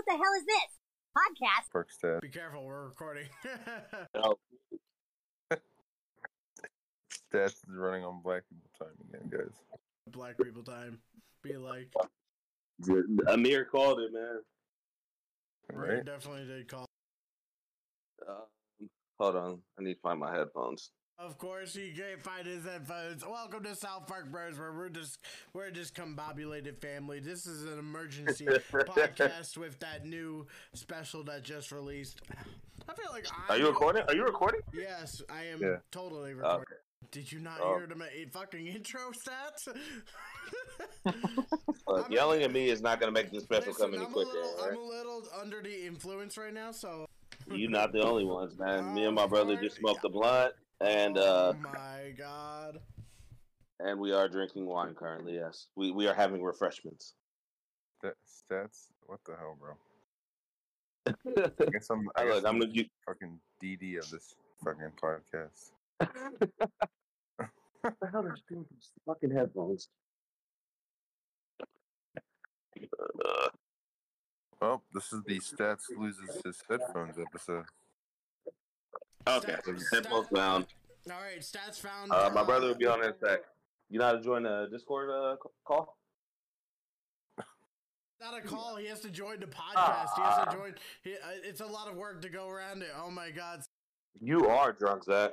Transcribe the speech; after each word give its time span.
what 0.00 0.06
the 0.06 0.22
hell 0.22 0.32
is 0.38 0.44
this? 0.46 0.78
Podcast? 1.16 1.72
Park 1.72 1.90
stat. 1.90 2.20
Be 2.22 2.28
careful, 2.28 2.64
we're 2.64 2.86
recording. 2.86 3.26
Oh, 4.14 4.36
Stats 7.32 7.46
is 7.52 7.76
running 7.76 8.04
on 8.04 8.20
black 8.22 8.42
people 8.48 8.70
time 8.78 8.94
again, 9.08 9.28
guys. 9.30 9.52
Black 10.08 10.36
people 10.42 10.62
time. 10.62 10.98
Be 11.42 11.56
like, 11.56 11.92
Amir 13.28 13.64
called 13.66 14.00
it, 14.00 14.12
man. 14.12 14.40
we 15.72 15.76
Right? 15.76 16.04
definitely 16.04 16.46
did 16.46 16.68
call. 16.68 16.86
Um, 18.28 18.88
hold 19.18 19.36
on, 19.36 19.58
I 19.78 19.82
need 19.82 19.94
to 19.94 20.00
find 20.00 20.18
my 20.20 20.32
headphones. 20.34 20.90
Of 21.22 21.36
course, 21.36 21.74
he 21.74 21.90
can't 21.90 22.22
find 22.22 22.46
his 22.46 22.64
headphones. 22.64 23.22
Welcome 23.26 23.62
to 23.64 23.74
South 23.74 24.06
Park 24.06 24.30
Bros, 24.32 24.58
where 24.58 24.72
we're 24.72 24.88
just 24.88 25.18
we're 25.52 25.66
a 25.66 25.70
discombobulated 25.70 26.78
family. 26.80 27.20
This 27.20 27.46
is 27.46 27.64
an 27.70 27.78
emergency 27.78 28.46
podcast 28.72 29.58
with 29.58 29.78
that 29.80 30.06
new 30.06 30.46
special 30.72 31.22
that 31.24 31.42
just 31.42 31.72
released. 31.72 32.22
I 32.88 32.94
feel 32.94 33.10
like 33.12 33.26
I 33.50 33.54
Are 33.54 33.58
you 33.58 33.66
recording? 33.68 34.02
Are 34.08 34.14
you 34.14 34.24
recording? 34.24 34.62
Yes, 34.72 35.20
I 35.28 35.44
am 35.44 35.60
Yeah. 35.60 35.76
totally 35.92 36.32
recording. 36.32 36.60
Okay. 36.62 36.76
Did 37.10 37.30
you 37.30 37.40
not 37.40 37.58
Oh. 37.62 37.76
hear 37.76 37.86
the 37.86 37.96
ma- 37.96 38.06
eh, 38.06 38.24
fucking 38.32 38.66
intro 38.68 39.10
stats? 39.12 39.68
I'm- 41.86 42.10
yelling 42.10 42.42
at 42.44 42.50
me 42.52 42.70
is 42.70 42.80
not 42.80 42.98
gonna 42.98 43.12
make 43.12 43.30
this 43.30 43.42
special 43.42 43.72
Listen, 43.72 43.90
come 43.90 43.94
any 43.94 44.06
I'm, 44.06 44.12
quicker. 44.12 44.30
little, 44.32 44.54
alright? 44.58 44.72
I'm 44.72 44.78
a 44.78 44.86
little 44.88 45.22
under 45.38 45.60
the 45.60 45.86
influence 45.86 46.38
right 46.38 46.54
now, 46.54 46.70
so. 46.72 47.04
You're 47.52 47.70
not 47.70 47.92
the 47.92 48.00
only 48.02 48.24
ones, 48.24 48.58
man. 48.58 48.94
Me 48.94 49.04
and 49.04 49.14
my 49.14 49.26
brother 49.26 49.56
just 49.56 49.76
smoked 49.76 50.04
a 50.04 50.08
blunt, 50.08 50.54
and 50.80 51.18
oh 51.18 51.50
uh, 51.50 51.52
my 51.60 52.12
god. 52.16 52.78
and 53.80 53.98
we 53.98 54.12
are 54.12 54.28
drinking 54.28 54.66
wine 54.66 54.94
currently. 54.94 55.34
Yes, 55.34 55.66
we 55.76 55.90
we 55.90 56.06
are 56.06 56.14
having 56.14 56.42
refreshments. 56.42 57.14
Sta- 57.98 58.14
Stats? 58.26 58.86
What 59.06 59.20
the 59.26 59.36
hell, 59.36 59.56
bro? 59.60 59.74
I 61.06 61.70
guess 61.70 61.90
I'm, 61.90 62.08
I 62.16 62.24
guess 62.24 62.34
Look, 62.36 62.44
I'm, 62.46 62.54
I'm 62.54 62.60
gonna 62.60 62.72
you. 62.72 62.84
fucking 63.06 63.38
DD 63.62 63.98
of 63.98 64.08
this 64.10 64.34
fucking 64.64 64.92
podcast. 65.02 65.72
what 67.80 67.94
the 68.00 68.08
hell 68.10 68.22
are 68.22 68.36
you 68.36 68.42
doing 68.48 68.60
with 68.60 68.70
these 68.70 68.90
fucking 69.06 69.30
headphones? 69.30 69.88
Well, 74.60 74.82
this 74.92 75.12
is 75.12 75.22
the 75.26 75.40
Stats 75.40 75.84
loses 75.96 76.40
his 76.44 76.62
headphones 76.68 77.16
episode. 77.18 77.64
Okay, 79.28 79.52
Stats- 79.52 79.82
headphones 79.92 80.28
stats- 80.28 80.34
down. 80.34 80.66
All 81.10 81.20
right, 81.20 81.40
stats 81.40 81.78
found. 81.80 82.12
Uh, 82.12 82.30
my 82.34 82.44
brother 82.44 82.68
will 82.68 82.74
be 82.74 82.86
on 82.86 83.02
in 83.02 83.10
a 83.10 83.14
sec. 83.18 83.40
You 83.88 83.98
know 83.98 84.06
how 84.06 84.12
to 84.12 84.20
join 84.22 84.46
a 84.46 84.68
Discord 84.70 85.10
uh, 85.10 85.36
call? 85.64 85.96
Not 88.20 88.36
a 88.36 88.42
call. 88.46 88.76
He 88.76 88.86
has 88.86 89.00
to 89.00 89.08
join 89.10 89.40
the 89.40 89.46
podcast. 89.46 90.08
He 90.14 90.22
Ah. 90.22 90.44
has 90.44 90.52
to 90.52 90.58
join. 90.58 90.74
He, 91.02 91.14
uh, 91.14 91.16
it's 91.42 91.62
a 91.62 91.66
lot 91.66 91.88
of 91.88 91.96
work 91.96 92.20
to 92.22 92.28
go 92.28 92.48
around 92.48 92.82
it. 92.82 92.90
Oh 93.02 93.10
my 93.10 93.30
god. 93.30 93.62
You 94.20 94.46
are 94.48 94.72
drunk, 94.72 95.04
Zach. 95.04 95.32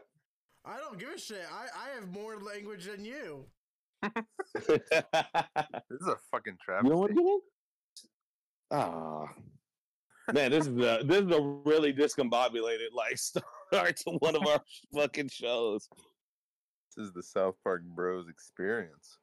I 0.64 0.78
don't 0.78 0.98
give 0.98 1.10
a 1.10 1.18
shit. 1.20 1.46
I, 1.52 1.68
I 1.88 1.90
have 1.96 2.08
more 2.10 2.38
language 2.40 2.86
than 2.86 3.04
you. 3.04 3.46
you 4.04 4.10
This 4.54 4.80
is 6.02 6.08
a 6.08 6.16
fucking 6.32 6.58
travesty. 6.64 6.90
know 6.90 6.98
what 6.98 7.12
you 7.14 7.42
Ah, 8.72 9.26
man, 10.34 10.52
this 10.52 10.68
is 10.68 10.78
a 10.78 11.02
this 11.04 11.24
is 11.26 11.32
a 11.32 11.42
really 11.66 11.94
discombobulated 11.94 12.92
like 12.94 13.18
start 13.74 13.98
to 13.98 14.12
one 14.20 14.36
of 14.36 14.46
our 14.48 14.62
fucking 14.94 15.30
shows 15.30 15.88
This 16.96 17.08
is 17.08 17.14
the 17.14 17.24
South 17.24 17.56
Park 17.64 17.84
Bros 17.84 18.28
experience. 18.30 19.18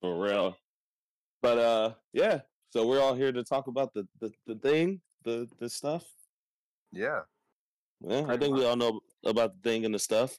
for 0.00 0.20
real. 0.22 0.56
But 1.42 1.58
uh, 1.58 1.94
yeah. 2.12 2.40
So 2.70 2.86
we're 2.86 3.00
all 3.00 3.14
here 3.14 3.32
to 3.32 3.42
talk 3.42 3.66
about 3.66 3.92
the 3.94 4.06
the, 4.20 4.32
the 4.46 4.54
thing, 4.56 5.00
the 5.24 5.48
the 5.58 5.68
stuff. 5.68 6.04
Yeah. 6.92 7.20
Yeah, 8.00 8.20
I 8.20 8.24
Pretty 8.24 8.44
think 8.46 8.56
we 8.56 8.64
all 8.64 8.76
know 8.76 9.00
about 9.24 9.54
the 9.62 9.68
thing 9.70 9.84
and 9.84 9.94
the 9.94 9.98
stuff. 9.98 10.38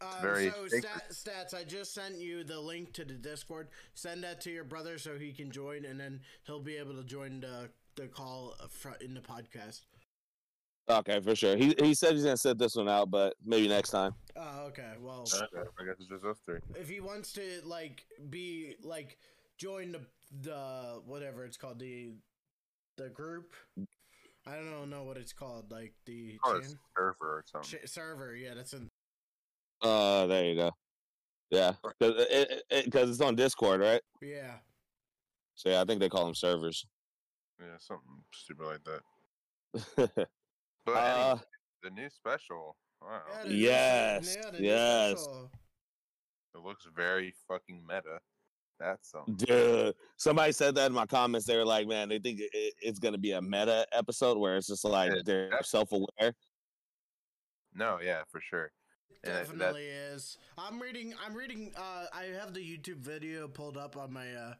Um, 0.00 0.08
very 0.20 0.50
so 0.50 0.66
stat, 0.68 1.04
stats. 1.10 1.54
I 1.54 1.64
just 1.64 1.94
sent 1.94 2.18
you 2.18 2.44
the 2.44 2.58
link 2.58 2.92
to 2.94 3.04
the 3.04 3.14
Discord. 3.14 3.68
Send 3.94 4.24
that 4.24 4.40
to 4.42 4.50
your 4.50 4.64
brother 4.64 4.98
so 4.98 5.18
he 5.18 5.32
can 5.32 5.50
join, 5.50 5.84
and 5.84 5.98
then 5.98 6.20
he'll 6.44 6.60
be 6.60 6.76
able 6.76 6.94
to 6.94 7.04
join 7.04 7.40
the 7.40 7.70
the 7.96 8.08
call 8.08 8.54
uh, 8.60 8.90
in 9.00 9.14
the 9.14 9.20
podcast. 9.20 9.80
Okay, 10.90 11.20
for 11.20 11.34
sure. 11.36 11.56
He 11.56 11.74
he 11.78 11.94
said 11.94 12.12
he's 12.12 12.24
gonna 12.24 12.36
set 12.36 12.58
this 12.58 12.74
one 12.76 12.88
out, 12.88 13.10
but 13.10 13.34
maybe 13.44 13.68
next 13.68 13.90
time. 13.90 14.14
Oh, 14.36 14.64
okay. 14.66 14.92
Well, 15.00 15.20
Okay, 15.32 15.68
I 15.80 15.84
guess 15.84 15.94
it's 16.00 16.08
just 16.08 16.24
us 16.24 16.38
three. 16.44 16.58
if 16.74 16.88
he 16.88 17.00
wants 17.00 17.32
to 17.34 17.60
like 17.64 18.04
be 18.30 18.74
like 18.82 19.18
join 19.58 19.92
the 19.92 20.00
the 20.42 21.00
whatever 21.06 21.44
it's 21.44 21.56
called 21.56 21.78
the 21.78 22.12
the 22.96 23.08
group. 23.10 23.54
I 24.44 24.56
don't 24.56 24.90
know 24.90 25.04
what 25.04 25.16
it's 25.18 25.32
called. 25.32 25.70
Like 25.70 25.94
the 26.04 26.38
Oh, 26.44 26.56
it's 26.56 26.74
server 26.98 27.14
or 27.38 27.44
something. 27.46 27.78
ch- 27.84 27.88
server. 27.88 28.34
Yeah, 28.34 28.54
that's 28.54 28.72
in. 28.72 28.88
Uh, 29.80 30.26
there 30.26 30.44
you 30.46 30.56
go. 30.56 30.72
Yeah, 31.50 31.74
because 31.82 32.26
it, 32.30 32.62
it, 32.70 32.90
cause 32.92 33.08
it's 33.10 33.20
on 33.20 33.36
Discord, 33.36 33.80
right? 33.80 34.00
Yeah. 34.20 34.54
So 35.54 35.68
yeah, 35.68 35.80
I 35.80 35.84
think 35.84 36.00
they 36.00 36.08
call 36.08 36.24
them 36.24 36.34
servers. 36.34 36.84
Yeah, 37.60 37.76
something 37.78 38.24
stupid 38.34 38.66
like 38.66 38.84
that. 38.84 40.28
But 40.84 40.92
uh, 40.96 40.98
anyway, 41.30 41.40
the 41.82 41.90
new 41.90 42.10
special. 42.10 42.76
Wow. 43.00 43.20
Yeah, 43.28 43.42
the 43.42 43.48
new- 43.48 43.54
Yes, 43.56 44.36
yeah, 44.40 44.50
yes. 44.60 45.20
special. 45.22 45.50
It 46.54 46.58
looks 46.62 46.86
very 46.94 47.34
fucking 47.48 47.82
meta. 47.86 48.18
That's 48.78 49.10
something. 49.12 49.34
dude, 49.36 49.94
somebody 50.16 50.50
said 50.52 50.74
that 50.74 50.86
in 50.86 50.92
my 50.92 51.06
comments. 51.06 51.46
They 51.46 51.56
were 51.56 51.64
like, 51.64 51.86
"Man, 51.86 52.08
they 52.08 52.18
think 52.18 52.40
it, 52.40 52.74
it's 52.80 52.98
gonna 52.98 53.18
be 53.18 53.32
a 53.32 53.40
meta 53.40 53.86
episode 53.92 54.38
where 54.38 54.56
it's 54.56 54.66
just 54.66 54.84
like 54.84 55.12
Yeah, 55.12 55.20
they're 55.24 55.50
that's- 55.50 55.70
self-aware." 55.70 56.34
No, 57.74 58.00
yeah, 58.02 58.22
for 58.28 58.40
sure. 58.40 58.72
And 59.24 59.32
that- 59.34 59.46
Definitely 59.46 59.86
is. 59.86 60.36
I'm 60.58 60.80
reading. 60.82 61.14
I'm 61.24 61.32
reading. 61.34 61.72
Uh, 61.76 62.06
I 62.12 62.24
have 62.38 62.54
the 62.54 62.60
YouTube 62.60 62.98
video 62.98 63.46
pulled 63.46 63.76
up 63.76 63.96
on 63.96 64.12
my 64.12 64.34
uh, 64.34 64.54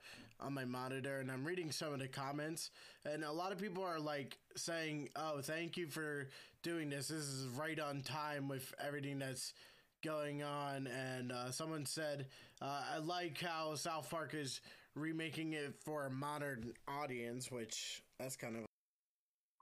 on 0.44 0.52
my 0.54 0.64
monitor, 0.64 1.18
and 1.18 1.30
I'm 1.30 1.44
reading 1.44 1.70
some 1.70 1.92
of 1.92 1.98
the 1.98 2.08
comments. 2.08 2.70
And 3.04 3.24
a 3.24 3.32
lot 3.32 3.52
of 3.52 3.58
people 3.58 3.82
are 3.84 4.00
like 4.00 4.38
saying, 4.56 5.10
"Oh, 5.16 5.40
thank 5.40 5.76
you 5.76 5.86
for 5.88 6.28
doing 6.62 6.90
this. 6.90 7.08
This 7.08 7.20
is 7.20 7.46
right 7.56 7.78
on 7.78 8.02
time 8.02 8.48
with 8.48 8.74
everything 8.84 9.18
that's 9.18 9.54
going 10.02 10.42
on." 10.42 10.86
And 10.86 11.32
uh, 11.32 11.50
someone 11.50 11.86
said, 11.86 12.26
uh, 12.60 12.82
"I 12.94 12.98
like 12.98 13.40
how 13.40 13.74
South 13.74 14.10
Park 14.10 14.34
is 14.34 14.60
remaking 14.94 15.52
it 15.54 15.74
for 15.84 16.06
a 16.06 16.10
modern 16.10 16.72
audience," 16.88 17.50
which 17.50 18.02
that's 18.18 18.36
kind 18.36 18.56
of 18.56 18.62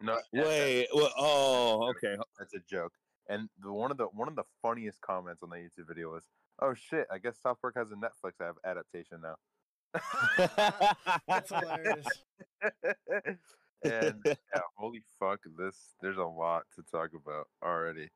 No, 0.00 0.18
yeah, 0.32 0.44
that- 0.44 0.48
Wait, 0.48 0.88
well, 0.94 1.12
oh, 1.18 1.90
okay. 1.90 2.16
that's 2.38 2.54
a 2.54 2.60
joke. 2.68 2.92
And 3.28 3.48
the 3.62 3.72
one 3.72 3.90
of 3.90 3.96
the 3.96 4.06
one 4.06 4.28
of 4.28 4.34
the 4.34 4.44
funniest 4.62 5.00
comments 5.02 5.42
on 5.42 5.50
the 5.50 5.56
YouTube 5.56 5.86
video 5.88 6.10
was, 6.10 6.24
"Oh 6.60 6.74
shit, 6.74 7.06
I 7.12 7.18
guess 7.18 7.38
South 7.40 7.60
Park 7.60 7.74
has 7.76 7.92
a 7.92 7.94
Netflix 7.94 8.32
adaptation 8.64 9.20
now." 9.22 9.36
that's 11.28 11.50
hilarious. 11.50 12.06
and 13.84 14.20
yeah, 14.24 14.34
holy 14.76 15.02
fuck, 15.18 15.40
this 15.58 15.76
there's 16.00 16.18
a 16.18 16.22
lot 16.24 16.62
to 16.76 16.82
talk 16.90 17.10
about 17.14 17.48
already. 17.62 18.08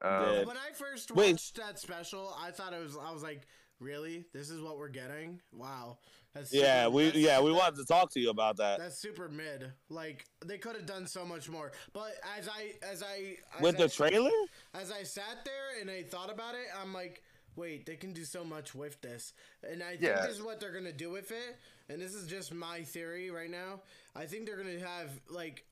Um, 0.00 0.46
when 0.46 0.56
I 0.56 0.72
first 0.74 1.10
Wait. 1.10 1.32
watched 1.32 1.56
that 1.56 1.78
special, 1.78 2.34
I 2.40 2.50
thought 2.50 2.72
it 2.72 2.82
was. 2.82 2.96
I 2.96 3.12
was 3.12 3.22
like, 3.22 3.46
"Really? 3.80 4.26
This 4.32 4.50
is 4.50 4.60
what 4.60 4.78
we're 4.78 4.88
getting? 4.88 5.40
Wow!" 5.52 5.98
That's 6.34 6.52
yeah, 6.52 6.84
super- 6.84 6.94
we 6.94 7.04
that's- 7.06 7.22
yeah 7.22 7.40
we 7.40 7.52
wanted 7.52 7.76
to 7.76 7.84
talk 7.84 8.10
to 8.12 8.20
you 8.20 8.30
about 8.30 8.58
that 8.58 8.78
That's 8.78 8.98
super 8.98 9.28
mid. 9.28 9.72
Like 9.88 10.24
they 10.44 10.58
could 10.58 10.76
have 10.76 10.86
done 10.86 11.06
so 11.06 11.24
much 11.24 11.48
more. 11.48 11.72
But 11.92 12.12
as 12.38 12.48
I 12.48 12.74
as 12.86 13.02
I 13.02 13.36
as 13.56 13.60
with 13.62 13.76
I, 13.76 13.78
the 13.84 13.88
trailer. 13.88 14.30
as 14.74 14.92
I 14.92 15.02
sat 15.02 15.44
there 15.44 15.80
and 15.80 15.90
I 15.90 16.02
thought 16.02 16.30
about 16.30 16.54
it, 16.54 16.66
I'm 16.80 16.92
like, 16.92 17.22
wait, 17.58 17.84
they 17.84 17.96
can 17.96 18.12
do 18.12 18.24
so 18.24 18.44
much 18.44 18.74
with 18.74 19.00
this. 19.02 19.32
And 19.68 19.82
I 19.82 19.90
think 19.90 20.02
Yeah. 20.02 20.24
this 20.26 20.36
is 20.36 20.42
what 20.42 20.60
they're 20.60 20.72
gonna 20.72 20.92
do 20.92 21.10
with 21.10 21.30
it. 21.32 21.56
And 21.90 22.00
this 22.00 22.14
is 22.14 22.26
just 22.28 22.54
my 22.54 22.84
theory 22.84 23.30
right 23.30 23.50
now. 23.50 23.82
I 24.14 24.26
think 24.26 24.46
they're 24.46 24.56
gonna 24.56 24.78
have 24.78 25.10
like. 25.28 25.64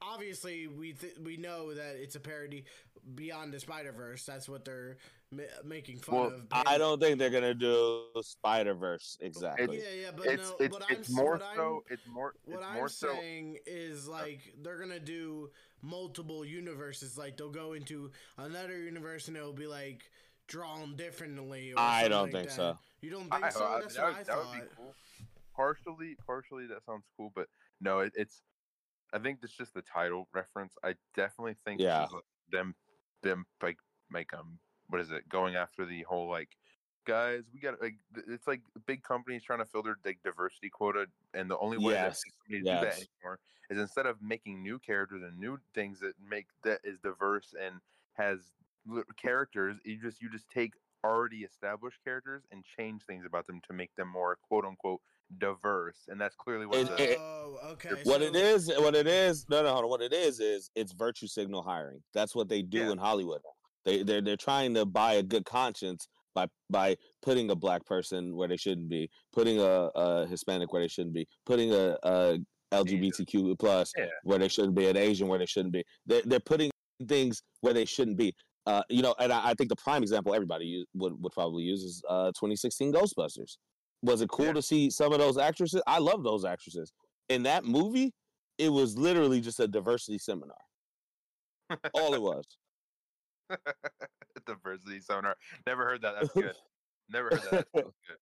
Obviously, 0.00 0.66
we 0.66 0.94
th- 0.94 1.18
we 1.18 1.36
know 1.36 1.74
that 1.74 1.96
it's 1.96 2.16
a 2.16 2.20
parody 2.20 2.64
beyond 3.14 3.52
the 3.52 3.60
Spider 3.60 3.92
Verse. 3.92 4.24
That's 4.24 4.48
what 4.48 4.64
they're 4.64 4.96
ma- 5.30 5.42
making 5.62 5.98
fun 5.98 6.14
Well, 6.16 6.26
of. 6.28 6.46
I 6.50 6.78
don't 6.78 6.98
think 6.98 7.18
they're 7.18 7.28
gonna 7.28 7.52
do 7.52 8.06
Spider 8.22 8.72
Verse 8.72 9.18
exactly. 9.20 9.78
Yeah, 9.82 9.90
yeah, 10.04 10.10
but 10.16 10.26
it's 10.26 10.48
no, 10.48 10.56
it's, 10.60 10.72
what 10.72 10.82
I'm 10.88 10.96
it's 10.96 11.10
more 11.10 11.32
what 11.32 11.42
I'm- 11.42 11.56
so 11.56 11.84
it's 11.90 12.06
more 12.06 12.34
What 12.46 12.54
it's 12.60 12.64
I'm 12.66 12.74
more 12.76 12.88
so 12.88 13.12
saying 13.12 13.58
is 13.66 14.08
like 14.08 14.54
they're 14.62 14.78
gonna 14.78 15.00
do 15.00 15.50
multiple 15.82 16.46
universes. 16.46 17.18
Like 17.18 17.36
they'll 17.36 17.50
go 17.50 17.74
into 17.74 18.10
another 18.38 18.78
universe 18.78 19.28
and 19.28 19.36
it'll 19.36 19.52
be 19.52 19.66
like 19.66 20.10
drawn 20.48 20.96
differently. 20.96 21.72
Or 21.72 21.78
I 21.78 22.08
don't 22.08 22.24
like 22.24 22.32
think 22.32 22.48
that. 22.48 22.54
so. 22.54 22.78
You 23.00 23.10
don't 23.10 23.30
think 23.30 23.44
I- 23.44 23.48
so? 23.50 23.64
I- 23.66 23.80
That's 23.80 23.94
that 23.94 24.02
what 24.02 24.12
would- 24.12 24.20
I 24.20 24.22
that 24.24 24.36
would 24.38 24.60
be 24.60 24.66
cool. 24.76 24.94
Partially, 25.54 26.16
partially 26.26 26.66
that 26.66 26.84
sounds 26.84 27.04
cool, 27.16 27.32
but 27.34 27.48
no, 27.80 28.00
it, 28.00 28.12
it's. 28.16 28.42
I 29.12 29.18
think 29.18 29.38
it's 29.42 29.56
just 29.56 29.72
the 29.74 29.82
title 29.82 30.28
reference. 30.32 30.74
I 30.84 30.94
definitely 31.14 31.54
think 31.64 31.80
Yeah. 31.80 32.06
like, 32.12 32.22
them 32.50 32.74
them 33.22 33.46
like 33.62 33.78
like 34.12 34.32
um 34.34 34.58
what 34.88 35.00
is 35.00 35.10
it 35.10 35.28
going 35.28 35.56
after 35.56 35.84
the 35.84 36.02
whole 36.02 36.28
like 36.28 36.56
guys. 37.06 37.42
We 37.52 37.58
got 37.60 37.80
like 37.80 37.96
it's 38.28 38.46
like 38.46 38.60
big 38.86 39.02
companies 39.02 39.42
trying 39.42 39.58
to 39.60 39.64
fill 39.64 39.82
their 39.82 39.96
like 40.04 40.18
diversity 40.22 40.70
quota, 40.70 41.06
and 41.34 41.50
the 41.50 41.58
only 41.58 41.78
way 41.78 41.94
Yes, 41.94 42.20
that 42.20 42.24
big 42.24 42.64
companies 42.64 42.64
do 42.64 42.86
that 42.86 42.96
anymore 43.22 43.38
is 43.70 43.78
instead 43.78 44.06
of 44.06 44.22
making 44.22 44.62
new 44.62 44.78
characters 44.78 45.22
and 45.22 45.38
new 45.38 45.58
things 45.74 45.98
that 46.00 46.14
make 46.30 46.46
that 46.62 46.80
is 46.84 46.98
diverse 47.00 47.54
and 47.60 47.80
has 48.14 48.38
li- 48.38 48.57
characters, 49.20 49.76
you 49.84 49.98
just 50.00 50.20
you 50.20 50.30
just 50.30 50.48
take 50.52 50.72
already 51.04 51.38
established 51.38 51.98
characters 52.04 52.42
and 52.50 52.64
change 52.78 53.02
things 53.06 53.24
about 53.26 53.46
them 53.46 53.60
to 53.68 53.72
make 53.72 53.94
them 53.96 54.08
more 54.08 54.36
quote 54.42 54.64
unquote 54.64 55.00
diverse, 55.38 55.98
and 56.08 56.20
that's 56.20 56.34
clearly 56.34 56.66
what 56.66 56.78
It- 56.78 56.96
the, 56.96 57.12
it- 57.12 57.18
oh, 57.20 57.58
okay. 57.72 57.90
What 58.04 58.20
so- 58.20 58.26
it 58.26 58.34
is, 58.36 58.68
what 58.78 58.94
it 58.94 59.06
is, 59.06 59.46
no, 59.48 59.62
no, 59.62 59.72
hold 59.72 59.84
on. 59.84 59.90
What 59.90 60.02
it 60.02 60.12
is 60.12 60.40
is 60.40 60.70
it's 60.74 60.92
virtue 60.92 61.26
signal 61.26 61.62
hiring. 61.62 62.02
That's 62.14 62.34
what 62.34 62.48
they 62.48 62.62
do 62.62 62.78
Yeah. 62.78 62.92
in 62.92 62.98
Hollywood. 62.98 63.40
They 63.84 64.02
they're 64.02 64.20
they're 64.22 64.36
trying 64.36 64.74
to 64.74 64.84
buy 64.84 65.14
a 65.14 65.22
good 65.22 65.44
conscience 65.44 66.08
by 66.34 66.46
by 66.70 66.96
putting 67.22 67.50
a 67.50 67.54
black 67.56 67.84
person 67.86 68.34
where 68.36 68.48
they 68.48 68.56
shouldn't 68.56 68.88
be, 68.88 69.08
putting 69.32 69.60
a, 69.60 69.90
a 69.94 70.26
Hispanic 70.26 70.72
where 70.72 70.82
they 70.82 70.88
shouldn't 70.88 71.14
be, 71.14 71.26
putting 71.46 71.72
a, 71.72 71.96
a 72.02 72.38
LGBTQ 72.72 73.58
plus 73.58 73.92
Yeah. 73.96 74.06
where 74.24 74.38
they 74.38 74.48
shouldn't 74.48 74.74
be, 74.74 74.86
an 74.88 74.96
Asian 74.96 75.28
where 75.28 75.38
they 75.38 75.46
shouldn't 75.46 75.72
be. 75.72 75.84
They're 76.06 76.22
they're 76.24 76.40
putting 76.40 76.70
things 77.06 77.42
where 77.60 77.72
they 77.74 77.84
shouldn't 77.84 78.16
be. 78.16 78.34
Uh, 78.68 78.82
you 78.90 79.00
know, 79.02 79.14
and 79.18 79.32
I, 79.32 79.50
I 79.50 79.54
think 79.54 79.70
the 79.70 79.76
prime 79.76 80.02
example 80.02 80.34
everybody 80.34 80.66
use, 80.66 80.86
would 80.94 81.14
would 81.22 81.32
probably 81.32 81.62
use 81.64 81.82
is 81.82 82.02
uh 82.08 82.26
2016 82.32 82.92
Ghostbusters. 82.92 83.56
Was 84.02 84.20
it 84.20 84.28
cool 84.28 84.46
Yeah. 84.46 84.52
to 84.52 84.62
see 84.62 84.90
some 84.90 85.12
of 85.12 85.18
those 85.18 85.38
actresses? 85.38 85.82
I 85.86 85.98
love 85.98 86.22
those 86.22 86.44
actresses 86.44 86.92
in 87.28 87.42
that 87.44 87.64
movie, 87.64 88.12
it 88.58 88.70
was 88.70 88.96
literally 88.96 89.40
just 89.40 89.60
a 89.60 89.68
diversity 89.68 90.18
seminar. 90.18 90.56
All 91.94 92.14
it 92.14 92.22
was. 92.22 92.44
diversity 94.46 95.00
seminar. 95.00 95.36
Never 95.66 95.84
heard 95.84 96.02
that. 96.02 96.14
That's 96.14 96.32
good. 96.32 96.54
Never 97.10 97.30
heard 97.30 97.42
that. 97.50 97.66
That's 97.72 97.96
good. 98.06 98.16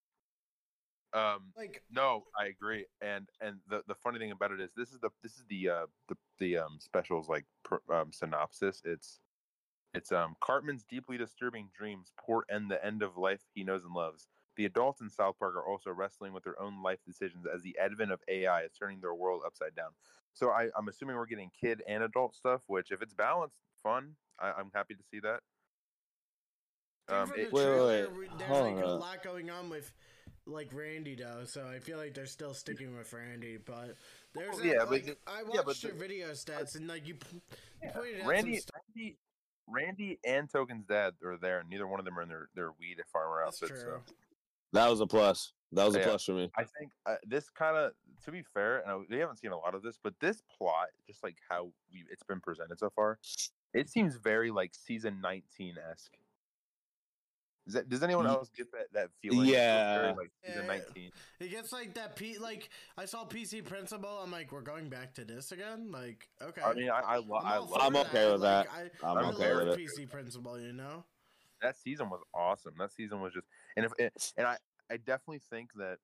Um, 1.12 1.52
like 1.56 1.82
No, 1.90 2.24
I 2.38 2.46
agree. 2.46 2.84
And 3.00 3.28
and 3.40 3.56
the, 3.68 3.82
the 3.86 3.94
funny 3.94 4.18
thing 4.18 4.32
about 4.32 4.52
it 4.52 4.60
is 4.60 4.70
this 4.76 4.90
is 4.92 5.00
the 5.00 5.10
this 5.22 5.32
is 5.32 5.44
the 5.48 5.68
uh 5.68 5.86
the 6.08 6.16
the 6.38 6.58
um 6.58 6.78
specials 6.80 7.28
like 7.28 7.44
per, 7.64 7.80
um 7.92 8.12
synopsis. 8.12 8.82
It's 8.84 9.20
it's 9.96 10.12
um 10.12 10.36
Cartman's 10.40 10.84
deeply 10.84 11.16
disturbing 11.18 11.68
dreams 11.76 12.12
port 12.18 12.46
end 12.50 12.70
the 12.70 12.84
end 12.84 13.02
of 13.02 13.16
life 13.16 13.40
he 13.54 13.64
knows 13.64 13.84
and 13.84 13.94
loves. 13.94 14.28
The 14.56 14.64
adults 14.64 15.00
in 15.02 15.10
South 15.10 15.38
Park 15.38 15.54
are 15.56 15.66
also 15.66 15.90
wrestling 15.90 16.32
with 16.32 16.44
their 16.44 16.58
own 16.60 16.82
life 16.82 17.00
decisions 17.06 17.44
as 17.52 17.62
the 17.62 17.76
advent 17.78 18.10
of 18.10 18.20
AI 18.28 18.62
is 18.62 18.72
turning 18.72 19.00
their 19.00 19.14
world 19.14 19.42
upside 19.44 19.74
down. 19.74 19.90
So 20.32 20.48
I, 20.50 20.68
I'm 20.78 20.88
assuming 20.88 21.16
we're 21.16 21.26
getting 21.26 21.50
kid 21.60 21.82
and 21.86 22.02
adult 22.02 22.34
stuff, 22.34 22.62
which 22.66 22.90
if 22.90 23.02
it's 23.02 23.12
balanced, 23.14 23.56
fun. 23.82 24.12
I, 24.40 24.52
I'm 24.52 24.70
happy 24.74 24.94
to 24.94 25.02
see 25.10 25.20
that. 25.20 25.40
Um, 27.08 27.28
from 27.28 27.38
it- 27.38 27.50
the 27.50 27.54
Wait, 27.54 27.64
wait, 27.64 27.72
trailer, 27.72 27.86
wait. 28.08 28.16
we- 28.16 28.28
There's 28.38 28.50
Hold 28.50 28.76
like 28.76 28.84
a 28.84 28.88
lot 28.88 29.22
going 29.22 29.50
on 29.50 29.68
with 29.70 29.92
like 30.46 30.72
Randy 30.72 31.14
though, 31.16 31.42
so 31.44 31.66
I 31.66 31.78
feel 31.78 31.98
like 31.98 32.14
they're 32.14 32.26
still 32.26 32.54
sticking 32.54 32.96
with 32.96 33.12
Randy. 33.12 33.58
But 33.58 33.96
there's 34.34 34.54
Oh, 34.54 34.58
that, 34.58 34.66
yeah, 34.66 34.74
but 34.80 34.90
like, 34.90 35.06
the- 35.06 35.16
I 35.26 35.40
yeah, 35.40 35.44
watched 35.60 35.66
but 35.66 35.82
your 35.82 35.92
the- 35.92 35.98
video 35.98 36.28
stats 36.32 36.76
and 36.76 36.86
like 36.88 37.06
you, 37.06 37.14
p- 37.16 37.42
you 37.82 37.90
pointed 37.90 38.20
out 38.22 38.26
Randy, 38.26 38.54
some 38.54 38.60
stuff. 38.62 38.80
Randy, 38.96 39.16
Randy, 39.68 40.18
and 40.24 40.50
Token's 40.50 40.86
dad 40.86 41.14
are 41.24 41.36
there, 41.36 41.60
and 41.60 41.68
neither 41.68 41.86
one 41.86 41.98
of 41.98 42.04
them 42.04 42.18
are 42.18 42.22
in 42.22 42.28
their, 42.28 42.48
their 42.54 42.70
weed 42.78 42.98
farmer 43.12 43.42
That's 43.44 43.62
outfits. 43.62 43.82
true. 43.82 44.00
So 44.06 44.14
That 44.72 44.88
was 44.88 45.00
a 45.00 45.06
plus. 45.06 45.52
That 45.72 45.84
was 45.84 45.96
a 45.96 45.98
Yeah. 45.98 46.04
plus 46.06 46.24
for 46.24 46.32
me. 46.32 46.50
I 46.56 46.64
think 46.78 46.92
uh, 47.06 47.16
this 47.26 47.50
kind 47.50 47.76
of, 47.76 47.92
to 48.24 48.30
be 48.30 48.42
fair, 48.54 48.78
and 48.80 48.90
I, 48.90 48.96
we 49.10 49.18
haven't 49.18 49.38
seen 49.38 49.50
a 49.52 49.58
lot 49.58 49.74
of 49.74 49.82
this, 49.82 49.98
but 50.02 50.14
this 50.20 50.42
plot, 50.56 50.88
just 51.06 51.22
like 51.24 51.36
how 51.48 51.70
we, 51.92 52.04
it's 52.10 52.22
been 52.22 52.40
presented 52.40 52.78
so 52.78 52.90
far, 52.90 53.18
it 53.74 53.88
seems 53.90 54.16
very 54.16 54.50
like 54.50 54.72
season 54.74 55.20
nineteen 55.20 55.74
esque. 55.90 56.16
Does, 57.66 57.74
that, 57.74 57.88
does 57.88 58.02
anyone 58.04 58.26
else 58.28 58.48
get 58.56 58.70
that 58.72 58.92
that 58.92 59.08
feeling? 59.20 59.40
It 59.48 59.52
feels 59.52 59.56
very, 59.56 60.06
Yeah. 60.06 60.14
like 60.16 60.30
season 60.44 60.62
Yeah. 60.62 60.66
nineteen. 60.68 61.10
It 61.40 61.50
gets 61.50 61.72
like 61.72 61.94
that. 61.94 62.14
P 62.16 62.38
like 62.38 62.70
I 62.96 63.04
saw 63.06 63.24
PC 63.24 63.64
Principal. 63.64 64.08
I'm 64.22 64.30
like, 64.30 64.52
we're 64.52 64.60
going 64.60 64.88
back 64.88 65.14
to 65.14 65.24
this 65.24 65.50
again. 65.52 65.90
Like, 65.90 66.28
okay. 66.40 66.62
I 66.62 66.74
mean, 66.74 66.90
I 66.90 67.00
I, 67.00 67.16
lo- 67.16 67.38
I'm 67.38 67.46
I 67.46 67.56
all 67.56 67.66
love 67.66 67.80
I'm 67.82 67.96
it. 67.96 68.06
okay 68.06 68.32
with 68.32 68.42
Like, 68.42 68.68
that. 68.70 68.90
I, 69.02 69.08
I'm 69.10 69.18
I 69.18 69.28
okay 69.30 69.52
love 69.54 69.68
with 69.68 69.78
it. 69.80 69.88
PC 69.88 70.08
Principal. 70.08 70.60
You 70.60 70.72
know. 70.72 71.04
that 71.60 71.76
season 71.76 72.08
was 72.08 72.20
awesome. 72.32 72.74
That 72.78 72.92
season 72.92 73.20
was 73.20 73.32
just, 73.32 73.46
and 73.76 73.84
if 73.86 73.92
and 74.36 74.46
I, 74.46 74.56
I 74.90 74.96
definitely 74.98 75.40
think 75.50 75.72
that 75.74 75.98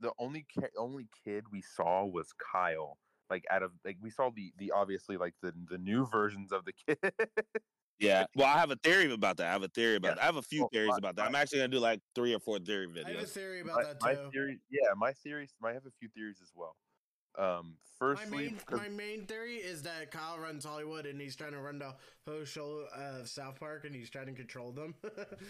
the 0.00 0.12
only 0.18 0.44
ki- 0.52 0.66
only 0.76 1.08
kid 1.24 1.44
we 1.50 1.62
saw 1.62 2.04
was 2.04 2.34
Kyle. 2.52 2.98
Like 3.30 3.44
out 3.50 3.62
of 3.62 3.72
like 3.86 3.96
we 4.02 4.10
saw 4.10 4.30
the 4.30 4.52
the 4.58 4.70
obviously 4.72 5.16
like 5.16 5.32
the 5.40 5.54
the 5.70 5.78
new 5.78 6.04
versions 6.06 6.52
of 6.52 6.66
the 6.66 6.72
kid. 6.86 6.98
Yeah. 8.00 8.26
Well, 8.34 8.46
I 8.48 8.58
have 8.58 8.70
a 8.70 8.76
theory 8.76 9.12
about 9.12 9.36
that. 9.38 9.46
I 9.46 9.52
have 9.52 9.62
a 9.62 9.68
theory 9.68 9.96
about 9.96 10.08
Yeah. 10.08 10.14
that. 10.16 10.22
I 10.22 10.26
have 10.26 10.36
a 10.36 10.42
few 10.42 10.62
Well, 10.62 10.68
theory 10.72 10.88
my- 10.88 10.98
about 10.98 11.16
that. 11.16 11.22
my- 11.22 11.28
I'm 11.28 11.34
actually 11.34 11.58
gonna 11.58 11.68
do 11.68 11.78
like 11.78 12.00
three 12.14 12.34
or 12.34 12.40
four 12.40 12.58
theory 12.58 12.88
videos. 12.88 13.06
I 13.06 13.10
have 13.12 13.22
a 13.22 13.26
theory 13.26 13.60
about 13.60 13.76
my, 13.76 13.82
that 13.84 14.02
my 14.02 14.14
too. 14.14 14.30
theory, 14.32 14.60
yeah, 14.70 14.88
my 14.96 15.12
theories. 15.12 15.54
I 15.62 15.72
have 15.72 15.86
a 15.86 15.90
few 15.92 16.08
theories 16.08 16.40
as 16.42 16.52
well. 16.54 16.76
Um, 17.36 17.78
My 18.00 18.14
firstly, 18.16 18.56
my 18.70 18.88
main 18.88 19.26
theory 19.26 19.56
is 19.56 19.82
that 19.82 20.10
Kyle 20.10 20.38
runs 20.38 20.64
Hollywood 20.64 21.06
and 21.06 21.20
he's 21.20 21.34
trying 21.36 21.52
to 21.52 21.60
run 21.60 21.78
the 21.78 21.96
whole 22.26 22.44
show 22.44 22.86
of 22.94 23.28
South 23.28 23.58
Park 23.58 23.84
and 23.84 23.94
he's 23.94 24.10
trying 24.10 24.26
to 24.26 24.32
control 24.34 24.72
them. 24.72 24.94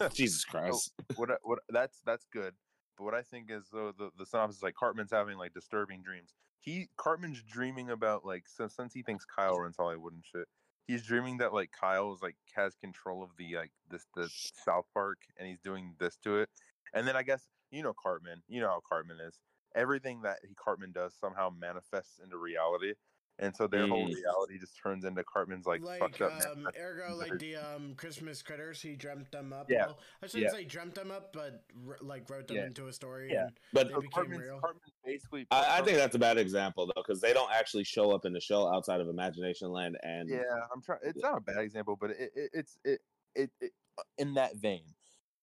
Jesus 0.12 0.44
Christ. 0.44 0.92
what 1.16 1.30
what 1.42 1.60
that's 1.68 2.00
that's 2.04 2.26
good. 2.32 2.54
But 2.96 3.04
what 3.04 3.14
I 3.14 3.22
think 3.22 3.50
is 3.50 3.68
though 3.72 3.92
the 3.92 4.10
the 4.18 4.26
synopsis 4.26 4.58
is 4.58 4.62
like 4.62 4.74
Cartman's 4.74 5.10
having 5.12 5.38
like 5.38 5.52
disturbing 5.54 6.02
dreams. 6.02 6.34
He 6.60 6.88
Cartman's 6.96 7.42
dreaming 7.42 7.90
about 7.90 8.24
like 8.24 8.44
so 8.46 8.68
since 8.68 8.92
he 8.92 9.02
thinks 9.02 9.24
Kyle 9.24 9.58
runs 9.58 9.76
Hollywood 9.76 10.12
and 10.12 10.24
shit. 10.24 10.46
He's 10.88 11.04
dreaming 11.04 11.38
that 11.38 11.54
like 11.54 11.70
Kyle 11.78 12.12
is 12.14 12.22
like 12.22 12.36
has 12.56 12.74
control 12.76 13.22
of 13.22 13.30
the 13.38 13.56
like 13.56 13.72
this 13.90 14.06
the 14.16 14.30
South 14.64 14.86
Park 14.94 15.18
and 15.38 15.48
he's 15.48 15.60
doing 15.60 15.94
this 16.00 16.16
to 16.24 16.38
it. 16.38 16.50
And 16.94 17.06
then 17.06 17.16
I 17.16 17.22
guess 17.22 17.46
you 17.70 17.84
know 17.84 17.94
Cartman, 17.94 18.42
you 18.48 18.60
know 18.60 18.68
how 18.68 18.82
Cartman 18.88 19.18
is. 19.20 19.38
Everything 19.76 20.22
that 20.22 20.38
he 20.48 20.54
Cartman 20.56 20.92
does 20.92 21.14
somehow 21.20 21.50
manifests 21.50 22.20
into 22.24 22.38
reality. 22.38 22.94
And 23.40 23.54
so 23.54 23.68
their 23.68 23.86
whole 23.86 24.08
Mm. 24.08 24.14
reality 24.14 24.58
just 24.58 24.76
turns 24.76 25.04
into 25.04 25.22
Cartman's 25.22 25.64
like, 25.64 25.80
like, 25.82 26.00
fucked 26.00 26.20
up. 26.22 26.32
um, 26.50 26.62
manifest- 26.64 26.76
ergo, 26.84 27.14
like 27.16 27.38
the 27.38 27.54
um, 27.56 27.94
Christmas 27.94 28.42
critters, 28.42 28.82
he 28.82 28.96
dreamt 28.96 29.30
them 29.30 29.52
up. 29.52 29.70
Yeah. 29.70 29.86
Well, 29.86 29.98
I 30.22 30.26
shouldn't 30.26 30.52
Yeah. 30.52 30.58
say 30.58 30.64
dreamt 30.64 30.94
them 30.96 31.10
up, 31.12 31.32
but 31.32 31.64
r- 31.86 31.98
like 32.00 32.28
wrote 32.28 32.48
them 32.48 32.56
Yeah. 32.56 32.66
into 32.66 32.88
a 32.88 32.92
story. 32.92 33.30
Yeah. 33.32 33.46
And 33.46 33.60
But 33.72 33.88
they 33.88 33.94
so 33.94 34.00
became 34.00 34.10
Cartman's, 34.12 34.42
real. 34.42 34.60
Cartman's 34.60 34.92
basically 35.04 35.46
I, 35.52 35.78
I 35.78 35.82
think 35.82 35.98
that's 35.98 36.16
a 36.16 36.18
bad 36.18 36.36
example 36.38 36.86
though, 36.86 37.02
because 37.02 37.20
they 37.20 37.32
don't 37.32 37.52
actually 37.52 37.84
show 37.84 38.10
up 38.10 38.24
in 38.24 38.32
the 38.32 38.40
show 38.40 38.66
outside 38.74 39.00
of 39.00 39.08
Imagination 39.08 39.70
Land 39.70 39.96
and 40.02 40.28
Yeah, 40.28 40.42
I'm 40.74 40.82
trying. 40.82 41.00
It's 41.04 41.22
not 41.22 41.38
a 41.38 41.40
bad 41.40 41.58
example, 41.58 41.96
but 42.00 42.10
it, 42.10 42.32
it 42.34 42.50
it's 42.52 42.78
it, 42.84 43.00
it 43.36 43.50
it 43.60 43.72
uh, 43.98 44.02
in 44.18 44.34
that 44.34 44.56
vein. 44.56 44.82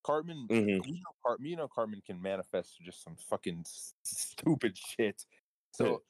Cartman, 0.03 0.47
Mhm. 0.49 0.85
you 0.85 0.93
know, 0.95 1.11
Cart, 1.25 1.39
you 1.41 1.55
know, 1.55 1.67
Cartman 1.67 2.01
can 2.05 2.21
manifest 2.21 2.77
just 2.81 3.01
some 3.03 3.15
fucking 3.15 3.61
s- 3.61 3.95
stupid 4.03 4.77
shit. 4.77 5.25
So, 5.71 6.03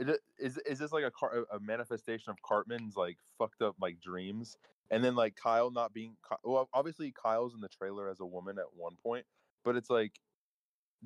it, 0.00 0.08
uh, 0.08 0.14
is 0.38 0.58
is 0.58 0.78
this 0.78 0.92
like 0.92 1.04
a 1.04 1.10
car, 1.10 1.44
a 1.52 1.60
manifestation 1.60 2.30
of 2.30 2.40
Cartman's 2.42 2.96
like 2.96 3.18
fucked 3.38 3.62
up 3.62 3.76
like 3.80 4.00
dreams, 4.00 4.56
and 4.90 5.04
then 5.04 5.14
like 5.14 5.36
Kyle 5.36 5.70
not 5.70 5.92
being 5.92 6.16
well, 6.42 6.68
obviously 6.72 7.12
Kyle's 7.12 7.54
in 7.54 7.60
the 7.60 7.68
trailer 7.68 8.08
as 8.08 8.20
a 8.20 8.26
woman 8.26 8.58
at 8.58 8.64
one 8.74 8.96
point, 9.02 9.26
but 9.64 9.76
it's 9.76 9.90
like, 9.90 10.12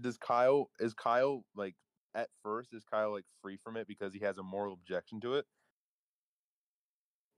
does 0.00 0.16
Kyle 0.16 0.70
is 0.78 0.94
Kyle 0.94 1.44
like 1.56 1.74
at 2.14 2.28
first 2.42 2.72
is 2.72 2.84
Kyle 2.84 3.12
like 3.12 3.24
free 3.42 3.58
from 3.62 3.76
it 3.76 3.88
because 3.88 4.14
he 4.14 4.20
has 4.20 4.38
a 4.38 4.42
moral 4.42 4.74
objection 4.74 5.20
to 5.22 5.34
it? 5.34 5.46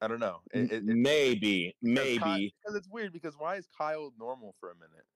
I 0.03 0.09
don't 0.09 0.21
know. 0.21 0.41
It, 0.53 0.71
it, 0.71 0.85
maybe, 0.85 1.75
because 1.83 2.21
maybe 2.21 2.55
because 2.63 2.77
it's 2.77 2.89
weird. 2.89 3.15
Because 3.15 3.35
why 3.39 3.57
is 3.57 3.67
Kyle 3.79 4.13
normal 4.19 4.55
for 4.61 4.71
a 4.71 4.75
minute, 4.75 5.07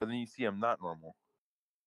but 0.00 0.06
then 0.06 0.16
you 0.16 0.26
see 0.26 0.42
him 0.42 0.58
not 0.58 0.80
normal? 0.80 1.14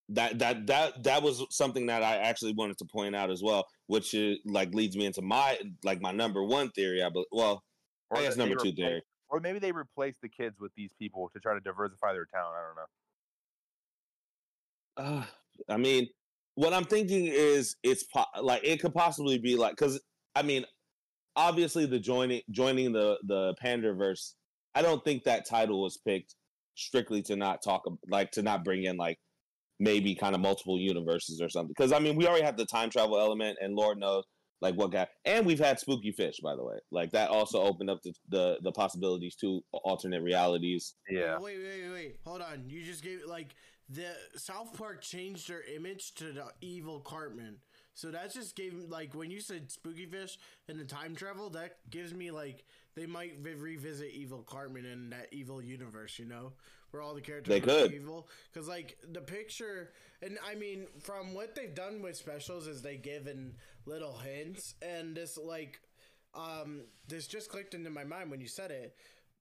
That 0.10 0.38
that 0.40 0.68
that 0.68 1.04
that 1.04 1.24
was 1.24 1.44
something 1.50 1.88
that 1.88 2.04
I 2.04 2.18
actually 2.18 2.54
wanted 2.54 2.78
to 2.78 2.86
point 2.86 3.16
out 3.16 3.32
as 3.32 3.42
well, 3.42 3.66
which 3.88 4.14
is 4.14 4.38
like 4.46 4.74
leads 4.74 4.96
me 4.96 5.06
into 5.06 5.24
my 5.24 5.58
like 5.84 6.00
my 6.02 6.12
number 6.12 6.44
one 6.44 6.70
theory. 6.72 7.02
I 7.02 7.10
bel 7.10 7.26
well, 7.32 7.64
I 8.12 8.22
guess 8.22 8.38
number 8.38 8.56
two 8.56 8.70
replace- 8.70 8.76
theory. 8.76 9.02
or 9.30 9.40
maybe 9.40 9.58
they 9.58 9.72
replace 9.72 10.16
the 10.22 10.30
kids 10.30 10.60
with 10.60 10.72
these 10.78 10.92
people 11.00 11.30
to 11.34 11.40
try 11.40 11.56
to 11.56 11.60
diversify 11.60 12.14
their 12.14 12.28
town. 12.32 12.52
I 14.98 15.02
don't 15.02 15.16
know. 15.16 15.18
Uh, 15.18 15.26
I 15.74 15.78
mean, 15.78 16.08
what 16.54 16.74
I'm 16.74 16.86
thinking 16.86 17.26
is 17.26 17.76
it's 17.84 18.04
po- 18.04 18.26
like 18.42 18.62
it 18.64 18.80
could 18.80 18.94
possibly 18.94 19.40
be 19.40 19.56
like 19.56 19.72
because 19.72 20.00
I 20.36 20.44
mean, 20.44 20.66
obviously 21.36 21.88
the 21.88 22.00
joining 22.00 22.42
joining 22.52 22.92
the 22.92 23.18
the 23.24 23.56
Panderverse. 23.64 24.34
I 24.76 24.82
don't 24.82 25.04
think 25.04 25.24
that 25.24 25.48
title 25.48 25.82
was 25.82 25.98
picked 25.98 26.36
strictly 26.76 27.22
to 27.24 27.36
not 27.36 27.64
talk 27.64 27.84
like 28.10 28.32
to 28.32 28.44
not 28.44 28.64
bring 28.64 28.84
in 28.84 28.98
like 28.98 29.18
maybe 29.80 30.16
kind 30.16 30.36
of 30.36 30.42
multiple 30.42 30.80
universes 30.80 31.42
or 31.42 31.50
something. 31.50 31.74
Because 31.78 31.92
I 31.92 32.00
mean, 32.00 32.16
we 32.16 32.28
already 32.28 32.46
have 32.46 32.58
the 32.58 32.66
time 32.66 32.90
travel 32.90 33.20
element, 33.20 33.58
and 33.62 33.76
Lord 33.76 33.98
knows 34.00 34.24
like 34.62 34.76
what 34.76 34.92
guy. 34.92 35.08
And 35.26 35.46
we've 35.46 35.60
had 35.60 35.80
Spooky 35.80 36.12
Fish, 36.12 36.40
by 36.42 36.56
the 36.56 36.64
way. 36.64 36.78
Like 36.92 37.12
that 37.12 37.30
also 37.30 37.62
opened 37.62 37.90
up 37.90 38.02
the 38.04 38.14
the, 38.30 38.58
the 38.64 38.72
possibilities 38.72 39.36
to 39.36 39.62
alternate 39.72 40.22
realities. 40.22 40.96
Yeah, 41.10 41.38
Wait, 41.40 41.58
wait, 41.58 41.84
wait, 41.84 41.92
wait. 41.92 42.20
Hold 42.26 42.42
on. 42.42 42.64
You 42.68 42.84
just 42.84 43.04
gave 43.04 43.22
like 43.28 43.56
the 43.90 44.08
South 44.36 44.76
Park 44.78 45.02
changed 45.02 45.50
their 45.50 45.64
image 45.64 46.16
to 46.16 46.32
the 46.32 46.46
evil 46.62 47.00
Cartman. 47.00 47.58
So 47.94 48.12
that 48.12 48.34
just 48.34 48.56
gave 48.56 48.74
like 48.90 49.14
when 49.14 49.32
you 49.32 49.40
said 49.40 49.72
spooky 49.72 50.06
fish 50.06 50.38
and 50.68 50.80
the 50.80 50.86
time 50.86 51.16
travel, 51.16 51.50
that 51.52 51.78
gives 51.90 52.14
me 52.14 52.32
like 52.32 52.66
they 52.96 53.06
might 53.06 53.40
vi- 53.40 53.54
revisit 53.54 54.12
evil 54.12 54.42
Cartman 54.42 54.86
in 54.86 55.10
that 55.12 55.28
evil 55.32 55.62
universe, 55.62 56.18
you 56.18 56.26
know, 56.26 56.54
where 56.96 57.04
all 57.04 57.14
the 57.14 57.22
characters 57.22 57.54
They 57.54 57.60
could. 57.62 57.92
evil. 57.92 58.28
Because 58.52 58.68
like 58.68 58.98
the 59.12 59.22
picture, 59.22 59.92
and 60.22 60.38
I 60.50 60.56
mean, 60.56 60.88
from 61.02 61.34
what 61.34 61.54
they've 61.56 61.76
done 61.76 62.02
with 62.02 62.16
specials 62.16 62.68
is 62.68 62.82
they 62.82 62.96
given 62.98 63.56
little 63.86 64.18
hints, 64.18 64.76
and 64.82 65.16
this 65.16 65.38
like, 65.38 65.80
um, 66.34 66.82
this 67.08 67.28
just 67.28 67.50
clicked 67.50 67.74
into 67.74 67.90
my 67.90 68.04
mind 68.04 68.32
when 68.32 68.40
you 68.40 68.48
said 68.48 68.72
it. 68.72 68.96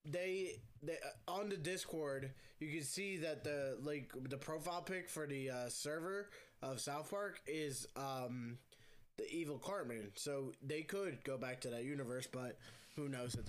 They, 0.04 0.56
they 0.82 0.94
uh, 0.94 1.30
on 1.30 1.48
the 1.48 1.56
Discord, 1.56 2.32
you 2.60 2.70
can 2.70 2.82
see 2.82 3.16
that 3.18 3.44
the 3.44 3.78
like 3.82 4.12
the 4.28 4.36
profile 4.36 4.82
pic 4.82 5.08
for 5.08 5.26
the 5.26 5.50
uh, 5.50 5.68
server 5.68 6.28
of 6.60 6.80
South 6.80 7.08
Park 7.10 7.40
is 7.46 7.86
um 7.96 8.58
the 9.16 9.30
evil 9.30 9.58
Cartman. 9.58 10.10
So 10.16 10.52
they 10.62 10.82
could 10.82 11.22
go 11.24 11.38
back 11.38 11.60
to 11.62 11.68
that 11.70 11.84
universe, 11.84 12.26
but 12.30 12.58
who 12.96 13.08
knows? 13.08 13.34
At 13.34 13.46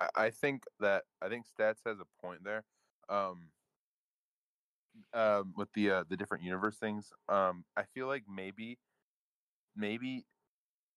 I, 0.00 0.08
I 0.26 0.30
think 0.30 0.64
that 0.80 1.04
I 1.20 1.28
think 1.28 1.46
stats 1.46 1.78
has 1.86 1.98
a 2.00 2.06
point 2.26 2.44
there. 2.44 2.64
Um, 3.08 3.48
um, 5.14 5.54
with 5.56 5.68
the 5.74 5.90
uh, 5.90 6.04
the 6.08 6.16
different 6.16 6.44
universe 6.44 6.76
things. 6.78 7.12
Um, 7.28 7.64
I 7.76 7.84
feel 7.94 8.06
like 8.06 8.24
maybe, 8.28 8.78
maybe, 9.76 10.26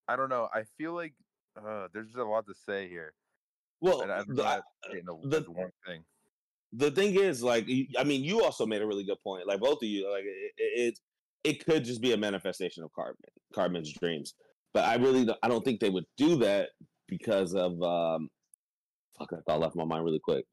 I 0.08 0.16
don't 0.16 0.30
know. 0.30 0.50
I 0.54 0.64
feel 0.78 0.94
like 0.94 1.14
uh, 1.58 1.88
there's 1.94 2.08
just 2.08 2.18
a 2.18 2.24
lot 2.25 2.46
to 2.48 2.54
say 2.54 2.90
here, 2.90 3.14
Well, 3.82 4.00
the, 4.00 4.06
not 4.08 4.28
the- 5.24 5.52
one 5.52 5.72
thing. 5.86 6.04
the 6.74 6.92
thing 6.92 7.16
is, 7.16 7.42
like, 7.42 7.68
I 7.98 8.04
mean, 8.04 8.24
you 8.24 8.44
also 8.44 8.66
made 8.66 8.82
a 8.82 8.86
really 8.88 9.06
good 9.06 9.22
point. 9.24 9.48
Like 9.48 9.62
both 9.62 9.82
of 9.82 9.88
you, 9.88 10.12
like 10.12 10.25
it, 10.25 10.54
it, 10.58 11.00
it 11.46 11.66
could 11.66 11.86
just 11.86 12.02
be 12.02 12.12
a 12.12 12.18
manifestation 12.18 12.84
of 12.84 12.92
Cartman, 12.94 13.30
Cartman's 13.54 13.94
dreams. 13.94 14.34
But 14.74 14.84
I 14.86 14.96
really, 14.96 15.24
don't- 15.25 15.40
I 15.42 15.48
don't 15.48 15.64
think 15.64 15.80
they 15.80 15.90
would 15.90 16.06
do 16.18 16.36
that 16.38 16.72
because 17.08 17.56
of, 17.56 17.82
um, 17.82 18.30
fuck, 19.17 19.29
I 19.34 19.38
thought 19.45 19.60
left 19.60 19.75
my 19.75 19.86
mind 19.86 20.03
really 20.03 20.19
quick. 20.19 20.45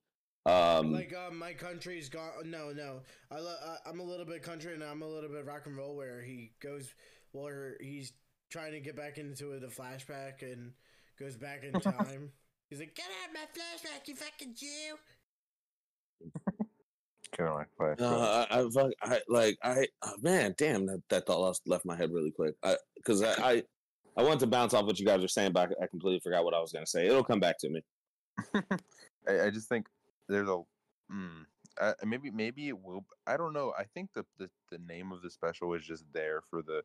Um, 0.45 0.93
like 0.93 1.15
uh, 1.15 1.33
my 1.33 1.53
country's 1.53 2.09
gone. 2.09 2.31
No, 2.51 2.73
no. 2.73 3.01
I 3.31 3.39
lo- 3.39 3.55
uh, 3.65 3.77
I'm 3.87 4.01
a 4.01 4.03
little 4.03 4.27
bit 4.27 4.43
country 4.43 4.75
and 4.75 4.83
I'm 4.83 5.03
a 5.03 5.09
little 5.09 5.31
bit 5.31 5.47
rock 5.47 5.67
and 5.67 5.77
roll. 5.77 5.95
Where 5.97 6.21
he 6.21 6.51
goes, 6.61 6.93
where 7.31 7.77
he's 7.81 8.13
trying 8.51 8.73
to 8.73 8.81
get 8.81 8.97
back 8.97 9.19
into 9.19 9.59
the 9.61 9.69
flashback 9.69 10.43
and 10.43 10.73
goes 11.19 11.37
back 11.37 11.63
in 11.63 11.73
time. 11.81 12.31
He's 12.71 12.81
like, 12.81 12.95
"Get 12.97 13.05
out 13.23 13.29
of 13.29 13.35
my 13.35 13.47
flashback, 13.55 14.09
you 14.09 14.17
fucking 14.17 14.55
Jew!" 14.57 14.97
Kind 17.37 17.49
of 17.49 17.55
like 17.57 17.69
Flash. 17.77 17.97
but- 17.99 18.05
uh, 18.05 18.47
I, 18.51 18.61
I, 18.61 18.71
fuck- 18.71 18.93
I, 19.03 19.21
like, 19.29 19.59
I, 19.63 19.87
oh, 20.03 20.15
man, 20.21 20.55
damn, 20.59 20.87
that, 20.87 21.03
that 21.09 21.27
thought 21.27 21.41
lost, 21.41 21.63
left 21.67 21.85
my 21.87 21.97
head 21.97 22.11
really 22.13 22.31
quick. 22.31 22.55
I, 22.63 22.77
because 22.97 23.23
I, 23.23 23.33
I, 23.53 23.63
I 24.17 24.23
wanted 24.23 24.41
to 24.41 24.47
bounce 24.49 24.75
off 24.75 24.85
what 24.85 24.99
you 24.99 25.07
guys 25.07 25.21
were 25.23 25.29
saying, 25.29 25.53
but 25.53 25.71
I, 25.81 25.85
I 25.85 25.87
completely 25.87 26.21
forgot 26.21 26.45
what 26.45 26.53
I 26.55 26.61
was 26.61 26.73
going 26.73 26.85
to 26.85 26.91
say. 26.91 27.07
It'll 27.07 27.25
come 27.25 27.41
back 27.41 27.57
to 27.61 27.71
me. 27.71 27.81
I, 29.29 29.47
I 29.47 29.51
just 29.51 29.69
think 29.69 29.89
there's 30.29 30.49
a 30.49 30.63
mm, 31.11 31.47
uh, 31.81 31.95
maybe 32.05 32.31
maybe 32.31 32.69
it 32.69 32.81
will. 32.81 33.07
I 33.27 33.37
don't 33.37 33.53
know. 33.53 33.73
I 33.77 33.85
think 33.85 34.13
the, 34.15 34.25
the 34.39 34.51
the 34.71 34.79
name 34.79 35.13
of 35.13 35.23
the 35.23 35.31
special 35.31 35.75
is 35.75 35.87
just 35.87 36.05
there 36.13 36.41
for 36.43 36.63
the 36.63 36.85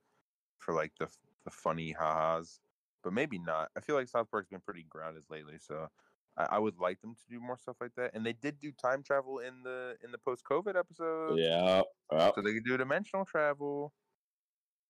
for 0.60 0.74
like 0.74 0.94
the 1.00 1.10
the 1.46 1.52
funny 1.52 1.92
ha-has, 1.92 2.62
but 3.04 3.14
maybe 3.14 3.40
not. 3.40 3.72
I 3.78 3.82
feel 3.82 3.96
like 3.96 4.08
South 4.10 4.30
Park's 4.32 4.50
been 4.50 4.62
pretty 4.62 4.84
grounded 4.84 5.26
lately, 5.30 5.60
so 5.60 5.90
I, 6.38 6.44
I 6.54 6.60
would 6.60 6.78
like 6.80 7.02
them 7.02 7.16
to 7.16 7.22
do 7.30 7.40
more 7.40 7.58
stuff 7.58 7.78
like 7.82 7.96
that. 7.96 8.12
And 8.14 8.26
they 8.26 8.34
did 8.34 8.60
do 8.60 8.72
time 8.72 9.04
travel 9.04 9.40
in 9.40 9.64
the 9.64 9.98
in 10.04 10.12
the 10.12 10.18
post 10.20 10.44
COVID 10.50 10.78
episode, 10.78 11.40
Yeah. 11.40 11.84
Yep. 12.12 12.36
so 12.36 12.42
they 12.42 12.54
could 12.54 12.66
do 12.66 12.78
dimensional 12.78 13.26
travel. 13.26 13.94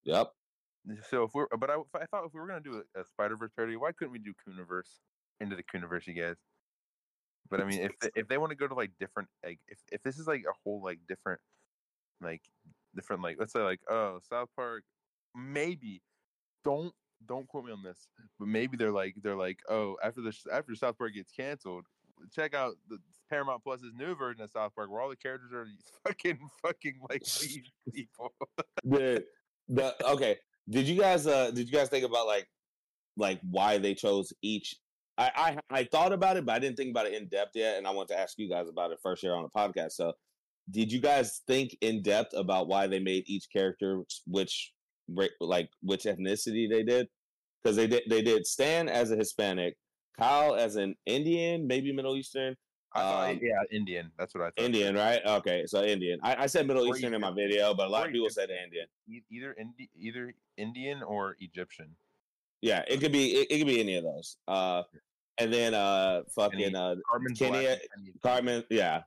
Yep. 0.06 0.34
So 1.10 1.24
if 1.24 1.34
we're, 1.34 1.48
but 1.48 1.70
I, 1.70 1.76
I 1.96 2.06
thought 2.06 2.26
if 2.26 2.34
we 2.34 2.40
were 2.40 2.48
gonna 2.48 2.62
do 2.62 2.84
a, 2.96 3.02
a 3.02 3.06
Spider 3.06 3.36
Verse 3.36 3.52
parody, 3.56 3.76
why 3.76 3.92
couldn't 3.92 4.14
we 4.14 4.20
do 4.20 4.34
Cooniverse 4.34 5.02
into 5.40 5.56
the 5.56 5.64
Cooniverse, 5.64 6.08
you 6.08 6.14
guys? 6.14 6.38
But 7.50 7.62
I 7.62 7.66
mean, 7.66 7.82
if 7.82 8.00
they, 8.00 8.10
if 8.16 8.28
they 8.28 8.38
want 8.38 8.52
to 8.52 8.56
go 8.56 8.68
to 8.68 8.74
like 8.74 8.92
different, 9.00 9.30
like 9.44 9.60
if 9.68 9.80
if 9.92 10.04
this 10.04 10.18
is 10.18 10.28
like 10.28 10.44
a 10.48 10.54
whole 10.64 10.82
like 10.84 11.00
different, 11.08 11.40
like 12.22 12.42
different 12.96 13.22
like 13.22 13.38
let's 13.40 13.54
say 13.54 13.60
like 13.60 13.80
oh 13.90 14.20
South 14.30 14.50
Park, 14.56 14.84
maybe 15.36 16.02
don't 16.64 16.94
don't 17.26 17.48
quote 17.48 17.66
me 17.66 17.72
on 17.72 17.84
this, 17.84 18.08
but 18.40 18.48
maybe 18.48 18.78
they're 18.78 18.92
like 18.92 19.16
they're 19.22 19.36
like 19.36 19.60
oh 19.70 19.98
after 20.04 20.22
the 20.22 20.36
after 20.52 20.76
South 20.76 20.98
Park 20.98 21.14
gets 21.14 21.32
canceled, 21.32 21.86
check 22.34 22.54
out 22.54 22.76
the 22.90 22.98
Paramount 23.30 23.64
Plus's 23.64 23.94
new 23.96 24.16
version 24.16 24.42
of 24.42 24.52
South 24.52 24.74
Park 24.76 24.90
where 24.90 25.02
all 25.02 25.10
the 25.10 25.16
characters 25.16 25.52
are 25.54 25.66
these 25.66 25.92
fucking 26.08 26.40
fucking 26.62 27.00
like 27.10 27.24
weed 27.42 27.66
people. 27.94 28.34
the 28.84 29.24
the 29.70 30.10
okay 30.10 30.38
did 30.70 30.88
you 30.88 31.00
guys 31.00 31.28
uh 31.28 31.52
did 31.52 31.68
you 31.68 31.74
guys 31.74 31.90
think 31.90 32.06
about 32.06 32.26
like 32.28 32.48
like 33.18 33.40
why 33.50 33.78
they 33.78 33.94
chose 33.94 34.32
each 34.42 34.76
I, 35.18 35.32
I 35.36 35.58
i 35.80 35.84
thought 35.84 36.14
about 36.14 36.38
it 36.38 36.46
but 36.46 36.54
i 36.56 36.60
didn't 36.60 36.78
think 36.78 36.92
about 36.92 37.08
it 37.08 37.14
in 37.14 37.28
depth 37.28 37.52
yet 37.56 37.78
and 37.78 37.88
i 37.88 37.92
want 37.92 38.08
to 38.10 38.20
ask 38.20 38.38
you 38.38 38.50
guys 38.50 38.68
about 38.70 38.92
it 38.92 39.00
first 39.02 39.22
here 39.22 39.36
on 39.36 39.44
the 39.44 39.50
podcast 39.50 39.94
so 39.94 40.14
did 40.70 40.92
you 40.92 41.00
guys 41.00 41.42
think 41.48 41.76
in 41.82 42.02
depth 42.02 42.34
about 42.36 42.68
why 42.68 42.88
they 42.88 43.00
made 43.00 43.24
each 43.28 43.48
character 43.52 43.98
which, 44.00 44.22
which 44.28 45.32
like 45.40 45.70
which 45.82 46.04
ethnicity 46.04 46.70
they 46.70 46.84
did 46.84 47.08
because 47.64 47.76
they 47.76 47.88
did 47.88 48.04
they 48.10 48.22
did 48.22 48.46
stan 48.46 48.88
as 48.90 49.12
a 49.12 49.16
hispanic 49.16 49.76
kyle 50.20 50.56
as 50.56 50.76
an 50.76 50.96
indian 51.06 51.66
maybe 51.68 51.92
middle 51.92 52.16
eastern 52.16 52.56
I 52.94 53.00
thought, 53.02 53.30
Um, 53.32 53.40
yeah, 53.44 53.78
Indian. 53.78 54.12
That's 54.18 54.34
what 54.34 54.44
I 54.44 54.46
thought. 54.52 54.66
indian 54.66 54.96
right 54.96 55.22
okay 55.26 55.66
so 55.68 55.84
indian 55.84 56.20
i, 56.24 56.44
I 56.44 56.46
said 56.48 56.66
middle 56.68 56.86
Or 56.88 56.96
eastern 56.96 57.14
in 57.14 57.22
my 57.22 57.32
video 57.32 57.74
but 57.74 57.88
a 57.88 57.90
lot 57.90 58.06
of 58.08 58.12
people 58.14 58.30
said 58.30 58.50
indian 58.50 58.88
either 59.30 59.54
Indi- 59.60 59.90
either 59.96 60.34
Indian 60.58 61.04
or 61.04 61.36
Egyptian. 61.40 61.96
Yeah, 62.62 62.84
it 62.88 63.00
could 63.00 63.12
be 63.12 63.28
it, 63.36 63.52
it 63.52 63.58
could 63.60 63.68
be 63.68 63.80
any 63.80 63.96
of 63.96 64.04
those. 64.04 64.38
Uh 64.48 64.84
and 65.38 65.54
then 65.54 65.74
uh 65.74 66.24
fucking 66.36 66.76
uh 66.76 66.96
Cartman's 67.10 67.40
Kenny- 67.40 67.66
black 67.66 67.80
Carmen, 68.24 68.64
yeah. 68.70 69.04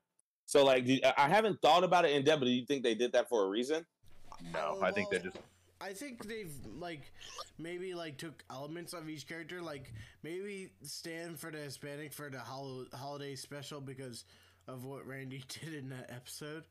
So 0.46 0.64
like 0.64 0.86
I 1.16 1.28
haven't 1.28 1.60
thought 1.62 1.84
about 1.84 2.04
it 2.04 2.12
in 2.12 2.24
depth, 2.24 2.40
but 2.40 2.46
do 2.46 2.50
you 2.52 2.66
think 2.66 2.82
they 2.82 2.94
did 2.94 3.12
that 3.12 3.28
for 3.28 3.44
a 3.44 3.48
reason? 3.48 3.84
No, 4.52 4.78
I 4.82 4.90
think 4.90 5.10
they 5.10 5.18
just 5.18 5.36
I 5.80 5.92
think 5.92 6.26
they've 6.26 6.52
like 6.78 7.10
maybe 7.58 7.94
like 7.94 8.18
took 8.18 8.44
elements 8.50 8.92
of 8.92 9.08
each 9.08 9.26
character, 9.26 9.62
like 9.62 9.92
maybe 10.22 10.70
Stan 10.82 11.36
for 11.36 11.50
the 11.50 11.58
Hispanic 11.58 12.12
for 12.12 12.28
the 12.28 12.38
hol- 12.38 12.86
holiday 12.92 13.34
special 13.34 13.80
because 13.80 14.24
of 14.68 14.84
what 14.84 15.06
Randy 15.06 15.42
did 15.48 15.74
in 15.74 15.88
that 15.90 16.10
episode. 16.14 16.64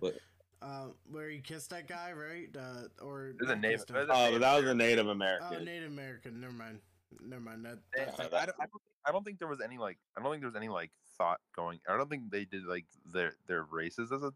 What? 0.00 0.16
Um, 0.62 0.94
where 1.10 1.28
he 1.28 1.40
kissed 1.40 1.70
that 1.70 1.88
guy, 1.88 2.12
right? 2.12 2.48
Uh, 2.56 3.04
or 3.04 3.32
There's 3.38 3.50
a 3.50 3.54
not 3.54 3.60
name- 3.60 3.72
kissed 3.72 3.90
him. 3.90 3.94
there's 3.96 4.08
a- 4.08 4.12
Oh, 4.12 4.30
but 4.32 4.40
that 4.40 4.60
was 4.60 4.70
a 4.70 4.74
Native 4.74 5.08
American. 5.08 5.58
Oh, 5.60 5.64
Native 5.64 5.90
American. 5.90 6.40
Never 6.40 6.52
mind. 6.52 6.78
Never 7.20 7.42
mind. 7.42 7.64
That. 7.64 7.78
That's 7.96 8.16
that- 8.16 8.34
I, 8.34 8.46
don't, 8.46 8.56
I, 8.60 8.66
don't 8.66 8.70
think, 8.70 8.82
I 9.06 9.12
don't 9.12 9.24
think 9.24 9.38
there 9.38 9.48
was 9.48 9.60
any 9.60 9.78
like 9.78 9.98
I 10.16 10.22
don't 10.22 10.30
think 10.30 10.42
there 10.42 10.50
was 10.50 10.56
any 10.56 10.68
like 10.68 10.90
thought 11.18 11.40
going. 11.54 11.80
I 11.88 11.96
don't 11.96 12.08
think 12.08 12.30
they 12.30 12.44
did 12.44 12.64
like 12.64 12.86
their 13.12 13.34
their 13.48 13.64
races 13.64 14.12
as 14.12 14.22
a 14.22 14.32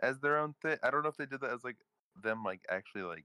as 0.00 0.18
their 0.20 0.38
own 0.38 0.54
thing. 0.60 0.76
I 0.82 0.90
don't 0.90 1.02
know 1.02 1.08
if 1.08 1.16
they 1.16 1.26
did 1.26 1.40
that 1.40 1.50
as 1.52 1.64
like 1.64 1.76
them 2.22 2.42
like 2.44 2.60
actually 2.68 3.02
like 3.02 3.24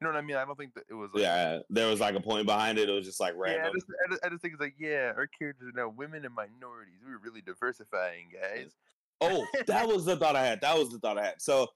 you 0.00 0.06
know 0.06 0.12
what 0.14 0.18
I 0.18 0.22
mean. 0.22 0.36
I 0.36 0.44
don't 0.46 0.56
think 0.56 0.72
that 0.74 0.84
it 0.88 0.94
was 0.94 1.10
like 1.12 1.22
Yeah, 1.22 1.58
there 1.68 1.86
was 1.88 2.00
like 2.00 2.14
a 2.14 2.20
point 2.20 2.46
behind 2.46 2.78
it. 2.78 2.88
It 2.88 2.92
was 2.92 3.04
just 3.04 3.20
like 3.20 3.34
Yeah, 3.36 3.68
I 3.68 3.70
just, 3.72 3.86
I, 4.06 4.10
just, 4.10 4.24
I 4.24 4.28
just 4.30 4.40
think 4.40 4.54
it's 4.54 4.60
like, 4.62 4.76
yeah, 4.78 5.12
our 5.14 5.26
characters 5.26 5.68
are 5.68 5.78
now 5.78 5.90
women 5.90 6.24
and 6.24 6.34
minorities. 6.34 7.00
We 7.04 7.12
were 7.12 7.18
really 7.22 7.42
diversifying, 7.42 8.28
guys. 8.32 8.72
Oh, 9.20 9.46
that 9.66 9.86
was 9.86 10.04
the 10.04 10.16
thought 10.16 10.36
I 10.36 10.44
had. 10.44 10.60
That 10.60 10.76
was 10.78 10.90
the 10.90 10.98
thought 10.98 11.18
I 11.18 11.24
had. 11.24 11.34
So, 11.40 11.68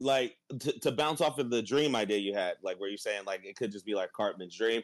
like, 0.00 0.36
to, 0.60 0.78
to 0.80 0.92
bounce 0.92 1.20
off 1.20 1.38
of 1.38 1.50
the 1.50 1.62
dream 1.62 1.96
idea 1.96 2.18
you 2.18 2.34
had, 2.34 2.54
like 2.62 2.78
where 2.80 2.88
you're 2.88 2.98
saying 2.98 3.22
like 3.26 3.44
it 3.44 3.56
could 3.56 3.72
just 3.72 3.86
be 3.86 3.94
like 3.94 4.10
Cartman's 4.12 4.56
dream. 4.56 4.82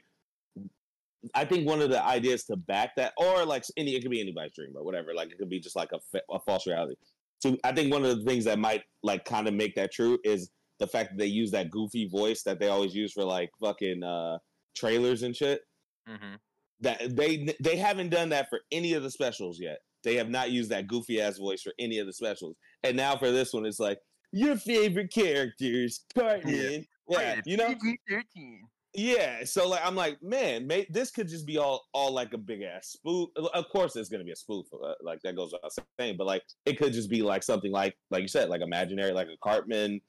I 1.35 1.45
think 1.45 1.69
one 1.69 1.81
of 1.81 1.91
the 1.91 2.05
ideas 2.05 2.45
to 2.45 2.57
back 2.57 2.97
that, 2.97 3.13
or 3.17 3.45
like 3.45 3.65
any, 3.77 3.95
it 3.95 4.03
could 4.03 4.11
be 4.11 4.21
anybody's 4.21 4.55
dream 4.55 4.73
or 4.75 4.85
whatever. 4.85 5.15
Like 5.15 5.31
it 5.31 5.39
could 5.39 5.49
be 5.49 5.61
just 5.61 5.77
like 5.77 5.91
a, 5.93 6.01
fa- 6.11 6.23
a 6.31 6.41
false 6.41 6.67
reality. 6.67 6.97
So 7.41 7.57
I 7.65 7.73
think 7.73 7.93
one 7.93 8.05
of 8.05 8.17
the 8.17 8.25
things 8.25 8.45
that 8.45 8.59
might 8.59 8.83
like 9.03 9.25
kind 9.25 9.49
of 9.49 9.55
make 9.55 9.75
that 9.77 9.93
true 9.93 10.19
is 10.25 10.51
the 10.79 10.87
fact 10.87 11.11
that 11.11 11.19
they 11.19 11.27
use 11.27 11.51
that 11.53 11.71
goofy 11.71 12.09
voice 12.09 12.43
that 12.43 12.59
they 12.59 12.69
always 12.69 12.95
use 12.95 13.13
for 13.13 13.25
like 13.25 13.51
fucking 13.61 14.03
uh 14.03 14.39
trailers 14.77 15.23
and 15.23 15.35
shit. 15.35 15.63
Mm-hmm. 16.09 16.35
That 16.81 17.17
they 17.17 17.55
they 17.61 17.77
haven't 17.77 18.11
done 18.11 18.31
that 18.31 18.49
for 18.49 18.61
any 18.73 18.95
of 18.95 19.03
the 19.03 19.11
specials 19.11 19.61
yet. 19.61 19.79
They 20.03 20.17
have 20.17 20.29
not 20.29 20.51
used 20.51 20.71
that 20.71 20.87
goofy 20.87 21.21
ass 21.21 21.39
voice 21.39 21.63
for 21.63 21.73
any 21.79 21.99
of 21.99 22.07
the 22.07 22.13
specials. 22.13 22.57
And 22.83 22.97
now 22.97 23.17
for 23.17 23.31
this 23.31 23.53
one, 23.53 23.67
it's 23.67 23.81
like 23.81 23.99
your 24.33 24.57
favorite 24.57 25.13
characters, 25.13 26.05
Cartman. 26.15 26.87
Yeah, 27.09 27.41
you 27.45 27.57
know, 27.57 27.75
thirteen. 28.09 28.63
yeah. 28.95 29.45
So 29.45 29.69
like, 29.69 29.85
I'm 29.85 29.95
like, 29.97 30.23
man, 30.23 30.67
may, 30.67 30.87
this 30.89 31.11
could 31.11 31.29
just 31.29 31.47
be 31.47 31.59
all 31.59 31.87
all 31.93 32.13
like 32.13 32.33
a 32.33 32.39
big 32.39 32.63
ass 32.63 32.89
spoof. 32.89 33.29
Of 33.37 33.69
course, 33.69 33.97
it's 33.97 34.09
gonna 34.09 34.25
be 34.25 34.31
a 34.33 34.37
spoof, 34.37 34.67
uh, 34.73 34.95
like 35.03 35.21
that 35.23 35.37
goes 35.37 35.53
without 35.53 35.73
saying. 36.01 36.17
But 36.17 36.27
like, 36.27 36.43
it 36.65 36.79
could 36.79 36.93
just 36.93 37.11
be 37.11 37.23
like 37.23 37.43
something 37.43 37.73
like 37.73 37.97
like 38.11 38.23
you 38.23 38.29
said, 38.29 38.49
like 38.49 38.63
imaginary, 38.63 39.13
like 39.13 39.29
a 39.29 39.37
Cartman 39.43 40.01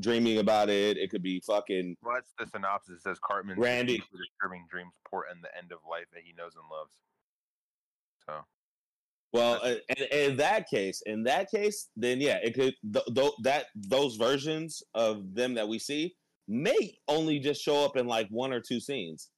dreaming 0.00 0.38
about 0.38 0.70
it. 0.70 0.96
It 0.96 1.10
could 1.10 1.22
be 1.22 1.40
fucking 1.46 1.96
Well, 2.02 2.14
that's 2.16 2.32
the 2.38 2.46
synopsis. 2.46 2.96
It 2.96 3.02
says 3.02 3.18
Cartman 3.24 3.60
Randy. 3.60 3.98
disturbing 3.98 4.66
dreams 4.68 4.92
port 5.08 5.26
and 5.30 5.44
the 5.44 5.56
end 5.56 5.70
of 5.70 5.78
life 5.88 6.06
that 6.12 6.22
he 6.24 6.32
knows 6.32 6.56
and 6.56 6.64
loves. 6.68 6.94
So 8.26 8.44
Well, 9.34 9.58
uh, 9.64 9.74
in, 9.96 10.30
in 10.30 10.36
that 10.36 10.70
case, 10.70 11.02
in 11.06 11.24
that 11.24 11.50
case, 11.50 11.88
then 11.96 12.20
yeah, 12.20 12.38
it 12.40 12.54
could 12.54 12.72
th- 12.92 13.06
th- 13.12 13.32
that 13.42 13.66
those 13.74 14.14
versions 14.14 14.80
of 14.94 15.34
them 15.34 15.54
that 15.54 15.68
we 15.68 15.80
see 15.80 16.14
may 16.46 16.94
only 17.08 17.40
just 17.40 17.60
show 17.60 17.84
up 17.84 17.96
in 17.96 18.06
like 18.06 18.28
one 18.30 18.52
or 18.52 18.60
two 18.60 18.78
scenes. 18.78 19.30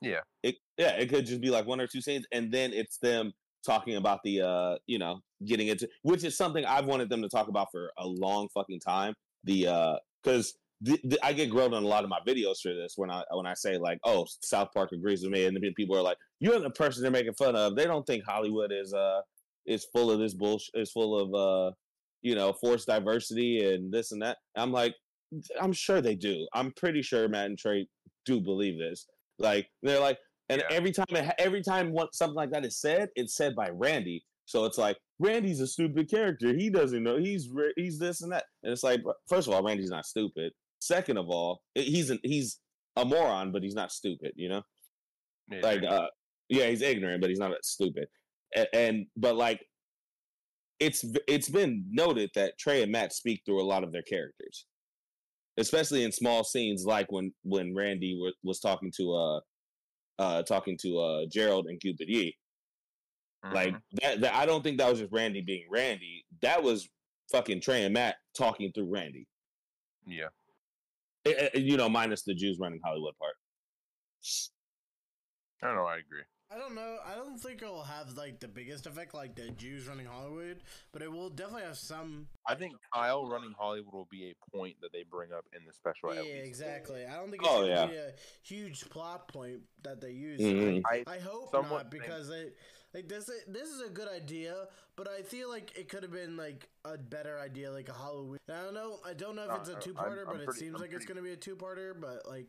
Yeah. 0.00 0.20
It 0.44 0.54
yeah, 0.78 0.92
it 0.92 1.08
could 1.10 1.26
just 1.26 1.40
be 1.40 1.50
like 1.50 1.66
one 1.66 1.80
or 1.80 1.88
two 1.88 2.00
scenes, 2.00 2.26
and 2.30 2.52
then 2.52 2.72
it's 2.72 2.98
them 2.98 3.32
talking 3.66 3.96
about 3.96 4.20
the 4.24 4.40
uh 4.40 4.76
you 4.86 4.98
know 5.00 5.20
getting 5.44 5.66
into 5.66 5.88
which 6.02 6.22
is 6.22 6.36
something 6.36 6.64
I've 6.64 6.86
wanted 6.86 7.10
them 7.10 7.22
to 7.22 7.28
talk 7.28 7.48
about 7.48 7.68
for 7.72 7.90
a 7.98 8.06
long 8.06 8.48
fucking 8.54 8.80
time. 8.80 9.14
The 9.44 9.66
uh 9.66 9.96
I 11.22 11.32
get 11.32 11.50
grilled 11.50 11.74
on 11.74 11.84
a 11.84 11.88
lot 11.88 12.04
of 12.04 12.10
my 12.10 12.20
videos 12.26 12.60
for 12.62 12.74
this 12.74 12.94
when 12.96 13.10
I 13.10 13.22
when 13.32 13.46
I 13.46 13.54
say 13.54 13.76
like, 13.76 13.98
oh, 14.04 14.26
South 14.42 14.68
Park 14.72 14.92
agrees 14.92 15.22
with 15.22 15.32
me, 15.32 15.44
and 15.44 15.56
the 15.56 15.72
people 15.72 15.96
are 15.96 16.02
like, 16.02 16.16
you're 16.38 16.58
the 16.58 16.70
person 16.70 17.02
they're 17.02 17.10
making 17.10 17.34
fun 17.34 17.54
of. 17.54 17.76
They 17.76 17.84
don't 17.84 18.06
think 18.06 18.24
Hollywood 18.24 18.72
is 18.72 18.94
uh 18.94 19.20
is 19.66 19.86
full 19.92 20.10
of 20.10 20.18
this 20.18 20.34
bullshit, 20.34 20.74
is 20.74 20.90
full 20.90 21.18
of 21.18 21.34
uh 21.34 21.74
you 22.22 22.34
know 22.34 22.52
forced 22.52 22.86
diversity 22.86 23.74
and 23.74 23.92
this 23.92 24.12
and 24.12 24.22
that. 24.22 24.38
I'm 24.56 24.72
like, 24.72 24.94
I'm 25.60 25.72
sure 25.72 26.00
they 26.00 26.14
do. 26.14 26.46
I'm 26.54 26.72
pretty 26.72 27.02
sure 27.02 27.28
Matt 27.28 27.46
and 27.46 27.58
Trey 27.58 27.86
do 28.24 28.40
believe 28.40 28.78
this. 28.78 29.06
Like 29.38 29.68
they're 29.82 30.00
like, 30.00 30.18
and 30.48 30.62
yeah. 30.62 30.76
every 30.76 30.92
time 30.92 31.32
every 31.38 31.62
time 31.62 31.94
something 32.12 32.36
like 32.36 32.52
that 32.52 32.64
is 32.64 32.80
said, 32.80 33.10
it's 33.16 33.36
said 33.36 33.54
by 33.54 33.68
Randy. 33.70 34.24
So 34.46 34.64
it's 34.64 34.78
like 34.78 34.96
Randy's 35.18 35.60
a 35.60 35.66
stupid 35.66 36.10
character. 36.10 36.54
He 36.54 36.70
doesn't 36.70 37.02
know 37.02 37.18
he's 37.18 37.50
he's 37.76 37.98
this 37.98 38.22
and 38.22 38.32
that. 38.32 38.44
And 38.62 38.72
it's 38.72 38.82
like, 38.82 39.00
first 39.28 39.46
of 39.46 39.54
all, 39.54 39.62
Randy's 39.62 39.90
not 39.90 40.06
stupid. 40.06 40.52
Second 40.80 41.18
of 41.18 41.28
all, 41.28 41.62
he's 41.74 42.10
an, 42.10 42.18
he's 42.22 42.58
a 42.96 43.04
moron, 43.04 43.52
but 43.52 43.62
he's 43.62 43.74
not 43.74 43.92
stupid. 43.92 44.32
You 44.34 44.48
know, 44.48 44.62
yeah. 45.50 45.60
like 45.62 45.82
uh, 45.84 46.08
yeah, 46.48 46.66
he's 46.66 46.82
ignorant, 46.82 47.20
but 47.20 47.30
he's 47.30 47.38
not 47.38 47.52
stupid. 47.62 48.06
And, 48.56 48.68
and 48.72 49.06
but 49.16 49.36
like, 49.36 49.64
it's 50.78 51.04
it's 51.28 51.48
been 51.48 51.84
noted 51.90 52.30
that 52.34 52.58
Trey 52.58 52.82
and 52.82 52.92
Matt 52.92 53.12
speak 53.12 53.42
through 53.44 53.62
a 53.62 53.64
lot 53.64 53.84
of 53.84 53.92
their 53.92 54.02
characters 54.02 54.66
especially 55.60 56.04
in 56.04 56.10
small 56.10 56.42
scenes 56.42 56.84
like 56.84 57.10
when 57.12 57.32
when 57.42 57.74
Randy 57.74 58.14
w- 58.14 58.32
was 58.42 58.60
talking 58.60 58.92
to 58.96 59.14
uh 59.14 59.40
uh 60.18 60.42
talking 60.42 60.76
to 60.82 60.98
uh 60.98 61.26
Gerald 61.30 61.66
and 61.66 61.80
Cupid 61.80 62.08
Ye. 62.08 62.36
Mm-hmm. 63.44 63.54
Like 63.54 63.74
that, 64.02 64.20
that 64.20 64.34
I 64.34 64.46
don't 64.46 64.62
think 64.62 64.78
that 64.78 64.90
was 64.90 65.00
just 65.00 65.12
Randy 65.12 65.42
being 65.42 65.66
Randy. 65.70 66.24
That 66.42 66.62
was 66.62 66.88
fucking 67.30 67.60
Trey 67.60 67.84
and 67.84 67.94
Matt 67.94 68.16
talking 68.36 68.72
through 68.72 68.92
Randy. 68.92 69.26
Yeah. 70.06 70.28
It, 71.24 71.50
it, 71.54 71.60
you 71.62 71.76
know, 71.76 71.88
minus 71.88 72.22
the 72.22 72.34
Jews 72.34 72.58
running 72.60 72.80
Hollywood 72.84 73.14
part. 73.18 73.34
I 75.62 75.66
don't 75.66 75.76
know. 75.76 75.84
I 75.84 75.96
agree. 75.96 76.22
I 76.52 76.58
don't 76.58 76.74
know. 76.74 76.96
I 77.06 77.14
don't 77.14 77.38
think 77.38 77.62
it'll 77.62 77.84
have 77.84 78.16
like 78.16 78.40
the 78.40 78.48
biggest 78.48 78.86
effect 78.86 79.14
like 79.14 79.36
the 79.36 79.50
Jews 79.50 79.86
running 79.86 80.06
Hollywood, 80.06 80.62
but 80.90 81.00
it 81.00 81.10
will 81.10 81.30
definitely 81.30 81.62
have 81.62 81.78
some. 81.78 82.26
I 82.44 82.56
think 82.56 82.74
Kyle 82.92 83.28
running 83.28 83.54
Hollywood 83.56 83.94
will 83.94 84.08
be 84.10 84.32
a 84.32 84.56
point 84.56 84.74
that 84.80 84.92
they 84.92 85.04
bring 85.08 85.32
up 85.32 85.44
in 85.56 85.64
the 85.64 85.72
special. 85.72 86.12
Yeah, 86.12 86.22
exactly. 86.22 87.06
I 87.06 87.14
don't 87.14 87.30
think 87.30 87.42
it's 87.42 87.52
oh, 87.52 87.64
yeah. 87.64 87.86
be 87.86 87.96
a 87.96 88.12
huge 88.42 88.88
plot 88.90 89.28
point 89.28 89.60
that 89.84 90.00
they 90.00 90.10
use. 90.10 90.40
Mm-hmm. 90.40 90.84
I, 90.86 91.04
I, 91.06 91.18
hope 91.20 91.52
not 91.52 91.88
because 91.88 92.28
they 92.28 92.48
like 92.94 93.08
this. 93.08 93.30
This 93.48 93.68
is 93.68 93.80
a 93.80 93.90
good 93.90 94.08
idea, 94.08 94.54
but 94.96 95.08
I 95.08 95.22
feel 95.22 95.48
like 95.48 95.76
it 95.76 95.88
could 95.88 96.02
have 96.02 96.12
been 96.12 96.36
like 96.36 96.68
a 96.84 96.98
better 96.98 97.38
idea, 97.38 97.70
like 97.70 97.88
a 97.88 97.94
Halloween. 97.94 98.38
I 98.48 98.62
don't 98.62 98.74
know. 98.74 98.98
I 99.06 99.14
don't 99.14 99.36
know 99.36 99.48
if 99.50 99.60
it's 99.60 99.68
a 99.68 99.74
two 99.74 99.94
parter, 99.94 100.24
but 100.24 100.36
pretty, 100.36 100.50
it 100.50 100.54
seems 100.54 100.74
I'm 100.74 100.80
like 100.80 100.90
pretty... 100.90 100.96
it's 100.96 101.06
gonna 101.06 101.22
be 101.22 101.32
a 101.32 101.36
two 101.36 101.56
parter. 101.56 101.92
But 101.98 102.28
like 102.28 102.46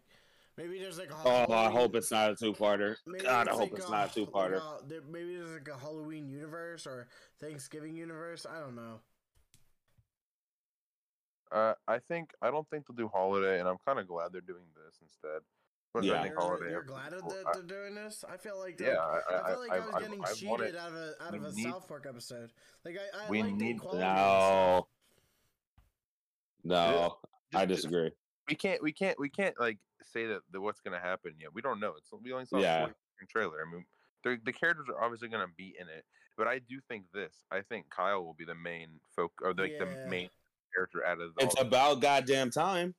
Maybe 0.58 0.80
there's 0.80 1.00
like 1.00 1.12
a 1.12 1.16
Halloween. 1.16 1.46
Oh, 1.50 1.54
I 1.54 1.72
hope 1.72 1.96
it's 1.96 2.12
not 2.12 2.32
a 2.32 2.36
two 2.36 2.54
parter. 2.54 2.96
God, 3.24 3.48
I 3.48 3.52
hope 3.52 3.62
like 3.62 3.74
it's 3.74 3.88
a, 3.88 3.92
not 3.92 4.12
a 4.12 4.14
two 4.14 4.26
parter. 4.26 4.58
Uh, 4.58 4.78
there, 4.88 5.00
maybe 5.10 5.36
there's 5.36 5.54
like 5.54 5.70
a 5.70 5.78
Halloween 5.78 6.28
universe 6.28 6.86
or 6.86 7.08
Thanksgiving 7.40 7.96
universe. 7.96 8.46
I 8.46 8.60
don't 8.60 8.76
know. 8.76 9.00
Uh, 11.52 11.74
I 11.88 12.00
think 12.00 12.32
I 12.42 12.52
don't 12.52 12.70
think 12.70 12.86
they'll 12.88 12.96
do 12.96 13.10
holiday, 13.12 13.60
and 13.60 13.68
I'm 13.68 13.78
kind 13.86 14.00
of 14.00 14.08
glad 14.08 14.34
they're 14.34 14.42
doing 14.42 14.68
this 14.76 15.00
instead. 15.02 15.42
Yeah, 16.02 16.26
you're, 16.26 16.40
holiday 16.40 16.72
you're 16.72 16.84
glad 16.84 17.12
that 17.12 17.22
they're 17.54 17.64
doing 17.64 17.96
this. 17.96 18.24
I 18.32 18.38
feel 18.38 18.58
like 18.58 18.80
yeah, 18.80 18.96
I, 18.98 19.20
I, 19.40 19.52
feel 19.52 19.60
like 19.60 19.72
I, 19.72 19.78
I 19.78 19.80
was 19.80 19.96
getting 20.00 20.24
I, 20.24 20.34
cheated 20.34 20.76
out 20.76 20.90
of 20.90 20.96
a 20.96 21.14
out 21.22 21.36
of 21.36 21.44
a 21.44 21.52
need, 21.52 21.64
South 21.64 21.88
Park 21.88 22.06
episode. 22.08 22.52
Like 22.86 22.98
I, 22.98 23.26
I 23.26 23.30
we 23.30 23.44
like 23.44 23.54
need 23.54 23.82
no, 23.94 24.88
no, 26.64 27.18
I 27.54 27.66
disagree. 27.66 28.12
We 28.48 28.56
can't, 28.56 28.82
we 28.82 28.92
can't, 28.92 29.20
we 29.20 29.30
can't 29.30 29.58
like 29.60 29.78
say 30.04 30.26
that, 30.28 30.42
that 30.52 30.62
what's 30.62 30.80
going 30.80 30.94
to 30.94 31.06
happen 31.06 31.34
yet. 31.40 31.54
We 31.54 31.62
don't 31.62 31.80
know. 31.80 31.94
It's 31.98 32.10
we 32.24 32.32
only 32.32 32.46
saw 32.46 32.60
yeah. 32.60 32.88
a 32.88 33.26
trailer. 33.28 33.58
I 33.62 33.72
mean, 33.72 33.86
the 34.24 34.54
characters 34.54 34.88
are 34.90 35.04
obviously 35.04 35.28
going 35.28 35.46
to 35.46 35.54
be 35.58 35.76
in 35.80 35.88
it, 35.88 36.06
but 36.38 36.48
I 36.48 36.60
do 36.60 36.80
think 36.88 37.06
this. 37.14 37.44
I 37.52 37.62
think 37.62 37.90
Kyle 37.90 38.24
will 38.24 38.34
be 38.34 38.46
the 38.46 38.56
main 38.56 38.90
folk 39.16 39.32
or 39.42 39.54
like 39.54 39.74
yeah. 39.74 39.86
the 39.86 40.10
main 40.10 40.30
character 40.74 41.06
out 41.06 41.20
of. 41.20 41.36
The 41.36 41.46
it's 41.46 41.60
about 41.60 42.02
goddamn 42.02 42.52
time. 42.52 42.96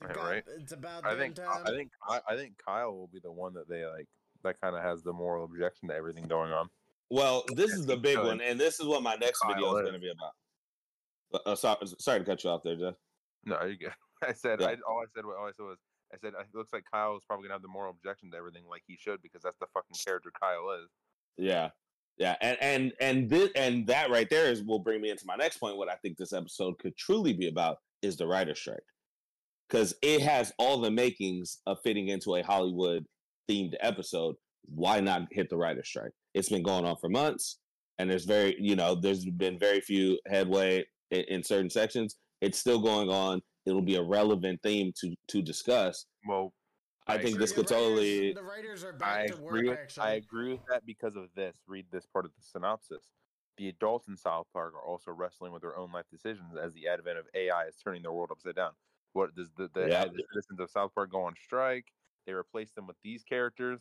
Right, 0.00 0.16
right. 0.16 0.44
It's 0.58 0.72
about. 0.72 1.06
I 1.06 1.16
think. 1.16 1.36
Time. 1.36 1.62
I 1.64 1.70
think. 1.70 1.90
I, 2.08 2.20
I 2.28 2.36
think 2.36 2.54
Kyle 2.64 2.92
will 2.92 3.08
be 3.12 3.20
the 3.22 3.32
one 3.32 3.54
that 3.54 3.68
they 3.68 3.84
like. 3.86 4.06
That 4.44 4.60
kind 4.60 4.76
of 4.76 4.82
has 4.82 5.02
the 5.02 5.12
moral 5.12 5.44
objection 5.44 5.88
to 5.88 5.94
everything 5.94 6.24
going 6.24 6.52
on. 6.52 6.68
Well, 7.10 7.44
this 7.54 7.72
is 7.72 7.86
the 7.86 7.96
big 7.96 8.18
one, 8.18 8.40
and 8.40 8.60
this 8.60 8.78
is 8.80 8.86
what 8.86 9.02
my 9.02 9.14
next 9.14 9.40
Kyle 9.40 9.54
video 9.54 9.76
is 9.76 9.82
going 9.82 9.94
to 9.94 10.00
be 10.00 10.10
about. 10.10 11.46
Uh, 11.46 11.54
sorry, 11.54 11.78
sorry 11.98 12.18
to 12.20 12.24
cut 12.24 12.44
you 12.44 12.50
off 12.50 12.62
there, 12.62 12.76
Jeff. 12.76 12.94
No, 13.44 13.62
you 13.64 13.76
good. 13.78 13.92
I 14.22 14.32
said. 14.32 14.60
Yeah. 14.60 14.68
I, 14.68 14.76
all 14.88 15.02
I 15.02 15.06
said. 15.14 15.24
All 15.24 15.46
I 15.46 15.52
said 15.56 15.64
was 15.64 15.78
I 16.12 16.16
said 16.18 16.32
it 16.38 16.46
looks 16.54 16.72
like 16.72 16.84
Kyle 16.90 17.16
is 17.16 17.22
probably 17.26 17.44
gonna 17.44 17.54
have 17.54 17.62
the 17.62 17.68
moral 17.68 17.90
objection 17.90 18.30
to 18.30 18.36
everything, 18.36 18.64
like 18.68 18.82
he 18.86 18.96
should, 18.96 19.22
because 19.22 19.42
that's 19.42 19.56
the 19.60 19.66
fucking 19.74 19.96
character 20.04 20.30
Kyle 20.40 20.70
is. 20.82 20.88
Yeah, 21.36 21.70
yeah, 22.18 22.36
and 22.40 22.56
and 22.60 22.92
and 23.00 23.28
this 23.30 23.50
and 23.56 23.86
that 23.88 24.10
right 24.10 24.28
there 24.30 24.50
is 24.50 24.62
will 24.62 24.78
bring 24.78 25.00
me 25.00 25.10
into 25.10 25.24
my 25.26 25.36
next 25.36 25.58
point. 25.58 25.76
What 25.76 25.90
I 25.90 25.96
think 25.96 26.16
this 26.16 26.32
episode 26.32 26.78
could 26.78 26.96
truly 26.96 27.32
be 27.32 27.48
about 27.48 27.78
is 28.02 28.16
the 28.16 28.26
writer 28.26 28.54
strike, 28.54 28.78
because 29.68 29.94
it 30.02 30.20
has 30.22 30.52
all 30.58 30.80
the 30.80 30.90
makings 30.90 31.58
of 31.66 31.78
fitting 31.82 32.08
into 32.08 32.36
a 32.36 32.42
Hollywood 32.42 33.04
themed 33.50 33.74
episode. 33.80 34.36
Why 34.64 35.00
not 35.00 35.28
hit 35.30 35.48
the 35.48 35.56
writer 35.56 35.84
strike? 35.84 36.12
It's 36.34 36.48
been 36.48 36.62
going 36.62 36.84
on 36.84 36.96
for 37.00 37.08
months, 37.08 37.58
and 37.98 38.10
there's 38.10 38.24
very 38.24 38.56
you 38.58 38.76
know 38.76 38.94
there's 38.94 39.24
been 39.24 39.58
very 39.58 39.80
few 39.80 40.18
headway 40.26 40.84
in, 41.10 41.20
in 41.28 41.42
certain 41.42 41.70
sections. 41.70 42.16
It's 42.40 42.58
still 42.58 42.80
going 42.80 43.08
on 43.08 43.40
it'll 43.66 43.82
be 43.82 43.96
a 43.96 44.02
relevant 44.02 44.60
theme 44.62 44.92
to 45.00 45.14
to 45.28 45.42
discuss. 45.42 46.06
Well, 46.26 46.54
I, 47.06 47.14
I 47.14 47.22
think 47.22 47.38
this 47.38 47.52
could 47.52 47.66
totally. 47.66 48.32
The 48.32 48.42
writers 48.42 48.84
are 48.84 48.92
back 48.92 49.18
I 49.18 49.26
to 49.26 49.34
agree 49.34 49.44
work. 49.44 49.70
With, 49.70 49.78
actually, 49.78 50.06
I 50.06 50.12
agree 50.14 50.52
with 50.52 50.66
that 50.70 50.86
because 50.86 51.16
of 51.16 51.28
this. 51.34 51.56
Read 51.66 51.86
this 51.92 52.06
part 52.06 52.24
of 52.24 52.30
the 52.36 52.42
synopsis. 52.42 53.04
The 53.58 53.68
adults 53.68 54.08
in 54.08 54.16
South 54.16 54.46
Park 54.52 54.74
are 54.74 54.86
also 54.86 55.12
wrestling 55.12 55.52
with 55.52 55.62
their 55.62 55.78
own 55.78 55.90
life 55.90 56.04
decisions 56.10 56.56
as 56.62 56.74
the 56.74 56.88
advent 56.88 57.18
of 57.18 57.24
AI 57.34 57.64
is 57.66 57.76
turning 57.82 58.02
their 58.02 58.12
world 58.12 58.30
upside 58.30 58.54
down. 58.54 58.72
What 59.16 59.34
does 59.34 59.50
the, 59.56 59.70
the, 59.74 59.88
yeah. 59.88 60.04
the 60.04 60.22
citizens 60.32 60.60
of 60.60 60.70
South 60.70 60.94
Park 60.94 61.10
go 61.10 61.22
on 61.22 61.34
strike? 61.42 61.86
They 62.26 62.32
replace 62.32 62.72
them 62.72 62.86
with 62.86 62.96
these 63.02 63.24
characters. 63.24 63.80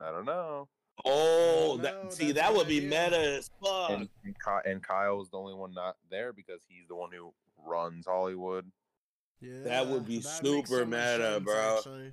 I 0.00 0.10
don't 0.10 0.24
know. 0.24 0.68
Oh, 1.04 1.78
that, 1.82 2.12
see, 2.12 2.32
that 2.32 2.54
would 2.54 2.68
be 2.68 2.78
idea. 2.78 2.88
meta 2.88 3.36
as 3.36 3.50
fuck. 3.62 3.90
And, 3.90 4.08
and, 4.24 4.36
and 4.64 4.82
Kyle's 4.82 5.30
the 5.30 5.38
only 5.38 5.54
one 5.54 5.72
not 5.74 5.96
there 6.10 6.32
because 6.32 6.62
he's 6.68 6.86
the 6.88 6.94
one 6.94 7.10
who 7.12 7.32
runs 7.64 8.06
Hollywood. 8.06 8.70
Yeah, 9.40 9.62
that 9.64 9.86
would 9.86 10.06
be 10.06 10.18
that 10.18 10.28
super 10.44 10.86
meta, 10.86 11.34
sense, 11.34 11.44
bro. 11.44 11.76
Actually. 11.76 12.12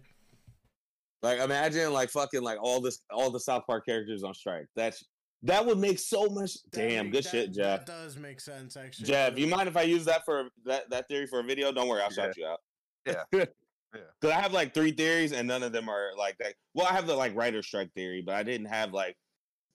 Like 1.21 1.39
imagine 1.39 1.93
like 1.93 2.09
fucking 2.09 2.41
like 2.41 2.57
all 2.61 2.81
this 2.81 3.01
all 3.11 3.29
the 3.29 3.39
South 3.39 3.63
Park 3.67 3.85
characters 3.85 4.23
on 4.23 4.33
strike. 4.33 4.65
That's 4.75 5.03
that 5.43 5.65
would 5.65 5.79
make 5.79 5.99
so 5.99 6.27
much 6.27 6.53
that 6.71 6.71
damn 6.71 7.05
make, 7.05 7.13
good 7.13 7.23
that, 7.23 7.29
shit, 7.29 7.53
Jeff. 7.53 7.85
That 7.85 7.87
does 7.87 8.17
make 8.17 8.39
sense 8.39 8.77
actually. 8.77 9.07
Jeff, 9.07 9.37
you 9.37 9.47
mind 9.47 9.67
if 9.67 9.77
I 9.77 9.83
use 9.83 10.05
that 10.05 10.23
for 10.25 10.49
that 10.65 10.89
that 10.89 11.07
theory 11.07 11.27
for 11.27 11.39
a 11.39 11.43
video? 11.43 11.71
Don't 11.71 11.87
worry, 11.87 12.01
I'll 12.01 12.09
yeah. 12.09 12.25
shout 12.25 12.37
you 12.37 12.45
out. 12.45 12.59
Yeah. 13.05 13.23
yeah. 13.33 14.01
Cause 14.21 14.31
I 14.31 14.39
have 14.39 14.53
like 14.53 14.73
three 14.73 14.91
theories 14.91 15.33
and 15.33 15.47
none 15.47 15.63
of 15.63 15.71
them 15.71 15.89
are 15.89 16.11
like 16.17 16.37
that. 16.39 16.53
Well, 16.73 16.87
I 16.87 16.93
have 16.93 17.07
the 17.07 17.15
like 17.15 17.35
writer 17.35 17.63
strike 17.63 17.91
theory, 17.93 18.21
but 18.25 18.35
I 18.35 18.43
didn't 18.43 18.67
have 18.67 18.93
like 18.93 19.17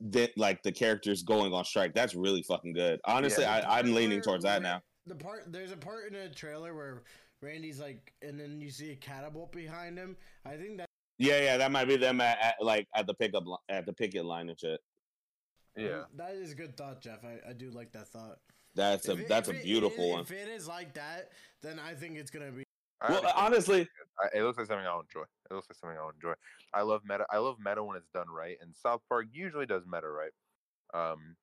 that 0.01 0.37
like 0.37 0.63
the 0.63 0.73
characters 0.73 1.23
going 1.23 1.53
on 1.53 1.65
strike. 1.65 1.95
That's 1.95 2.15
really 2.15 2.43
fucking 2.43 2.73
good. 2.73 3.01
Honestly, 3.05 3.45
yeah. 3.45 3.65
I, 3.67 3.79
I'm 3.79 3.93
leaning 3.95 4.21
towards 4.21 4.45
that 4.45 4.63
now. 4.63 4.81
The 5.07 5.15
part 5.15 5.53
there's 5.53 5.73
a 5.73 5.77
part 5.77 6.13
in 6.13 6.15
the 6.15 6.29
trailer 6.35 6.75
where 6.75 7.03
Randy's 7.43 7.81
like, 7.81 8.13
and 8.23 8.39
then 8.39 8.61
you 8.61 8.71
see 8.71 8.93
a 8.93 8.97
catapult 8.97 9.53
behind 9.53 9.99
him. 9.99 10.17
I 10.45 10.57
think 10.57 10.79
that. 10.79 10.87
Yeah, 11.19 11.41
yeah, 11.41 11.57
that 11.57 11.73
might 11.73 11.87
be 11.87 11.97
them 11.97 12.21
at, 12.21 12.39
at 12.43 12.55
like 12.61 12.87
at 12.95 13.07
the 13.07 13.15
pickup 13.15 13.45
at 13.69 13.87
the 13.87 13.93
picket 13.93 14.25
line 14.25 14.49
and 14.49 14.59
shit. 14.59 14.81
Yeah, 15.77 16.05
that 16.17 16.35
is 16.35 16.53
a 16.53 16.55
good 16.55 16.77
thought, 16.77 17.01
Jeff. 17.01 17.25
I, 17.25 17.51
I 17.51 17.53
do 17.53 17.71
like 17.71 17.93
that 17.93 18.09
thought. 18.09 18.39
That's 18.75 19.09
a 19.09 19.13
it, 19.13 19.29
that's 19.29 19.49
a 19.49 19.55
beautiful 19.55 20.05
it, 20.05 20.11
one. 20.11 20.21
If 20.21 20.33
it 20.33 20.49
is 20.49 20.69
like 20.69 20.95
that, 20.95 21.31
then 21.63 21.79
I 21.79 21.95
think 21.95 22.17
it's 22.17 22.31
gonna 22.31 22.51
be. 22.51 22.65
Well, 23.07 23.23
honestly, 23.37 23.87
it 24.35 24.43
looks 24.43 24.59
like 24.59 24.67
something 24.67 24.87
I'll 24.87 25.01
enjoy. 25.01 25.25
It 25.51 25.55
looks 25.55 25.69
like 25.69 25.77
something 25.77 25.99
I'll 25.99 26.11
enjoy. 26.11 26.33
I 26.75 26.83
love 26.83 27.03
meta. 27.07 27.27
I 27.31 27.39
love 27.39 27.57
meta 27.63 27.83
when 27.85 27.97
it's 27.97 28.09
done 28.15 28.27
right, 28.29 28.57
and 28.61 28.75
South 28.75 29.01
Park 29.09 29.27
usually 29.33 29.67
does 29.67 29.83
meta 29.91 30.09
right. 30.09 30.31
Um, 30.95 31.37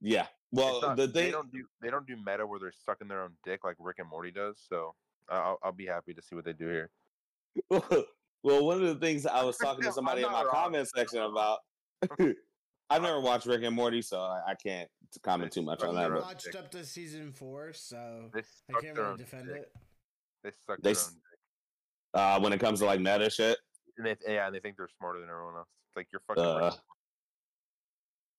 yeah. 0.00 0.26
Well, 0.52 0.80
not, 0.80 0.96
the 0.96 1.06
thing 1.06 1.26
they 1.26 1.30
don't 1.30 1.52
do 1.52 1.64
they 1.80 1.90
don't 1.90 2.06
do 2.06 2.16
meta 2.16 2.46
where 2.46 2.58
they're 2.58 2.72
sucking 2.84 3.08
their 3.08 3.22
own 3.22 3.32
dick 3.44 3.64
like 3.64 3.76
Rick 3.78 3.96
and 3.98 4.08
Morty 4.08 4.30
does. 4.30 4.60
So 4.68 4.94
I'll, 5.28 5.58
I'll 5.62 5.72
be 5.72 5.86
happy 5.86 6.14
to 6.14 6.22
see 6.22 6.34
what 6.34 6.44
they 6.44 6.52
do 6.52 6.68
here. 6.68 6.90
well, 8.42 8.64
one 8.64 8.82
of 8.82 8.88
the 8.88 8.96
things 8.96 9.26
I 9.26 9.44
was 9.44 9.56
talking 9.56 9.84
to 9.84 9.92
somebody 9.92 10.22
in 10.22 10.30
my 10.30 10.42
wrong. 10.42 10.52
comment 10.52 10.88
section 10.88 11.22
about. 11.22 11.58
I've 12.90 13.02
never 13.02 13.20
watched 13.20 13.46
Rick 13.46 13.62
and 13.62 13.74
Morty, 13.74 14.02
so 14.02 14.18
I, 14.18 14.40
I 14.48 14.54
can't 14.54 14.88
comment 15.22 15.52
too 15.52 15.62
much 15.62 15.82
on 15.82 15.94
that. 15.94 16.10
I 16.10 16.18
watched 16.18 16.54
up 16.56 16.70
to 16.72 16.84
season 16.84 17.32
four, 17.32 17.72
so 17.72 18.30
I 18.34 18.80
can't 18.80 18.98
really 18.98 19.16
defend 19.16 19.46
dick. 19.46 19.56
it. 19.56 19.72
They 20.42 20.50
suck 20.66 20.80
they, 20.82 20.92
their 20.92 21.02
own 21.02 21.08
dick. 21.12 21.40
Uh, 22.14 22.40
when 22.40 22.52
it 22.52 22.58
comes 22.58 22.80
to 22.80 22.86
like 22.86 23.00
meta 23.00 23.30
shit. 23.30 23.58
And 23.96 24.06
they, 24.06 24.16
yeah, 24.26 24.46
and 24.46 24.54
they 24.54 24.60
think 24.60 24.76
they're 24.76 24.88
smarter 24.98 25.20
than 25.20 25.28
everyone 25.28 25.54
else. 25.56 25.68
It's 25.88 25.96
like 25.96 26.08
you're 26.12 26.22
fucking. 26.26 26.42
Uh, 26.42 26.72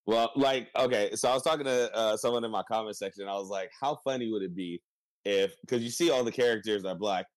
Well, 0.07 0.31
like, 0.35 0.69
okay, 0.77 1.11
so 1.15 1.29
I 1.29 1.33
was 1.33 1.43
talking 1.43 1.65
to 1.65 1.95
uh, 1.95 2.17
someone 2.17 2.43
in 2.43 2.51
my 2.51 2.63
comment 2.63 2.97
section. 2.97 3.27
I 3.27 3.33
was 3.33 3.49
like, 3.49 3.69
how 3.79 3.99
funny 4.03 4.31
would 4.31 4.41
it 4.41 4.55
be 4.55 4.81
if, 5.25 5.53
because 5.61 5.83
you 5.83 5.91
see 5.91 6.09
all 6.09 6.23
the 6.23 6.31
characters 6.31 6.83
are 6.85 6.95
black. 6.95 7.27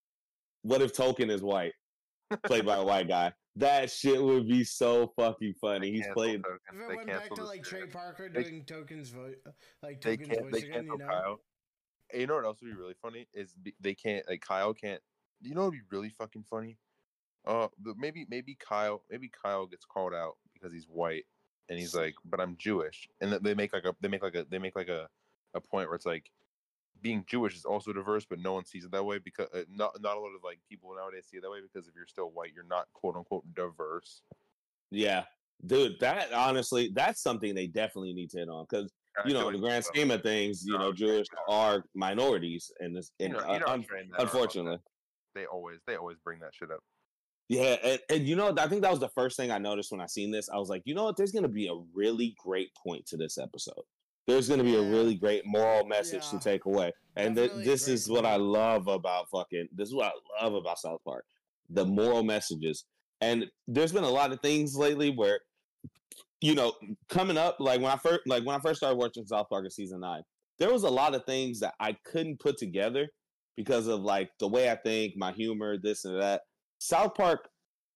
What 0.63 0.81
if 0.81 0.95
Token 0.95 1.29
is 1.31 1.43
white, 1.43 1.75
played 2.47 2.65
by 2.65 2.77
a 2.77 2.85
white 2.85 3.07
guy? 3.07 3.33
That 3.57 3.91
shit 3.91 4.21
would 4.23 4.49
be 4.49 4.65
so 4.65 5.13
fucking 5.17 5.55
funny. 5.61 5.91
He's 5.93 6.01
Cancel 6.07 6.15
played. 6.15 6.41
If 6.41 6.75
it 6.75 6.89
They 6.89 6.95
went 6.97 7.07
back 7.07 7.31
to 7.35 7.45
like. 7.45 7.63
Trey 7.63 7.87
Parker 7.87 8.29
They- 8.29 8.43
doing 8.43 8.65
Token's 8.65 9.11
voice, 9.11 9.37
like 9.83 10.01
They 10.01 10.17
Token's 10.17 10.29
can't. 10.29 10.41
voice 10.43 10.53
They 10.53 10.59
again, 10.59 10.73
cancel 10.73 10.93
you 10.95 10.99
know? 10.99 11.07
Kyle. 11.07 11.41
And 12.13 12.21
you 12.21 12.27
know 12.27 12.35
what 12.35 12.45
else 12.45 12.61
would 12.63 12.69
be 12.71 12.77
really 12.77 12.95
funny 13.01 13.29
is 13.33 13.55
they 13.81 13.95
can't 13.95 14.29
like 14.29 14.41
Kyle 14.41 14.75
can't. 14.75 15.01
You 15.41 15.55
know 15.55 15.63
what 15.63 15.71
would 15.73 15.79
be 15.79 15.97
really 15.97 16.11
fucking 16.11 16.45
funny? 16.51 16.79
Uh, 17.47 17.69
but 17.79 17.97
maybe 17.97 18.27
maybe 18.29 18.57
Kyle 18.59 19.03
maybe 19.11 19.31
Kyle 19.43 19.67
gets 19.67 19.85
called 19.85 20.15
out 20.15 20.37
because 20.53 20.73
he's 20.73 20.87
white 20.87 21.25
and 21.69 21.79
he's 21.79 21.95
like, 21.95 22.15
but 22.25 22.41
I'm 22.41 22.57
Jewish, 22.57 23.09
and 23.21 23.33
they 23.33 23.55
make 23.55 23.73
like 23.73 23.85
a 23.85 23.95
they 24.01 24.09
make 24.09 24.23
like 24.23 24.35
a 24.35 24.45
they 24.51 24.59
make 24.59 24.75
like 24.77 24.89
a 24.89 25.09
a 25.55 25.61
point 25.61 25.89
where 25.89 25.97
it's 25.97 26.07
like 26.07 26.31
being 27.05 27.25
Jewish 27.29 27.55
is 27.55 27.65
also 27.65 27.93
diverse, 27.93 28.25
but 28.29 28.41
no 28.41 28.55
one 28.55 28.65
sees 28.65 28.85
it 28.85 28.91
that 28.91 29.05
way 29.05 29.19
because 29.19 29.47
uh, 29.55 29.61
not 29.71 29.93
not 30.01 30.17
a 30.17 30.21
lot 30.21 30.35
of 30.35 30.43
like 30.43 30.59
people 30.69 30.91
nowadays 30.97 31.27
see 31.31 31.37
it 31.37 31.43
that 31.43 31.51
way 31.51 31.59
because 31.61 31.87
if 31.87 31.95
you're 31.95 32.07
still 32.09 32.31
white, 32.31 32.51
you're 32.55 32.65
not 32.65 32.87
quote 32.95 33.15
unquote 33.15 33.45
diverse. 33.55 34.23
Yeah, 34.91 35.25
dude, 35.67 36.01
that 36.01 36.33
honestly, 36.33 36.91
that's 36.95 37.23
something 37.23 37.55
they 37.55 37.67
definitely 37.69 38.15
need 38.15 38.31
to 38.31 38.39
hit 38.39 38.49
on 38.49 38.67
because 38.69 38.91
you 39.27 39.35
know, 39.35 39.45
like 39.47 39.55
the 39.55 39.61
grand 39.61 39.85
scheme 39.85 40.11
of 40.11 40.23
things, 40.23 40.65
you 40.67 40.77
know, 40.77 40.93
Jewish 40.93 41.27
are 41.49 41.85
minorities 41.95 42.73
and 42.81 42.97
this. 42.97 43.13
You 43.21 43.29
know- 43.29 43.39
uh, 43.39 43.53
you 43.53 43.59
know 43.61 43.67
un- 43.67 43.83
how 43.83 43.87
trained 43.87 43.89
they 43.89 43.99
are 44.01 44.07
about 44.07 44.17
that. 44.17 44.23
unfortunately, 44.23 44.79
they 45.35 45.47
always 45.47 45.79
they 45.87 45.97
always 45.97 46.17
bring 46.25 46.41
that 46.41 46.55
shit 46.55 46.71
up. 46.73 46.81
yeah, 47.49 47.77
and, 47.85 48.01
and 48.11 48.27
you 48.27 48.35
know, 48.35 48.53
I 48.59 48.67
think 48.67 48.83
that 48.83 48.91
was 48.91 49.01
the 49.01 49.09
first 49.11 49.37
thing 49.37 49.51
I 49.51 49.59
noticed 49.59 49.93
when 49.93 50.01
I 50.01 50.07
seen 50.07 50.31
this. 50.31 50.49
I 50.49 50.57
was 50.57 50.69
like, 50.71 50.83
you 50.87 50.95
know 50.95 51.05
what? 51.05 51.17
There's 51.17 51.33
going 51.33 51.43
to 51.45 51.49
be 51.49 51.69
a 51.69 51.77
really 51.93 52.35
great 52.43 52.71
point 52.75 53.05
to 53.09 53.17
this 53.19 53.37
episode. 53.39 53.85
There's 54.27 54.49
going 54.49 54.59
to 54.59 54.65
be 54.65 54.77
a 54.77 54.83
really 54.83 55.15
great 55.15 55.45
moral 55.45 55.85
message 55.87 56.23
Yeah. 56.25 56.39
to 56.39 56.45
take 56.45 56.65
away, 56.65 56.93
and 57.17 57.37
th- 57.37 57.53
this 57.57 57.89
is 57.89 58.09
what 58.09 58.25
I 58.25 58.37
love 58.37 58.89
about 58.89 59.29
fucking. 59.31 59.69
This 59.73 59.89
is 59.89 59.95
what 59.95 60.13
I 60.41 60.45
love 60.45 60.55
about 60.55 60.79
South 60.79 61.01
Park, 61.05 61.25
the 61.69 61.85
moral 61.85 62.23
messages. 62.23 62.85
And 63.21 63.47
there's 63.69 63.93
been 63.93 64.05
a 64.05 64.11
lot 64.11 64.33
of 64.33 64.41
things 64.41 64.77
lately 64.77 65.11
where, 65.11 65.41
you 66.41 66.55
know, 66.55 66.73
coming 67.09 67.37
up, 67.39 67.57
like 67.61 67.81
when 67.81 67.91
I 67.91 67.97
first, 67.97 68.21
like 68.27 68.45
when 68.45 68.57
I 68.57 68.61
first 68.61 68.79
started 68.79 68.97
watching 68.97 69.27
South 69.27 69.49
Park 69.49 69.65
in 69.65 69.71
season 69.71 70.01
nine, 70.01 70.23
there 70.59 70.73
was 70.73 70.83
a 70.85 70.91
lot 70.91 71.15
of 71.15 71.25
things 71.25 71.61
that 71.61 71.75
I 71.81 71.97
couldn't 72.05 72.41
put 72.41 72.59
together 72.59 73.09
because 73.57 73.87
of 73.87 74.01
like 74.01 74.31
the 74.41 74.49
way 74.49 74.71
I 74.71 74.77
think, 74.77 75.15
my 75.17 75.33
humor, 75.33 75.77
this 75.79 76.05
and 76.05 76.21
that. 76.21 76.43
South 76.79 77.15
Park 77.15 77.49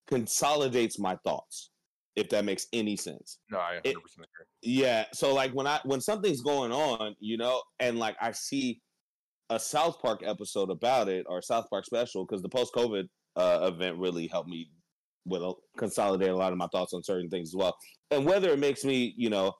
consolidates 0.07 0.99
my 0.99 1.17
thoughts, 1.25 1.71
if 2.19 2.29
that 2.31 2.45
makes 2.45 2.67
any 2.73 2.97
sense. 2.97 3.39
No, 3.51 3.59
I 3.59 3.77
100% 3.77 3.81
It- 3.85 3.97
agree. 3.97 4.47
Yeah. 4.63 5.05
So 5.13 5.33
like 5.35 5.53
when 5.53 5.67
I 5.67 5.81
when 5.85 6.01
something's 6.01 6.41
going 6.43 6.73
on, 6.73 7.15
you 7.21 7.37
know, 7.37 7.63
and 7.79 7.99
like 7.99 8.17
I 8.21 8.33
see 8.33 8.81
a 9.51 9.59
South 9.59 10.01
Park 10.01 10.23
episode 10.25 10.71
about 10.71 11.09
it 11.09 11.25
or 11.29 11.41
South 11.41 11.67
Park 11.71 11.85
special 11.87 12.27
because 12.27 12.43
the 12.43 12.49
post 12.49 12.75
COVID 12.75 13.05
uh, 13.37 13.71
event 13.73 13.97
really 13.99 14.27
helped 14.27 14.49
me 14.49 14.69
with 15.25 15.43
a, 15.43 15.53
consolidate 15.79 16.31
a 16.31 16.37
lot 16.37 16.53
of 16.53 16.59
my 16.59 16.67
thoughts 16.73 16.93
on 16.93 17.03
certain 17.03 17.31
things 17.31 17.51
as 17.51 17.55
well. 17.57 17.77
And 18.11 18.27
whether 18.27 18.51
it 18.51 18.59
makes 18.59 18.85
me, 18.85 19.15
you 19.17 19.31
know, 19.31 19.53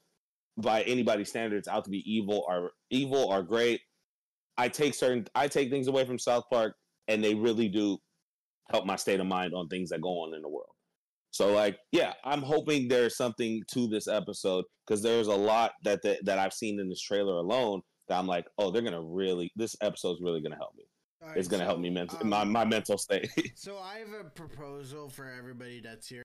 by 0.57 0.83
anybody's 0.83 1.29
standards 1.29 1.69
out 1.69 1.85
to 1.85 1.91
be 1.91 2.03
evil 2.11 2.45
or 2.49 2.73
evil 2.91 3.25
or 3.25 3.43
great, 3.43 3.81
I 4.57 4.69
take 4.69 4.95
certain 4.95 5.27
I 5.35 5.47
take 5.49 5.71
things 5.71 5.87
away 5.87 6.05
from 6.05 6.19
South 6.19 6.45
Park 6.51 6.75
and 7.07 7.23
they 7.23 7.35
really 7.35 7.69
do 7.69 7.99
help 8.71 8.85
my 8.85 8.97
state 8.97 9.21
of 9.21 9.27
mind 9.27 9.55
on 9.55 9.69
things 9.69 9.89
that 9.91 10.01
go 10.03 10.11
on 10.25 10.35
in 10.35 10.43
the 10.43 10.49
world. 10.49 10.69
So 11.31 11.53
like, 11.53 11.79
yeah, 11.93 12.15
I'm 12.25 12.43
hoping 12.43 12.89
there's 12.89 13.17
something 13.17 13.63
to 13.73 13.87
this 13.87 14.09
episode 14.09 14.65
because 14.87 15.03
there's 15.03 15.27
a 15.27 15.35
lot 15.35 15.73
that, 15.85 16.03
that 16.03 16.25
that 16.25 16.39
I've 16.39 16.53
seen 16.53 16.81
in 16.81 16.89
this 16.89 17.01
trailer 17.01 17.35
alone 17.35 17.83
that 18.09 18.19
I'm 18.19 18.27
like, 18.27 18.47
oh, 18.59 18.71
they're 18.71 18.83
gonna 18.83 19.03
really 19.03 19.53
this 19.57 19.77
episode's 19.81 20.21
really 20.21 20.41
gonna 20.41 20.57
help 20.57 20.75
me. 20.77 20.85
All 21.23 21.31
It's 21.35 21.49
gonna 21.49 21.65
help 21.65 21.81
me 21.81 21.91
mental 21.91 22.19
um, 22.21 22.29
my 22.29 22.45
my 22.45 22.65
mental 22.65 22.99
state. 22.99 23.31
So 23.57 23.79
I 23.79 23.99
have 23.99 24.13
a 24.19 24.25
proposal 24.31 25.09
for 25.09 25.31
everybody 25.31 25.81
that's 25.81 26.09
here. 26.09 26.23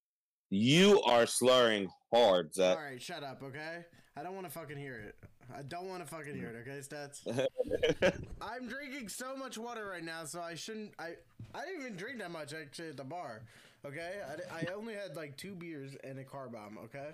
you 0.50 1.02
are 1.02 1.26
slurring 1.26 1.88
hard, 2.14 2.54
Zach. 2.54 2.78
All 2.78 2.84
right, 2.84 3.02
shut 3.02 3.24
up, 3.24 3.42
okay? 3.44 3.86
I 4.16 4.22
don't 4.22 4.36
want 4.36 4.46
to 4.46 4.52
fucking 4.52 4.78
hear 4.78 4.96
it. 5.00 5.16
I 5.54 5.64
don't 5.64 5.88
want 5.88 6.06
to 6.06 6.10
fucking 6.10 6.36
hear 6.36 6.50
it, 6.50 6.68
okay, 6.68 6.80
Stats? 6.80 8.14
I'm 8.42 8.68
drinking 8.68 9.10
so 9.10 9.36
much 9.36 9.58
water 9.58 9.88
right 9.88 10.04
now, 10.04 10.24
so 10.26 10.40
I 10.42 10.56
shouldn't. 10.56 10.94
I 11.00 11.16
I 11.54 11.66
didn't 11.66 11.82
even 11.82 11.96
drink 11.96 12.20
that 12.20 12.32
much 12.32 12.54
actually 12.54 12.90
at 12.90 12.98
the 12.98 13.04
bar. 13.04 13.44
Okay, 13.86 14.14
I, 14.52 14.60
I 14.62 14.66
only 14.74 14.94
had 14.94 15.16
like 15.16 15.36
two 15.38 15.56
beers 15.56 15.96
and 16.04 16.18
a 16.20 16.24
car 16.24 16.48
bomb. 16.48 16.78
Okay, 16.86 17.10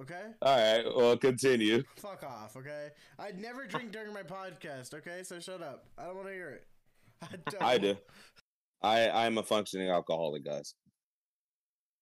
okay. 0.00 0.22
All 0.42 0.56
right, 0.56 0.84
well, 0.96 1.16
continue. 1.16 1.82
Fuck 1.96 2.22
off. 2.22 2.56
Okay, 2.56 2.88
I'd 3.18 3.38
never 3.40 3.66
drink 3.66 3.92
during 3.92 4.12
my 4.14 4.22
podcast. 4.22 4.94
Okay, 4.94 5.20
so 5.22 5.38
shut 5.40 5.62
up. 5.62 5.84
I 5.98 6.04
don't 6.06 6.16
want 6.16 6.28
to 6.28 6.32
hear 6.34 6.50
it. 6.50 6.66
I, 7.22 7.50
don't. 7.50 7.62
I 7.62 7.78
do. 7.78 7.96
I 8.82 9.10
I'm 9.26 9.38
a 9.38 9.42
functioning 9.42 9.90
alcoholic, 9.90 10.44
guys. 10.44 10.74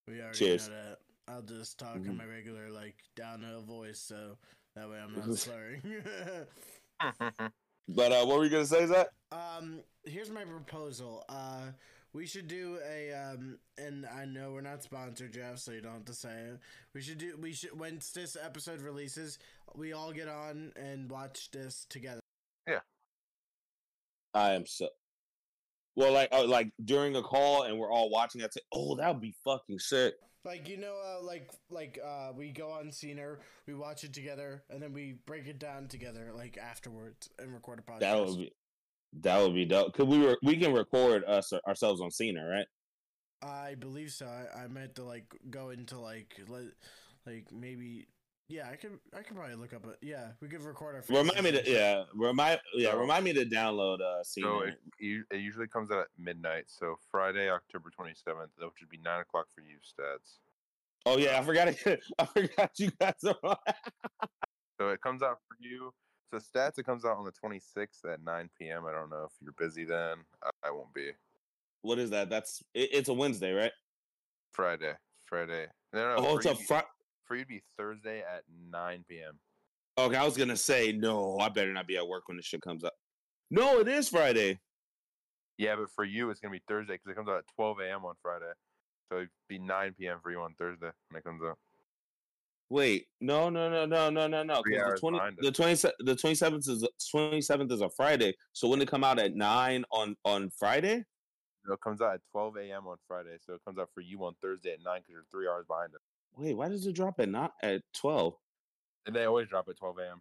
We 0.07 0.21
already 0.21 0.39
Cheers. 0.39 0.69
know 0.69 0.75
that. 0.75 0.99
I'll 1.29 1.43
just 1.43 1.79
talk 1.79 1.97
in 1.97 2.05
Mhm. 2.05 2.19
my 2.19 2.25
regular 2.25 2.71
like 2.71 2.95
downhill 3.17 3.63
voice, 3.63 3.99
so 3.99 4.37
that 4.77 4.89
way 4.89 4.99
I'm 4.99 5.13
not 5.17 5.37
slurring. 5.39 5.83
But 7.89 8.11
uh, 8.11 8.25
what 8.27 8.39
were 8.39 8.45
you 8.45 8.51
gonna 8.51 8.67
say, 8.67 8.85
Zach? 8.87 9.07
Um, 9.31 9.81
here's 10.05 10.29
my 10.31 10.45
proposal. 10.45 11.25
Uh, 11.29 11.67
we 12.17 12.27
should 12.27 12.49
do 12.49 12.79
a 12.91 13.13
um, 13.13 13.59
and 13.77 14.07
I 14.07 14.25
know 14.25 14.53
we're 14.53 14.63
not 14.63 14.83
sponsored, 14.83 15.35
Jeff, 15.35 15.59
so 15.59 15.73
you 15.73 15.83
don't 15.83 15.93
have 15.93 16.05
to 16.07 16.15
say 16.15 16.31
it. 16.31 16.59
We 16.95 17.03
should 17.03 17.19
do. 17.19 17.37
We 17.39 17.53
should 17.53 17.79
once 17.79 18.11
this 18.11 18.37
episode 18.43 18.81
releases, 18.81 19.39
we 19.75 19.93
all 19.93 20.13
get 20.13 20.27
on 20.27 20.73
and 20.77 21.11
watch 21.11 21.51
this 21.51 21.87
together. 21.91 22.21
Yeah. 22.67 22.81
I 24.33 24.55
am 24.55 24.65
so. 24.65 24.89
Well, 25.95 26.13
like 26.13 26.31
uh, 26.33 26.47
like 26.47 26.71
during 26.83 27.17
a 27.17 27.23
call 27.23 27.65
and 27.65 27.79
we're 27.79 27.93
all 27.93 28.09
watching, 28.09 28.43
I'd 28.43 28.53
say, 28.53 28.61
"Oh, 28.73 28.97
that 28.97 29.09
would 29.09 29.21
be 29.21 29.35
fucking 29.45 29.79
sick." 29.79 30.15
Like 30.43 30.69
you 30.69 30.79
know, 30.79 30.97
uh, 31.05 31.23
like 31.23 31.51
like 31.71 31.99
uh, 32.03 32.33
we 32.35 32.51
go 32.51 32.71
on 32.71 32.87
Scener, 32.89 33.39
we 33.67 33.75
watch 33.75 34.05
it 34.05 34.15
together, 34.15 34.63
and 34.71 34.83
then 34.83 34.95
we 34.95 35.19
break 35.27 35.49
it 35.49 35.59
down 35.59 35.89
together, 35.89 36.33
like 36.35 36.57
afterwards, 36.57 37.29
and 37.39 37.53
record 37.53 37.79
a 37.79 37.83
podcast. 37.83 38.01
That 38.01 38.25
would 38.25 38.39
be 38.39 38.53
that 39.23 39.41
would 39.41 39.55
be 39.55 39.65
dope. 39.65 39.95
Cause 39.97 40.07
we 40.07 40.19
were 40.19 40.37
we 40.43 40.57
can 40.57 40.73
record 40.73 41.25
us 41.25 41.53
ourselves 41.67 42.01
on 42.01 42.11
Scener, 42.11 42.49
right? 42.51 42.67
I 43.43 43.75
believe 43.75 44.11
so. 44.11 44.27
I, 44.27 44.65
I 44.65 44.69
meant 44.69 44.95
to 44.97 45.05
like 45.05 45.35
go 45.51 45.71
into 45.71 45.99
like 45.99 46.41
let, 46.49 46.65
like 47.27 47.47
maybe 47.53 48.09
yeah. 48.49 48.69
I 48.71 48.77
could 48.77 48.99
I 49.15 49.23
could 49.23 49.37
probably 49.37 49.55
look 49.57 49.75
up 49.75 49.85
a 49.87 49.95
yeah. 50.03 50.29
We 50.41 50.49
could 50.49 50.63
record 50.63 50.95
our. 50.97 51.05
Remind 51.09 51.43
me 51.43 51.53
to 51.53 51.63
yeah 51.71 52.05
remind 52.15 52.61
yeah 52.75 52.93
So- 52.93 52.99
remind 52.99 53.25
me 53.25 53.33
to 53.35 53.45
download 53.45 54.01
uh 54.01 54.23
Scener. 54.23 54.43
So 54.43 54.61
it, 54.99 55.25
it 55.31 55.41
usually 55.41 55.69
comes 55.69 55.91
out 55.91 55.99
at 55.99 56.07
midnight. 56.19 56.65
So 56.69 56.97
Friday, 57.11 57.51
October 57.51 57.91
27th, 57.91 58.49
which 58.59 58.73
would 58.81 58.91
be 58.91 58.99
9 59.05 59.21
o'clock 59.21 59.47
for 59.55 59.61
you, 59.61 59.77
Stats. 59.85 60.39
oh 61.05 61.19
yeah, 61.19 61.39
I 61.39 61.43
forgot 61.43 61.69
it. 61.69 62.01
I 62.19 62.25
forgot 62.25 62.71
you 62.79 62.91
guys 63.01 63.15
are 63.27 63.37
on. 63.45 63.57
So 64.81 64.89
it 64.91 65.01
comes 65.01 65.23
out 65.23 65.39
for 65.49 65.57
you. 65.61 65.93
So 66.33 66.39
Stats, 66.39 66.79
it 66.79 66.85
comes 66.85 67.05
out 67.05 67.17
on 67.17 67.25
the 67.25 67.33
26th 67.33 68.05
at 68.13 68.23
9 68.25 68.51
p.m. 68.59 68.85
I 68.87 68.93
don't 68.93 69.11
know 69.11 69.25
if 69.25 69.33
you're 69.41 69.53
busy 69.53 69.85
then. 69.85 70.19
I, 70.65 70.71
won't 70.71 70.93
be. 70.93 71.11
What 71.83 71.99
is 71.99 72.11
that? 72.11 72.29
That's 72.31 72.63
it, 72.75 72.91
it's 72.93 73.09
a 73.09 73.13
Wednesday, 73.15 73.53
right? 73.53 73.73
Friday. 74.53 74.93
Friday. 75.27 75.67
No, 75.93 76.17
no, 76.17 76.27
Oh, 76.27 76.37
it's 76.37 76.47
a 76.47 76.55
Friday. 76.55 76.87
for 77.25 77.37
you 77.37 77.43
to 77.43 77.49
be 77.49 77.63
Thursday 77.79 78.21
at 78.21 78.43
9 78.71 79.05
p.m. 79.09 79.39
Okay, 79.99 80.17
I 80.17 80.25
was 80.25 80.37
gonna 80.37 80.57
say 80.57 80.93
no. 80.93 81.39
I 81.39 81.49
better 81.49 81.73
not 81.73 81.87
be 81.87 81.97
at 81.97 82.07
work 82.07 82.29
when 82.29 82.37
this 82.37 82.47
shit 82.47 82.61
comes 82.61 82.83
up. 82.85 82.95
No, 83.51 83.79
it 83.81 83.89
is 83.89 84.09
Friday. 84.09 84.59
Yeah, 85.59 85.77
but 85.77 85.91
for 85.95 86.05
you, 86.05 86.29
it's 86.29 86.39
going 86.41 86.53
to 86.53 86.59
be 86.59 86.63
Thursday 86.69 86.95
because 86.95 87.11
it 87.11 87.15
comes 87.17 87.31
out 87.31 87.39
at 87.39 87.45
12 87.55 87.79
a.m. 87.81 88.05
on 88.05 88.15
Friday. 88.21 88.51
So 89.09 89.17
it'd 89.19 89.31
be 89.49 89.59
9 89.59 89.95
p.m. 89.99 90.19
for 90.23 90.31
you 90.31 90.41
on 90.43 90.55
Thursday 90.59 90.91
when 91.09 91.19
it 91.19 91.25
comes 91.25 91.41
out. 91.43 91.57
Wait, 92.69 93.07
no, 93.21 93.49
no, 93.49 93.71
no, 93.71 93.87
no, 93.87 94.11
no, 94.11 94.27
no, 94.27 94.43
no. 94.43 94.63
The 94.65 94.97
twenty, 94.99 95.19
the 95.39 95.53
twenty, 95.53 95.75
the 96.01 96.17
twenty 96.17 96.35
seventh 96.35 96.69
is 96.69 96.87
twenty 97.11 97.41
seventh 97.41 97.71
is 97.71 97.81
a 97.81 97.89
Friday. 97.91 98.35
So 98.53 98.69
when 98.69 98.81
it 98.83 98.89
come 98.89 99.05
out 99.05 99.19
at 99.19 99.35
nine 99.35 99.85
on 99.91 100.17
on 100.25 100.51
Friday? 100.51 101.05
So 101.65 101.73
it 101.73 101.81
comes 101.81 102.01
out 102.01 102.15
at 102.15 102.21
12 102.31 102.59
a.m. 102.59 102.87
on 102.87 102.97
Friday. 103.09 103.39
So 103.45 103.55
it 103.55 103.61
comes 103.65 103.79
out 103.79 103.89
for 103.93 104.01
you 104.01 104.25
on 104.25 104.35
Thursday 104.41 104.75
at 104.75 104.79
9 104.85 105.01
because 105.01 105.11
you're 105.11 105.25
three 105.33 105.49
hours 105.49 105.67
behind 105.67 105.93
us. 105.95 106.01
Wait, 106.37 106.55
why 106.55 106.69
does 106.69 106.87
it 106.87 106.93
drop 106.93 107.19
at 107.19 107.29
not 107.29 107.55
at 107.63 107.83
twelve? 107.93 108.35
And 109.07 109.17
they 109.17 109.25
always 109.25 109.49
drop 109.49 109.69
at 109.69 109.77
12 109.77 109.99
a.m. 109.99 110.21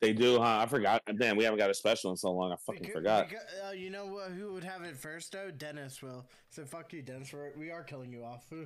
They 0.00 0.14
do, 0.14 0.38
huh? 0.38 0.60
I 0.62 0.66
forgot. 0.66 1.02
Damn, 1.18 1.36
we 1.36 1.44
haven't 1.44 1.58
got 1.58 1.68
a 1.68 1.74
special 1.74 2.10
in 2.10 2.16
so 2.16 2.32
long. 2.32 2.52
I 2.52 2.56
fucking 2.64 2.84
Becau- 2.84 2.92
forgot. 2.94 3.28
becau- 3.28 3.68
uh, 3.68 3.72
you 3.72 3.90
know 3.90 4.16
uh, 4.16 4.30
who 4.30 4.54
would 4.54 4.64
have 4.64 4.82
it 4.82 4.96
first 4.96 5.30
though? 5.32 5.50
Dennis 5.50 6.00
will. 6.02 6.24
So 6.48 6.64
fuck 6.64 6.90
you, 6.94 7.02
Dennis. 7.02 7.32
We're, 7.34 7.52
we 7.58 7.70
are 7.70 7.82
killing 7.84 8.10
you 8.12 8.24
off. 8.24 8.46
No, 8.50 8.64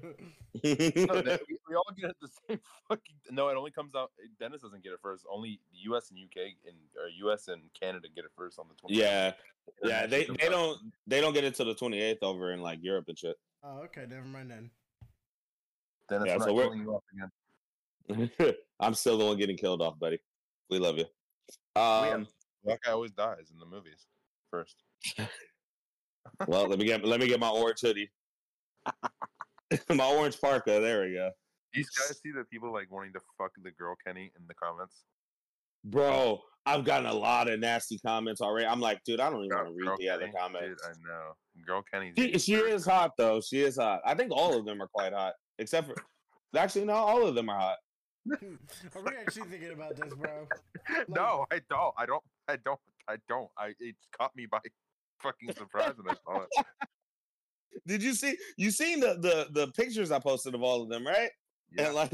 we, 0.63 1.59
we 1.69 1.75
all 1.75 1.91
get 2.01 2.11
it 2.11 2.17
the 2.23 2.29
same 2.49 2.61
fucking. 2.89 3.17
No, 3.33 3.49
it 3.49 3.57
only 3.57 3.73
comes 3.73 3.97
out. 3.97 4.13
Dennis 4.39 4.63
doesn't 4.63 4.85
get 4.85 4.93
it 4.93 5.01
first. 5.03 5.25
Only 5.29 5.59
the 5.73 5.79
U.S. 5.91 6.11
and 6.11 6.21
UK 6.21 6.53
and 6.67 6.77
or 6.97 7.09
U.S. 7.27 7.49
and 7.49 7.63
Canada 7.79 8.07
get 8.15 8.25
it 8.25 8.31
first 8.37 8.61
on 8.61 8.67
the 8.69 8.75
20th. 8.75 8.97
yeah, 8.97 9.33
yeah. 9.83 10.07
They 10.07 10.27
they 10.27 10.49
don't 10.49 10.79
they 11.09 11.21
don't 11.21 11.33
get 11.35 11.43
it 11.43 11.57
till 11.57 11.67
the 11.67 11.75
twenty 11.75 12.01
eighth 12.01 12.23
over 12.23 12.53
in 12.53 12.61
like 12.63 12.79
Europe 12.81 13.07
and 13.09 13.19
shit. 13.19 13.37
oh, 13.65 13.81
okay. 13.87 14.07
Never 14.09 14.25
mind 14.27 14.51
then. 14.53 14.71
Dennis, 16.09 16.29
Yeah, 16.29 16.37
we're 16.37 16.41
so 16.41 16.47
not 16.47 16.55
we're- 16.55 16.67
killing 16.69 16.81
you 16.83 16.95
off 16.95 17.03
again. 17.13 18.55
I'm 18.79 18.95
still 18.95 19.19
the 19.19 19.25
one 19.25 19.37
getting 19.37 19.57
killed 19.57 19.83
off, 19.83 19.99
buddy. 19.99 20.21
We 20.71 20.79
love 20.79 20.97
you. 20.99 21.07
Um, 21.77 22.27
That 22.65 22.79
guy 22.85 22.93
always 22.93 23.11
dies 23.13 23.51
in 23.53 23.59
the 23.59 23.67
movies 23.67 24.07
first. 24.51 24.77
well, 26.47 26.67
let 26.69 26.79
me 26.79 26.85
get 26.87 27.05
let 27.05 27.21
me 27.21 27.27
get 27.27 27.41
my 27.41 27.49
orange 27.51 27.81
hoodie, 27.81 28.11
my 29.91 30.07
orange 30.07 30.41
parka. 30.41 30.81
There 30.81 31.03
we 31.03 31.15
go, 31.15 31.31
These 31.73 31.91
guys 31.91 32.19
see 32.23 32.31
the 32.33 32.45
people 32.45 32.73
like 32.73 32.91
wanting 32.91 33.13
to 33.15 33.21
fuck 33.39 33.51
the 33.63 33.71
girl 33.73 33.95
Kenny 34.07 34.33
in 34.39 34.47
the 34.49 34.55
comments. 34.55 35.03
bro. 35.85 36.41
I've 36.67 36.87
gotten 36.87 37.05
a 37.05 37.13
lot 37.13 37.51
of 37.51 37.61
nasty 37.61 37.99
comments 37.99 38.41
already. 38.41 38.67
I'm 38.67 38.81
like, 38.81 39.05
dude, 39.05 39.21
I 39.21 39.29
don't 39.29 39.41
even 39.41 39.51
Girl- 39.51 39.65
want 39.65 39.77
to 39.79 39.91
read 39.91 39.99
the 39.99 40.09
other 40.09 40.31
comments. 40.35 40.83
Dude, 40.83 40.97
I 41.07 41.09
know. 41.13 41.33
Girl 41.67 41.83
Kenny. 41.93 42.11
She, 42.17 42.39
she 42.39 42.55
is 42.55 42.87
hot 42.87 43.11
though. 43.19 43.43
She 43.43 43.61
is 43.61 43.77
hot. 43.77 44.01
I 44.07 44.15
think 44.15 44.33
all 44.33 44.59
of 44.59 44.65
them 44.65 44.81
are 44.81 44.89
quite 44.89 45.13
hot, 45.13 45.35
except 45.59 45.89
for 45.89 45.95
actually 46.57 46.87
no, 46.87 46.95
all 46.95 47.27
of 47.27 47.35
them 47.35 47.51
are 47.51 47.59
hot. 47.61 47.77
Are 48.33 49.03
we 49.03 49.17
actually 49.21 49.49
thinking 49.49 49.73
about 49.73 49.97
this, 49.97 50.15
bro? 50.15 50.49
no, 51.09 51.47
I 51.51 51.61
don't. 51.69 51.95
I 51.99 52.07
don't. 52.07 52.23
I 52.49 52.57
don't. 52.57 52.81
I 53.09 53.17
don't. 53.29 53.51
I 53.59 53.75
it 53.81 53.97
caught 54.19 54.35
me 54.35 54.47
by 54.47 54.61
fucking 55.23 55.53
surprise 55.53 55.93
when 55.97 56.15
I 56.15 56.17
saw 56.25 56.43
it. 56.43 56.49
Did 57.87 58.03
you 58.03 58.15
see? 58.15 58.37
You 58.57 58.71
seen 58.71 59.01
the 59.01 59.19
the 59.21 59.49
the 59.51 59.73
pictures 59.73 60.11
I 60.11 60.19
posted 60.19 60.55
of 60.55 60.63
all 60.63 60.83
of 60.83 60.89
them, 60.89 61.07
right? 61.07 61.31
Yeah. 61.77 61.87
And 61.87 61.95
like, 61.95 62.13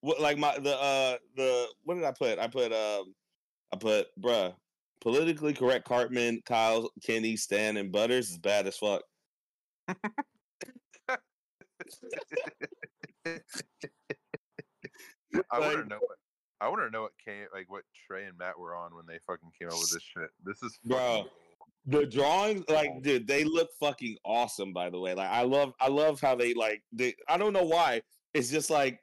what, 0.00 0.20
like 0.20 0.38
my 0.38 0.58
the 0.58 0.80
uh 0.80 1.16
the 1.36 1.66
what 1.84 1.96
did 1.96 2.04
I 2.04 2.12
put? 2.12 2.38
I 2.38 2.46
put 2.46 2.72
um, 2.72 3.14
I 3.72 3.76
put 3.78 4.06
bruh, 4.20 4.54
politically 5.00 5.52
correct 5.52 5.86
Cartman, 5.86 6.40
Kyle, 6.46 6.90
Kenny, 7.04 7.36
Stan, 7.36 7.76
and 7.76 7.92
Butters 7.92 8.30
is 8.30 8.38
bad 8.38 8.66
as 8.66 8.76
fuck. 8.76 9.02
I 15.50 15.58
want 15.60 15.82
to 15.82 15.88
know 15.88 15.98
what. 16.00 16.18
I 16.62 16.68
want 16.68 16.82
to 16.82 16.90
know 16.90 17.02
what 17.02 17.12
came 17.24 17.46
like 17.52 17.68
what 17.68 17.82
Trey 18.06 18.24
and 18.24 18.38
Matt 18.38 18.56
were 18.56 18.76
on 18.76 18.94
when 18.94 19.04
they 19.06 19.18
fucking 19.26 19.50
came 19.58 19.68
up 19.68 19.74
with 19.74 19.90
this 19.90 20.02
shit. 20.02 20.30
This 20.44 20.62
is 20.62 20.78
Bro, 20.84 21.26
The 21.86 22.06
drawings, 22.06 22.64
like, 22.68 23.02
dude, 23.02 23.26
they 23.26 23.42
look 23.42 23.68
fucking 23.80 24.16
awesome. 24.24 24.72
By 24.72 24.88
the 24.88 25.00
way, 25.00 25.12
like, 25.14 25.28
I 25.28 25.42
love, 25.42 25.72
I 25.80 25.88
love 25.88 26.20
how 26.20 26.36
they 26.36 26.54
like. 26.54 26.82
They, 26.92 27.14
I 27.28 27.36
don't 27.36 27.52
know 27.52 27.64
why. 27.64 28.02
It's 28.32 28.48
just 28.48 28.70
like 28.70 29.00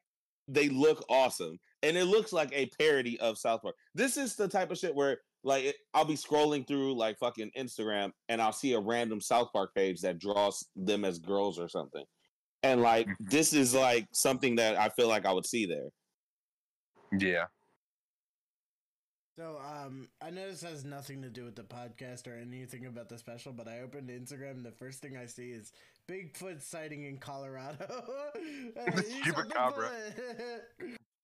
they 0.48 0.70
look 0.70 1.04
awesome, 1.10 1.60
and 1.84 1.98
it 1.98 2.06
looks 2.06 2.32
like 2.32 2.50
a 2.54 2.68
parody 2.80 3.20
of 3.20 3.38
South 3.38 3.62
Park. 3.62 3.76
This 3.94 4.15
is 4.15 4.36
the 4.36 4.48
type 4.48 4.72
of 4.72 4.78
shit 4.78 4.96
where, 4.96 5.18
like, 5.44 5.65
it, 5.65 5.76
I'll 5.94 6.06
be 6.06 6.15
scrolling 6.15 6.65
through 6.65 6.96
like 6.96 7.20
fucking 7.20 7.52
Instagram, 7.58 8.12
and 8.30 8.42
I'll 8.42 8.54
see 8.54 8.72
a 8.72 8.80
random 8.80 9.20
South 9.20 9.52
Park 9.52 9.76
page 9.76 10.00
that 10.00 10.18
draws 10.18 10.65
them 10.78 11.04
as 11.04 11.20
girls 11.20 11.60
or 11.60 11.68
something, 11.68 12.06
and 12.63 12.82
like, 12.82 13.10
this 13.20 13.52
is 13.52 13.76
like 13.76 14.08
something 14.13 14.56
that 14.56 14.78
I 14.80 14.88
feel 14.88 15.10
like 15.10 15.26
I 15.26 15.34
would 15.34 15.46
see 15.46 15.65
there. 15.65 15.89
Yeah. 17.17 17.45
So, 19.38 19.58
um, 19.65 20.10
I 20.22 20.32
know 20.32 20.50
this 20.50 20.63
has 20.63 20.84
nothing 20.84 21.22
to 21.22 21.30
do 21.30 21.45
with 21.45 21.56
the 21.56 21.63
podcast 21.63 22.28
or 22.28 22.38
anything 22.38 22.88
about 22.88 23.08
the 23.08 23.17
special, 23.17 23.54
but 23.54 23.69
I 23.69 23.80
opened 23.80 24.10
Instagram. 24.10 24.52
And 24.52 24.65
the 24.65 24.72
first 24.72 25.00
thing 25.00 25.15
I 25.15 25.28
see 25.28 25.52
is 25.52 25.72
Bigfoot 26.10 26.62
sighting 26.62 27.06
in 27.06 27.17
Colorado. 27.17 27.88
Hey, 28.36 28.91
he's 29.24 29.34
on 29.34 29.48
the 29.48 29.56
Chupacabra. 29.56 29.89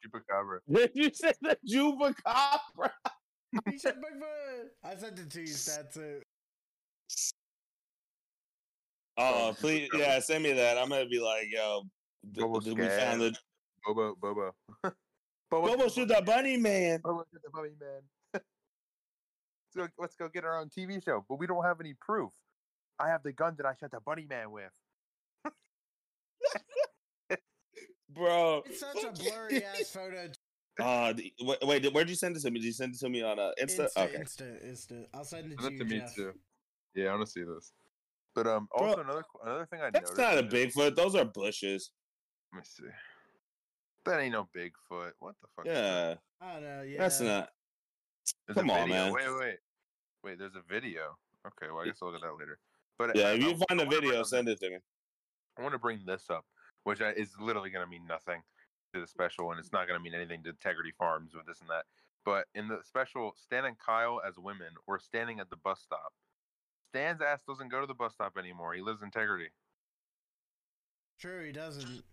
Chupacabra. 0.06 0.60
Did 0.74 0.91
you 0.93 1.12
say 1.13 1.34
the 1.41 1.58
Jubacabra? 1.69 2.89
he 3.69 3.78
said 3.78 3.95
Bigfoot. 3.95 4.69
I 4.84 4.95
sent 4.95 5.19
it 5.19 5.30
to 5.32 5.41
you, 5.41 5.48
That's 5.48 5.98
it. 5.98 6.24
Oh, 9.17 9.56
please, 9.60 9.89
yeah, 9.93 10.19
send 10.19 10.43
me 10.43 10.52
that. 10.54 10.78
I'm 10.78 10.89
gonna 10.89 11.06
be 11.06 11.19
like, 11.19 11.48
yo, 11.50 11.84
d- 12.32 12.41
Bobo 12.41 12.60
d- 12.60 12.71
we 12.74 12.88
found 12.88 13.21
the 13.21 13.36
Bobo. 13.86 14.15
Bobo. 14.21 14.52
Bobo 15.50 15.88
shoot 15.90 16.08
the 16.08 16.22
bunny 16.26 16.58
man. 16.58 17.00
Bobo 17.04 17.24
shoot 17.32 17.42
the 17.44 17.50
bunny 17.52 17.70
man. 17.80 18.02
let's, 18.34 18.44
go, 19.76 19.88
let's 19.98 20.16
go 20.16 20.28
get 20.30 20.44
our 20.44 20.60
own 20.60 20.70
TV 20.70 21.04
show, 21.04 21.24
but 21.30 21.40
we 21.40 21.48
don't 21.48 21.64
have 21.64 21.80
any 21.80 21.94
proof. 22.00 22.32
I 23.00 23.10
have 23.10 23.24
the 23.24 23.32
gun 23.34 23.56
that 23.58 23.66
I 23.66 23.74
shot 23.76 23.92
the 23.92 24.00
bunny 24.00 24.26
man 24.30 24.52
with. 24.52 24.72
Bro, 28.14 28.64
It's 28.66 28.80
such 28.80 29.04
a 29.04 29.12
blurry 29.12 29.64
ass 29.64 29.90
photo. 29.92 30.30
Uh, 30.78 31.14
the- 31.14 31.32
wait, 31.40 31.58
wait, 31.64 31.82
did- 31.84 31.94
where'd 31.94 32.10
you 32.10 32.16
send 32.16 32.36
it 32.36 32.42
to 32.42 32.52
me? 32.52 32.60
Did 32.60 32.66
you 32.66 32.74
send 32.74 32.94
it 32.96 33.00
to 33.00 33.08
me 33.08 33.22
on 33.24 33.40
uh, 33.40 33.52
Insta? 33.64 33.88
Insta, 33.96 34.04
okay. 34.10 34.18
Insta, 34.18 34.66
Insta. 34.70 35.06
I'll 35.14 35.24
send 35.24 35.54
it 35.54 35.56
to 35.58 35.64
Send 35.64 35.76
you, 35.78 35.86
it 35.86 35.88
to 35.88 35.96
me 35.96 36.00
Jeff. 36.02 36.16
too. 36.16 36.34
Yeah, 36.96 37.06
I 37.06 37.16
want 37.16 37.26
to 37.28 37.32
see 37.32 37.44
this. 37.44 37.72
But 38.34 38.46
um, 38.48 38.68
Bro, 38.78 38.88
also 38.90 39.02
another 39.02 39.24
another 39.46 39.66
thing 39.68 39.80
I 39.80 39.90
That's 39.92 40.12
noticed. 40.12 40.18
That's 40.18 40.36
not 40.36 40.44
a 40.44 40.48
Bigfoot. 40.92 40.96
Those 40.98 41.16
are 41.16 41.24
bushes. 41.24 41.92
Let 42.52 42.60
me 42.60 42.66
see. 42.66 42.84
That 44.06 44.20
ain't 44.20 44.34
no 44.34 44.48
Bigfoot. 44.56 45.12
What 45.20 45.36
the 45.41 45.48
fuck? 45.56 45.65
is 45.68 45.74
that? 45.74 46.20
Yeah, 46.41 46.48
I 46.48 46.54
don't 46.54 46.63
know. 46.63 46.82
Yeah. 46.84 46.98
that's 47.00 47.20
not. 47.22 47.50
There's 48.48 48.58
a 48.58 48.60
Come 48.62 48.70
on, 48.72 48.88
video. 48.88 49.04
man. 49.06 49.13
Wait, 49.13 49.28
wait, 49.39 49.58
wait. 50.24 50.39
There's 50.39 50.56
a 50.56 50.62
video. 50.68 51.18
Okay, 51.46 51.72
well 51.72 51.82
I 51.82 51.86
guess 51.86 51.98
I'll 52.02 52.12
look 52.12 52.22
at 52.24 52.28
that 52.28 52.38
later. 52.39 52.60
But 52.98 53.15
Yeah, 53.15 53.28
I- 53.30 53.32
if 53.34 53.41
you 53.41 53.50
I- 53.52 53.60
find 53.68 53.82
I 53.82 53.84
a 53.84 53.88
video, 53.89 54.24
send 54.24 54.48
it 54.48 54.60
to 54.62 54.70
me. 54.70 54.78
I 55.58 55.62
want 55.62 55.74
to 55.74 55.80
bring 55.80 56.06
this 56.06 56.30
up, 56.30 56.46
which 56.84 57.02
is 57.02 57.36
literally 57.39 57.70
going 57.70 57.86
to 57.86 57.89
mean 57.89 58.06
nothing 58.08 58.41
to 58.94 59.00
the 59.02 59.08
special, 59.08 59.52
and 59.52 59.60
it's 59.60 59.72
not 59.72 59.88
going 59.88 59.98
to 60.00 60.04
mean 60.04 60.13
anything 60.13 60.44
to 60.44 60.50
Integrity 60.50 60.91
Farms 60.98 61.34
with 61.34 61.46
this 61.46 61.62
and 61.62 61.70
that. 61.70 61.86
But 62.26 62.48
in 62.56 62.68
the 62.68 62.82
special, 62.84 63.34
Stan 63.38 63.65
and 63.65 63.78
Kyle 63.80 64.22
as 64.28 64.38
women 64.38 64.74
were 64.88 65.00
standing 65.00 65.39
at 65.39 65.50
the 65.50 65.58
bus 65.58 65.82
stop. 65.82 66.13
Stan's 66.89 67.22
ass 67.22 67.41
doesn't 67.48 67.70
go 67.70 67.82
to 67.82 67.88
the 67.88 67.94
bus 67.94 68.13
stop 68.13 68.38
anymore. 68.38 68.74
He 68.74 68.82
lives 68.82 69.02
in 69.02 69.08
Integrity. 69.08 69.50
True, 71.20 71.46
he 71.46 71.52
doesn't. 71.52 72.04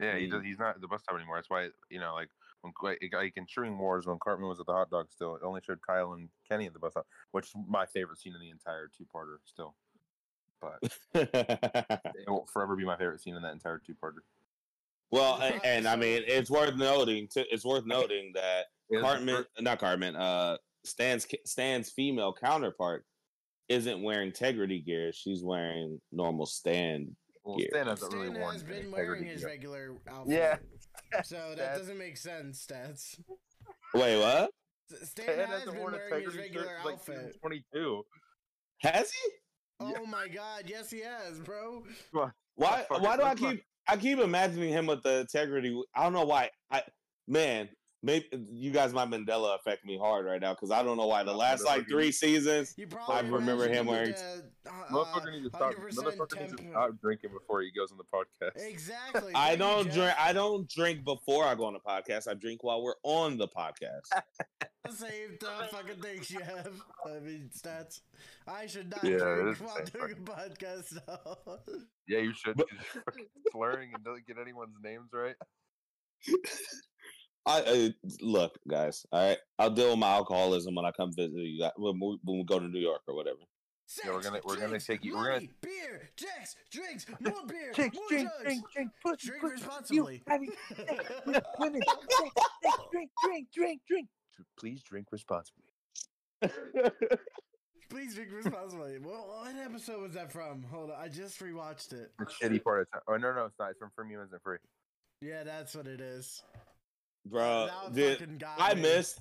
Yeah, 0.00 0.16
he 0.16 0.26
Mm. 0.26 0.30
does, 0.32 0.42
he's 0.44 0.58
not 0.58 0.74
at 0.76 0.80
the 0.80 0.88
bus 0.88 1.02
stop 1.02 1.16
anymore. 1.16 1.36
That's 1.36 1.50
why 1.50 1.68
you 1.90 2.00
know, 2.00 2.14
like 2.14 2.30
when 2.62 2.72
like, 2.82 3.32
in 3.36 3.46
Streaming 3.46 3.78
Wars, 3.78 4.06
when 4.06 4.18
Cartman 4.18 4.48
was 4.48 4.60
at 4.60 4.66
the 4.66 4.72
hot 4.72 4.90
dog, 4.90 5.10
still 5.10 5.36
it 5.36 5.42
only 5.42 5.60
showed 5.62 5.80
Kyle 5.86 6.12
and 6.12 6.28
Kenny 6.48 6.66
at 6.66 6.72
the 6.72 6.78
bus 6.78 6.92
stop, 6.92 7.06
which 7.32 7.46
is 7.46 7.54
my 7.68 7.86
favorite 7.86 8.18
scene 8.18 8.34
in 8.34 8.40
the 8.40 8.50
entire 8.50 8.88
two-parter. 8.96 9.36
Still, 9.44 9.74
but 10.60 10.78
it 11.14 12.28
will 12.28 12.46
forever 12.52 12.76
be 12.76 12.84
my 12.84 12.96
favorite 12.96 13.20
scene 13.20 13.34
in 13.36 13.42
that 13.42 13.52
entire 13.52 13.78
two-parter. 13.78 14.20
well, 15.10 15.40
a- 15.40 15.60
and 15.66 15.86
I 15.86 15.96
mean, 15.96 16.22
it's 16.26 16.50
worth 16.50 16.76
noting. 16.76 17.28
To, 17.32 17.44
it's 17.52 17.64
worth 17.64 17.84
noting 17.86 18.32
that 18.34 18.66
Yeah, 18.90 19.00
Cartman, 19.00 19.44
not 19.60 19.78
Cartman, 19.78 20.16
uh, 20.16 20.56
Stan's 20.84 21.26
Stan's 21.46 21.90
female 21.90 22.32
counterpart 22.32 23.04
isn't 23.68 24.02
wearing 24.02 24.28
integrity 24.28 24.80
gear. 24.80 25.12
She's 25.12 25.42
wearing 25.44 26.00
normal 26.10 26.44
stand. 26.46 27.14
Well, 27.44 27.56
gear. 27.56 27.68
Stan 27.70 27.86
hasn't 27.86 28.10
Stan 28.10 28.20
really 28.20 28.38
worn 28.38 28.52
has 28.52 28.62
been 28.62 28.90
wearing 28.92 29.24
his 29.24 29.40
gear. 29.40 29.48
regular 29.48 29.96
outfit. 30.08 30.34
Yeah. 30.34 30.56
So 31.24 31.54
that 31.56 31.76
doesn't 31.76 31.98
make 31.98 32.16
sense, 32.16 32.64
stats. 32.64 33.18
Wait, 33.94 34.18
what? 34.20 34.50
Stan, 34.88 35.06
Stan 35.06 35.38
has 35.38 35.48
hasn't 35.48 35.72
been 35.72 35.80
worn 35.80 35.92
wearing 35.94 36.24
his 36.24 36.36
regular 36.36 36.66
shirts 36.66 36.84
like 36.84 36.94
outfit. 36.94 37.36
22. 37.40 38.02
Has 38.82 39.10
he? 39.12 39.30
Oh 39.80 39.88
yeah. 39.88 39.96
Oh 40.00 40.06
my 40.06 40.28
god, 40.28 40.64
yes 40.66 40.90
he 40.90 41.00
has, 41.00 41.40
bro. 41.40 41.82
Why? 42.12 42.84
fuck 42.88 43.00
Why 43.02 43.16
do 43.16 43.22
I 43.22 43.34
keep? 43.34 43.64
I 43.88 43.96
keep 43.96 44.18
imagining 44.18 44.68
him 44.70 44.86
with 44.86 45.02
the 45.02 45.20
integrity. 45.20 45.76
I 45.94 46.02
don't 46.04 46.12
know 46.12 46.24
why. 46.24 46.50
I 46.70 46.82
man, 47.26 47.68
maybe 48.02 48.26
you 48.50 48.70
guys 48.70 48.92
might 48.92 49.08
Mandela 49.08 49.54
affect 49.58 49.84
me 49.84 49.98
hard 49.98 50.24
right 50.26 50.40
now 50.40 50.54
because 50.54 50.70
I 50.70 50.82
don't 50.82 50.96
know 50.96 51.06
why. 51.06 51.22
The 51.22 51.32
Uh, 51.32 51.36
last 51.36 51.64
like 51.64 51.86
three 51.88 52.12
seasons, 52.12 52.74
You 52.76 52.86
probably 52.86 53.14
I 53.16 53.20
remember 53.20 53.68
him 53.68 53.86
wearing- 53.86 54.12
the, 54.12 54.44
uh, 54.66 54.70
Motherfucker 54.90 55.32
needs 55.32 55.50
to 55.50 55.56
stop. 55.56 55.72
100% 55.74 56.40
needs 56.40 56.54
to 56.56 56.68
stop 56.70 56.90
drinking 57.00 57.30
before 57.32 57.62
he 57.62 57.70
goes 57.70 57.90
on 57.92 57.98
the 57.98 58.04
podcast. 58.04 58.52
Exactly. 58.66 59.32
I 59.34 59.56
don't 59.56 59.86
Jeff. 59.86 59.94
drink. 59.94 60.14
I 60.18 60.32
don't 60.32 60.68
drink 60.68 61.04
before 61.04 61.44
I 61.44 61.54
go 61.54 61.64
on 61.64 61.72
the 61.72 61.80
podcast. 61.80 62.28
I 62.28 62.34
drink 62.34 62.62
while 62.62 62.82
we're 62.82 62.94
on 63.02 63.36
the 63.36 63.48
podcast. 63.48 64.08
Save 64.90 65.38
the 65.40 65.46
fucking 65.70 66.00
things 66.02 66.30
you 66.30 66.40
have. 66.40 66.72
I 67.06 67.20
mean, 67.20 67.50
stats. 67.54 68.00
I 68.46 68.66
should 68.66 68.90
not 68.90 69.04
Yeah, 69.04 69.18
drink 69.18 69.58
while 69.58 69.76
same 69.76 69.84
doing 69.86 70.12
a 70.12 70.30
podcast. 70.30 70.98
though. 71.06 71.58
Yeah, 72.08 72.20
you 72.20 72.32
should. 72.34 72.56
But- 72.56 72.68
'cause 72.70 72.78
you're 72.94 73.02
fucking 73.04 73.26
slurring 73.52 73.92
and 73.94 74.02
doesn't 74.02 74.26
get 74.26 74.36
anyone's 74.38 74.74
names 74.82 75.10
right. 75.12 75.36
I, 77.46 77.62
I 77.66 77.94
look, 78.20 78.58
guys. 78.68 79.04
All 79.12 79.26
right, 79.28 79.38
I'll 79.58 79.70
deal 79.70 79.90
with 79.90 79.98
my 79.98 80.10
alcoholism 80.10 80.74
when 80.74 80.84
I 80.84 80.90
come 80.92 81.12
visit 81.12 81.32
you 81.34 81.60
guys 81.60 81.72
when 81.76 81.98
we, 81.98 82.18
when 82.24 82.38
we 82.38 82.44
go 82.44 82.58
to 82.58 82.68
New 82.68 82.78
York 82.80 83.00
or 83.08 83.14
whatever. 83.16 83.38
Yeah, 84.04 84.12
we're 84.12 84.22
gonna- 84.22 84.40
we're 84.44 84.56
gonna 84.56 84.78
take 84.78 85.04
you- 85.04 85.14
we're 85.16 85.24
gonna- 85.24 85.34
money, 85.34 85.50
beer, 85.62 86.08
sex, 86.16 86.54
drinks, 86.70 87.06
more 87.20 87.32
beer, 87.46 87.72
more 87.76 87.90
drugs. 88.08 88.30
drink, 88.42 88.62
Drink 89.18 89.42
responsibly. 89.42 90.22
women, 90.28 90.48
drink, 92.92 93.10
drink, 93.22 93.48
drink, 93.52 93.80
drink. 93.88 94.08
Please 94.58 94.82
drink 94.82 95.08
responsibly. 95.10 95.64
Please 97.90 98.14
drink 98.14 98.30
responsibly. 98.32 98.98
What, 99.00 99.26
what 99.28 99.56
episode 99.56 100.02
was 100.02 100.12
that 100.12 100.30
from? 100.30 100.62
Hold 100.70 100.90
on, 100.92 100.96
I 101.02 101.08
just 101.08 101.40
rewatched 101.40 101.92
it. 101.92 102.12
The 102.18 102.26
shitty 102.26 102.62
part 102.62 102.82
of 102.82 102.90
time. 102.92 103.00
Oh 103.08 103.16
no, 103.16 103.34
no, 103.34 103.46
it's 103.46 103.58
not. 103.58 103.70
It's 103.70 103.78
from 103.80 103.90
From 103.96 104.08
Humans 104.08 104.32
and 104.32 104.40
Free. 104.42 104.58
Yeah, 105.20 105.42
that's 105.42 105.74
what 105.74 105.88
it 105.88 106.00
is. 106.00 106.42
Bro, 107.26 107.68
That 107.90 107.94
dude, 107.94 108.44
I 108.58 108.74
me. 108.74 108.82
missed. 108.82 109.20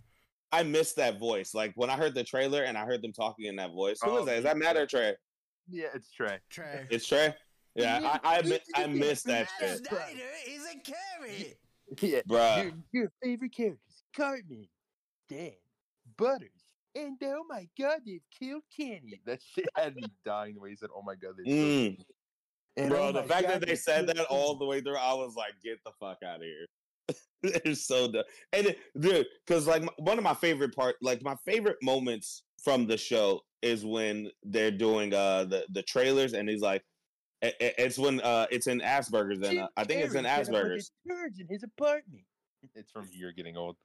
I 0.51 0.63
missed 0.63 0.95
that 0.95 1.19
voice. 1.19 1.53
Like 1.53 1.73
when 1.75 1.89
I 1.89 1.95
heard 1.97 2.15
the 2.15 2.23
trailer 2.23 2.63
and 2.63 2.77
I 2.77 2.85
heard 2.85 3.01
them 3.03 3.13
talking 3.13 3.45
in 3.45 3.55
that 3.57 3.71
voice. 3.71 3.99
Who 4.03 4.09
Oh, 4.11 4.17
is 4.19 4.25
that? 4.25 4.37
Is 4.37 4.43
that 4.45 4.57
Matt 4.57 4.77
or 4.77 4.87
Trey? 4.87 5.15
Yeah, 5.67 5.87
it's 5.93 6.11
Trey. 6.11 6.39
Trey. 6.49 6.87
It's 6.89 7.05
Trey. 7.05 7.35
Yeah, 7.75 7.99
I 8.23 8.37
I, 8.37 8.41
mi- 8.41 8.59
I 8.75 8.87
missed 8.87 9.25
that 9.27 9.47
Matt 9.61 9.69
shit. 9.69 9.85
Snyder 9.87 10.23
is 10.47 10.61
a 10.65 10.79
carrot. 10.79 11.57
Yeah, 12.01 12.21
Bruh. 12.29 12.63
Your, 12.63 12.73
your 12.91 13.11
favorite 13.23 13.51
characters: 13.51 14.03
Cartman, 14.15 14.67
Dan, 15.27 15.53
Butters, 16.17 16.49
and 16.95 17.17
oh 17.23 17.43
my 17.49 17.67
god, 17.79 18.01
they've 18.05 18.21
killed 18.39 18.61
Kenny. 18.75 19.19
That 19.25 19.39
shit 19.41 19.67
had 19.75 19.95
me 19.95 20.03
dying 20.23 20.53
the 20.53 20.59
way 20.61 20.69
he 20.69 20.75
said, 20.75 20.89
"Oh 20.95 21.01
my 21.01 21.15
god, 21.15 21.31
they." 21.43 21.51
Mm. 21.51 21.97
And 22.77 22.89
Bro, 22.89 23.07
oh 23.07 23.11
the 23.11 23.23
fact 23.23 23.47
God, 23.47 23.61
that 23.61 23.67
they 23.67 23.75
said 23.75 24.05
that 24.05 24.19
all 24.27 24.55
the 24.55 24.65
way 24.65 24.81
through, 24.81 24.97
I 24.97 25.13
was 25.15 25.35
like, 25.35 25.53
get 25.63 25.83
the 25.83 25.91
fuck 25.99 26.19
out 26.23 26.35
of 26.37 26.41
here. 26.43 26.67
They're 27.63 27.75
so 27.75 28.11
dumb. 28.11 28.23
And 28.53 28.75
dude, 28.99 29.27
because 29.45 29.67
like 29.67 29.83
one 29.97 30.17
of 30.17 30.23
my 30.23 30.33
favorite 30.33 30.75
part, 30.75 30.95
like 31.01 31.21
my 31.23 31.35
favorite 31.45 31.77
moments 31.81 32.43
from 32.63 32.87
the 32.87 32.97
show 32.97 33.41
is 33.61 33.85
when 33.85 34.29
they're 34.43 34.71
doing 34.71 35.13
uh 35.13 35.45
the 35.45 35.65
the 35.71 35.83
trailers, 35.83 36.33
and 36.33 36.49
he's 36.49 36.61
like, 36.61 36.83
it's 37.41 37.97
when 37.97 38.19
uh 38.21 38.47
it's 38.51 38.67
in 38.67 38.79
Asperger's, 38.81 39.41
and 39.47 39.59
uh, 39.59 39.67
I 39.77 39.83
think 39.83 40.03
it's 40.03 40.15
in 40.15 40.25
Carrey 40.25 40.45
set 40.45 40.47
up, 40.47 40.53
like, 40.53 40.63
a 40.63 40.67
Asperger's. 40.67 40.91
in 41.39 41.47
his 41.49 41.63
apartment. 41.63 42.23
It's 42.75 42.91
from 42.91 43.07
You're 43.13 43.31
Getting 43.31 43.55
Old. 43.55 43.77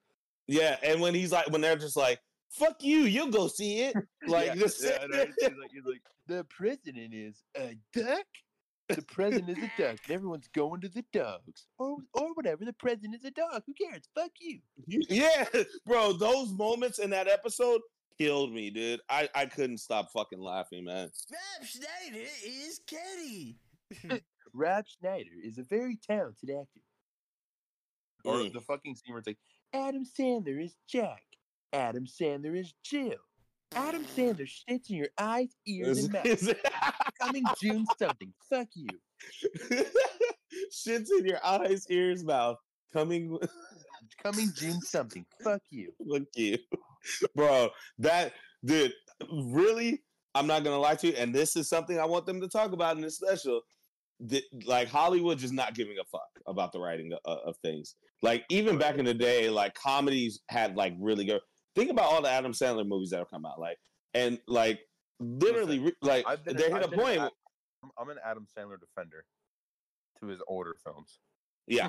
Yeah, 0.48 0.76
and 0.82 1.00
when 1.00 1.14
he's 1.14 1.30
like, 1.30 1.48
when 1.50 1.60
they're 1.60 1.76
just 1.76 1.96
like, 1.96 2.18
"Fuck 2.50 2.82
you, 2.82 3.02
you'll 3.02 3.30
go 3.30 3.46
see 3.46 3.82
it," 3.82 3.94
like 4.26 4.48
yeah, 4.48 4.54
just 4.56 4.82
yeah, 4.82 4.98
he's, 5.00 5.10
like, 5.12 5.70
he's 5.72 5.84
like, 5.84 6.02
the 6.26 6.44
president 6.50 7.14
is 7.14 7.44
a 7.56 7.76
duck. 7.92 8.26
The 8.88 9.02
president 9.02 9.56
is 9.58 9.64
a 9.64 9.70
duck. 9.82 9.98
And 10.06 10.10
everyone's 10.10 10.48
going 10.54 10.80
to 10.82 10.88
the 10.88 11.04
dogs, 11.12 11.66
or 11.78 11.96
or 12.12 12.34
whatever. 12.34 12.64
The 12.64 12.72
president 12.74 13.14
is 13.14 13.24
a 13.24 13.30
dog. 13.30 13.62
Who 13.66 13.72
cares? 13.74 14.02
Fuck 14.14 14.32
you. 14.40 14.60
yeah, 14.86 15.46
bro, 15.86 16.12
those 16.12 16.52
moments 16.52 16.98
in 16.98 17.10
that 17.10 17.26
episode 17.28 17.80
killed 18.18 18.52
me, 18.52 18.70
dude. 18.70 19.00
I 19.08 19.28
I 19.34 19.46
couldn't 19.46 19.78
stop 19.78 20.10
fucking 20.12 20.40
laughing, 20.40 20.84
man. 20.84 21.10
Rob 21.30 21.66
Schneider 21.68 22.26
is 22.44 22.80
Kenny. 22.86 23.56
Rob 24.52 24.84
Schneider 24.86 25.30
is 25.42 25.58
a 25.58 25.62
very 25.64 25.96
talented 25.96 26.50
actor. 26.50 26.80
Or 28.24 28.36
Mm. 28.36 28.52
the 28.52 28.60
fucking 28.60 28.94
scene 28.94 29.12
where 29.12 29.18
it's 29.18 29.26
like, 29.26 29.38
Adam 29.74 30.04
Sandler 30.04 30.62
is 30.64 30.76
Jack. 30.88 31.22
Adam 31.72 32.06
Sandler 32.06 32.58
is 32.58 32.72
Jill. 32.82 33.18
Adam 33.74 34.04
Sandler 34.04 34.48
shits 34.48 34.90
in 34.90 34.96
your 34.96 35.08
eyes, 35.18 35.54
ears, 35.66 36.04
and 36.04 36.12
mouth. 36.12 36.54
Coming 37.20 37.44
June 37.60 37.84
something. 37.98 38.32
Fuck 38.48 38.68
you. 38.74 38.88
Shits 40.72 41.08
in 41.18 41.26
your 41.26 41.44
eyes, 41.44 41.86
ears, 41.90 42.24
mouth. 42.24 42.56
Coming, 42.92 43.38
Coming 44.22 44.50
June 44.54 44.80
something. 44.80 45.24
Fuck 45.42 45.62
you. 45.70 45.92
look 46.00 46.24
you, 46.36 46.58
bro. 47.34 47.70
That 47.98 48.32
dude, 48.64 48.92
really. 49.30 50.02
I'm 50.36 50.48
not 50.48 50.64
gonna 50.64 50.78
lie 50.78 50.96
to 50.96 51.08
you, 51.08 51.14
and 51.16 51.34
this 51.34 51.54
is 51.54 51.68
something 51.68 51.98
I 51.98 52.04
want 52.04 52.26
them 52.26 52.40
to 52.40 52.48
talk 52.48 52.72
about 52.72 52.96
in 52.96 53.02
this 53.02 53.16
special. 53.16 53.62
Like 54.66 54.88
Hollywood 54.88 55.38
just 55.38 55.52
not 55.52 55.74
giving 55.74 55.96
a 56.00 56.04
fuck 56.04 56.28
about 56.46 56.72
the 56.72 56.80
writing 56.80 57.12
of, 57.24 57.38
of 57.44 57.56
things. 57.58 57.96
Like 58.22 58.44
even 58.48 58.78
back 58.78 58.96
in 58.98 59.04
the 59.04 59.14
day, 59.14 59.50
like 59.50 59.74
comedies 59.74 60.40
had 60.48 60.76
like 60.76 60.94
really 60.98 61.24
good. 61.24 61.40
Think 61.74 61.90
about 61.90 62.12
all 62.12 62.22
the 62.22 62.30
Adam 62.30 62.52
Sandler 62.52 62.86
movies 62.86 63.10
that 63.10 63.18
have 63.18 63.30
come 63.30 63.44
out, 63.44 63.58
like 63.58 63.78
and 64.14 64.38
like 64.46 64.80
literally, 65.20 65.78
re- 65.80 65.96
like 66.02 66.24
they 66.44 66.52
hit 66.52 66.72
a 66.72 66.88
been 66.88 67.00
an 67.00 67.00
point. 67.00 67.32
I'm, 67.98 68.08
an 68.08 68.18
Adam 68.24 68.46
Sandler 68.56 68.78
defender 68.80 69.24
to 70.20 70.26
his 70.26 70.40
older 70.48 70.74
films. 70.84 71.18
Yeah. 71.66 71.88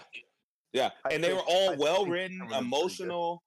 Yeah. 0.73 0.89
And 1.09 1.23
they 1.23 1.33
were 1.33 1.43
all 1.47 1.75
well 1.77 2.05
written, 2.05 2.41
of 2.41 2.49
them 2.49 2.57
are 2.57 2.59
pretty 2.59 2.63
good. 2.63 2.65
emotional. 2.65 3.43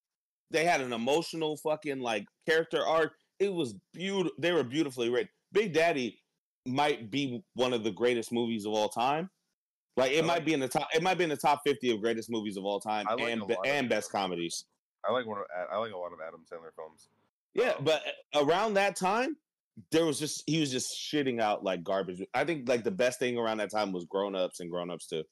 They 0.50 0.64
had 0.64 0.80
an 0.80 0.92
emotional 0.92 1.58
fucking 1.58 2.00
like 2.00 2.26
character 2.48 2.82
arc. 2.86 3.12
It 3.38 3.52
was 3.52 3.74
beautiful. 3.92 4.32
They 4.38 4.52
were 4.52 4.64
beautifully 4.64 5.10
written. 5.10 5.28
Big 5.52 5.74
Daddy 5.74 6.18
might 6.66 7.10
be 7.10 7.42
one 7.54 7.72
of 7.72 7.84
the 7.84 7.90
greatest 7.90 8.32
movies 8.32 8.64
of 8.64 8.72
all 8.72 8.88
time. 8.88 9.28
Like 9.96 10.12
it 10.12 10.24
might 10.24 10.44
be 10.44 10.54
in 10.54 10.60
the 10.60 10.68
top. 10.68 10.88
It 10.94 11.02
might 11.02 11.18
be 11.18 11.24
in 11.24 11.30
the 11.30 11.36
top 11.36 11.62
fifty 11.66 11.90
of 11.90 12.00
greatest 12.00 12.30
movies 12.30 12.56
of 12.56 12.64
all 12.64 12.80
time 12.80 13.04
like 13.10 13.20
and 13.20 13.42
a 13.42 13.46
be- 13.46 13.54
lot 13.54 13.66
of 13.66 13.72
and 13.72 13.88
best 13.88 14.10
comedies. 14.12 14.64
I 15.06 15.12
like 15.12 15.26
one 15.26 15.38
of 15.38 15.44
I 15.70 15.76
like 15.78 15.92
a 15.92 15.96
lot 15.96 16.12
of 16.12 16.18
Adam 16.26 16.40
Sandler 16.50 16.74
films. 16.74 17.08
Yeah, 17.54 17.70
Um, 17.78 17.84
but 17.84 18.02
uh, 18.34 18.44
around 18.44 18.74
that 18.74 18.96
time, 18.96 19.36
there 19.90 20.04
was 20.04 20.18
just 20.18 20.42
he 20.46 20.60
was 20.60 20.70
just 20.70 20.88
shitting 20.96 21.40
out 21.40 21.64
like 21.64 21.82
garbage. 21.82 22.22
I 22.34 22.44
think 22.44 22.68
like 22.68 22.84
the 22.84 22.90
best 22.90 23.18
thing 23.18 23.36
around 23.38 23.58
that 23.58 23.70
time 23.70 23.92
was 23.92 24.04
Grown 24.04 24.34
Ups 24.34 24.60
and 24.60 24.70
Grown 24.70 24.90
Ups 24.90 25.06
too. 25.06 25.22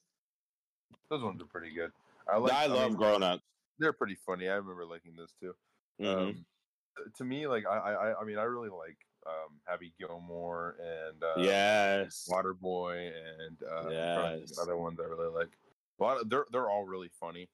Those 1.09 1.23
ones 1.23 1.41
are 1.41 1.45
pretty 1.45 1.73
good. 1.73 1.91
I 2.31 2.37
like. 2.37 2.53
I 2.53 2.65
love 2.67 2.89
mean, 2.89 2.97
Grown 2.97 3.23
Ups. 3.23 3.43
They're 3.79 3.93
pretty 3.93 4.17
funny. 4.25 4.47
I 4.49 4.55
remember 4.55 4.85
liking 4.85 5.13
those 5.15 5.33
too. 5.39 5.53
Mhm. 6.01 6.15
Um, 6.29 6.45
to 7.17 7.23
me, 7.23 7.47
like 7.47 7.65
I, 7.65 7.77
I, 7.77 8.21
I 8.21 8.23
mean, 8.25 8.37
I 8.37 8.43
really 8.43 8.69
like 8.69 8.97
um, 9.27 9.59
Happy 9.67 9.93
Gilmore 9.99 10.75
and 10.81 11.21
uh, 11.23 11.41
yes. 11.41 12.27
Waterboy 12.29 13.11
and 13.11 13.57
uh, 13.63 13.75
I'm 13.75 13.83
trying 13.83 13.91
to 13.91 14.29
think 14.37 14.43
of 14.43 14.49
Yes. 14.49 14.59
other 14.59 14.77
ones 14.77 14.99
I 14.99 15.03
really 15.03 15.29
like. 15.33 15.49
A 15.99 16.03
lot 16.03 16.21
of, 16.21 16.29
they're 16.29 16.45
they're 16.51 16.69
all 16.69 16.85
really 16.85 17.09
funny. 17.19 17.47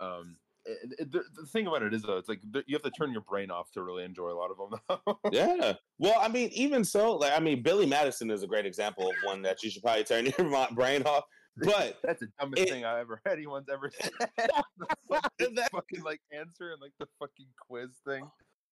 Um, 0.00 0.36
it, 0.66 0.92
it- 0.98 1.12
the, 1.12 1.22
the 1.34 1.46
thing 1.46 1.66
about 1.66 1.82
it 1.82 1.94
is 1.94 2.02
though, 2.02 2.18
it's 2.18 2.28
like 2.28 2.40
you 2.66 2.74
have 2.74 2.82
to 2.82 2.90
turn 2.90 3.12
your 3.12 3.22
brain 3.22 3.50
off 3.50 3.70
to 3.72 3.82
really 3.82 4.04
enjoy 4.04 4.30
a 4.30 4.34
lot 4.38 4.50
of 4.50 4.58
them. 4.58 5.16
Yeah. 5.32 5.74
Well, 5.98 6.18
I 6.20 6.28
mean, 6.28 6.50
even 6.52 6.84
so, 6.84 7.16
like, 7.16 7.32
I 7.32 7.40
mean, 7.40 7.62
Billy 7.62 7.86
Madison 7.86 8.30
is 8.30 8.42
a 8.42 8.46
great 8.46 8.66
example 8.66 9.08
of 9.08 9.14
one 9.24 9.42
that 9.42 9.62
you 9.62 9.70
should 9.70 9.82
probably 9.82 10.04
turn 10.04 10.26
your 10.38 10.68
brain 10.72 11.02
off. 11.04 11.24
But 11.58 11.98
that's 12.04 12.20
the 12.20 12.28
dumbest 12.38 12.62
it- 12.64 12.68
thing 12.70 12.84
I 12.84 13.00
ever 13.00 13.20
had. 13.24 13.34
anyone's 13.38 13.68
ever 13.72 13.90
said. 14.00 14.12
That- 14.36 15.70
fucking 15.72 16.02
like 16.02 16.20
answer 16.32 16.72
and 16.72 16.80
like 16.80 16.92
the 16.98 17.06
fucking 17.18 17.46
quiz 17.68 17.90
thing. 18.06 18.28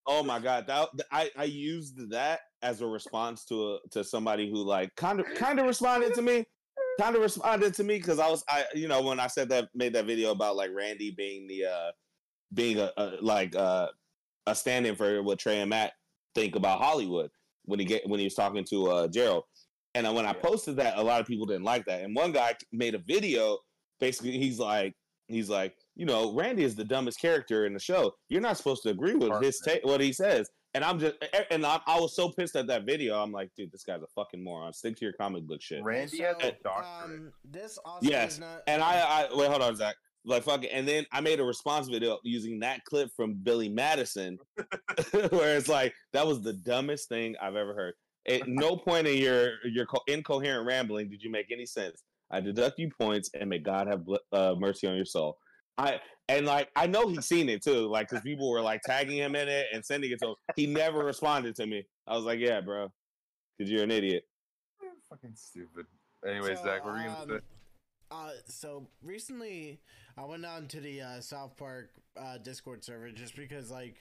oh 0.07 0.23
my 0.23 0.39
god, 0.39 0.67
that 0.67 0.89
I 1.11 1.31
I 1.37 1.45
used 1.45 2.11
that 2.11 2.41
as 2.63 2.81
a 2.83 2.87
response 2.87 3.45
to 3.47 3.75
a, 3.75 3.79
to 3.93 4.05
somebody 4.05 4.51
who 4.51 4.57
like 4.63 4.95
kind 4.97 5.21
of 5.21 5.27
kind 5.35 5.59
of 5.59 5.67
responded 5.67 6.15
to 6.15 6.23
me, 6.23 6.45
kind 7.01 7.17
of 7.17 7.23
responded 7.23 7.75
to 7.75 7.85
me 7.85 7.97
because 7.99 8.19
I 8.19 8.29
was 8.29 8.45
I 8.49 8.65
you 8.75 8.89
know 8.89 9.03
when 9.03 9.21
I 9.21 9.27
said 9.27 9.49
that 9.51 9.69
made 9.75 9.93
that 9.95 10.07
video 10.07 10.31
about 10.31 10.57
like 10.57 10.71
Randy 10.75 11.11
being 11.11 11.47
the 11.47 11.65
uh 11.67 11.91
being 12.53 12.79
a, 12.79 12.91
a 12.97 13.13
like 13.21 13.55
uh 13.57 13.89
a 14.47 14.55
stand-in 14.55 14.95
for 14.97 15.23
what 15.23 15.39
Trey 15.39 15.61
and 15.61 15.71
Matt 15.71 15.93
think 16.35 16.57
about 16.57 16.81
Hollywood 16.81 17.31
when 17.65 17.79
he 17.81 17.85
get 17.87 18.09
when 18.09 18.21
he 18.21 18.27
was 18.27 18.35
talking 18.35 18.65
to 18.71 18.91
uh 18.91 19.09
Gerald. 19.09 19.45
And 19.97 20.07
uh, 20.09 20.13
when 20.13 20.27
I 20.27 20.33
posted 20.33 20.77
that, 20.77 20.99
a 20.99 21.03
lot 21.03 21.21
of 21.21 21.27
people 21.27 21.47
didn't 21.47 21.63
like 21.63 21.85
that. 21.87 22.03
And 22.03 22.17
one 22.17 22.33
guy 22.33 22.57
made 22.73 22.97
a 22.97 22.99
video. 22.99 23.59
Basically, 24.01 24.33
he's 24.33 24.59
like, 24.59 24.93
he's 25.29 25.49
like, 25.49 25.77
you 25.95 26.05
know, 26.05 26.35
Randy 26.35 26.65
is 26.65 26.75
the 26.75 26.83
dumbest 26.85 27.21
character 27.21 27.65
in 27.65 27.73
the 27.73 27.79
show. 27.79 28.13
You're 28.29 28.41
not 28.41 28.57
supposed 28.57 28.83
to 28.83 28.89
agree 28.89 29.15
with 29.15 29.41
his 29.41 29.61
Partner. 29.65 29.81
ta- 29.81 29.89
what 29.89 30.01
he 30.01 30.13
says. 30.13 30.51
And 30.75 30.85
I'm 30.85 30.99
just, 30.99 31.15
and 31.51 31.65
I, 31.65 31.81
I 31.87 32.01
was 32.01 32.17
so 32.17 32.31
pissed 32.31 32.57
at 32.57 32.67
that 32.67 32.85
video. 32.85 33.17
I'm 33.23 33.31
like, 33.31 33.51
dude, 33.57 33.71
this 33.71 33.85
guy's 33.85 34.03
a 34.03 34.09
fucking 34.15 34.43
moron. 34.43 34.73
Stick 34.73 34.97
to 34.97 35.05
your 35.05 35.15
comic 35.15 35.47
book 35.47 35.63
shit. 35.63 35.83
Randy 35.85 36.19
So, 36.19 36.25
has 36.25 36.37
a 36.43 36.53
doctorate. 36.65 37.21
Um, 37.21 37.33
this 37.45 37.79
also 37.85 38.09
Yes, 38.09 38.35
is 38.35 38.41
not. 38.41 38.63
And 38.67 38.83
I, 38.83 39.29
I 39.31 39.35
wait, 39.35 39.49
hold 39.49 39.63
on, 39.63 39.77
Zack. 39.77 39.95
Like 40.27 40.43
fucking, 40.43 40.71
and 40.71 40.89
then 40.89 41.05
I 41.13 41.21
made 41.21 41.39
a 41.39 41.45
response 41.45 41.87
video 41.89 42.19
using 42.25 42.59
that 42.61 42.83
clip 42.85 43.11
from 43.15 43.35
Billy 43.35 43.69
Madison, 43.69 44.39
where 45.11 45.57
it's 45.57 45.69
like 45.69 45.95
that 46.15 46.27
was 46.27 46.41
the 46.41 46.55
dumbest 46.55 47.09
thing 47.11 47.37
I've 47.41 47.57
ever 47.57 47.75
heard. 47.75 47.95
At 48.27 48.43
no 48.49 48.75
point 48.77 49.07
in 49.07 49.19
your 49.19 49.65
your 49.67 49.85
co- 49.85 50.01
incoherent 50.09 50.67
rambling 50.67 51.11
did 51.11 51.23
you 51.23 51.31
make 51.31 51.53
any 51.53 51.67
sense. 51.67 52.03
I 52.31 52.41
deduct 52.41 52.79
you 52.79 52.91
points, 52.99 53.31
and 53.39 53.51
may 53.51 53.59
God 53.59 53.87
have 53.87 54.07
bl- 54.07 54.17
uh, 54.33 54.55
mercy 54.59 54.87
on 54.89 54.97
your 54.97 55.05
soul. 55.05 55.37
I 55.79 56.01
and 56.29 56.47
like 56.47 56.71
I 56.77 56.87
know 56.87 57.09
he's 57.09 57.27
seen 57.27 57.49
it 57.49 57.63
too, 57.63 57.89
like 57.89 58.09
because 58.09 58.23
people 58.23 58.51
were 58.51 58.61
like 58.61 58.83
tagging 58.83 59.19
him 59.19 59.35
in 59.35 59.49
it 59.49 59.67
and 59.73 59.85
sending 59.85 60.11
it 60.11 60.19
to 60.21 60.29
him. 60.29 60.35
He 60.57 60.67
never 60.67 61.05
responded 61.05 61.57
to 61.57 61.67
me. 61.67 61.85
I 62.07 62.17
was 62.17 62.25
like, 62.25 62.39
yeah, 62.39 62.61
bro, 62.61 62.93
because 63.57 63.71
you're 63.71 63.83
an 63.83 63.91
idiot. 63.91 64.25
fucking 65.11 65.35
stupid. 65.35 65.87
Anyway, 66.27 66.55
So, 66.55 66.65
Zack, 66.65 66.85
what 66.85 66.95
were 66.95 67.01
you 67.01 67.07
gonna 67.07 67.23
um, 67.23 67.29
say? 67.29 67.39
Uh, 68.11 68.31
so 68.47 68.87
recently, 69.03 69.81
I 70.17 70.25
went 70.25 70.47
on 70.47 70.69
to 70.69 70.81
the 70.81 71.03
uh, 71.03 71.21
South 71.21 71.57
Park 71.57 71.91
uh, 72.17 72.39
Discord 72.39 72.85
server 72.85 73.11
just 73.11 73.35
because, 73.35 73.71
like, 73.71 73.97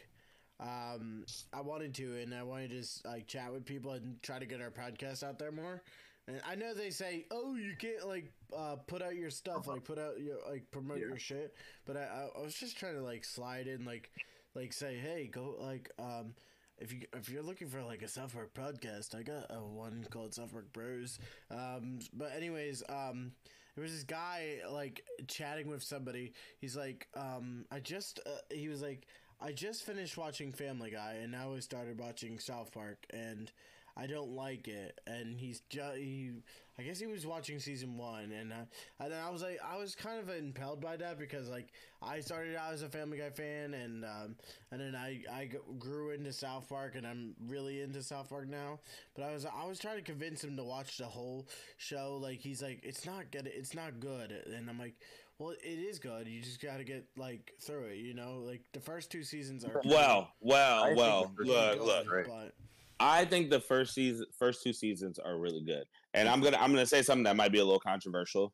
um, 0.60 1.26
I 1.52 1.62
wanted 1.62 1.94
to, 1.96 2.22
and 2.22 2.34
I 2.34 2.44
wanted 2.44 2.70
to 2.70 2.78
just, 2.78 3.06
like 3.06 3.28
chat 3.28 3.52
with 3.52 3.66
people 3.66 3.92
and 3.92 4.22
try 4.22 4.40
to 4.40 4.46
get 4.46 4.62
our 4.62 4.70
podcast 4.70 5.24
out 5.24 5.40
there 5.40 5.52
more. 5.52 5.82
And 6.28 6.40
I 6.48 6.56
know 6.56 6.74
they 6.74 6.90
say, 6.90 7.26
"Oh, 7.32 7.56
you 7.56 7.76
can't 7.78 8.08
like 8.08 8.32
uh, 8.56 8.78
put 8.88 9.02
out 9.02 9.16
your 9.16 9.30
stuff, 9.30 9.68
like 9.68 9.84
put 9.84 10.00
out 10.00 10.20
your 10.22 10.38
like 10.50 10.70
promote 10.72 11.00
Yeah. 11.00 11.08
your 11.08 11.20
shit." 11.20 11.54
But 11.86 11.98
I, 11.98 12.30
I, 12.38 12.42
was 12.42 12.54
just 12.56 12.78
trying 12.78 12.96
to 12.96 13.02
like 13.02 13.26
slide 13.26 13.68
in, 13.68 13.84
like, 13.84 14.10
like 14.56 14.72
say, 14.74 14.96
"Hey, 14.98 15.28
go 15.32 15.56
like 15.60 15.92
um." 16.00 16.34
If 16.80 16.92
you 16.92 17.02
if 17.14 17.30
you're 17.30 17.44
looking 17.44 17.68
for 17.68 17.84
like 17.84 18.02
a 18.02 18.08
South 18.08 18.34
Park 18.34 18.54
podcast, 18.56 19.14
I 19.16 19.22
got 19.22 19.46
a 19.52 19.60
one 19.64 20.06
called 20.10 20.34
South 20.34 20.52
Park 20.52 20.74
Bros. 20.74 21.20
Um, 21.52 22.00
but 22.14 22.34
anyways, 22.36 22.82
um, 22.90 23.32
there 23.76 23.84
was 23.84 23.94
this 23.94 24.04
guy 24.04 24.58
like 24.70 25.04
chatting 25.28 25.68
with 25.68 25.84
somebody. 25.84 26.34
He's 26.60 26.76
like, 26.76 27.08
um, 27.16 27.66
I 27.72 27.80
just 27.80 28.20
uh, 28.26 28.32
he 28.50 28.70
was 28.70 28.82
like, 28.82 29.06
I 29.40 29.52
just 29.52 29.84
finished 29.84 30.18
watching 30.18 30.52
Family 30.52 30.90
Guy, 30.90 31.18
and 31.22 31.32
now 31.32 31.54
I 31.54 31.60
started 31.60 32.00
watching 32.00 32.40
South 32.40 32.72
Park, 32.72 33.06
and 33.12 33.52
I 33.96 34.08
don't 34.08 34.32
like 34.32 34.68
it. 34.68 35.00
And 35.06 35.40
he's 35.40 35.62
just 35.70 35.98
he, 35.98 36.32
I 36.80 36.82
guess 36.82 37.00
he 37.00 37.06
was 37.06 37.26
watching 37.26 37.60
season 37.60 37.98
one, 37.98 38.32
and 38.32 38.52
uh, 38.52 38.66
and 39.00 39.12
then 39.12 39.20
I 39.24 39.30
was 39.30 39.44
like, 39.44 39.60
I 39.64 39.78
was 39.78 39.94
kind 39.94 40.20
of 40.20 40.30
impelled 40.36 40.82
by 40.82 40.98
that 40.98 41.20
because 41.20 41.48
like 41.48 41.68
I 42.02 42.20
started 42.20 42.56
out 42.56 42.74
as 42.74 42.82
a 42.82 42.90
Family 42.90 43.20
Guy 43.20 43.30
fan, 43.30 43.76
and 43.76 44.04
um, 44.04 44.36
and 44.72 44.82
then 44.82 44.96
I 44.96 45.22
I 45.32 45.50
grew 45.78 46.10
into 46.10 46.34
South 46.34 46.68
Park, 46.68 46.96
and 46.96 47.06
I'm 47.06 47.36
really 47.48 47.82
into 47.82 48.02
South 48.02 48.30
Park 48.30 48.50
now. 48.50 48.80
But 49.16 49.26
I 49.26 49.34
was 49.34 49.46
I 49.46 49.68
was 49.68 49.78
trying 49.78 49.98
to 49.98 50.04
convince 50.04 50.44
him 50.44 50.58
to 50.58 50.64
watch 50.64 50.98
the 50.98 51.06
whole 51.06 51.48
show. 51.78 52.18
Like 52.20 52.40
he's 52.40 52.64
like, 52.64 52.80
it's 52.84 53.06
not 53.06 53.30
good, 53.32 53.46
it's 53.54 53.76
not 53.76 54.00
good, 54.00 54.32
and 54.32 54.70
I'm 54.70 54.80
like. 54.80 54.96
Well, 55.40 55.56
it 55.64 55.80
is 55.80 55.98
good. 55.98 56.28
You 56.28 56.42
just 56.42 56.62
got 56.62 56.78
to 56.78 56.84
get 56.84 57.06
like 57.18 57.54
through 57.60 57.86
it, 57.86 57.98
you 57.98 58.14
know. 58.14 58.44
Like 58.46 58.62
the 58.72 58.80
first 58.80 59.12
two 59.12 59.24
seasons 59.24 59.66
are 59.66 59.82
Well, 59.84 60.32
well, 60.40 60.84
I 60.84 60.94
well. 60.94 61.32
Look, 61.40 61.84
look. 61.84 62.28
But 62.28 62.54
I 63.00 63.26
think 63.26 63.50
the 63.50 63.60
first 63.60 63.94
season, 63.94 64.26
first 64.38 64.64
two 64.64 64.74
seasons 64.74 65.20
are 65.20 65.38
really 65.38 65.64
good, 65.64 65.84
and 66.14 66.28
I'm 66.30 66.42
gonna 66.42 66.58
I'm 66.58 66.72
gonna 66.72 66.86
say 66.86 67.02
something 67.02 67.24
that 67.24 67.36
might 67.36 67.52
be 67.52 67.60
a 67.60 67.64
little 67.66 67.80
controversial. 67.80 68.54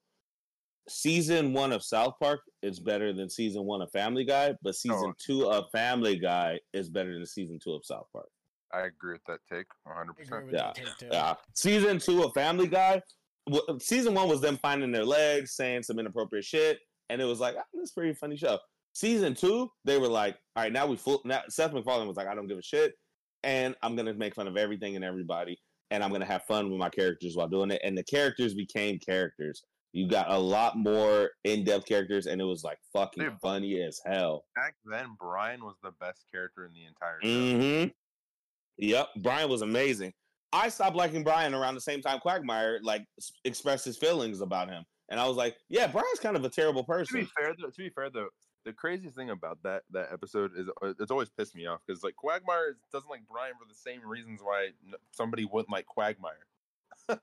Season 0.88 1.54
one 1.54 1.72
of 1.72 1.84
South 1.84 2.16
Park 2.20 2.42
is 2.64 2.80
better 2.80 3.14
than 3.14 3.30
season 3.30 3.64
one 3.66 3.82
of 3.82 3.92
Family 3.92 4.26
Guy, 4.26 4.56
but 4.64 4.76
season 4.76 5.10
Oh. 5.10 5.14
two 5.24 5.48
of 5.50 5.66
Family 5.72 6.18
Guy 6.18 6.60
is 6.74 6.90
better 6.90 7.14
than 7.14 7.26
season 7.28 7.60
two 7.64 7.74
of 7.74 7.86
South 7.86 8.08
Park. 8.12 8.28
I 8.74 8.82
agree 8.82 9.14
with 9.14 9.24
that 9.28 9.40
take 9.52 9.68
100. 9.84 10.14
percent 10.18 10.46
Yeah, 10.52 10.58
that 10.58 10.76
take 10.76 10.98
too. 10.98 11.08
Yeah, 11.12 11.36
season 11.54 12.00
two 12.00 12.24
of 12.24 12.34
Family 12.34 12.68
Guy. 12.68 13.02
w- 13.50 13.80
Season 13.80 14.14
one 14.16 14.28
was 14.30 14.42
them 14.42 14.58
finding 14.58 14.92
their 14.92 15.06
legs, 15.06 15.54
saying 15.56 15.84
some 15.84 16.00
inappropriate 16.00 16.46
shit, 16.46 16.80
and 17.10 17.22
it 17.22 17.26
was 17.26 17.40
like, 17.40 17.56
ah, 17.58 17.64
this 17.74 17.84
is 17.84 17.92
a 17.92 17.94
pretty 17.94 18.14
funny 18.14 18.38
show. 18.38 18.58
Season 18.94 19.36
two, 19.36 19.72
they 19.86 19.98
were 20.00 20.08
like, 20.08 20.38
all 20.56 20.64
right, 20.64 20.74
now 20.74 20.88
we 20.88 20.98
full. 20.98 21.22
Now 21.24 21.42
Seth 21.50 21.72
MacFarlane 21.74 22.08
was 22.08 22.18
like, 22.18 22.28
I 22.28 22.34
don't 22.36 22.48
give 22.48 22.58
a 22.58 22.64
shit, 22.64 22.94
and 23.44 23.76
I'm 23.82 23.96
gonna 23.96 24.14
make 24.14 24.36
fun 24.36 24.48
of 24.48 24.58
everything 24.58 24.96
and 24.96 25.06
everybody, 25.06 25.60
and 25.92 26.04
I'm 26.04 26.12
gonna 26.12 26.26
have 26.26 26.44
fun 26.44 26.70
with 26.70 26.80
my 26.80 26.90
characters 26.90 27.36
while 27.36 27.48
doing 27.48 27.72
it. 27.72 27.82
And 27.84 27.98
the 27.98 28.04
characters 28.04 28.54
became 28.54 29.00
characters. 29.00 29.64
You 29.92 30.08
got 30.08 30.30
a 30.30 30.38
lot 30.38 30.78
more 30.78 31.32
in-depth 31.46 31.88
characters, 31.88 32.28
and 32.28 32.40
it 32.40 32.44
was 32.46 32.64
like 32.64 32.78
fucking 32.94 33.24
Dude. 33.24 33.40
funny 33.42 33.82
as 33.82 34.00
hell. 34.06 34.46
Back 34.56 34.76
then, 34.86 35.16
Brian 35.20 35.64
was 35.64 35.78
the 35.82 35.92
best 36.00 36.26
character 36.32 36.66
in 36.66 36.74
the 36.74 36.86
entire 36.86 37.20
show. 37.22 37.28
Mm-hmm. 37.28 37.90
Yep, 38.78 39.08
Brian 39.18 39.50
was 39.50 39.62
amazing. 39.64 40.14
I 40.54 40.70
stopped 40.70 40.96
liking 40.96 41.24
Brian 41.24 41.54
around 41.54 41.76
the 41.76 41.82
same 41.82 42.02
time 42.02 42.20
Quagmire 42.20 42.80
like 42.84 43.04
expressed 43.46 43.86
his 43.86 43.98
feelings 43.98 44.42
about 44.42 44.70
him, 44.70 44.84
and 45.10 45.20
I 45.20 45.28
was 45.28 45.38
like, 45.38 45.58
"Yeah, 45.70 45.88
Brian's 45.88 46.20
kind 46.20 46.36
of 46.36 46.44
a 46.46 46.50
terrible 46.50 46.84
To 46.84 46.88
be 46.88 46.94
person." 46.94 47.28
fair, 47.38 47.56
though, 47.60 47.70
to 47.70 47.78
be 47.78 47.90
fair 47.90 48.10
though, 48.10 48.30
the 48.66 48.74
craziest 48.74 49.16
thing 49.16 49.30
about 49.30 49.60
that 49.64 49.84
that 49.92 50.10
episode 50.12 50.52
is 50.58 50.68
uh, 50.82 50.94
it's 51.00 51.12
always 51.12 51.30
pissed 51.30 51.56
me 51.56 51.66
off 51.66 51.80
because 51.86 52.04
like 52.04 52.16
Quagmire 52.16 52.78
doesn't 52.92 53.10
like 53.10 53.22
Brian 53.30 53.54
for 53.60 53.68
the 53.68 53.76
same 53.76 54.08
reasons 54.08 54.42
why 54.44 54.70
somebody 55.12 55.46
wouldn't 55.46 55.72
like 55.72 55.86
Quagmire. 55.86 56.46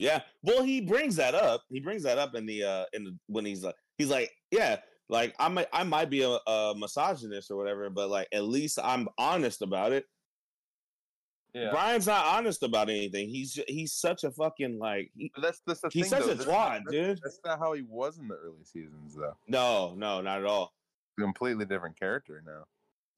Yeah, 0.00 0.22
well, 0.42 0.62
he 0.62 0.80
brings 0.80 1.16
that 1.16 1.34
up. 1.34 1.64
He 1.68 1.78
brings 1.78 2.04
that 2.04 2.16
up 2.16 2.34
in 2.34 2.46
the 2.46 2.64
uh 2.64 2.84
in 2.94 3.04
the 3.04 3.18
when 3.26 3.44
he's 3.44 3.62
like 3.62 3.74
he's 3.98 4.08
like, 4.08 4.30
"Yeah, 4.50 4.78
like 5.10 5.34
I 5.38 5.48
might 5.48 5.66
I 5.74 5.82
might 5.82 6.08
be 6.08 6.22
a, 6.22 6.38
a 6.50 6.74
misogynist 6.74 7.50
or 7.50 7.56
whatever, 7.58 7.90
but 7.90 8.08
like 8.08 8.26
at 8.32 8.44
least 8.44 8.78
I'm 8.82 9.08
honest 9.18 9.60
about 9.60 9.92
it." 9.92 10.06
Yeah, 11.54 11.70
Brian's 11.70 12.06
not 12.06 12.24
honest 12.26 12.62
about 12.62 12.88
anything. 12.90 13.28
He's 13.28 13.58
he's 13.68 13.92
such 13.92 14.24
a 14.24 14.30
fucking 14.30 14.78
like 14.78 15.10
he, 15.16 15.30
that's 15.42 15.60
that's 15.66 15.80
the 15.80 15.90
he's 15.92 16.10
thing. 16.10 16.20
such 16.20 16.26
though. 16.26 16.32
a 16.32 16.34
That's 16.36 16.48
twat, 16.48 16.52
not- 16.54 16.82
that's- 16.86 17.06
dude. 17.08 17.20
That's 17.22 17.40
not 17.44 17.58
how 17.58 17.72
he 17.72 17.82
was 17.82 18.18
in 18.18 18.28
the 18.28 18.36
early 18.36 18.64
seasons, 18.64 19.14
though. 19.16 19.36
no, 19.48 19.94
no, 19.96 20.20
not 20.20 20.38
at 20.40 20.46
all. 20.46 20.72
Completely 21.18 21.64
different 21.66 21.98
character 21.98 22.42
now. 22.46 22.64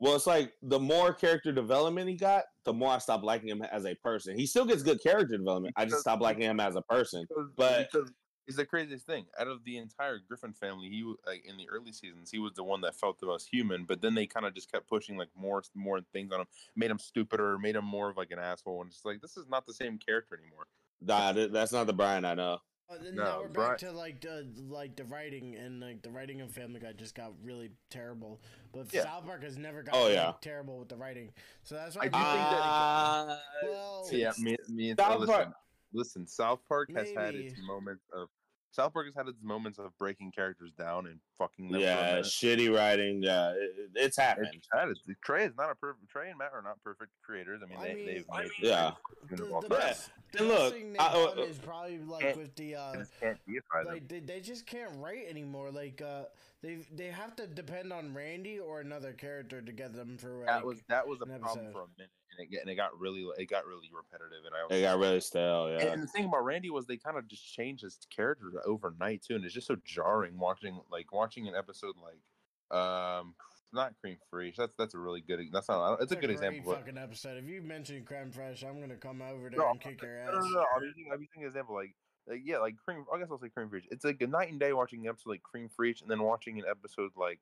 Well, 0.01 0.17
it's 0.17 0.27
like 0.27 0.53
the 0.63 0.81
more 0.81 1.13
character 1.15 1.53
development 1.53 2.09
he 2.09 2.17
got, 2.17 2.43
the 2.65 2.73
more 2.73 2.91
I 2.91 2.99
stopped 2.99 3.23
liking 3.23 3.49
him 3.51 3.63
as 3.71 3.85
a 3.87 3.95
person. 3.97 4.37
He 4.37 4.47
still 4.47 4.65
gets 4.65 4.83
good 4.83 5.01
character 5.01 5.37
development. 5.37 5.75
I 5.77 5.85
just 5.85 6.01
stopped 6.01 6.21
liking 6.23 6.43
him 6.43 6.59
as 6.59 6.75
a 6.75 6.83
person. 6.83 7.25
Because, 7.29 7.51
But- 7.57 7.89
because 7.93 8.11
it's 8.47 8.57
the 8.57 8.67
craziest 8.67 9.07
thing. 9.07 9.27
Out 9.39 9.47
of 9.49 9.65
the 9.65 9.77
entire 9.79 10.19
Griffin 10.19 10.53
family, 10.53 10.89
he 10.89 11.05
wa- 11.05 11.15
like 11.27 11.45
in 11.45 11.57
the 11.57 11.69
early 11.69 11.93
seasons, 11.93 12.31
he 12.31 12.39
was 12.39 12.53
the 12.55 12.65
one 12.65 12.81
that 12.83 12.95
felt 12.95 13.19
the 13.21 13.27
most 13.27 13.49
human. 13.53 13.85
But 13.85 14.01
then 14.01 14.15
they 14.15 14.27
kind 14.27 14.47
of 14.47 14.55
just 14.55 14.71
kept 14.71 14.89
pushing 14.89 15.17
like 15.17 15.29
more 15.37 15.63
more 15.75 16.01
things 16.13 16.33
on 16.33 16.41
him, 16.41 16.47
made 16.77 16.91
him 16.91 16.99
stupider, 16.99 17.59
made 17.59 17.77
him 17.77 17.85
more 17.85 18.11
of 18.11 18.17
like 18.17 18.31
an 18.33 18.39
asshole. 18.39 18.81
And 18.83 18.91
it's 18.91 19.05
like 19.05 19.21
this 19.21 19.37
is 19.37 19.47
not 19.49 19.67
the 19.67 19.75
same 19.75 19.99
character 19.99 20.39
anymore. 20.43 20.67
Nah, 21.01 21.33
that's 21.49 21.73
not 21.73 21.87
the 21.87 21.93
Brian 21.93 22.25
I 22.25 22.35
know. 22.35 22.59
Uh, 22.91 22.97
No, 23.13 23.25
now 23.25 23.41
we're 23.41 23.49
back 23.49 23.79
to 23.79 23.91
like 23.91 24.21
the 24.21 24.47
like 24.69 24.97
the 24.97 25.05
writing 25.05 25.55
and 25.57 25.81
like 25.81 26.03
the 26.03 26.11
writing 26.11 26.43
of 26.43 26.51
Family 26.53 26.79
Guy 26.79 26.93
just 26.93 27.15
got 27.15 27.33
really 27.43 27.71
terrible. 27.91 28.41
But 28.73 28.93
Yeah. 28.93 29.05
South 29.05 29.25
Park 29.25 29.43
has 29.45 29.57
never 29.57 29.83
gotten 29.83 29.99
Oh, 30.01 30.05
like, 30.05 30.15
yeah. 30.15 30.33
terrible 30.43 30.79
with 30.79 30.89
the 30.91 30.97
writing. 30.97 31.33
So 31.63 31.75
that's 31.77 31.97
why 31.97 32.03
I 32.03 32.09
do 32.09 32.19
feel 32.19 32.21
think 32.21 32.51
that- 32.51 32.63
Uh, 32.63 33.39
well, 33.63 34.09
yeah, 34.13 34.33
me, 34.39 34.57
me 34.69 34.91
and 34.91 34.99
South 34.99 35.21
listen, 35.21 35.35
Park- 35.35 35.55
listen. 35.93 36.27
South 36.27 36.61
Park 36.69 36.91
has 36.97 37.11
had 37.11 37.35
its 37.35 37.55
moments 37.67 38.05
of 38.15 38.29
South 38.73 38.95
Park 38.95 39.05
has 39.05 39.15
had 39.15 39.29
its 39.29 39.43
moments 39.43 39.79
of 39.79 39.91
breaking 39.99 40.33
characters 40.33 40.73
down 40.79 41.07
and 41.07 41.21
fucking 41.37 41.71
them. 41.71 41.81
yeah, 41.83 42.21
shitty 42.21 42.75
writing. 42.75 43.23
Yeah, 43.23 43.51
it, 43.51 43.91
it's 43.95 44.17
happened. 44.17 44.49
It's 44.55 44.67
had 44.73 44.89
Trey 45.23 45.45
is 45.45 45.53
not 45.59 45.71
a 45.71 45.75
perfect. 45.75 46.09
Trey 46.09 46.31
and 46.31 46.39
Matt 46.39 46.53
are 46.55 46.63
not 46.63 46.83
perfect 46.83 47.11
creators. 47.23 47.61
I 47.63 47.69
mean, 47.69 47.79
I 47.79 47.85
they, 47.95 48.25
I 48.33 48.43
made 48.45 48.51
Yeah. 48.63 48.93
the, 49.29 49.37
the, 49.37 49.69
best, 49.69 50.11
And 50.39 50.49
look, 50.49 50.75
I- 50.99 51.07
uh, 51.39 51.43
is 51.43 51.59
probably 51.59 51.99
like 51.99 52.35
with 52.35 52.55
the 52.57 52.77
uh, 52.77 52.93
can't 53.21 53.39
deify 53.47 53.85
them. 53.85 53.93
like 53.93 54.09
they, 54.09 54.21
they 54.21 54.41
just 54.41 54.65
can't 54.65 54.93
write 54.97 55.27
anymore. 55.29 55.71
Like 55.71 56.01
uh, 56.01 56.23
they 56.63 56.79
they 56.95 57.09
have 57.09 57.37
to 57.37 57.47
depend 57.47 57.93
on 57.93 58.15
Randy 58.15 58.59
or 58.59 58.81
another 58.81 59.13
character 59.13 59.61
to 59.61 59.73
get 59.73 59.93
them 59.93 60.17
through. 60.17 60.45
that 60.47 60.65
was 60.65 60.81
that 60.89 61.07
was 61.07 61.21
a 61.21 61.27
problem 61.27 61.43
episode. 61.67 61.73
for 61.75 61.81
a 61.83 61.89
minute, 61.99 62.11
and 62.33 62.41
it, 62.47 62.51
get- 62.51 62.63
and 62.63 62.71
it 62.71 62.75
got 62.77 62.99
really 62.99 63.25
it 63.39 63.47
got 63.49 63.67
really 63.67 63.91
repetitive. 63.95 64.45
And 64.45 64.55
I 64.55 64.75
It 64.75 64.83
got 64.83 64.99
really 64.99 65.21
stale. 65.21 65.71
Yeah, 65.71 65.93
and 65.93 66.03
the 66.03 66.07
thing 66.07 66.25
about 66.25 66.45
Randy 66.45 66.71
was 66.71 66.87
they 66.87 66.97
kind 66.97 67.17
of 67.17 67.29
just 67.29 67.45
changed 67.55 67.83
his 67.83 67.99
character 68.15 68.51
overnight 68.67 69.23
too, 69.23 69.35
and 69.37 69.45
it's 69.45 69.55
just 69.55 69.67
so 69.67 69.77
jarring 69.85 70.39
watching 70.39 70.81
like 70.91 71.13
watching 71.13 71.47
an 71.49 71.55
episode 71.55 71.95
like 72.03 72.77
um 72.79 73.35
not 73.75 73.95
Cream 74.01 74.19
Free. 74.31 74.53
That's 74.57 74.75
that's 74.77 74.95
a 74.95 74.99
really 74.99 75.23
good. 75.23 75.41
That's 75.51 75.69
not. 75.69 76.01
It's 76.03 76.13
a 76.13 76.15
good 76.17 76.27
great 76.27 76.31
example. 76.35 76.73
But, 76.73 76.81
Fucking 76.81 76.99
episode. 76.99 77.39
If 77.43 77.49
you 77.49 77.63
mention 77.63 78.05
creme 78.05 78.31
fraiche, 78.31 78.65
I'm 78.69 78.81
gonna 78.81 78.97
come 78.97 79.23
over 79.23 79.49
there 79.49 79.59
No, 79.61 79.71
and 79.71 79.81
kick 79.81 80.03
your 80.03 80.19
ass. 80.21 80.31
no, 80.35 80.41
no, 80.41 80.49
no, 80.51 80.65
I'm 80.77 80.83
using, 80.83 81.07
I'm 81.13 81.21
using 81.21 81.43
an 81.43 81.49
example 81.49 81.75
like. 81.75 81.95
Like, 82.29 82.43
yeah, 82.45 82.59
like 82.59 82.77
cream. 82.77 83.05
I 83.13 83.19
guess 83.19 83.27
I'll 83.33 83.41
say 83.41 83.49
cream 83.49 83.69
free. 83.69 83.83
It's 83.91 84.05
like 84.05 84.23
a 84.23 84.29
night 84.29 84.49
and 84.49 84.61
day 84.61 84.73
watching 84.73 85.01
an 85.01 85.09
episode 85.09 85.31
like 85.31 85.43
cream 85.43 85.69
free, 85.75 85.93
and 86.03 86.09
then 86.09 86.23
watching 86.23 86.57
an 86.59 86.65
episode 86.71 87.11
like 87.17 87.41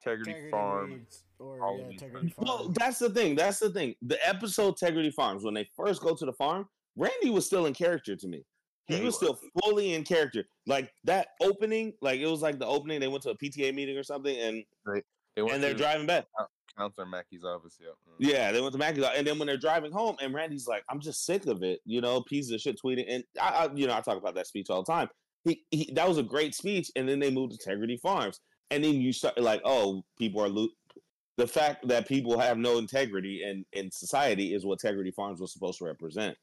Integrity, 0.00 0.30
Integrity 0.30 0.50
Farm. 0.50 1.06
Or 1.38 1.76
yeah, 1.78 1.84
of 1.84 1.90
Integrity. 1.90 2.28
Farm. 2.30 2.48
well, 2.48 2.68
that's 2.78 2.98
the 2.98 3.10
thing. 3.10 3.34
That's 3.36 3.58
the 3.58 3.70
thing. 3.70 3.94
The 4.02 4.18
episode 4.26 4.68
Integrity 4.68 5.10
Farms 5.10 5.44
when 5.44 5.54
they 5.54 5.68
first 5.76 6.02
go 6.02 6.14
to 6.14 6.24
the 6.24 6.32
farm, 6.32 6.68
Randy 6.96 7.30
was 7.30 7.46
still 7.46 7.66
in 7.66 7.74
character 7.74 8.16
to 8.16 8.28
me. 8.28 8.44
He 8.86 8.94
Yeah, 8.94 9.00
he 9.00 9.06
was 9.06 9.16
still 9.16 9.38
fully 9.62 9.94
in 9.94 10.04
character. 10.04 10.44
Like 10.66 10.92
that 11.04 11.28
opening, 11.40 11.92
like 12.00 12.20
it 12.20 12.26
was 12.26 12.42
like 12.42 12.58
the 12.58 12.66
opening. 12.66 13.00
They 13.00 13.08
went 13.08 13.22
to 13.24 13.30
a 13.30 13.36
PTA 13.36 13.74
meeting 13.74 13.96
or 13.96 14.02
something, 14.02 14.36
and 14.38 14.64
They 15.36 15.42
went 15.42 15.54
and 15.54 15.62
they're 15.62 15.74
driving 15.74 16.06
back. 16.06 16.24
Counselor 16.78 17.06
Mackey's 17.06 17.44
office. 17.44 17.76
Yeah. 17.80 17.88
Mm. 17.88 18.14
Yeah, 18.18 18.52
they 18.52 18.60
went 18.60 18.72
to 18.72 18.78
Mackey's, 18.78 19.02
office, 19.02 19.18
and 19.18 19.26
then 19.26 19.38
when 19.38 19.46
they're 19.46 19.56
driving 19.56 19.92
home, 19.92 20.16
and 20.20 20.32
Randy's 20.32 20.66
like, 20.66 20.84
"I'm 20.88 21.00
just 21.00 21.26
sick 21.26 21.46
of 21.46 21.62
it," 21.62 21.80
you 21.84 22.00
know, 22.00 22.22
pieces 22.22 22.52
of 22.52 22.60
shit 22.60 22.78
tweeting, 22.82 23.04
and 23.08 23.24
I, 23.40 23.48
I 23.48 23.74
you 23.74 23.86
know, 23.86 23.94
I 23.94 24.00
talk 24.00 24.16
about 24.16 24.34
that 24.36 24.46
speech 24.46 24.70
all 24.70 24.82
the 24.82 24.92
time. 24.92 25.08
He, 25.44 25.64
he, 25.70 25.92
that 25.94 26.08
was 26.08 26.18
a 26.18 26.22
great 26.22 26.54
speech, 26.54 26.90
and 26.96 27.08
then 27.08 27.18
they 27.18 27.30
moved 27.30 27.52
to 27.52 27.58
Integrity 27.60 27.96
Farms, 27.96 28.40
and 28.70 28.84
then 28.84 28.94
you 28.94 29.12
start 29.12 29.38
like, 29.38 29.62
oh, 29.64 30.04
people 30.18 30.42
are 30.42 30.48
lo- 30.48 30.68
the 31.36 31.46
fact 31.46 31.86
that 31.88 32.08
people 32.08 32.38
have 32.38 32.58
no 32.58 32.78
integrity 32.78 33.42
in 33.44 33.64
in 33.72 33.90
society 33.90 34.54
is 34.54 34.66
what 34.66 34.82
Integrity 34.82 35.10
Farms 35.10 35.40
was 35.40 35.52
supposed 35.52 35.78
to 35.78 35.84
represent, 35.84 36.36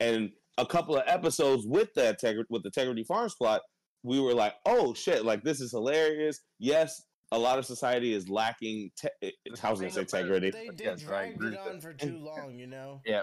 and 0.00 0.30
a 0.58 0.66
couple 0.66 0.96
of 0.96 1.02
episodes 1.06 1.66
with 1.66 1.92
that 1.94 2.20
Tegri- 2.20 2.44
with 2.50 2.62
the 2.62 2.68
Integrity 2.68 3.04
Farms 3.04 3.34
plot, 3.34 3.62
we 4.02 4.20
were 4.20 4.34
like, 4.34 4.54
oh 4.66 4.92
shit, 4.94 5.24
like 5.24 5.42
this 5.42 5.60
is 5.60 5.70
hilarious. 5.70 6.40
Yes, 6.58 7.02
a 7.32 7.38
lot 7.38 7.58
of 7.58 7.66
society 7.66 8.12
is 8.12 8.28
lacking. 8.28 8.90
Te- 8.96 9.08
eh, 9.22 9.30
I 9.62 9.70
was 9.70 9.80
gonna 9.80 9.90
say 9.90 10.04
thing 10.04 10.26
about 10.26 10.34
integrity. 10.34 10.50
They, 10.50 10.68
they 10.68 10.84
Yes, 10.84 11.02
I 11.04 11.06
dragged 11.06 11.44
it 11.44 11.58
on 11.58 11.80
for 11.80 11.92
too 11.94 12.18
long, 12.22 12.54
you 12.54 12.66
know. 12.66 13.00
Yeah, 13.06 13.22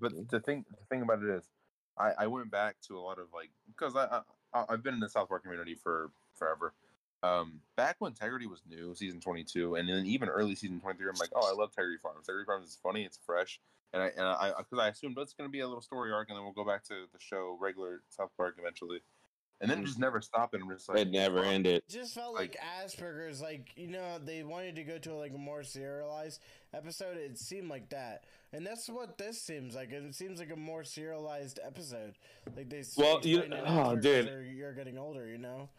but 0.00 0.12
the 0.30 0.40
thing, 0.40 0.64
the 0.70 0.86
thing 0.90 1.02
about 1.02 1.22
it 1.22 1.30
is, 1.30 1.50
I, 1.98 2.12
I 2.18 2.26
went 2.28 2.50
back 2.50 2.76
to 2.88 2.96
a 2.96 3.00
lot 3.00 3.18
of 3.18 3.26
like 3.34 3.50
because 3.66 3.96
I, 3.96 4.20
I 4.54 4.64
I've 4.68 4.82
been 4.82 4.94
in 4.94 5.00
the 5.00 5.08
South 5.08 5.28
Park 5.28 5.42
community 5.42 5.74
for 5.74 6.10
forever. 6.34 6.72
Um, 7.22 7.60
back 7.76 7.96
when 7.98 8.12
Integrity 8.12 8.46
was 8.46 8.60
new, 8.68 8.94
season 8.94 9.20
twenty 9.20 9.42
two, 9.42 9.74
and 9.76 9.88
then 9.88 10.06
even 10.06 10.28
early 10.28 10.54
season 10.54 10.80
twenty 10.80 10.98
three, 10.98 11.08
I'm 11.08 11.16
like, 11.18 11.30
oh, 11.34 11.48
I 11.48 11.52
love 11.58 11.70
Integrity 11.70 11.98
Farms. 12.02 12.18
Integrity 12.20 12.44
Farms 12.46 12.68
is 12.68 12.78
funny, 12.82 13.04
it's 13.04 13.18
fresh, 13.26 13.58
and 13.92 14.02
I 14.02 14.06
and 14.08 14.20
I 14.26 14.52
because 14.58 14.78
I 14.78 14.88
assumed 14.88 15.16
it's 15.18 15.32
going 15.32 15.48
to 15.48 15.52
be 15.52 15.60
a 15.60 15.66
little 15.66 15.80
story 15.82 16.12
arc, 16.12 16.28
and 16.28 16.36
then 16.36 16.44
we'll 16.44 16.52
go 16.52 16.64
back 16.64 16.84
to 16.84 16.94
the 17.12 17.18
show 17.18 17.56
regular 17.60 18.02
South 18.10 18.30
Park 18.36 18.56
eventually, 18.60 19.00
and 19.60 19.70
then 19.70 19.84
just 19.84 19.98
never 19.98 20.20
stop 20.20 20.52
and 20.54 20.70
just 20.70 20.88
like, 20.90 20.98
It 20.98 21.10
never 21.10 21.38
fuck. 21.38 21.46
ended. 21.46 21.76
It 21.88 21.92
just 21.92 22.14
felt 22.14 22.34
like, 22.34 22.56
Asperger's, 22.84 23.40
like 23.40 23.70
you 23.76 23.88
know, 23.88 24.18
they 24.22 24.42
wanted 24.42 24.76
to 24.76 24.84
go 24.84 24.98
to 24.98 25.12
a, 25.12 25.16
like 25.16 25.32
a 25.34 25.38
more 25.38 25.62
serialized 25.64 26.40
episode. 26.74 27.16
It 27.16 27.38
seemed 27.38 27.70
like 27.70 27.88
that, 27.88 28.24
and 28.52 28.64
that's 28.64 28.88
what 28.90 29.16
this 29.18 29.40
seems 29.40 29.74
like. 29.74 29.90
It 29.90 30.14
seems 30.14 30.38
like 30.38 30.52
a 30.52 30.56
more 30.56 30.84
serialized 30.84 31.58
episode. 31.64 32.14
Like 32.54 32.68
they. 32.68 32.80
s- 32.80 32.94
Well, 32.96 33.20
you- 33.22 33.38
explain 33.38 33.58
it 33.58 33.64
oh, 33.66 33.96
dude. 33.96 34.30
You're 34.54 34.74
getting 34.74 34.98
older, 34.98 35.26
you 35.26 35.38
know. 35.38 35.70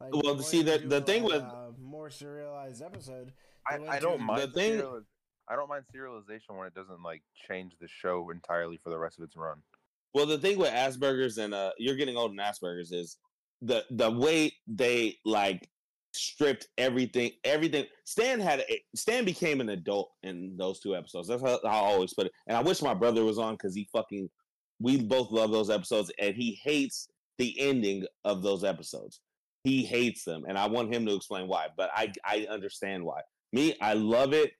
Like, 0.00 0.12
Well, 0.14 0.38
see, 0.40 0.58
wanted 0.58 0.82
to 0.82 0.88
the- 0.88 1.00
the 1.00 1.06
thing 1.06 1.22
a, 1.22 1.26
with- 1.26 1.42
uh, 1.42 1.70
more 1.80 2.10
serialized 2.10 2.82
episode. 2.82 3.32
I, 3.66 3.78
I 3.88 3.98
don't 3.98 4.20
mind 4.20 4.42
The 4.42 4.46
the 4.48 4.52
thing- 4.52 4.72
serializ- 4.80 5.04
I 5.48 5.56
don't 5.56 5.68
mind 5.68 5.84
serialization 5.94 6.56
when 6.56 6.66
it 6.66 6.74
doesn't 6.74 7.02
like 7.02 7.22
change 7.48 7.74
the 7.80 7.88
show 7.88 8.30
entirely 8.30 8.78
for 8.82 8.90
the 8.90 8.98
rest 8.98 9.18
of 9.18 9.24
its 9.24 9.36
run. 9.36 9.58
Well, 10.14 10.26
the 10.26 10.38
thing 10.38 10.58
with 10.58 10.70
Asperger's 10.70 11.38
and 11.38 11.52
uh, 11.54 11.72
you're 11.78 11.96
getting 11.96 12.16
old 12.16 12.30
and 12.30 12.40
Asperger's 12.40 12.92
is 12.92 13.18
the 13.62 13.84
the 13.90 14.10
way 14.10 14.52
they 14.66 15.18
like 15.24 15.68
stripped 16.14 16.68
everything. 16.78 17.32
Everything. 17.44 17.84
Stan 18.04 18.38
had 18.40 18.60
a, 18.60 18.80
Stan 18.94 19.24
became 19.24 19.60
an 19.60 19.70
adult 19.70 20.12
in 20.22 20.56
those 20.56 20.80
two 20.80 20.94
episodes. 20.96 21.28
That's 21.28 21.42
how, 21.42 21.58
how 21.64 21.84
I 21.84 21.92
always 21.92 22.14
put 22.14 22.26
it. 22.26 22.32
And 22.46 22.56
I 22.56 22.62
wish 22.62 22.80
my 22.82 22.94
brother 22.94 23.24
was 23.24 23.38
on 23.38 23.54
because 23.54 23.74
he 23.74 23.88
fucking. 23.92 24.28
We 24.80 25.02
both 25.02 25.30
love 25.30 25.50
those 25.52 25.70
episodes, 25.70 26.10
and 26.18 26.34
he 26.34 26.58
hates 26.62 27.08
the 27.38 27.58
ending 27.60 28.06
of 28.24 28.42
those 28.42 28.64
episodes. 28.64 29.20
He 29.64 29.84
hates 29.84 30.24
them, 30.24 30.44
and 30.46 30.58
I 30.58 30.66
want 30.66 30.94
him 30.94 31.06
to 31.06 31.14
explain 31.14 31.48
why. 31.48 31.68
But 31.76 31.90
I 31.94 32.12
I 32.24 32.46
understand 32.50 33.04
why. 33.04 33.22
Me, 33.52 33.74
I 33.80 33.94
love 33.94 34.32
it 34.32 34.52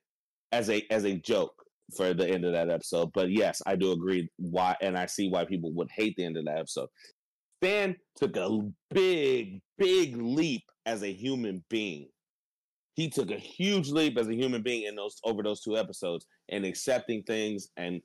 as 0.53 0.71
a 0.71 0.83
as 0.91 1.05
a 1.05 1.15
joke 1.15 1.55
for 1.97 2.15
the 2.15 2.29
end 2.29 2.45
of 2.45 2.53
that 2.53 2.71
episode. 2.71 3.11
But 3.13 3.31
yes, 3.31 3.61
I 3.67 3.77
do 3.77 3.93
agree 3.93 4.29
why, 4.39 4.77
and 4.81 4.97
I 4.97 5.07
see 5.07 5.29
why 5.29 5.45
people 5.45 5.73
would 5.75 5.91
hate 5.95 6.15
the 6.17 6.25
end 6.25 6.37
of 6.37 6.47
that 6.47 6.59
episode. 6.59 6.89
Stan 7.63 7.97
took 8.17 8.37
a 8.37 8.61
big, 8.91 9.61
big 9.79 10.17
leap 10.17 10.65
as 10.87 11.03
a 11.03 11.13
human 11.13 11.65
being. 11.71 12.09
He 12.95 13.09
took 13.09 13.31
a 13.31 13.39
huge 13.39 13.89
leap 13.91 14.19
as 14.19 14.29
a 14.29 14.35
human 14.35 14.63
being 14.63 14.85
in 14.85 14.95
those 14.95 15.17
over 15.25 15.43
those 15.43 15.63
two 15.63 15.77
episodes 15.77 16.27
and 16.51 16.65
accepting 16.65 17.23
things 17.25 17.69
and 17.77 18.01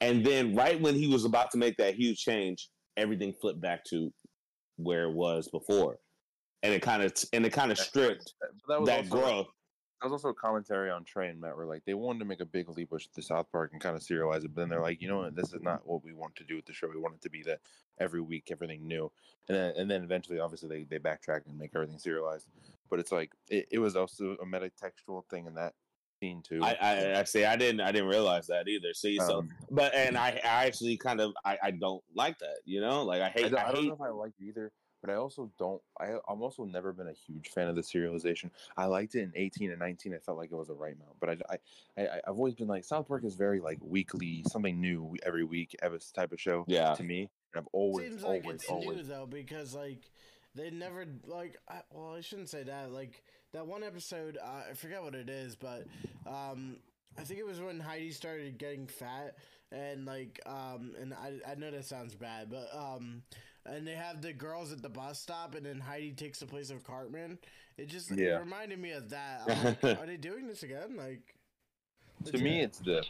and 0.00 0.26
then 0.26 0.56
right 0.56 0.80
when 0.80 0.96
he 0.96 1.06
was 1.06 1.24
about 1.24 1.52
to 1.52 1.58
make 1.58 1.76
that 1.76 1.94
huge 1.94 2.18
change, 2.18 2.68
everything 2.96 3.32
flipped 3.40 3.60
back 3.60 3.84
to 3.84 4.12
where 4.76 5.04
it 5.04 5.14
was 5.14 5.48
before. 5.48 5.98
And 6.62 6.72
it 6.72 6.80
kind 6.82 7.02
of 7.02 7.12
and 7.32 7.44
it 7.44 7.52
kind 7.52 7.72
of 7.72 7.78
stripped 7.78 8.34
was 8.68 8.86
that 8.86 8.98
also- 8.98 9.10
growth. 9.10 9.46
That 10.00 10.10
was 10.10 10.24
also 10.24 10.30
a 10.30 10.34
commentary 10.34 10.90
on 10.90 11.04
Trey 11.04 11.28
and 11.28 11.40
Matt 11.40 11.56
where 11.56 11.64
like 11.64 11.84
they 11.84 11.94
wanted 11.94 12.18
to 12.18 12.24
make 12.24 12.40
a 12.40 12.44
big 12.44 12.68
leap 12.68 12.90
with 12.90 13.06
the 13.14 13.22
South 13.22 13.46
Park 13.52 13.70
and 13.72 13.80
kind 13.80 13.94
of 13.94 14.02
serialize 14.02 14.44
it, 14.44 14.52
but 14.52 14.62
then 14.62 14.68
they're 14.68 14.82
like, 14.82 15.00
you 15.00 15.06
know 15.06 15.18
what, 15.18 15.36
this 15.36 15.52
is 15.52 15.62
not 15.62 15.86
what 15.86 16.02
we 16.02 16.12
want 16.12 16.34
to 16.34 16.44
do 16.44 16.56
with 16.56 16.66
the 16.66 16.72
show. 16.72 16.88
We 16.88 16.98
want 16.98 17.14
it 17.14 17.22
to 17.22 17.30
be 17.30 17.44
that 17.44 17.60
every 18.00 18.20
week 18.20 18.48
everything 18.50 18.88
new, 18.88 19.12
and 19.48 19.56
then 19.56 19.74
and 19.76 19.88
then 19.88 20.02
eventually, 20.02 20.40
obviously, 20.40 20.68
they 20.68 20.82
they 20.82 20.98
backtrack 20.98 21.46
and 21.46 21.56
make 21.56 21.70
everything 21.76 22.00
serialized. 22.00 22.48
But 22.90 22.98
it's 22.98 23.12
like 23.12 23.30
it, 23.48 23.68
it 23.70 23.78
was 23.78 23.94
also 23.94 24.32
a 24.42 24.44
metatextual 24.44 25.24
thing 25.30 25.46
in 25.46 25.54
that 25.54 25.74
scene 26.18 26.42
too. 26.42 26.64
I, 26.64 26.76
I 26.80 27.20
I 27.20 27.24
say 27.24 27.44
I 27.44 27.54
didn't 27.54 27.80
I 27.80 27.92
didn't 27.92 28.08
realize 28.08 28.48
that 28.48 28.66
either. 28.66 28.94
See, 28.94 29.18
so 29.18 29.38
Um, 29.38 29.50
but 29.70 29.94
and 29.94 30.18
I, 30.18 30.40
I 30.44 30.66
actually 30.66 30.96
kind 30.96 31.20
of 31.20 31.32
I, 31.44 31.58
I 31.62 31.70
don't 31.70 32.02
like 32.14 32.38
that, 32.40 32.58
you 32.64 32.80
know? 32.80 33.04
Like 33.04 33.22
I 33.22 33.26
I 33.26 33.30
hate 33.30 33.50
don't, 33.52 33.54
I, 33.60 33.62
I 33.62 33.66
don't 33.66 33.76
hate 33.76 33.88
know 33.88 33.94
if 33.94 34.00
I 34.00 34.08
like 34.08 34.32
it 34.40 34.46
either, 34.46 34.72
but 35.02 35.10
I 35.10 35.16
also 35.16 35.50
don't. 35.58 35.82
I 36.00 36.14
I'm 36.28 36.40
also 36.40 36.64
never 36.64 36.92
been 36.92 37.08
a 37.08 37.12
huge 37.12 37.48
fan 37.48 37.68
of 37.68 37.74
the 37.76 37.82
serialization. 37.82 38.50
I 38.76 38.86
liked 38.86 39.14
it 39.14 39.22
in 39.22 39.32
18 39.34 39.70
and 39.70 39.78
19. 39.78 40.14
I 40.14 40.18
felt 40.18 40.38
like 40.38 40.50
it 40.50 40.56
was 40.56 40.70
a 40.70 40.74
right 40.74 40.94
amount, 40.94 41.16
but 41.20 41.28
I 41.28 41.36
I, 41.50 42.02
I 42.02 42.20
I've 42.28 42.36
always 42.36 42.54
been 42.54 42.68
like 42.68 42.84
South 42.84 43.08
Park 43.08 43.24
is 43.24 43.34
very 43.34 43.60
like 43.60 43.78
weekly, 43.82 44.44
something 44.48 44.80
new 44.80 45.14
every 45.24 45.44
week, 45.44 45.76
Evis 45.82 46.12
type 46.12 46.32
of 46.32 46.40
show. 46.40 46.64
Yeah. 46.68 46.94
to 46.94 47.02
me, 47.02 47.28
and 47.52 47.60
I've 47.60 47.68
always 47.72 48.08
Seems 48.08 48.22
like 48.22 48.44
always 48.44 48.60
it's 48.62 48.70
always 48.70 48.98
new 48.98 49.02
though 49.04 49.26
because 49.26 49.74
like 49.74 50.10
they 50.54 50.70
never 50.70 51.06
like 51.26 51.56
I, 51.68 51.80
well 51.90 52.14
I 52.14 52.20
shouldn't 52.20 52.48
say 52.48 52.62
that 52.64 52.92
like 52.92 53.22
that 53.52 53.66
one 53.66 53.82
episode 53.82 54.38
uh, 54.42 54.70
I 54.70 54.74
forget 54.74 55.02
what 55.02 55.14
it 55.14 55.28
is 55.28 55.56
but 55.56 55.86
um 56.26 56.76
I 57.18 57.22
think 57.22 57.40
it 57.40 57.46
was 57.46 57.60
when 57.60 57.80
Heidi 57.80 58.10
started 58.10 58.58
getting 58.58 58.86
fat 58.86 59.36
and 59.70 60.04
like 60.04 60.40
um 60.46 60.94
and 61.00 61.14
I 61.14 61.50
I 61.50 61.54
know 61.54 61.70
that 61.70 61.84
sounds 61.84 62.14
bad 62.14 62.50
but 62.50 62.68
um 62.74 63.22
and 63.66 63.86
they 63.86 63.94
have 63.94 64.20
the 64.22 64.32
girls 64.32 64.72
at 64.72 64.82
the 64.82 64.88
bus 64.88 65.20
stop 65.20 65.54
and 65.54 65.64
then 65.66 65.78
Heidi 65.80 66.12
takes 66.12 66.40
the 66.40 66.46
place 66.46 66.70
of 66.70 66.82
Cartman 66.84 67.38
it 67.78 67.86
just 67.88 68.10
Yeah. 68.10 68.36
it 68.36 68.40
reminded 68.40 68.78
me 68.80 68.92
of 68.92 69.08
that 69.10 69.48
like, 69.82 69.98
are 69.98 70.06
they 70.06 70.16
doing 70.16 70.46
this 70.46 70.62
again 70.62 70.96
like 70.96 71.34
to 72.26 72.38
me 72.38 72.60
it's 72.60 72.78
this 72.80 73.06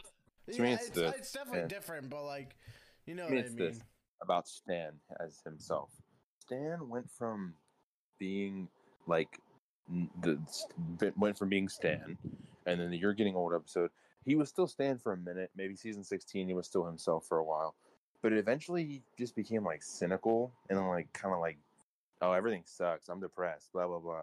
to 0.53 0.61
me, 0.61 0.73
it's 0.73 0.87
it's, 0.87 0.95
the- 0.95 1.07
it's 1.07 1.31
definitely 1.31 1.61
yeah. 1.61 1.67
different 1.67 2.09
but 2.09 2.23
like 2.23 2.55
you 3.05 3.15
know 3.15 3.23
what 3.23 3.33
I 3.33 3.35
mean 3.41 3.55
this. 3.55 3.79
about 4.21 4.47
Stan 4.47 4.91
as 5.19 5.41
himself. 5.43 5.89
Stan 6.39 6.87
went 6.87 7.09
from 7.11 7.53
being 8.17 8.69
like 9.07 9.39
the 10.21 10.39
went 11.17 11.37
from 11.37 11.49
being 11.49 11.67
Stan, 11.67 12.17
and 12.65 12.79
then 12.79 12.89
the 12.89 12.97
You're 12.97 13.13
Getting 13.13 13.35
Old 13.35 13.53
episode. 13.53 13.89
He 14.23 14.35
was 14.35 14.47
still 14.47 14.67
Stan 14.67 14.97
for 14.97 15.11
a 15.11 15.17
minute. 15.17 15.51
Maybe 15.57 15.75
season 15.75 16.03
sixteen, 16.05 16.47
he 16.47 16.53
was 16.53 16.65
still 16.65 16.85
himself 16.85 17.25
for 17.27 17.39
a 17.39 17.43
while, 17.43 17.75
but 18.23 18.33
eventually 18.33 18.83
he 18.85 19.01
just 19.19 19.35
became 19.35 19.63
like 19.63 19.83
cynical 19.83 20.51
and 20.69 20.79
then 20.79 20.87
like 20.87 21.11
kind 21.13 21.35
of 21.35 21.41
like, 21.41 21.57
oh 22.21 22.31
everything 22.31 22.63
sucks. 22.65 23.09
I'm 23.09 23.19
depressed. 23.19 23.71
Blah 23.73 23.85
blah 23.85 23.99
blah. 23.99 24.21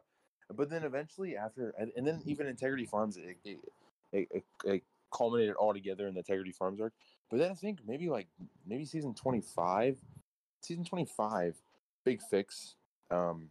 But 0.53 0.69
then 0.71 0.83
eventually 0.83 1.37
after, 1.37 1.73
and, 1.79 1.93
and 1.97 2.05
then 2.05 2.21
even 2.25 2.49
Integrity 2.49 2.85
Farms, 2.85 3.17
it, 3.19 3.37
it, 3.45 3.59
it, 4.13 4.29
it, 4.33 4.45
it 4.65 4.83
culminated 5.15 5.55
all 5.55 5.73
together 5.73 6.09
in 6.09 6.15
the 6.15 6.21
Integrity 6.21 6.51
Farms 6.51 6.81
arc. 6.81 6.93
But 7.31 7.39
then 7.39 7.53
I 7.53 7.55
think 7.55 7.81
maybe 7.87 8.09
like 8.09 8.27
maybe 8.67 8.85
season 8.87 9.15
twenty 9.15 9.43
five, 9.43 9.99
season 10.63 10.85
twenty 10.85 11.05
five, 11.05 11.55
big 12.05 12.21
fix, 12.23 12.75
um, 13.11 13.51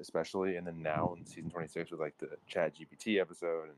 especially, 0.00 0.56
and 0.56 0.66
then 0.66 0.82
now 0.82 1.14
in 1.16 1.26
season 1.26 1.50
twenty 1.50 1.68
six 1.68 1.90
with 1.90 2.00
like 2.00 2.16
the 2.18 2.30
Chat 2.48 2.72
GPT 2.74 3.20
episode, 3.20 3.64
and 3.64 3.76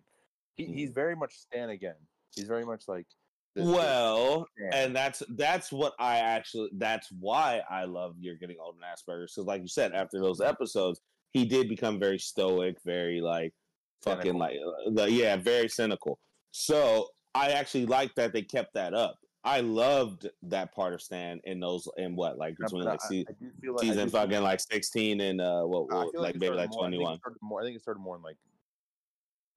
he, 0.54 0.66
he's 0.66 0.90
very 0.90 1.16
much 1.16 1.34
Stan 1.34 1.70
again. 1.70 1.96
He's 2.34 2.46
very 2.46 2.64
much 2.64 2.88
like 2.88 3.06
well, 3.54 4.46
and 4.72 4.94
that's 4.94 5.22
that's 5.30 5.72
what 5.72 5.94
I 5.98 6.18
actually 6.18 6.70
that's 6.76 7.08
why 7.18 7.62
I 7.70 7.84
love 7.84 8.14
You're 8.18 8.36
Getting 8.36 8.56
Old 8.60 8.76
and 8.76 8.84
Asperger's. 8.84 9.34
Because 9.34 9.46
like 9.46 9.62
you 9.62 9.68
said, 9.68 9.92
after 9.92 10.20
those 10.20 10.40
episodes, 10.40 11.00
he 11.32 11.44
did 11.44 11.68
become 11.68 11.98
very 11.98 12.18
stoic, 12.18 12.76
very 12.84 13.20
like 13.20 13.52
fucking 14.02 14.38
Cynical. 14.38 14.94
like 14.94 14.98
uh, 14.98 15.04
yeah, 15.04 15.36
very 15.36 15.68
cynical. 15.68 16.18
So 16.50 17.08
I 17.34 17.50
actually 17.50 17.86
like 17.86 18.14
that 18.14 18.32
they 18.32 18.42
kept 18.42 18.74
that 18.74 18.94
up. 18.94 19.16
I 19.44 19.60
loved 19.60 20.28
that 20.44 20.72
part 20.72 20.94
of 20.94 21.02
Stan 21.02 21.40
in 21.44 21.58
those 21.58 21.88
in 21.96 22.14
what 22.14 22.38
like 22.38 22.56
between 22.56 22.84
like 22.84 23.00
se- 23.02 23.26
I 23.28 23.60
feel 23.60 23.72
like 23.74 23.80
season 23.80 24.08
fucking 24.08 24.42
like 24.42 24.60
sixteen 24.60 25.20
and 25.20 25.40
uh 25.40 25.62
what, 25.62 25.92
I 25.92 26.04
what 26.04 26.12
feel 26.12 26.22
like 26.22 26.36
maybe 26.36 26.54
like 26.54 26.70
I 26.70 26.76
twenty 26.78 26.98
one. 26.98 27.18
I 27.24 27.64
think 27.64 27.76
it 27.76 27.82
started 27.82 28.00
more 28.00 28.16
in 28.16 28.22
like. 28.22 28.36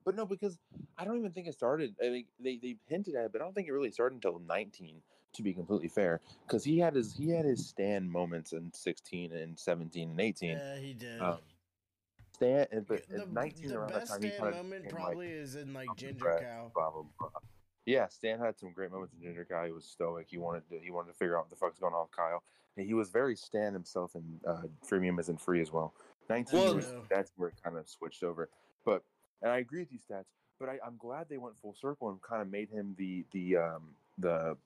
But 0.06 0.16
no, 0.16 0.26
because 0.26 0.58
I 0.98 1.04
don't 1.04 1.18
even 1.18 1.32
think 1.32 1.48
it 1.48 1.54
started. 1.56 1.96
I 2.00 2.06
think 2.10 2.28
they 2.40 2.58
they 2.58 2.78
hinted 2.88 3.16
at 3.16 3.26
it, 3.26 3.32
but 3.32 3.42
I 3.42 3.46
don't 3.46 3.54
think 3.56 3.68
it 3.68 3.72
really 3.74 3.92
started 3.92 4.16
until 4.16 4.40
nineteen. 4.40 5.02
To 5.34 5.44
be 5.44 5.54
completely 5.54 5.90
fair, 5.90 6.22
because 6.48 6.64
he 6.64 6.80
had 6.80 6.96
his 6.96 7.14
he 7.14 7.28
had 7.30 7.44
his 7.44 7.68
stand 7.68 8.10
moments 8.10 8.54
in 8.54 8.72
sixteen 8.74 9.34
and 9.34 9.60
seventeen 9.60 10.12
and 10.12 10.22
eighteen. 10.22 10.58
yeah 10.58 10.78
he 10.78 10.94
did 10.94 11.20
Um, 11.20 11.40
Stan, 12.34 12.68
and- 12.72 12.88
but 12.88 13.06
the, 13.10 13.26
nineteen 13.34 13.68
the 13.70 13.80
around 13.80 13.90
that 13.90 14.00
best 14.00 14.12
time, 14.14 14.22
he 14.22 14.30
Stan 14.30 14.40
kind 14.40 14.56
moment 14.56 14.90
probably 14.90 15.28
like, 15.28 15.36
is 15.36 15.56
in 15.58 15.74
like 15.74 15.90
Ginger 15.98 16.40
Cow. 16.42 16.72
blah 16.74 16.90
blah 16.92 17.04
blah. 17.20 17.30
Yeah, 17.86 18.08
Stan 18.08 18.40
had 18.40 18.58
some 18.58 18.72
great 18.72 18.92
moments 18.92 19.14
in 19.14 19.22
Ginger 19.22 19.44
Cow. 19.44 19.66
He 19.66 19.74
was 19.74 19.84
stoic. 19.86 20.28
He 20.30 20.38
wanted 20.38 20.70
to 20.70 20.80
he 20.80 20.90
wanted 20.90 21.12
to 21.12 21.18
figure 21.18 21.38
out 21.38 21.44
what 21.44 21.50
the 21.50 21.58
fuck's 21.58 21.80
going 21.80 21.94
on 21.94 22.04
with 22.04 22.16
Kyle. 22.16 22.42
And 22.78 22.86
he 22.88 22.94
was 22.94 23.10
very 23.10 23.36
Stan 23.36 23.74
himself 23.74 24.16
and 24.16 24.40
uh, 24.48 24.62
Freemium 24.90 25.20
isn't 25.20 25.42
free 25.42 25.60
as 25.62 25.72
well. 25.72 25.94
Nineteen 26.30 26.62
Well- 26.62 26.76
was, 26.76 26.94
that's 27.10 27.34
where 27.36 27.50
it 27.50 27.56
kind 27.62 27.78
of 27.78 27.90
switched 27.90 28.24
over. 28.24 28.48
But 28.86 29.04
and 29.42 29.52
I 29.52 29.58
agree 29.58 29.80
with 29.80 29.92
you, 29.92 30.00
stats. 30.00 30.26
But 30.60 30.70
I, 30.70 30.78
I'm 30.86 30.98
glad 30.98 31.28
they 31.30 31.38
went 31.38 31.56
full 31.62 31.76
circle 31.76 32.10
and 32.10 32.22
kind 32.22 32.42
of 32.42 32.50
made 32.50 32.70
him 32.70 32.96
the 32.98 33.26
the 33.32 33.58
um 33.58 33.96
the 34.18 34.58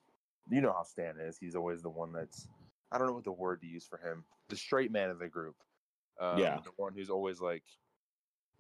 you 0.49 0.61
know 0.61 0.73
how 0.73 0.83
Stan 0.83 1.15
is. 1.19 1.37
He's 1.37 1.55
always 1.55 1.81
the 1.81 1.89
one 1.89 2.11
that's 2.11 2.47
I 2.91 2.97
don't 2.97 3.07
know 3.07 3.13
what 3.13 3.23
the 3.23 3.31
word 3.31 3.61
to 3.61 3.67
use 3.67 3.85
for 3.85 3.97
him. 3.97 4.23
The 4.49 4.55
straight 4.55 4.91
man 4.91 5.09
of 5.09 5.19
the 5.19 5.27
group. 5.27 5.55
Um, 6.19 6.39
Yeah. 6.39 6.59
The 6.63 6.71
one 6.77 6.93
who's 6.93 7.09
always 7.09 7.39
like 7.39 7.63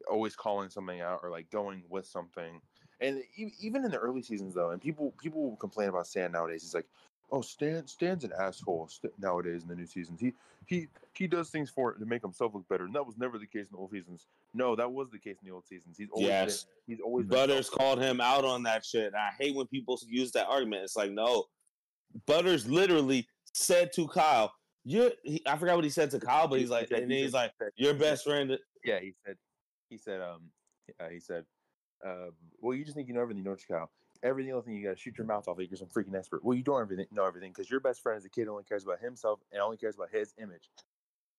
always 0.09 0.35
calling 0.35 0.69
something 0.69 1.01
out 1.01 1.19
or 1.23 1.29
like 1.29 1.49
going 1.51 1.83
with 1.89 2.05
something. 2.05 2.61
And 3.01 3.23
even 3.61 3.85
in 3.85 3.91
the 3.91 3.97
early 3.97 4.21
seasons 4.21 4.53
though, 4.53 4.71
and 4.71 4.81
people 4.81 5.13
people 5.21 5.49
will 5.49 5.55
complain 5.57 5.89
about 5.89 6.07
Stan 6.07 6.31
nowadays. 6.31 6.63
He's 6.63 6.73
like, 6.73 6.87
"Oh, 7.31 7.41
Stan 7.41 7.87
Stan's 7.87 8.23
an 8.23 8.31
asshole 8.39 8.89
nowadays 9.19 9.63
in 9.63 9.67
the 9.69 9.75
new 9.75 9.85
seasons. 9.85 10.19
He 10.19 10.33
he 10.65 10.87
he 11.13 11.27
does 11.27 11.49
things 11.49 11.69
for 11.69 11.93
to 11.93 12.05
make 12.05 12.21
himself 12.21 12.53
look 12.53 12.67
better." 12.67 12.85
And 12.85 12.93
that 12.95 13.05
was 13.05 13.17
never 13.17 13.37
the 13.37 13.45
case 13.47 13.67
in 13.67 13.73
the 13.73 13.77
old 13.77 13.91
seasons. 13.91 14.27
No, 14.53 14.75
that 14.75 14.91
was 14.91 15.09
the 15.11 15.19
case 15.19 15.37
in 15.41 15.47
the 15.47 15.53
old 15.53 15.65
seasons. 15.67 15.97
He's 15.97 16.09
always 16.11 16.27
Yes. 16.27 16.63
been, 16.85 16.95
he's 16.95 17.01
always 17.03 17.25
Butters 17.27 17.69
called 17.69 17.99
him 18.01 18.19
out 18.21 18.45
on 18.45 18.63
that 18.63 18.85
shit. 18.85 19.07
And 19.07 19.15
I 19.15 19.29
hate 19.37 19.55
when 19.55 19.67
people 19.67 19.99
use 20.07 20.31
that 20.33 20.47
argument. 20.47 20.83
It's 20.83 20.95
like, 20.95 21.11
no, 21.11 21.45
Butters 22.25 22.67
literally 22.67 23.27
said 23.53 23.93
to 23.93 24.07
Kyle, 24.07 24.53
"You." 24.83 25.11
I 25.45 25.57
forgot 25.57 25.75
what 25.75 25.83
he 25.83 25.89
said 25.89 26.09
to 26.11 26.19
Kyle, 26.19 26.47
but 26.47 26.55
He- 26.55 26.61
he's 26.61 26.69
he 26.69 26.73
like, 26.73 26.87
said- 26.89 27.03
and 27.03 27.11
he 27.11 27.23
he's 27.23 27.33
like, 27.33 27.53
"Your 27.75 27.93
best 27.93 28.23
friend." 28.25 28.57
Yeah, 28.83 28.99
he 28.99 29.13
said 29.25 29.37
he 29.89 29.97
said 29.97 30.21
um 30.21 30.51
uh, 30.99 31.09
he 31.09 31.19
said 31.19 31.45
uh, 32.05 32.27
well 32.61 32.75
you 32.75 32.83
just 32.85 32.95
think 32.95 33.07
you 33.07 33.13
know 33.13 33.21
everything, 33.21 33.43
don't 33.43 33.59
you, 33.67 33.75
Kyle? 33.75 33.91
Everything 34.21 34.51
else 34.51 34.65
thing 34.65 34.75
you 34.75 34.83
gotta 34.83 34.97
shoot 34.97 35.17
your 35.17 35.25
mouth 35.27 35.47
off 35.47 35.57
like 35.57 35.69
you're 35.69 35.77
some 35.77 35.87
freaking 35.87 36.15
expert. 36.15 36.43
Well, 36.43 36.57
you 36.57 36.63
don't 36.63 36.81
everything 36.81 37.05
know 37.11 37.25
everything 37.25 37.51
because 37.51 37.69
your 37.71 37.79
best 37.79 38.01
friend 38.01 38.17
is 38.17 38.25
a 38.25 38.29
kid 38.29 38.45
who 38.45 38.51
only 38.51 38.63
cares 38.65 38.83
about 38.83 38.99
himself 38.99 39.39
and 39.51 39.61
only 39.61 39.77
cares 39.77 39.95
about 39.95 40.09
his 40.11 40.33
image. 40.41 40.69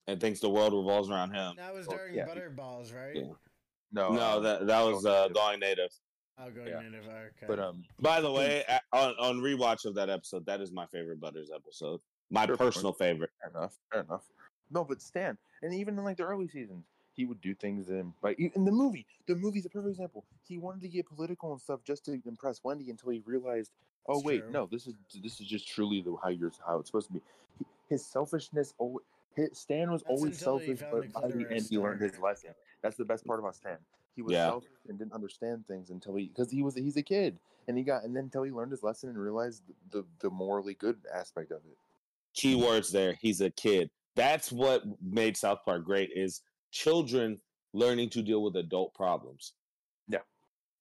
and 0.07 0.19
thinks 0.21 0.41
the 0.41 0.49
world 0.51 0.73
revolves 0.73 1.11
around 1.11 1.33
him. 1.33 1.55
That 1.57 1.75
was 1.75 1.87
Oh, 1.87 1.93
during 1.97 2.15
yeah. 2.17 2.27
Butterballs, 2.27 2.93
right? 2.95 3.15
Yeah. 3.15 3.33
No, 3.93 4.13
no, 4.15 4.37
um, 4.39 4.43
that 4.45 4.67
that 4.67 4.81
was 4.83 5.05
uh, 5.05 5.23
Native. 5.23 5.35
going 5.35 5.61
native. 5.61 5.91
I'll 6.39 6.51
go 6.51 6.65
Yeah. 6.65 6.81
native. 6.81 7.07
Okay. 7.07 7.47
but 7.47 7.59
um 7.59 7.85
By 8.01 8.21
the 8.23 8.33
way, 8.33 8.65
on 8.93 9.15
on 9.21 9.41
rewatch 9.41 9.85
of 9.85 9.95
that 9.97 10.09
episode, 10.09 10.47
that 10.47 10.61
is 10.63 10.73
my 10.73 10.87
favorite 10.87 11.21
Butters 11.21 11.51
episode. 11.55 12.01
My 12.31 12.47
Sure, 12.47 12.57
personal 12.57 12.93
favorite. 12.95 13.31
fair 13.43 13.51
enough, 13.51 13.77
fair 13.93 14.01
enough. 14.03 14.25
No, 14.71 14.85
but 14.85 15.03
Stan, 15.03 15.37
and 15.63 15.75
even 15.75 15.99
in 15.99 16.05
like 16.05 16.17
the 16.17 16.23
early 16.25 16.49
seasons, 16.49 16.87
he 17.21 17.27
would 17.27 17.41
do 17.43 17.55
things 17.55 17.91
in 17.91 18.15
e- 18.39 18.51
in 18.55 18.65
the 18.65 18.73
movie. 18.73 19.05
The 19.27 19.35
movie's 19.35 19.67
a 19.67 19.69
perfect 19.69 19.91
example. 19.91 20.25
He 20.49 20.57
wanted 20.57 20.81
to 20.81 20.89
get 20.89 21.07
political 21.07 21.53
and 21.53 21.61
stuff 21.61 21.81
just 21.85 22.03
to 22.07 22.19
impress 22.27 22.65
Wendy 22.65 22.89
until 22.89 23.11
he 23.11 23.23
realized 23.27 23.73
Oh 24.09 24.15
It's 24.17 24.25
wait, 24.25 24.45
true. 24.45 24.53
no. 24.53 24.67
This 24.67 24.87
is 24.87 24.95
this 25.23 25.39
is 25.39 25.47
just 25.47 25.69
truly 25.69 26.01
the 26.01 26.17
how 26.23 26.31
you're 26.31 26.51
how 26.67 26.79
it's 26.79 26.89
supposed 26.89 27.09
to 27.09 27.13
be. 27.13 27.21
He, 27.59 27.67
his 27.91 28.05
selfishness. 28.07 28.73
his, 29.37 29.51
Stan 29.53 29.91
was 29.91 30.03
That's 30.03 30.19
always 30.19 30.39
selfish, 30.39 30.81
but 30.91 31.13
by 31.13 31.29
the 31.29 31.47
end 31.51 31.67
he 31.69 31.77
learned 31.77 32.01
his 32.01 32.19
lesson. 32.19 32.51
That's 32.81 32.97
the 32.97 33.05
best 33.05 33.27
part 33.27 33.39
about 33.39 33.55
Stan. 33.55 33.77
He 34.17 34.23
was 34.23 34.33
Yeah. 34.33 34.47
selfish 34.47 34.71
and 34.89 34.99
didn't 34.99 35.13
understand 35.13 35.67
things 35.69 35.91
until 35.91 36.15
he 36.15 36.29
because 36.29 36.51
he 36.51 36.63
was 36.63 36.75
he's 36.75 36.97
a 36.97 37.03
kid 37.03 37.39
and 37.69 37.77
he 37.77 37.85
got 37.85 38.05
and 38.05 38.17
then 38.17 38.25
until 38.25 38.45
he 38.45 38.51
learned 38.51 38.71
his 38.73 38.83
lesson 38.83 39.11
and 39.11 39.19
realized 39.19 39.63
the 39.91 40.07
the 40.21 40.31
morally 40.31 40.75
good 40.75 40.97
aspect 41.15 41.51
of 41.51 41.59
it. 41.71 41.77
key 42.33 42.55
words 42.55 42.91
there. 42.91 43.13
He's 43.21 43.43
a 43.43 43.51
kid. 43.51 43.91
That's 44.17 44.51
what 44.51 44.83
made 45.03 45.37
South 45.37 45.61
Park 45.67 45.85
great. 45.85 46.11
Is 46.15 46.41
children 46.71 47.41
learning 47.73 48.11
to 48.11 48.23
deal 48.23 48.43
with 48.43 48.57
adult 48.57 48.95
problems. 48.95 49.53
Yeah. 50.09 50.19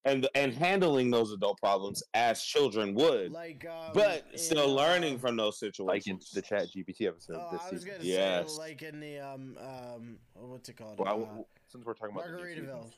And 0.05 0.27
and 0.33 0.53
handling 0.53 1.11
those 1.11 1.31
adult 1.33 1.57
problems 1.59 2.01
as 2.13 2.41
children 2.41 2.93
would, 2.95 3.31
Like, 3.31 3.65
um, 3.65 3.91
but 3.93 4.25
in, 4.31 4.37
still 4.37 4.73
learning 4.73 5.15
uh, 5.15 5.19
from 5.19 5.35
those 5.35 5.59
situations. 5.59 5.85
Like 5.87 6.07
in 6.07 6.19
the 6.33 6.41
Chat 6.41 6.67
GPT 6.75 7.07
episode 7.07 7.37
Oh, 7.37 7.49
this 7.51 7.61
I 7.61 7.69
was 7.71 7.81
season. 7.81 7.91
gonna 7.97 8.03
Yes. 8.03 8.53
say 8.53 8.57
like 8.59 8.81
in 8.81 8.99
the 9.01 9.19
um 9.19 9.57
um 9.59 10.19
what's 10.33 10.69
it 10.69 10.77
called? 10.77 10.97
Well, 10.99 11.07
I 11.07 11.11
Uh, 11.11 11.19
w- 11.25 11.45
since 11.67 11.85
we're 11.85 11.93
talking 11.93 12.15
about 12.15 12.25
the 12.25 12.31
new 12.31 12.43
Margaritaville. 12.43 12.91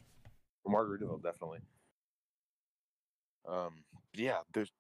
Margaritaville, 0.68 1.24
definitely. 1.24 1.60
Um, 3.48 3.84
yeah, 4.14 4.42
there's, 4.54 4.72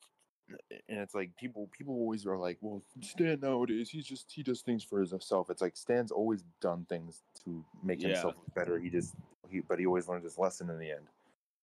and 0.88 1.00
it's 1.00 1.16
like 1.16 1.36
people 1.38 1.70
people 1.76 1.96
always 1.96 2.26
are 2.28 2.38
like, 2.38 2.58
well, 2.62 2.84
Stan 3.02 3.40
nowadays 3.40 3.90
he's 3.90 4.06
just 4.06 4.32
he 4.32 4.44
does 4.44 4.62
things 4.62 4.84
for 4.84 5.00
himself. 5.00 5.50
It's 5.50 5.62
like 5.62 5.76
Stan's 5.76 6.12
always 6.12 6.44
done 6.62 6.86
things 6.88 7.24
to 7.46 7.64
make 7.84 8.02
Yeah. 8.02 8.10
himself 8.10 8.36
look 8.38 8.54
better. 8.56 8.80
He 8.80 8.90
just 8.90 9.16
he, 9.50 9.60
but 9.62 9.80
he 9.80 9.86
always 9.86 10.08
learned 10.08 10.24
his 10.24 10.38
lesson 10.38 10.70
in 10.70 10.80
the 10.80 10.92
end. 10.92 11.08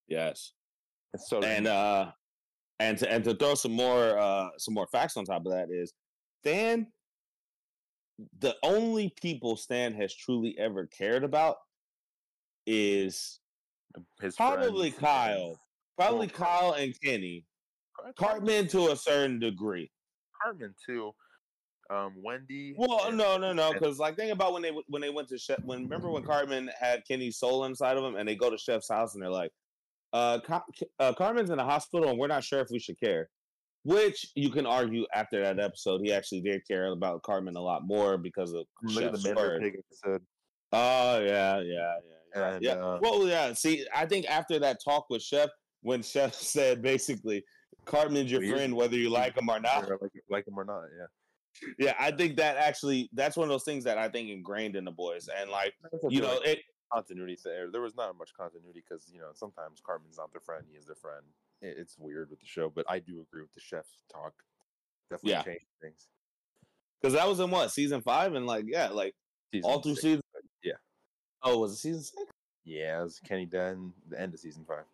yes. 0.09 0.53
And 1.14 1.22
so 1.22 1.43
and 1.43 1.66
uh 1.66 2.12
and 2.81 2.99
to 2.99 3.11
and 3.11 3.24
to 3.24 3.35
throw 3.35 3.55
some 3.55 3.72
more 3.72 4.18
uh 4.18 4.51
some 4.59 4.74
more 4.74 4.87
facts 4.89 5.16
on 5.16 5.24
top 5.24 5.47
of 5.47 5.53
that 5.53 5.70
is 5.70 5.93
Stan 6.43 6.87
the 8.41 8.57
only 8.62 9.14
people 9.20 9.57
Stan 9.57 9.95
has 9.95 10.14
truly 10.14 10.55
ever 10.59 10.87
cared 10.87 11.24
about 11.24 11.57
is 12.66 13.41
his 14.20 14.37
probably 14.37 14.91
friends- 14.91 15.01
Kyle. 15.01 15.61
Probably 15.97 16.26
Well, 16.29 16.37
Kyle 16.37 16.72
and 16.74 16.95
Kenny. 17.01 17.45
Cartman 18.16 18.68
to 18.68 18.93
a 18.93 18.97
certain 18.97 19.41
degree. 19.41 19.91
Cartman 20.41 20.74
too. 20.87 21.12
Um, 21.91 22.14
Wendy. 22.22 22.74
Well, 22.76 23.07
and- 23.07 23.16
no, 23.16 23.39
no, 23.39 23.53
no, 23.53 23.72
because 23.72 23.99
like 23.99 24.16
think 24.16 24.32
about 24.32 24.53
when 24.53 24.62
they 24.62 24.72
when 24.89 25.01
they 25.01 25.11
went 25.11 25.28
to 25.28 25.39
Chef. 25.39 25.59
When 25.64 25.84
remember 25.84 26.11
when 26.11 26.22
Cartman 26.22 26.70
had 26.78 27.03
Kenny's 27.07 27.39
soul 27.39 27.64
inside 27.64 27.97
of 27.97 28.05
him, 28.05 28.16
and 28.16 28.28
they 28.28 28.34
go 28.34 28.51
to 28.51 28.59
Chef's 28.59 28.89
house 28.89 29.14
and 29.14 29.22
they're 29.22 29.30
like, 29.30 29.51
uh, 30.12 30.41
Car- 30.41 30.64
uh, 30.99 31.12
Cartman's 31.14 31.51
in 31.51 31.57
the 31.57 31.64
hospital, 31.64 32.11
and 32.11 32.18
we're 32.18 32.26
not 32.26 32.45
sure 32.45 32.61
if 32.61 32.68
we 32.70 32.78
should 32.78 33.01
care. 33.01 33.28
Which 33.84 34.26
you 34.34 34.51
can 34.51 34.66
argue 34.66 35.07
after 35.14 35.41
that 35.41 35.59
episode, 35.59 36.03
he 36.03 36.12
actually 36.12 36.43
did 36.43 36.66
care 36.66 36.93
about 36.93 37.22
Cartman 37.22 37.57
a 37.57 37.61
lot 37.61 37.86
more 37.86 38.18
because 38.18 38.53
of 38.53 38.66
Look 38.82 39.05
at 39.05 39.11
Chef's 39.11 39.22
the 39.22 39.28
Mandarin 39.28 39.53
word. 39.53 39.62
Pig 39.62 39.74
episode. 39.78 40.22
Oh 40.72 41.20
yeah, 41.20 41.61
yeah, 41.61 41.62
yeah, 41.62 41.95
yeah. 42.36 42.49
And, 42.51 42.62
yeah. 42.62 42.72
uh, 42.72 42.99
well, 43.01 43.26
yeah. 43.26 43.53
See, 43.55 43.86
I 43.95 44.05
think 44.05 44.26
after 44.26 44.59
that 44.59 44.78
talk 44.84 45.07
with 45.09 45.22
Chef, 45.22 45.49
when 45.80 46.03
Chef 46.03 46.34
said 46.34 46.82
basically, 46.82 47.43
Cartman's 47.86 48.30
your 48.30 48.43
friend 48.43 48.74
whether 48.74 48.97
you 48.97 49.09
like 49.09 49.36
him 49.39 49.49
or 49.49 49.59
not. 49.59 49.89
like 49.89 50.12
like 50.28 50.47
him 50.47 50.59
or 50.59 50.64
not, 50.64 50.82
yeah. 50.99 51.07
Yeah, 51.79 51.95
I 51.99 52.11
think 52.11 52.37
that 52.37 52.57
actually 52.57 53.09
that's 53.13 53.37
one 53.37 53.45
of 53.49 53.51
those 53.51 53.65
things 53.65 53.85
that 53.85 53.99
I 53.99 54.09
think 54.09 54.31
ingrained 54.31 54.77
in 54.77 54.85
the 54.85 54.91
boys, 54.91 55.29
and 55.29 55.51
like 55.51 55.75
you 56.09 56.21
know, 56.21 56.41
it 56.45 56.61
continuity 56.93 57.37
there. 57.45 57.71
There 57.71 57.81
was 57.83 57.95
not 57.97 58.17
much 58.19 58.33
continuity 58.35 58.83
because 58.89 59.11
you 59.13 59.21
know 59.21 59.31
sometimes 59.35 59.81
Cartman's 59.85 60.19
not 60.19 60.33
their 60.33 60.41
friend; 60.41 60.65
he 60.71 60.77
is 60.77 60.87
their 60.87 60.95
friend. 60.97 61.25
It, 61.61 61.77
it's 61.79 61.97
weird 61.99 62.31
with 62.31 62.41
the 62.41 62.47
show, 62.47 62.71
but 62.71 62.85
I 62.89 62.99
do 62.99 63.21
agree 63.21 63.43
with 63.43 63.53
the 63.55 63.61
chef's 63.61 64.03
talk. 64.13 64.33
Definitely 65.11 65.31
Yeah. 65.33 65.43
changed 65.43 65.67
things. 65.81 66.07
because 67.01 67.15
that 67.15 67.27
was 67.29 67.41
in 67.41 67.51
what 67.51 67.71
season 67.73 68.01
five, 68.03 68.35
and 68.35 68.47
like 68.47 68.65
yeah, 68.69 68.89
like 68.89 69.15
Season 69.53 69.71
all 69.71 69.81
through 69.81 69.93
six, 69.95 70.03
season. 70.03 70.23
yeah, 70.63 70.73
Oh, 71.43 71.59
was 71.59 71.73
it 71.73 71.77
season 71.77 72.03
six? 72.03 72.25
yeah, 72.65 73.01
it 73.01 73.05
was 73.05 73.19
Kenny 73.21 73.47
Dunn, 73.47 73.93
the 74.09 74.21
end 74.21 74.35
of 74.35 74.41
season 74.41 74.65
five. 74.67 74.85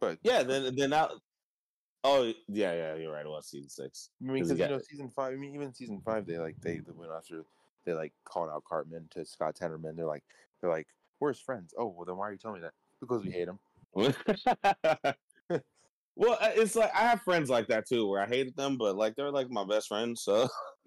But 0.00 0.18
Yeah, 0.22 0.42
then 0.42 0.74
then 0.76 0.90
now. 0.90 1.10
Oh 2.04 2.24
yeah, 2.48 2.74
yeah, 2.74 2.94
you're 2.96 3.12
right. 3.12 3.24
It 3.24 3.28
was 3.28 3.46
season 3.48 3.70
six. 3.70 4.10
I 4.20 4.26
mean, 4.26 4.42
'cause 4.42 4.48
because 4.52 4.60
you 4.60 4.68
know, 4.68 4.78
season 4.78 5.10
five. 5.10 5.32
I 5.32 5.36
mean, 5.36 5.54
even 5.54 5.72
season 5.72 6.02
five, 6.02 6.26
they 6.26 6.36
like 6.38 6.60
they, 6.60 6.78
they 6.78 6.92
went 6.92 7.10
after 7.10 7.46
they 7.84 7.94
like 7.94 8.12
called 8.24 8.50
out 8.50 8.64
Cartman 8.64 9.08
to 9.12 9.24
Scott 9.24 9.56
Tenorman. 9.56 9.96
They're 9.96 10.04
like, 10.06 10.24
they're 10.60 10.70
like, 10.70 10.88
we're 11.18 11.30
his 11.30 11.40
friends. 11.40 11.74
Oh, 11.78 11.86
well, 11.86 12.04
then 12.04 12.16
why 12.18 12.28
are 12.28 12.32
you 12.32 12.38
telling 12.38 12.60
me 12.60 12.66
that? 12.66 12.74
Because 13.00 13.24
we 13.24 13.30
hate 13.30 13.48
him. 13.48 13.58
well, 16.16 16.38
uh, 16.40 16.50
it's 16.54 16.76
like 16.76 16.94
I 16.94 17.00
have 17.08 17.22
friends 17.22 17.48
like 17.48 17.68
that 17.68 17.86
too, 17.86 18.06
where 18.06 18.20
I 18.20 18.26
hated 18.26 18.54
them, 18.54 18.76
but 18.76 18.96
like 18.96 19.16
they're 19.16 19.30
like 19.30 19.48
my 19.50 19.64
best 19.64 19.88
friends. 19.88 20.22
So 20.22 20.48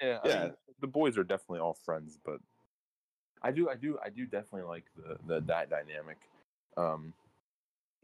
Yeah, 0.00 0.20
Yeah. 0.24 0.42
mean, 0.42 0.52
the 0.80 0.86
boys 0.88 1.16
are 1.18 1.24
definitely 1.24 1.60
all 1.60 1.74
friends, 1.74 2.18
but 2.24 2.40
I 3.42 3.52
do, 3.52 3.68
I 3.68 3.76
do, 3.76 3.98
I 4.04 4.08
do 4.10 4.26
definitely 4.26 4.62
like 4.62 4.84
the, 4.96 5.18
the 5.26 5.40
that 5.42 5.70
dynamic. 5.70 6.18
Um, 6.76 7.14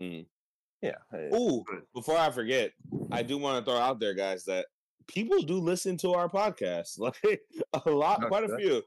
Mm. 0.00 0.26
Yeah. 0.85 0.97
I- 1.12 1.35
Ooh, 1.37 1.64
before 1.95 2.16
I 2.18 2.30
forget, 2.30 2.72
I 3.11 3.22
do 3.22 3.39
want 3.39 3.64
to 3.64 3.70
throw 3.70 3.80
out 3.80 4.01
there, 4.01 4.14
guys, 4.14 4.45
that 4.45 4.66
people 5.07 5.43
do 5.43 5.59
listen 5.59 5.97
to 5.99 6.12
our 6.14 6.28
podcast. 6.28 6.99
Like 6.99 7.41
a 7.87 7.91
lot, 7.91 8.22
Oh, 8.24 8.28
quite 8.28 8.45
a 8.45 8.57
few. 8.57 8.82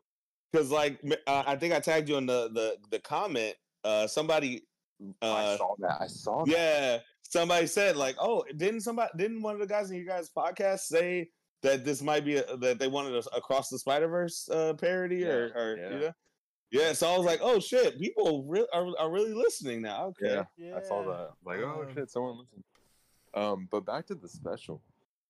Because 0.52 0.72
like 0.72 1.00
uh, 1.28 1.44
I 1.46 1.56
think 1.56 1.74
I 1.74 1.80
tagged 1.80 2.08
you 2.10 2.18
in 2.18 2.26
the 2.26 2.50
the 2.54 2.78
the 2.90 3.00
comment. 3.00 3.56
Uh, 3.84 4.08
somebody, 4.08 4.66
I 5.22 5.28
uh, 5.28 5.58
saw 5.58 5.76
that. 5.80 5.98
I 6.02 6.08
saw 6.08 6.46
that. 6.46 6.52
yeah, 6.52 7.00
somebody 7.24 7.68
said 7.68 7.98
like, 7.98 8.16
oh, 8.20 8.46
didn't 8.56 8.82
somebody 8.82 9.12
didn't 9.18 9.42
one 9.42 9.56
of 9.56 9.60
the 9.60 9.68
guys 9.68 9.92
in 9.92 9.98
your 9.98 10.06
guys' 10.06 10.32
podcast 10.36 10.80
say 10.80 11.30
that 11.64 11.84
this 11.84 12.02
might 12.02 12.24
be 12.24 12.38
a, 12.38 12.58
that 12.58 12.80
they 12.80 12.88
wanted 12.88 13.14
a 13.14 13.36
across 13.36 13.70
the 13.70 13.78
Spider 13.78 14.08
Verse 14.08 14.48
uh, 14.50 14.74
parody 14.74 15.26
or, 15.26 15.52
or 15.56 15.78
yeah. 15.78 15.90
you 15.90 16.00
know? 16.00 16.14
Yeah, 16.72 16.94
so 16.94 17.08
I 17.08 17.18
was 17.18 17.26
like, 17.26 17.40
"Oh 17.42 17.60
shit, 17.60 17.98
people 18.00 18.44
re- 18.44 18.68
are, 18.74 18.88
are 19.00 19.10
really 19.10 19.34
listening 19.34 19.82
now." 19.82 20.08
Okay, 20.08 20.34
Yeah. 20.34 20.44
Yeah. 20.58 20.76
I 20.78 20.82
saw 20.82 21.02
that. 21.04 21.32
Like, 21.46 21.60
oh 21.60 21.84
Um, 21.88 21.94
shit, 21.94 22.10
someone 22.10 22.38
listened. 22.40 22.64
Um, 23.34 23.68
but 23.72 23.86
back 23.86 24.06
to 24.08 24.16
the 24.16 24.28
special. 24.28 24.82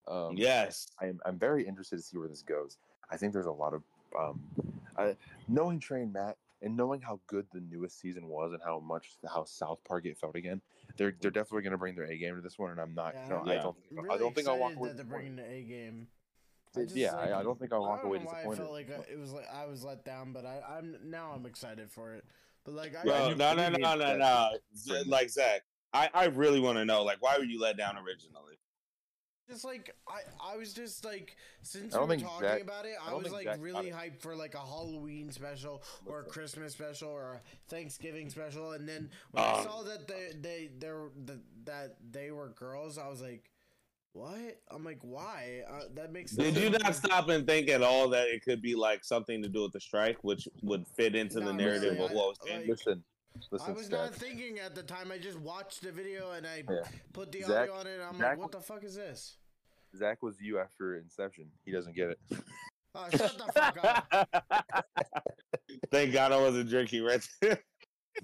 Um, 0.08 0.36
yes, 0.38 0.88
I'm 1.02 1.20
I'm 1.26 1.38
very 1.38 1.68
interested 1.68 1.98
to 1.98 2.02
see 2.02 2.18
where 2.18 2.28
this 2.28 2.42
goes. 2.42 2.78
I 3.12 3.18
think 3.18 3.34
there's 3.34 3.46
a 3.46 3.52
lot 3.52 3.74
of 3.74 3.84
um, 4.18 4.42
I, 4.98 5.16
knowing 5.48 5.80
Trey 5.80 6.02
and 6.04 6.14
Matt 6.14 6.38
and 6.62 6.76
knowing 6.76 7.02
how 7.02 7.20
good 7.28 7.46
the 7.54 7.62
newest 7.70 8.00
season 8.00 8.28
was 8.28 8.54
and 8.54 8.62
how 8.64 8.80
much 8.80 9.12
how 9.32 9.44
South 9.44 9.80
Park 9.88 10.06
it 10.06 10.18
felt 10.18 10.36
again. 10.36 10.62
They're 10.98 11.14
they're 11.22 11.30
definitely 11.30 11.64
going 11.64 11.72
to 11.72 11.78
bring 11.78 11.96
their 11.96 12.06
A 12.06 12.18
game 12.18 12.36
to 12.36 12.42
this 12.42 12.58
one, 12.58 12.72
and 12.72 12.80
I'm 12.80 12.96
not. 12.96 13.14
Yeah, 13.16 13.28
no, 13.28 13.36
I'm 13.42 13.50
I 13.50 13.56
don't. 13.58 13.76
really 13.92 14.10
I 14.10 14.18
don't 14.18 14.34
think 14.34 14.48
I'll 14.48 14.58
walk 14.58 14.72
excited 14.72 14.90
away. 14.92 14.96
they're 14.96 15.06
bringing 15.06 15.36
the 15.36 15.46
A 15.46 15.64
game. 15.64 16.08
I 16.76 16.80
It- 16.82 16.84
just, 16.86 16.96
yeah, 16.96 17.14
like, 17.16 17.32
I, 17.32 17.40
I 17.40 17.44
don't 17.44 17.60
think 17.60 17.74
I'll 17.74 17.82
walk 17.82 18.02
I 18.04 18.08
away 18.08 18.20
know 18.20 18.26
why 18.26 18.32
I 18.32 18.36
disappointed. 18.36 18.58
felt 18.60 18.72
like 18.72 18.90
I, 18.92 19.12
it 19.12 19.20
was 19.20 19.32
like 19.34 19.48
I 19.54 19.66
was 19.66 19.84
let 19.84 20.04
down, 20.06 20.34
but 20.34 20.46
I, 20.46 20.62
I'm 20.78 20.98
now 21.10 21.32
I'm 21.36 21.46
excited 21.46 21.90
for 21.92 22.14
it. 22.14 22.26
But 22.66 22.74
like 22.76 22.96
I, 22.96 23.02
Yeah, 23.06 23.14
I 23.14 23.18
Bro, 23.20 23.30
knew- 23.30 23.36
no, 23.36 23.54
no, 23.56 23.70
no, 23.70 23.96
no, 23.96 24.18
no. 24.18 24.50
was 24.52 24.60
Z- 24.82 24.92
bringing- 24.92 25.10
Like 25.10 25.30
Zack, 25.30 25.62
I, 25.94 26.10
I 26.14 26.26
really 26.26 26.60
want 26.60 26.78
to 26.78 26.86
know, 26.86 27.04
like, 27.04 27.22
why 27.22 27.38
were 27.38 27.46
you 27.46 27.60
let 27.60 27.78
down 27.78 27.98
originally? 27.98 28.44
just 29.50 29.64
like 29.64 29.96
I, 30.10 30.54
I 30.56 30.58
was 30.58 30.74
just 30.74 31.06
like 31.06 31.38
since 31.62 31.96
I 31.96 32.00
we 32.00 32.02
don't 32.02 32.10
were 32.10 32.16
think 32.18 32.28
talking 32.28 32.48
Zack- 32.50 32.62
about 32.64 32.86
it, 32.86 32.96
I 33.02 33.12
I, 33.12 33.14
was 33.14 33.32
like 33.32 33.46
Zack 33.46 33.60
really 33.62 33.90
hyped 33.90 34.20
for 34.20 34.36
like 34.36 34.56
a 34.56 34.60
Halloween 34.60 35.32
special 35.32 35.82
or 36.06 36.16
a 36.16 36.18
Listen. 36.20 36.32
Christmas 36.34 36.74
special 36.74 37.08
or 37.10 37.36
a 37.36 37.42
Thanksgiving 37.70 38.30
special, 38.30 38.74
and 38.74 38.86
then 38.90 39.10
when 39.32 39.46
I 39.46 39.54
Um, 39.60 39.64
saw 39.64 39.84
that 39.84 40.06
they 40.06 40.32
they 40.42 40.70
they 40.78 40.92
were 40.92 41.12
that 41.24 41.40
that 41.64 41.96
they 42.12 42.32
were 42.32 42.50
girls, 42.50 42.98
I 42.98 43.08
was 43.08 43.22
like, 43.22 43.50
what? 44.18 44.58
I'm 44.72 44.84
like, 44.84 45.00
why? 45.02 45.62
Uh, 45.70 45.82
that 45.96 46.12
makes 46.12 46.32
Did 46.32 46.58
you 46.58 46.70
not 46.72 46.96
stop 46.96 47.30
and 47.30 47.46
think 47.46 47.70
at 47.70 47.82
all 47.84 48.10
that 48.10 48.28
it 48.28 48.44
could 48.44 48.62
be 48.62 48.76
like 48.76 49.04
something 49.04 49.42
to 49.44 49.50
do 49.50 49.62
with 49.64 49.74
the 49.74 49.80
strike, 49.80 50.18
which 50.24 50.48
would 50.64 50.88
fit 50.88 51.16
into 51.16 51.40
the 51.40 51.54
narrative 51.54 51.94
really. 51.94 52.06
of 52.06 52.12
what 52.12 52.28
was 52.30 52.38
I- 52.48 52.54
in? 52.54 52.60
like- 52.62 52.70
Listen, 52.70 53.04
I 53.68 53.72
was 53.72 53.84
Zack. 53.86 53.92
not 53.92 54.16
thinking 54.16 54.58
at 54.60 54.74
the 54.74 54.82
time. 54.82 55.12
I 55.12 55.20
just 55.20 55.40
watched 55.40 55.84
the 55.84 55.92
video 55.92 56.32
and 56.32 56.48
I 56.48 56.64
Yeah. 56.68 56.82
put 57.14 57.32
the 57.32 57.42
Zack- 57.44 57.70
audio 57.70 57.74
on 57.76 57.86
it. 57.88 57.94
And 57.96 58.04
I'm 58.04 58.18
Zack- 58.18 58.30
like, 58.30 58.38
what 58.40 58.52
the 58.52 58.62
fuck 58.62 58.84
is 58.84 58.96
this? 58.96 59.38
Zack 59.96 60.24
was 60.24 60.42
you 60.42 60.58
after 60.60 60.96
Inception. 60.96 61.52
He 61.66 61.72
doesn't 61.72 61.96
get 61.96 62.10
it. 62.10 62.20
Oh, 62.96 63.08
shut 63.12 63.38
the 63.38 63.52
fuck 63.54 63.78
up. 63.84 64.86
Thank 65.92 66.14
God 66.14 66.32
I 66.32 66.38
wasn't 66.42 66.70
drinking 66.70 67.04
right 67.04 67.26
there. 67.42 67.60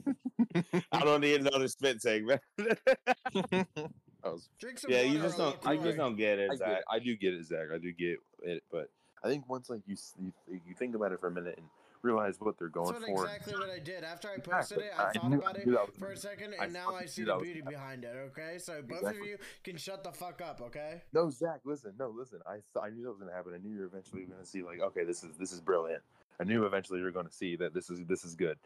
I 0.91 0.99
don't 1.03 1.21
need 1.21 1.41
another 1.41 1.67
spit 1.67 2.01
take, 2.01 2.23
man. 2.25 2.39
I 4.23 4.29
was 4.29 4.49
Drink 4.59 4.79
some 4.79 4.91
yeah, 4.91 5.01
you 5.01 5.19
just 5.19 5.37
don't. 5.37 5.55
I'll 5.65 5.77
just 5.77 5.97
don't 5.97 6.15
get 6.15 6.39
it, 6.39 6.49
I, 6.51 6.55
get 6.55 6.69
it. 6.69 6.83
I 6.89 6.99
do 6.99 7.15
get 7.17 7.33
it, 7.33 7.45
Zack. 7.45 7.67
I 7.73 7.77
do 7.77 7.91
get 7.91 8.17
it, 8.43 8.63
but 8.71 8.89
I 9.23 9.27
think 9.27 9.47
once 9.49 9.69
like 9.69 9.81
you 9.85 9.95
you, 10.21 10.31
you 10.67 10.73
think 10.77 10.95
about 10.95 11.11
it 11.11 11.19
for 11.19 11.27
a 11.27 11.31
minute 11.31 11.55
and 11.57 11.67
realize 12.01 12.35
what 12.39 12.57
they're 12.59 12.67
going 12.67 12.91
That's 12.93 13.07
what 13.07 13.17
for. 13.17 13.25
exactly 13.25 13.53
what 13.55 13.69
I 13.69 13.79
did. 13.79 14.03
After 14.03 14.29
I 14.29 14.37
posted 14.37 14.77
Exactly. 14.79 14.83
it, 14.85 14.91
I 14.99 15.09
I 15.09 15.11
thought 15.13 15.29
knew- 15.29 15.37
about 15.39 15.57
it 15.57 15.65
knew 15.65 15.73
that 15.73 15.87
was 15.87 15.95
for 15.97 16.05
a 16.05 16.07
gonna- 16.09 16.19
second, 16.19 16.55
I 16.59 16.63
and 16.65 16.73
now 16.73 16.93
I 16.95 17.05
see 17.05 17.23
the 17.23 17.35
beauty 17.37 17.59
gonna 17.61 17.71
behind 17.71 18.03
it. 18.03 18.15
Okay, 18.31 18.57
so 18.59 18.81
both 18.81 18.99
Exactly. 18.99 19.21
of 19.21 19.27
you 19.27 19.37
can 19.63 19.77
shut 19.77 20.03
the 20.03 20.11
fuck 20.11 20.41
up. 20.41 20.61
Okay. 20.61 21.01
No, 21.13 21.29
Zack, 21.29 21.61
listen, 21.65 21.93
no, 21.99 22.09
listen. 22.09 22.39
I 22.45 22.59
I 22.79 22.89
knew 22.89 23.03
that 23.03 23.09
was 23.09 23.19
gonna 23.19 23.33
happen. 23.33 23.53
I 23.53 23.57
knew 23.57 23.73
you 23.73 23.79
were 23.81 23.85
eventually 23.87 24.23
gonna 24.25 24.45
see 24.45 24.63
like, 24.63 24.79
okay, 24.79 25.03
this 25.03 25.23
is 25.23 25.37
this 25.37 25.51
is 25.51 25.59
brilliant. 25.61 26.01
I 26.39 26.43
knew 26.45 26.65
eventually 26.65 26.99
you 26.99 27.05
were 27.05 27.11
gonna 27.11 27.31
see 27.31 27.55
that 27.57 27.73
this 27.73 27.89
is 27.89 27.99
this 28.07 28.23
is 28.25 28.35
good. 28.35 28.57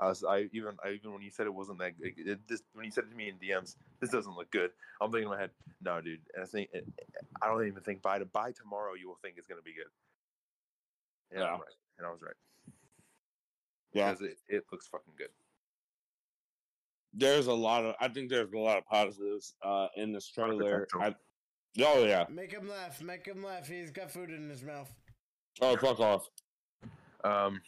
I 0.00 0.08
was, 0.08 0.24
I 0.24 0.48
even, 0.52 0.76
I 0.84 0.90
even 0.90 1.12
when 1.12 1.22
you 1.22 1.30
said 1.30 1.46
it 1.46 1.54
wasn't 1.54 1.78
that 1.78 1.96
good, 1.98 2.12
it, 2.16 2.48
this, 2.48 2.62
when 2.72 2.84
you 2.84 2.90
said 2.90 3.04
it 3.04 3.10
to 3.10 3.16
me 3.16 3.28
in 3.28 3.36
DMs, 3.36 3.76
this 4.00 4.10
doesn't 4.10 4.34
look 4.34 4.50
good. 4.50 4.70
I'm 5.00 5.10
thinking 5.12 5.28
in 5.28 5.34
my 5.34 5.40
head, 5.40 5.50
no, 5.82 6.00
dude. 6.00 6.20
And 6.34 6.42
I 6.42 6.46
think, 6.46 6.70
I 7.40 7.46
don't 7.46 7.66
even 7.66 7.82
think 7.82 8.02
by 8.02 8.18
to 8.18 8.24
by 8.24 8.50
tomorrow 8.52 8.94
you 8.94 9.08
will 9.08 9.18
think 9.22 9.36
it's 9.38 9.46
gonna 9.46 9.62
be 9.62 9.72
good. 9.72 9.86
Yeah, 11.32 11.40
Yeah. 11.40 11.46
I'm 11.46 11.60
right, 11.60 11.78
and 11.98 12.06
I 12.06 12.10
was 12.10 12.22
right 12.22 12.34
Yeah, 13.92 14.10
because 14.12 14.26
it, 14.26 14.38
it 14.48 14.64
looks 14.72 14.88
fucking 14.88 15.14
good. 15.16 15.28
there's 17.12 17.46
a 17.46 17.52
lot 17.52 17.84
of. 17.84 17.94
I 18.00 18.08
think 18.08 18.28
there's 18.30 18.52
a 18.52 18.58
lot 18.58 18.78
of 18.78 18.84
positives 18.86 19.54
uh, 19.62 19.86
in 19.96 20.12
this 20.12 20.32
lot 20.36 20.50
of 20.50 20.58
trailer. 20.58 20.88
I, 21.00 21.14
oh 21.82 22.04
yeah. 22.04 22.24
Make 22.28 22.50
him 22.52 22.68
laugh. 22.68 23.00
Make 23.00 23.26
him 23.26 23.42
laugh. 23.44 23.68
He's 23.68 23.92
got 23.92 24.10
food 24.10 24.30
in 24.30 24.48
his 24.48 24.64
mouth. 24.64 24.92
Oh 25.60 25.76
fuck 25.76 26.00
off. 26.00 26.28
Um, 27.22 27.60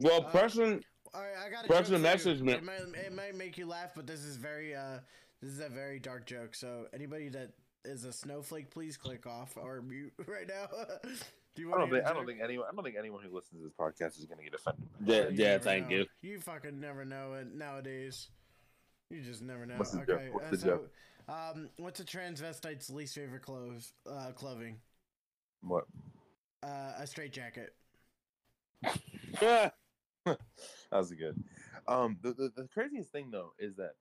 Well, 0.00 0.24
Uh, 0.24 0.30
Preston. 0.30 0.84
All 1.14 1.20
right, 1.22 1.32
I 1.46 1.50
got 1.50 1.64
a 1.64 1.68
Press 1.68 1.88
joke 1.88 1.88
the 1.88 1.92
for 1.92 1.96
you. 1.96 2.02
message, 2.02 2.42
man. 2.42 2.54
It 2.56 2.64
might, 2.64 2.80
it 3.06 3.12
might 3.14 3.34
make 3.36 3.58
you 3.58 3.66
laugh, 3.66 3.92
but 3.94 4.06
this 4.06 4.20
is 4.24 4.36
very 4.36 4.74
uh, 4.74 4.98
this 5.42 5.50
is 5.50 5.60
a 5.60 5.68
very 5.68 5.98
dark 5.98 6.26
joke. 6.26 6.54
So 6.54 6.86
anybody 6.92 7.28
that 7.30 7.50
is 7.84 8.04
a 8.04 8.12
snowflake, 8.12 8.70
please 8.70 8.96
click 8.96 9.26
off 9.26 9.56
or 9.56 9.80
mute 9.86 10.12
right 10.26 10.46
now. 10.48 10.66
Do 11.54 11.62
you 11.62 11.68
I 11.72 11.78
want 11.78 11.80
don't 11.80 11.90
to? 11.90 11.96
think, 11.96 12.06
I 12.10 12.12
don't 12.14 12.26
think 12.26 12.40
anyone, 12.42 12.66
I 12.70 12.74
don't 12.74 12.84
think 12.84 12.96
anyone 12.98 13.22
who 13.24 13.34
listens 13.34 13.60
to 13.60 13.64
this 13.64 13.72
podcast 13.78 14.18
is 14.18 14.26
gonna 14.26 14.42
get 14.44 14.54
offended. 14.54 14.88
Yeah, 15.04 15.28
yeah. 15.32 15.58
Thank 15.58 15.90
you. 15.90 16.06
You 16.22 16.38
fucking 16.38 16.78
never 16.78 17.04
know 17.04 17.32
it 17.34 17.52
nowadays. 17.52 18.28
You 19.10 19.22
just 19.22 19.42
never 19.42 19.66
know. 19.66 19.74
What's 19.76 19.90
the 19.92 19.98
joke? 19.98 20.10
okay, 20.10 20.28
What's 20.30 20.46
uh, 20.46 20.50
the 20.50 20.58
so, 20.58 20.66
joke? 20.68 20.90
um, 21.28 21.68
what's 21.78 21.98
a 22.00 22.04
transvestite's 22.04 22.90
least 22.90 23.14
favorite 23.14 23.42
clothes? 23.42 23.92
Uh, 24.08 24.30
clothing. 24.36 24.76
What? 25.62 25.84
Uh, 26.62 26.92
a 26.98 27.06
straight 27.06 27.32
jacket. 27.32 27.74
Yeah. 29.42 29.70
that 30.90 30.98
was 30.98 31.12
good. 31.12 31.42
Um, 31.86 32.18
the, 32.22 32.32
the 32.32 32.52
the 32.56 32.68
craziest 32.68 33.10
thing 33.10 33.30
though 33.30 33.52
is 33.58 33.76
that 33.76 33.92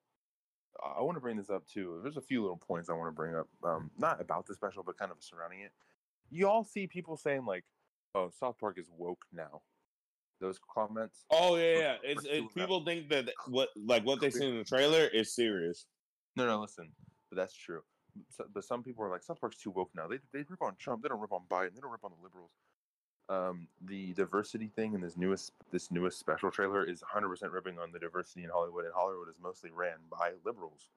I 0.83 1.01
want 1.01 1.15
to 1.15 1.21
bring 1.21 1.37
this 1.37 1.49
up 1.49 1.65
too. 1.67 1.99
There's 2.03 2.17
a 2.17 2.21
few 2.21 2.41
little 2.41 2.57
points 2.57 2.89
I 2.89 2.93
want 2.93 3.07
to 3.07 3.15
bring 3.15 3.35
up. 3.35 3.47
Um, 3.63 3.91
not 3.97 4.21
about 4.21 4.45
the 4.45 4.53
special, 4.53 4.83
but 4.83 4.97
kind 4.97 5.11
of 5.11 5.17
surrounding 5.19 5.61
it. 5.61 5.71
You 6.29 6.47
all 6.47 6.63
see 6.63 6.87
people 6.87 7.17
saying 7.17 7.45
like, 7.45 7.63
"Oh, 8.13 8.29
South 8.39 8.57
Park 8.59 8.77
is 8.77 8.89
woke 8.95 9.23
now." 9.31 9.61
Those 10.39 10.59
comments. 10.73 11.25
Oh 11.31 11.55
yeah, 11.55 11.77
yeah. 11.77 11.95
It's 12.03 12.25
it, 12.25 12.43
people 12.53 12.83
think 12.85 13.09
that 13.09 13.29
what 13.47 13.69
like 13.75 14.05
what 14.05 14.21
they 14.21 14.29
see 14.29 14.47
in 14.47 14.57
the 14.57 14.63
trailer 14.63 15.07
is 15.07 15.33
serious. 15.33 15.85
No, 16.35 16.45
no, 16.45 16.61
listen. 16.61 16.91
But 17.31 17.37
that's 17.37 17.55
true. 17.55 17.81
So, 18.29 18.45
but 18.53 18.63
some 18.63 18.83
people 18.83 19.03
are 19.03 19.09
like, 19.09 19.23
South 19.23 19.39
Park's 19.39 19.57
too 19.57 19.71
woke 19.71 19.89
now. 19.95 20.07
They 20.07 20.19
they 20.33 20.45
rip 20.47 20.61
on 20.61 20.75
Trump. 20.77 21.01
They 21.01 21.09
don't 21.09 21.19
rip 21.19 21.31
on 21.31 21.41
Biden. 21.49 21.73
They 21.73 21.81
don't 21.81 21.91
rip 21.91 22.03
on 22.03 22.11
the 22.15 22.23
liberals. 22.23 22.51
Um, 23.29 23.67
the 23.81 24.13
diversity 24.13 24.67
thing 24.67 24.93
in 24.93 25.01
this 25.01 25.17
newest 25.17 25.51
this 25.71 25.91
newest 25.91 26.17
special 26.17 26.49
trailer 26.49 26.83
is 26.85 27.01
100% 27.03 27.51
ripping 27.51 27.77
on 27.77 27.91
the 27.91 27.99
diversity 27.99 28.43
in 28.45 28.49
Hollywood, 28.49 28.85
and 28.85 28.93
Hollywood 28.93 29.27
is 29.29 29.35
mostly 29.41 29.69
ran 29.69 29.97
by 30.09 30.31
liberals. 30.45 30.87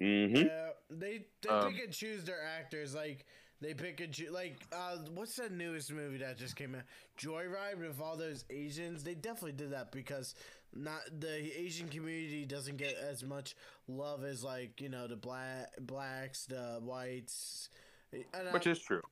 Mm-hmm. 0.00 0.36
Yeah, 0.46 0.68
they 0.88 1.26
they 1.42 1.48
Um, 1.48 1.72
pick 1.72 1.84
and 1.84 1.92
choose 1.92 2.22
their 2.24 2.44
actors. 2.44 2.94
Like 2.94 3.26
they 3.60 3.74
pick 3.74 3.98
and 4.00 4.12
choose. 4.14 4.30
Like 4.30 4.56
uh, 4.72 4.98
what's 5.14 5.34
the 5.34 5.48
newest 5.50 5.92
movie 5.92 6.18
that 6.18 6.38
just 6.38 6.54
came 6.54 6.76
out? 6.76 6.82
Joyride 7.18 7.78
with 7.80 8.00
all 8.00 8.16
those 8.16 8.44
Asians. 8.50 9.02
They 9.02 9.14
definitely 9.14 9.52
did 9.52 9.72
that 9.72 9.90
because 9.90 10.36
not 10.72 11.00
the 11.18 11.58
Asian 11.60 11.88
community 11.88 12.44
doesn't 12.44 12.76
get 12.76 12.94
as 12.96 13.24
much 13.24 13.56
love 13.88 14.22
as 14.24 14.44
like 14.44 14.80
you 14.80 14.88
know 14.90 15.08
the 15.08 15.16
black 15.16 15.70
blacks, 15.80 16.46
the 16.46 16.78
whites. 16.82 17.68
And 18.12 18.48
I- 18.48 18.52
Which 18.52 18.68
is 18.68 18.78
true. 18.78 19.02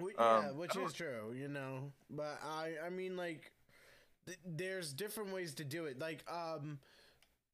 Wh- 0.00 0.12
yeah, 0.18 0.48
Um, 0.50 0.56
which 0.58 0.76
is 0.76 0.92
true, 0.92 1.32
you 1.36 1.48
know. 1.48 1.92
But 2.10 2.38
I, 2.44 2.74
I 2.86 2.90
mean, 2.90 3.16
like, 3.16 3.52
th- 4.26 4.38
there's 4.44 4.92
different 4.92 5.32
ways 5.32 5.54
to 5.54 5.64
do 5.64 5.86
it. 5.86 5.98
Like, 5.98 6.24
um, 6.30 6.78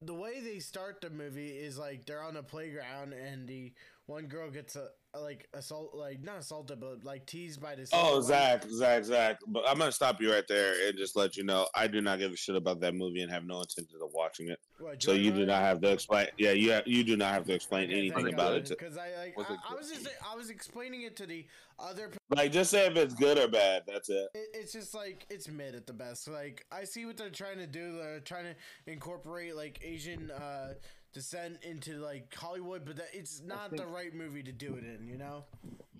the 0.01 0.14
way 0.14 0.40
they 0.40 0.59
start 0.59 1.01
the 1.01 1.11
movie 1.11 1.51
is 1.51 1.78
like 1.78 2.07
they're 2.07 2.22
on 2.22 2.36
a 2.36 2.43
playground 2.43 3.12
and 3.12 3.47
the 3.47 3.72
one 4.07 4.26
girl 4.26 4.51
gets 4.51 4.74
a, 4.76 4.88
like 5.20 5.48
assault, 5.52 5.94
like 5.94 6.22
not 6.22 6.38
assaulted, 6.38 6.80
but 6.80 7.04
like 7.04 7.26
teased 7.26 7.60
by 7.60 7.74
this. 7.74 7.90
Oh, 7.92 8.20
Zach, 8.20 8.64
Zach, 8.68 9.04
Zach. 9.04 9.38
But 9.46 9.64
I'm 9.68 9.78
gonna 9.78 9.92
stop 9.92 10.20
you 10.20 10.32
right 10.32 10.46
there 10.48 10.88
and 10.88 10.96
just 10.96 11.16
let 11.16 11.36
you 11.36 11.44
know 11.44 11.66
I 11.74 11.86
do 11.86 12.00
not 12.00 12.18
give 12.18 12.32
a 12.32 12.36
shit 12.36 12.56
about 12.56 12.80
that 12.80 12.94
movie 12.94 13.22
and 13.22 13.30
have 13.30 13.44
no 13.44 13.60
intention 13.60 13.98
of 14.02 14.10
watching 14.14 14.48
it. 14.48 14.58
What, 14.78 15.02
So 15.02 15.12
you 15.12 15.30
do 15.30 15.44
not 15.44 15.60
have 15.60 15.80
to 15.82 15.90
explain. 15.90 16.28
Yeah, 16.38 16.52
you 16.52 16.72
have, 16.72 16.86
you 16.86 17.04
do 17.04 17.16
not 17.16 17.34
have 17.34 17.44
to 17.46 17.54
explain 17.54 17.90
Okay, 17.90 17.98
anything 17.98 18.32
about 18.32 18.54
it. 18.54 18.68
Because 18.68 18.96
I 18.96 19.10
like, 19.18 19.36
Was 19.36 19.46
I, 19.48 19.56
I 19.70 19.74
was 19.74 19.90
just, 19.90 20.08
I 20.32 20.34
was 20.34 20.50
explaining 20.50 21.02
it 21.02 21.16
to 21.16 21.26
the 21.26 21.46
other 21.78 22.10
like, 22.34 22.52
just 22.52 22.70
say 22.70 22.86
if 22.86 22.96
it's 22.96 23.14
good 23.14 23.38
or 23.38 23.48
bad. 23.48 23.82
That's 23.86 24.08
it. 24.08 24.28
It, 24.34 24.48
it's 24.54 24.72
just 24.72 24.94
like 24.94 25.26
it's 25.28 25.48
mid 25.48 25.74
at 25.74 25.86
the 25.86 25.92
best. 25.92 26.28
Like 26.28 26.64
I 26.72 26.84
see 26.84 27.04
what 27.04 27.16
they're 27.16 27.30
trying 27.30 27.58
to 27.58 27.66
do. 27.66 27.98
They're 27.98 28.20
trying 28.20 28.44
to 28.44 28.54
incorporate 28.90 29.54
like 29.54 29.80
Asian 29.82 30.30
uh, 30.30 30.74
descent 31.12 31.58
into 31.62 31.98
like 31.98 32.34
Hollywood, 32.34 32.84
but 32.84 32.96
that, 32.96 33.08
it's 33.12 33.40
not 33.42 33.74
the 33.76 33.86
right 33.86 34.14
movie 34.14 34.42
to 34.42 34.52
do 34.52 34.74
it 34.76 34.84
in. 34.84 35.06
You 35.08 35.18
know? 35.18 35.44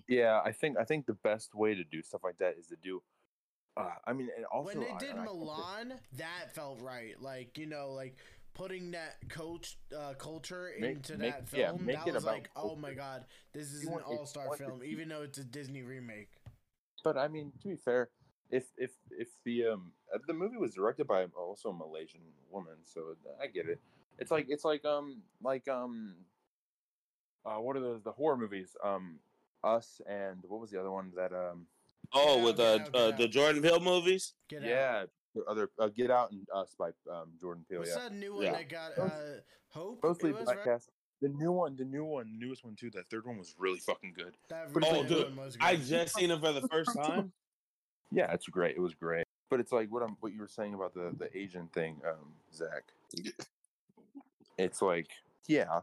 Yeah, 0.07 0.41
I 0.43 0.51
think 0.51 0.77
I 0.77 0.83
think 0.83 1.05
the 1.05 1.13
best 1.13 1.55
way 1.55 1.75
to 1.75 1.83
do 1.83 2.01
stuff 2.01 2.21
like 2.23 2.37
that 2.39 2.55
is 2.59 2.67
to 2.67 2.75
do. 2.81 3.01
Uh, 3.75 3.89
I 4.05 4.13
mean, 4.13 4.29
and 4.35 4.45
also 4.45 4.67
when 4.67 4.79
they 4.81 4.93
did 4.99 5.11
I 5.11 5.25
think 5.25 5.25
that- 5.25 5.29
Mulan, 5.29 5.91
that 6.17 6.53
felt 6.53 6.81
right. 6.81 7.19
Like 7.21 7.57
you 7.57 7.65
know, 7.65 7.91
like 7.93 8.17
putting 8.53 8.91
that 8.91 9.15
coach 9.29 9.77
uh, 9.97 10.13
culture 10.13 10.69
Make- 10.79 10.91
into 10.97 11.17
make- 11.17 11.31
that 11.33 11.57
yeah, 11.57 11.67
film. 11.69 11.85
make 11.85 11.97
that 11.97 12.07
it 12.09 12.13
was 12.13 12.23
about 12.23 12.33
like, 12.35 12.49
oh 12.55 12.75
my 12.75 12.93
god, 12.93 13.25
this 13.53 13.71
is 13.71 13.81
You 13.81 13.87
an 13.89 13.93
want- 13.93 14.05
if 14.05 14.11
you 14.11 14.17
all 14.19 14.25
star 14.25 14.47
want 14.47 14.59
to 14.59 14.65
film, 14.65 14.83
even 14.83 15.09
though 15.09 15.23
it's 15.23 15.37
a 15.39 15.43
Disney 15.43 15.81
remake. 15.81 16.29
But 17.03 17.17
I 17.17 17.27
mean, 17.27 17.51
to 17.61 17.67
be 17.67 17.75
fair, 17.75 18.09
if 18.51 18.65
if 18.77 18.91
if 19.09 19.29
the 19.43 19.65
um 19.67 19.91
uh, 20.13 20.19
the 20.27 20.33
movie 20.33 20.57
was 20.57 20.75
directed 20.75 21.07
by 21.07 21.25
also 21.35 21.69
a 21.69 21.73
Malaysian 21.73 22.21
woman, 22.51 22.75
so 22.83 23.15
I 23.41 23.47
get 23.47 23.67
it. 23.67 23.79
It's 24.19 24.31
like 24.31 24.45
it's 24.49 24.63
like 24.65 24.85
um 24.85 25.21
like 25.41 25.67
um 25.67 26.13
uh 27.45 27.55
what 27.55 27.75
are 27.75 27.79
those 27.81 28.01
the 28.03 28.11
horror 28.11 28.37
movies 28.37 28.75
um 28.83 29.19
us 29.63 30.01
and 30.07 30.43
what 30.47 30.59
was 30.61 30.69
the 30.71 30.79
other 30.79 30.91
one 30.91 31.11
that 31.15 31.33
um 31.33 31.65
Oh, 32.13 32.35
Get 32.35 32.43
with 32.45 32.59
Out, 32.59 32.65
uh, 32.65 32.83
Out, 32.83 32.95
uh 33.13 33.17
the 33.17 33.27
Jordan 33.27 33.61
Peele 33.61 33.79
movies. 33.79 34.33
Get 34.49 34.63
out. 34.63 34.67
yeah 34.69 35.03
the 35.35 35.43
other 35.45 35.69
uh, 35.79 35.87
Get 35.87 36.11
Out 36.11 36.31
and 36.31 36.45
Us 36.53 36.75
by 36.77 36.89
um 37.11 37.29
Jordan 37.41 37.65
Peele 37.69 37.79
What's 37.79 37.91
yeah 37.95 38.03
that 38.03 38.13
new 38.13 38.35
one 38.35 38.43
Yeah. 38.43 38.51
that 38.53 38.69
got 38.69 38.97
uh, 38.99 39.09
Nope? 39.75 39.99
mostly 40.03 40.29
It 40.29 40.35
was, 40.35 40.43
black 40.45 40.57
right? 40.57 40.65
cast. 40.65 40.89
The 41.21 41.29
new 41.29 41.51
one, 41.53 41.75
the 41.77 41.85
new 41.85 42.03
one, 42.03 42.37
newest 42.37 42.63
one 42.65 42.75
too. 42.75 42.89
That 42.91 43.09
third 43.09 43.25
one 43.25 43.37
was 43.37 43.55
really 43.57 43.79
fucking 43.79 44.13
good. 44.15 44.35
That 44.49 44.73
But 44.73 44.83
really 44.83 45.01
like- 45.03 45.11
Oh, 45.11 45.23
one 45.23 45.35
was 45.37 45.57
I 45.61 45.77
just 45.77 46.15
seen 46.15 46.29
it 46.31 46.39
for 46.41 46.51
the 46.51 46.67
first 46.67 46.93
time. 47.01 47.31
Yeah, 48.11 48.31
it's 48.33 48.45
great. 48.47 48.75
It 48.75 48.81
was 48.81 48.93
great. 48.93 49.23
But 49.49 49.59
it's 49.61 49.71
like 49.71 49.89
what 49.89 50.03
I'm 50.03 50.17
what 50.19 50.33
you 50.33 50.39
were 50.41 50.47
saying 50.49 50.73
about 50.73 50.93
the 50.93 51.15
the 51.17 51.35
Asian 51.35 51.67
thing, 51.69 52.01
um, 52.07 52.33
Zack. 52.53 52.83
It's 54.57 54.81
like 54.81 55.07
yeah, 55.47 55.81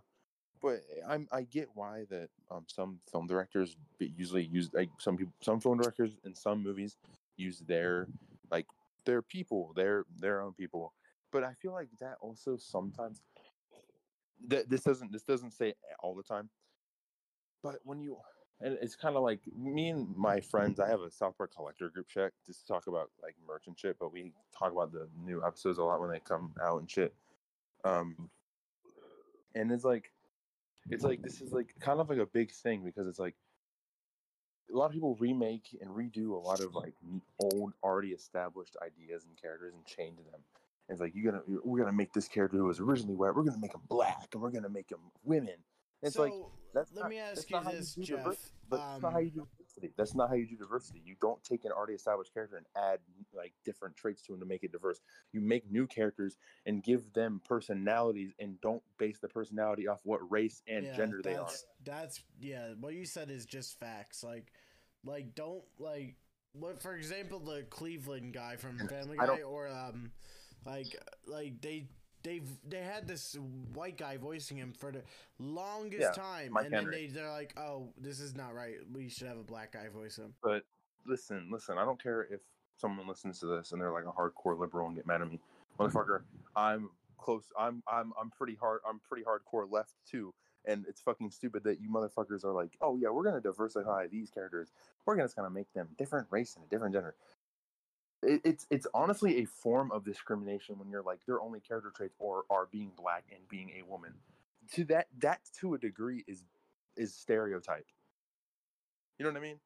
but 0.62 0.80
I'm 1.08 1.28
I 1.32 1.42
get 1.42 1.68
why 1.74 2.04
that 2.10 2.28
um 2.50 2.64
some 2.66 3.00
film 3.10 3.26
directors 3.26 3.76
usually 3.98 4.44
use 4.44 4.70
like 4.72 4.90
some 4.98 5.16
people 5.16 5.32
some 5.40 5.60
film 5.60 5.78
directors 5.78 6.12
in 6.24 6.34
some 6.34 6.62
movies 6.62 6.96
use 7.36 7.60
their 7.60 8.06
like 8.50 8.66
their 9.04 9.22
people 9.22 9.72
their 9.76 10.04
their 10.18 10.42
own 10.42 10.52
people. 10.52 10.92
But 11.32 11.44
I 11.44 11.54
feel 11.54 11.72
like 11.72 11.88
that 12.00 12.16
also 12.20 12.56
sometimes 12.56 13.22
that 14.48 14.68
this 14.68 14.82
doesn't 14.82 15.12
this 15.12 15.22
doesn't 15.22 15.52
say 15.52 15.74
all 16.02 16.14
the 16.14 16.22
time. 16.22 16.48
But 17.62 17.76
when 17.84 18.00
you 18.00 18.16
and 18.62 18.78
it's 18.82 18.94
kind 18.94 19.16
of 19.16 19.22
like 19.22 19.40
me 19.56 19.88
and 19.88 20.14
my 20.16 20.40
friends. 20.40 20.80
I 20.80 20.88
have 20.88 21.00
a 21.00 21.10
South 21.10 21.36
Park 21.36 21.52
collector 21.54 21.88
group 21.88 22.08
chat 22.08 22.32
just 22.46 22.60
to 22.60 22.66
talk 22.66 22.86
about 22.86 23.10
like 23.22 23.34
merch 23.46 23.66
and 23.66 23.78
shit. 23.78 23.96
But 23.98 24.12
we 24.12 24.32
talk 24.56 24.72
about 24.72 24.92
the 24.92 25.08
new 25.24 25.42
episodes 25.44 25.78
a 25.78 25.82
lot 25.82 26.00
when 26.00 26.10
they 26.10 26.20
come 26.20 26.52
out 26.62 26.80
and 26.80 26.90
shit. 26.90 27.14
Um, 27.84 28.28
and 29.54 29.70
it's 29.72 29.84
like, 29.84 30.12
it's 30.88 31.04
like 31.04 31.22
this 31.22 31.40
is 31.40 31.52
like 31.52 31.74
kind 31.80 32.00
of 32.00 32.08
like 32.08 32.18
a 32.18 32.26
big 32.26 32.50
thing 32.52 32.82
because 32.84 33.06
it's 33.06 33.18
like 33.18 33.34
a 34.72 34.76
lot 34.76 34.86
of 34.86 34.92
people 34.92 35.16
remake 35.20 35.76
and 35.80 35.90
redo 35.90 36.30
a 36.30 36.38
lot 36.38 36.60
of 36.60 36.74
like 36.74 36.94
old, 37.38 37.72
already 37.82 38.10
established 38.10 38.76
ideas 38.84 39.24
and 39.24 39.36
characters 39.40 39.74
and 39.74 39.84
change 39.84 40.16
them. 40.18 40.40
And 40.88 40.94
it's 40.94 41.00
like 41.00 41.12
you're 41.14 41.30
gonna 41.32 41.42
we're 41.64 41.78
gonna 41.80 41.96
make 41.96 42.12
this 42.12 42.28
character 42.28 42.56
who 42.58 42.64
was 42.64 42.80
originally 42.80 43.14
white. 43.14 43.34
We're 43.34 43.42
gonna 43.44 43.58
make 43.60 43.74
him 43.74 43.82
black, 43.88 44.28
and 44.32 44.40
we're 44.42 44.50
gonna 44.50 44.68
make 44.68 44.90
him 44.90 44.98
women. 45.24 45.54
And 46.02 46.08
it's 46.08 46.14
so 46.16 46.22
like 46.22 46.32
that's 46.74 46.92
let 46.94 47.02
not- 47.02 47.10
me 47.10 47.18
ask 47.18 47.50
you 47.50 47.60
this, 47.70 47.94
Geoff. 47.94 48.24
but 48.24 48.36
that's 48.70 49.02
not 49.02 49.12
how 49.12 49.18
Um, 49.18 49.24
you 49.24 49.30
do 49.30 49.48
diversity. 49.80 49.94
That's 49.96 50.14
not 50.14 50.28
how 50.28 50.34
you 50.34 50.46
do 50.46 50.56
diversity. 50.56 51.02
You 51.04 51.16
don't 51.20 51.42
take 51.42 51.64
an 51.64 51.72
already 51.72 51.94
established 51.94 52.32
character 52.32 52.56
and 52.56 52.66
add 52.76 52.98
like 53.34 53.52
different 53.64 53.96
traits 53.96 54.22
to 54.22 54.34
him 54.34 54.40
to 54.40 54.46
make 54.46 54.62
it 54.62 54.72
diverse. 54.72 55.00
You 55.32 55.40
make 55.40 55.70
new 55.70 55.86
characters 55.86 56.36
and 56.66 56.82
give 56.82 57.12
them 57.12 57.40
personalities 57.46 58.32
and 58.38 58.60
don't 58.60 58.82
base 58.98 59.18
the 59.18 59.28
personality 59.28 59.88
off 59.88 60.00
what 60.04 60.20
race 60.30 60.62
and 60.68 60.86
yeah, 60.86 60.96
gender 60.96 61.20
they 61.22 61.34
are. 61.34 61.44
that's, 61.44 61.66
That's 61.84 62.22
yeah. 62.40 62.68
What 62.78 62.94
you 62.94 63.04
said 63.04 63.30
is 63.30 63.46
just 63.46 63.78
facts. 63.78 64.22
Like, 64.22 64.52
like 65.04 65.34
don't 65.34 65.64
like 65.78 66.16
what 66.52 66.82
for 66.82 66.94
example 66.94 67.38
the 67.38 67.62
Cleveland 67.70 68.34
guy 68.34 68.56
from 68.56 68.78
Family 68.88 69.16
Guy 69.16 69.42
or 69.42 69.68
um 69.68 70.10
like 70.66 70.96
like 71.26 71.60
they. 71.60 71.88
They 72.22 72.42
they 72.68 72.82
had 72.82 73.06
this 73.08 73.36
white 73.74 73.96
guy 73.96 74.16
voicing 74.18 74.58
him 74.58 74.72
for 74.72 74.92
the 74.92 75.02
longest 75.38 76.02
Yeah, 76.02 76.10
time, 76.10 76.52
Mike 76.52 76.66
and 76.66 76.74
then 76.74 76.90
they 76.90 77.06
they're 77.06 77.30
like, 77.30 77.54
"Oh, 77.58 77.92
this 77.96 78.20
is 78.20 78.34
not 78.36 78.54
right. 78.54 78.76
We 78.92 79.08
should 79.08 79.26
have 79.26 79.38
a 79.38 79.42
black 79.44 79.72
guy 79.72 79.88
voice 79.88 80.16
him." 80.16 80.34
But 80.42 80.64
listen, 81.06 81.48
listen, 81.50 81.78
I 81.78 81.84
don't 81.84 82.02
care 82.02 82.22
if 82.30 82.40
someone 82.76 83.06
listens 83.06 83.38
to 83.40 83.46
this 83.46 83.72
and 83.72 83.80
they're 83.80 83.92
like 83.92 84.04
a 84.06 84.12
hardcore 84.12 84.58
liberal 84.58 84.86
and 84.86 84.96
get 84.96 85.06
mad 85.06 85.22
at 85.22 85.30
me. 85.30 85.40
motherfucker. 85.78 86.22
I'm 86.56 86.90
close. 87.18 87.44
I'm 87.58 87.82
I'm 87.90 88.12
I'm 88.20 88.30
pretty 88.30 88.54
hard. 88.54 88.80
I'm 88.88 89.00
pretty 89.00 89.24
hardcore 89.24 89.70
left 89.70 89.94
too. 90.10 90.34
And 90.66 90.84
it's 90.88 91.00
fucking 91.00 91.30
stupid 91.30 91.64
that 91.64 91.80
you 91.80 91.88
motherfuckers 91.88 92.44
are 92.44 92.52
like, 92.52 92.76
oh 92.82 92.96
yeah, 92.96 93.08
we're 93.08 93.24
gonna 93.24 93.40
diversify 93.40 94.08
these 94.08 94.30
characters. 94.30 94.72
We're 95.06 95.14
gonna 95.16 95.24
just 95.24 95.36
gonna 95.36 95.48
make 95.50 95.72
them 95.72 95.88
different 95.96 96.26
race 96.30 96.54
and 96.56 96.64
a 96.64 96.68
different 96.68 96.94
gender. 96.94 97.14
It, 98.22 98.40
it's 98.44 98.66
it's 98.70 98.86
honestly 98.92 99.42
a 99.42 99.44
form 99.46 99.90
of 99.92 100.04
discrimination 100.04 100.78
when 100.78 100.90
you're 100.90 101.02
like 101.02 101.24
their 101.26 101.40
only 101.40 101.60
character 101.60 101.92
traits 101.94 102.14
or 102.18 102.42
are 102.50 102.68
being 102.70 102.90
black 102.96 103.24
and 103.32 103.46
being 103.48 103.70
a 103.78 103.90
woman. 103.90 104.12
To 104.74 104.84
that 104.84 105.06
that 105.20 105.40
to 105.60 105.74
a 105.74 105.78
degree 105.78 106.24
is 106.26 106.44
is 106.96 107.14
stereotype. 107.14 107.86
You 109.18 109.24
know 109.24 109.32
what 109.32 109.38
I 109.38 109.42
mean? 109.42 109.56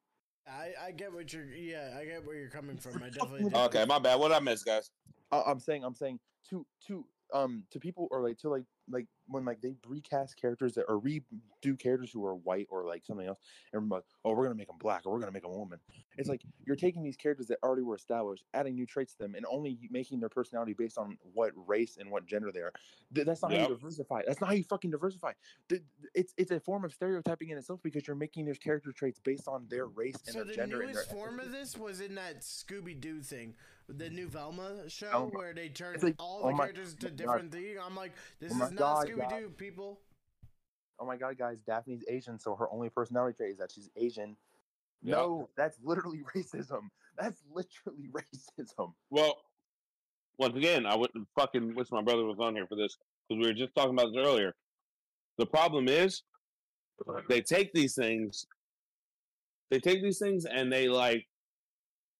I, 0.47 0.87
I 0.87 0.91
get 0.91 1.11
what 1.13 1.33
you're 1.33 1.45
yeah 1.45 1.95
I 1.99 2.05
get 2.05 2.25
where 2.25 2.35
you're 2.35 2.49
coming 2.49 2.77
from. 2.77 3.01
I 3.03 3.09
definitely. 3.09 3.53
Okay, 3.53 3.85
my 3.85 3.99
bad. 3.99 4.19
What 4.19 4.31
I 4.31 4.39
missed, 4.39 4.65
guys? 4.65 4.91
I, 5.31 5.41
I'm 5.47 5.59
saying 5.59 5.83
I'm 5.83 5.95
saying 5.95 6.19
to 6.49 6.65
to 6.87 7.05
um 7.33 7.63
to 7.71 7.79
people 7.79 8.07
or 8.11 8.21
like 8.21 8.37
to 8.37 8.49
like 8.49 8.63
like 8.89 9.07
when 9.27 9.43
like 9.45 9.59
they 9.61 9.73
recast 9.87 10.39
characters 10.39 10.75
that 10.75 10.85
or 10.87 11.01
redo 11.01 11.79
characters 11.79 12.11
who 12.11 12.23
are 12.23 12.35
white 12.35 12.67
or 12.69 12.85
like 12.85 13.03
something 13.03 13.25
else 13.25 13.39
and 13.73 13.89
we're 13.89 13.97
like 13.97 14.03
oh 14.23 14.31
we're 14.31 14.43
gonna 14.43 14.55
make 14.55 14.67
them 14.67 14.77
black 14.79 15.01
or 15.05 15.13
we're 15.13 15.19
gonna 15.19 15.31
make 15.31 15.41
them 15.43 15.51
a 15.51 15.57
woman. 15.57 15.79
It's 16.17 16.29
like 16.29 16.41
you're 16.65 16.75
taking 16.75 17.03
these 17.03 17.17
characters 17.17 17.47
that 17.47 17.57
already 17.63 17.81
were 17.81 17.95
established 17.95 18.43
adding 18.53 18.75
new 18.75 18.85
traits 18.85 19.13
to 19.13 19.23
them 19.23 19.35
and 19.35 19.45
only 19.49 19.79
making 19.89 20.19
their 20.19 20.29
personality 20.29 20.73
based 20.73 20.97
on 20.97 21.17
what 21.33 21.51
race 21.67 21.97
and 21.99 22.11
what 22.11 22.25
gender 22.25 22.51
they 22.51 22.61
are. 22.61 22.71
Th- 23.13 23.25
that's 23.25 23.41
not 23.41 23.51
how 23.51 23.57
you 23.57 23.67
diversify. 23.69 24.21
That's 24.25 24.39
not 24.39 24.47
how 24.47 24.55
you 24.55 24.63
fucking 24.63 24.91
diversify. 24.91 25.33
Th- 25.69 25.81
it's 26.13 26.33
it's 26.37 26.51
a 26.51 26.59
form 26.59 26.85
of 26.85 26.93
stereotyping 26.93 27.49
in 27.49 27.57
itself 27.57 27.79
because 27.83 28.05
you're 28.07 28.15
making 28.15 28.45
their 28.45 28.55
character 28.55 28.91
traits 28.91 29.19
based 29.19 29.47
on 29.47 29.65
their 29.69 29.87
race 29.87 30.15
and 30.27 30.33
So 30.33 30.39
their 30.39 30.45
the 30.45 30.53
gender 30.53 30.81
and 30.81 30.91
newest 30.93 31.09
their 31.09 31.17
form 31.17 31.39
of 31.39 31.51
this 31.51 31.77
was 31.77 32.01
in 32.01 32.15
that 32.15 32.41
Scooby 32.41 32.99
Doo 32.99 33.21
thing, 33.21 33.55
the 33.87 34.09
new 34.09 34.27
Velma 34.27 34.89
show, 34.89 35.07
oh 35.07 35.19
Velma. 35.19 35.37
where 35.37 35.53
they 35.53 35.69
turned 35.69 35.95
It's 35.95 36.03
like, 36.03 36.15
all 36.19 36.41
oh 36.43 36.47
the 36.47 36.53
my 36.53 36.63
characters 36.65 36.95
to 36.95 37.07
God. 37.07 37.15
different 37.17 37.51
things. 37.51 37.77
I'm 37.83 37.95
like, 37.95 38.13
this 38.39 38.51
Oh 38.55 38.65
is 38.65 38.71
not 38.71 39.05
Scooby 39.07 39.29
Doo, 39.29 39.49
people. 39.57 39.99
oh 40.99 41.05
my 41.05 41.17
god, 41.17 41.37
guys, 41.37 41.61
Daphne's 41.61 42.03
Asian, 42.07 42.39
so 42.39 42.55
her 42.55 42.67
only 42.71 42.89
personality 42.89 43.37
trait 43.37 43.51
is 43.51 43.57
that 43.59 43.71
she's 43.71 43.89
Asian. 43.95 44.35
Yeah. 45.03 45.15
No, 45.15 45.49
that's 45.55 45.77
literally 45.83 46.23
racism. 46.35 46.89
That's 47.17 47.41
literally 47.53 48.09
racism. 48.57 48.93
Well, 49.09 49.37
once 50.37 50.55
again, 50.55 50.85
I 50.85 50.95
wouldn't 50.95 51.27
fucking 51.37 51.75
wish 51.75 51.91
my 51.91 52.01
brother 52.01 52.25
was 52.25 52.39
on 52.39 52.55
here 52.55 52.65
for 52.67 52.75
this 52.75 52.97
because 53.29 53.41
we 53.41 53.47
were 53.47 53.53
just 53.53 53.73
talking 53.75 53.93
about 53.93 54.07
this 54.13 54.25
earlier. 54.25 54.53
The 55.37 55.45
problem 55.45 55.87
is 55.87 56.23
they 57.29 57.41
take 57.41 57.71
these 57.73 57.93
things, 57.95 58.45
they 59.69 59.79
take 59.79 60.01
these 60.01 60.17
things 60.19 60.45
and 60.45 60.71
they 60.71 60.87
like, 60.87 61.25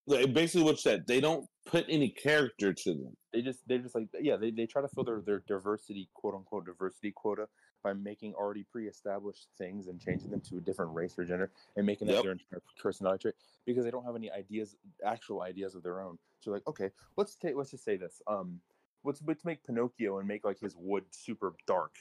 like 0.07 0.33
basically 0.33 0.63
what 0.63 0.71
you 0.73 0.77
said. 0.77 1.05
They 1.07 1.19
don't 1.19 1.45
put 1.65 1.85
any 1.89 2.09
character 2.09 2.73
to 2.73 2.93
them. 2.93 3.17
They 3.33 3.41
just 3.41 3.67
they 3.67 3.77
just 3.77 3.95
like 3.95 4.07
yeah, 4.21 4.37
they, 4.37 4.51
they 4.51 4.65
try 4.65 4.81
to 4.81 4.87
fill 4.87 5.03
their, 5.03 5.21
their 5.21 5.43
diversity 5.47 6.09
quote 6.13 6.35
unquote 6.35 6.65
diversity 6.65 7.11
quota 7.11 7.47
by 7.83 7.93
making 7.93 8.33
already 8.33 8.63
pre-established 8.63 9.47
things 9.57 9.87
and 9.87 9.99
changing 9.99 10.31
them 10.31 10.41
to 10.41 10.57
a 10.57 10.61
different 10.61 10.93
race 10.93 11.17
or 11.19 11.25
gender 11.25 11.51
and 11.75 11.85
making 11.85 12.07
that 12.07 12.13
Yep. 12.15 12.23
their 12.23 12.31
entire 12.31 12.61
personality 12.81 13.21
trait 13.23 13.35
because 13.65 13.83
they 13.83 13.91
don't 13.91 14.05
have 14.05 14.15
any 14.15 14.31
ideas 14.31 14.75
actual 15.05 15.41
ideas 15.41 15.75
of 15.75 15.83
their 15.83 16.01
own. 16.01 16.17
So 16.39 16.51
like, 16.51 16.65
okay, 16.67 16.91
let's 17.17 17.35
take 17.35 17.55
let's 17.55 17.71
just 17.71 17.83
say 17.83 17.97
this. 17.97 18.21
Um 18.27 18.59
let's 19.03 19.21
let's 19.25 19.43
make 19.43 19.63
Pinocchio 19.65 20.19
and 20.19 20.27
make 20.27 20.45
like 20.45 20.59
his 20.59 20.75
wood 20.77 21.03
super 21.11 21.53
dark. 21.67 21.95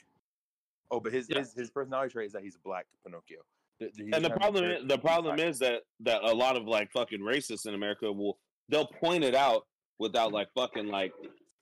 Oh, 0.91 0.99
but 0.99 1.11
his 1.11 1.27
Yeah. 1.29 1.39
his, 1.39 1.53
his 1.53 1.69
personality 1.69 2.13
trait 2.13 2.27
is 2.27 2.33
that 2.33 2.43
he's 2.43 2.57
black 2.57 2.85
Pinocchio. 3.03 3.39
The- 3.79 3.91
the- 3.95 4.13
and 4.13 4.23
the 4.23 4.29
problem, 4.29 4.63
is, 4.63 4.87
the 4.87 4.97
problem 4.97 5.37
is 5.39 5.59
that 5.59 5.83
that 6.01 6.23
a 6.23 6.33
lot 6.33 6.55
of 6.55 6.63
like 6.65 6.91
fucking 6.91 7.19
racists 7.19 7.65
in 7.67 7.73
America 7.73 8.11
will 8.11 8.37
they'll 8.69 8.87
point 8.87 9.23
it 9.23 9.35
out 9.35 9.65
without 9.99 10.31
like 10.31 10.47
fucking 10.55 10.87
like 10.87 11.13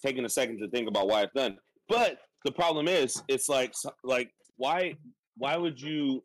taking 0.04 0.26
a 0.26 0.30
second 0.30 0.60
to 0.60 0.70
think 0.70 0.88
about 0.88 1.08
why 1.08 1.24
it's 1.24 1.34
done. 1.34 1.58
But 1.88 2.18
the 2.46 2.52
problem 2.52 2.88
is, 2.88 3.22
it's 3.28 3.50
like 3.50 3.74
like 4.04 4.30
why 4.58 4.96
why 5.38 5.58
would 5.58 5.80
you 5.80 6.24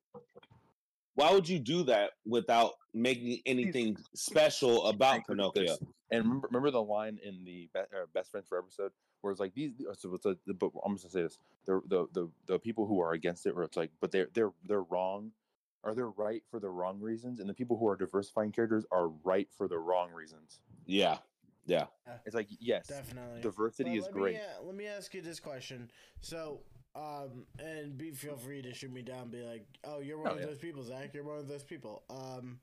why 1.14 1.32
would 1.32 1.48
you 1.48 1.58
do 1.58 1.82
that 1.84 2.10
without 2.26 2.74
making 2.94 3.40
anything 3.46 3.96
special 4.14 4.86
about 4.86 5.26
Pinocchio? 5.26 5.76
And 6.10 6.24
remember, 6.24 6.48
remember 6.48 6.70
the 6.70 6.82
line 6.82 7.18
in 7.24 7.44
the 7.44 7.68
be- 7.74 7.80
uh, 7.80 8.06
best 8.14 8.30
friends 8.30 8.46
for 8.48 8.58
episode 8.58 8.92
where 9.20 9.32
it's 9.32 9.40
like 9.40 9.54
these. 9.54 9.72
So 9.94 10.14
it's 10.14 10.26
a, 10.26 10.36
but 10.54 10.70
I'm 10.84 10.94
just 10.94 11.04
gonna 11.04 11.12
say 11.12 11.22
this: 11.22 11.38
the, 11.66 11.80
the 11.88 12.06
the 12.14 12.30
the 12.46 12.58
people 12.58 12.86
who 12.86 13.00
are 13.00 13.12
against 13.12 13.46
it, 13.46 13.54
where 13.54 13.64
it's 13.64 13.76
like, 13.76 13.90
but 14.00 14.12
they're 14.12 14.28
they're 14.32 14.52
they're 14.66 14.82
wrong, 14.82 15.32
or 15.88 15.94
they're 15.94 16.10
right 16.10 16.42
for 16.50 16.60
the 16.60 16.68
wrong 16.68 17.00
reasons, 17.00 17.40
and 17.40 17.48
the 17.48 17.54
people 17.54 17.76
who 17.78 17.88
are 17.88 17.96
diversifying 17.96 18.52
characters 18.52 18.84
are 18.92 19.08
right 19.24 19.48
for 19.56 19.66
the 19.68 19.78
wrong 19.78 20.10
reasons. 20.12 20.60
Yeah, 20.86 21.18
yeah. 21.66 21.86
It's 22.26 22.34
like 22.34 22.48
yes, 22.60 22.86
Definitely. 22.88 23.40
diversity 23.40 23.90
But 23.90 23.98
is 23.98 24.04
let 24.04 24.12
great. 24.12 24.34
Me, 24.36 24.40
uh, 24.40 24.62
let 24.64 24.74
me 24.74 24.86
ask 24.86 25.14
you 25.14 25.22
this 25.22 25.40
question. 25.40 25.90
So, 26.20 26.60
um, 26.94 27.46
and 27.58 27.96
be 27.96 28.10
feel 28.10 28.36
free 28.36 28.62
to 28.62 28.72
shoot 28.74 28.92
me 28.92 29.02
down. 29.02 29.28
Be 29.28 29.42
like, 29.42 29.66
oh, 29.84 30.00
you're 30.00 30.18
one 30.18 30.28
Oh, 30.28 30.34
of 30.34 30.40
yeah. 30.40 30.46
those 30.46 30.58
people, 30.58 30.82
Zack. 30.82 31.14
You're 31.14 31.24
one 31.24 31.38
of 31.38 31.48
those 31.48 31.64
people. 31.64 32.02
Um, 32.10 32.60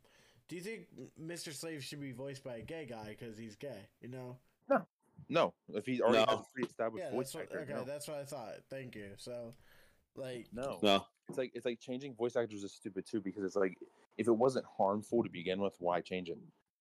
do 0.47 0.55
you 0.55 0.61
think 0.61 0.87
Mr. 1.19 1.51
Slave 1.53 1.83
should 1.83 1.99
be 2.01 2.11
voiced 2.11 2.43
by 2.43 2.57
a 2.57 2.61
gay 2.61 2.85
guy 2.87 3.15
because 3.17 3.37
he's 3.37 3.55
gay? 3.55 3.87
You 4.01 4.09
know? 4.09 4.37
No, 4.69 4.85
no. 5.29 5.53
if 5.69 5.85
he 5.87 6.01
already 6.01 6.19
has 6.29 6.39
a 6.39 6.45
pre-established 6.53 7.03
Yeah, 7.05 7.11
voice 7.11 7.31
that's 7.31 7.35
what, 7.35 7.43
actor, 7.43 7.59
okay. 7.61 7.73
no. 7.73 7.83
That's 7.83 8.07
what 8.07 8.17
I 8.17 8.25
thought. 8.25 8.53
Thank 8.69 8.95
you. 8.95 9.09
So, 9.17 9.53
like, 10.15 10.47
no. 10.53 10.77
No, 10.83 11.05
It's 11.29 11.37
like 11.37 11.51
it's 11.53 11.65
like 11.65 11.79
changing 11.79 12.15
voice 12.15 12.35
actors 12.35 12.63
is 12.63 12.73
stupid 12.73 13.05
too 13.05 13.21
because 13.21 13.43
it's 13.43 13.55
like 13.55 13.77
if 14.17 14.27
it 14.27 14.31
wasn't 14.31 14.65
harmful 14.77 15.23
to 15.23 15.29
begin 15.29 15.59
with, 15.59 15.75
why 15.79 16.01
change 16.01 16.29
it? 16.29 16.37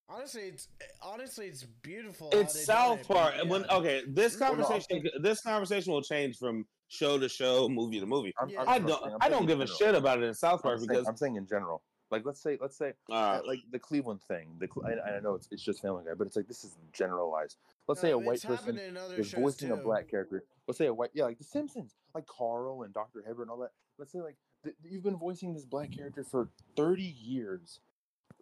honestly, 0.09 0.43
it's 0.43 0.67
honestly 1.01 1.47
it's 1.47 1.63
beautiful. 1.81 2.29
how 2.31 2.39
it's 2.39 2.53
they 2.53 2.59
done 2.65 2.75
South 2.75 2.99
it, 2.99 3.07
but 3.07 3.17
Park. 3.17 3.33
and 3.39 3.49
When 3.49 3.61
yeah. 3.61 3.77
okay, 3.77 4.03
this 4.07 4.39
Well, 4.39 4.55
no, 4.55 4.63
conversation 4.63 5.03
this 5.21 5.41
conversation 5.41 5.93
will 5.93 6.01
change 6.01 6.37
from 6.37 6.65
show 6.87 7.17
to 7.17 7.27
show, 7.27 7.67
movie 7.67 7.99
to 7.99 8.05
movie. 8.05 8.33
I'm, 8.39 8.49
Yeah. 8.49 8.61
I'm 8.61 8.69
I 8.69 8.79
don't 8.79 9.03
I'm 9.13 9.17
I 9.21 9.29
don't 9.29 9.45
give 9.45 9.61
a 9.61 9.67
shit 9.67 9.95
about 9.95 10.21
it 10.21 10.25
in 10.25 10.33
South 10.33 10.59
I'm 10.59 10.61
Park 10.61 10.79
saying, 10.79 10.87
because 10.89 11.07
I'm 11.07 11.17
saying 11.17 11.35
in 11.35 11.47
general. 11.47 11.81
Like 12.11 12.23
let's 12.23 12.39
say 12.39 12.57
let's 12.61 12.77
say 12.77 12.93
uh, 13.11 13.39
like 13.47 13.61
the 13.71 13.79
Cleveland 13.79 14.21
thing. 14.27 14.49
The 14.59 14.67
Cle- 14.67 14.85
I, 14.85 15.15
I 15.15 15.19
know 15.21 15.33
it's, 15.33 15.47
it's 15.51 15.63
just 15.63 15.81
Family 15.81 16.03
Guy, 16.05 16.13
but 16.15 16.27
it's 16.27 16.35
like 16.35 16.47
this 16.47 16.63
is 16.63 16.77
generalized. 16.93 17.57
Let's 17.87 17.99
say 17.99 18.11
a 18.11 18.17
white 18.17 18.43
person 18.43 18.77
in 18.77 18.95
other 18.95 19.15
is 19.15 19.29
shows 19.29 19.41
voicing 19.41 19.71
a 19.71 19.75
black 19.75 20.07
character. 20.07 20.43
Let's 20.67 20.77
say 20.77 20.85
a 20.85 20.93
white, 20.93 21.09
yeah, 21.13 21.23
like 21.25 21.39
The 21.39 21.43
Simpsons, 21.43 21.95
like 22.13 22.27
Carl 22.27 22.83
and 22.83 22.93
Dr. 22.93 23.23
Hibbert 23.25 23.41
and 23.41 23.49
all 23.49 23.57
that. 23.57 23.71
Let's 23.97 24.11
say 24.11 24.21
like 24.21 24.37
th- 24.63 24.75
you've 24.83 25.03
been 25.03 25.17
voicing 25.17 25.53
this 25.53 25.65
black 25.65 25.91
character 25.91 26.23
for 26.23 26.49
30 26.75 27.03
years, 27.03 27.79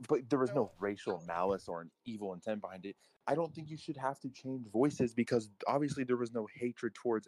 but 0.07 0.29
there 0.29 0.39
was 0.39 0.53
no 0.53 0.71
racial 0.79 1.23
malice 1.27 1.67
or 1.67 1.81
an 1.81 1.91
evil 2.05 2.33
intent 2.33 2.61
behind 2.61 2.85
it. 2.85 2.95
I 3.27 3.35
don't 3.35 3.53
think 3.53 3.69
you 3.69 3.77
should 3.77 3.97
have 3.97 4.19
to 4.21 4.29
change 4.29 4.67
voices 4.71 5.13
because 5.13 5.49
obviously 5.67 6.03
there 6.03 6.17
was 6.17 6.33
no 6.33 6.47
hatred 6.53 6.93
towards 6.95 7.27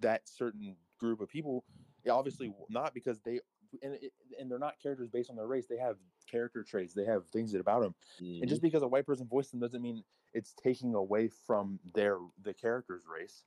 that 0.00 0.22
certain 0.28 0.76
group 0.98 1.20
of 1.20 1.28
people. 1.28 1.64
Obviously 2.08 2.52
not 2.68 2.94
because 2.94 3.20
they 3.24 3.40
and 3.82 3.98
and 4.38 4.50
they're 4.50 4.58
not 4.58 4.74
characters 4.82 5.08
based 5.08 5.30
on 5.30 5.36
their 5.36 5.46
race. 5.46 5.66
They 5.68 5.78
have 5.78 5.96
character 6.30 6.62
traits. 6.62 6.94
They 6.94 7.04
have 7.04 7.26
things 7.28 7.54
about 7.54 7.82
them. 7.82 7.94
mm-hmm. 8.22 8.42
And 8.42 8.48
just 8.48 8.62
because 8.62 8.82
a 8.82 8.88
white 8.88 9.06
person 9.06 9.26
voiced 9.28 9.50
them 9.50 9.60
doesn't 9.60 9.82
mean 9.82 10.02
it's 10.32 10.54
taking 10.62 10.94
away 10.94 11.28
from 11.46 11.78
their 11.94 12.18
the 12.42 12.54
character's 12.54 13.02
race. 13.12 13.44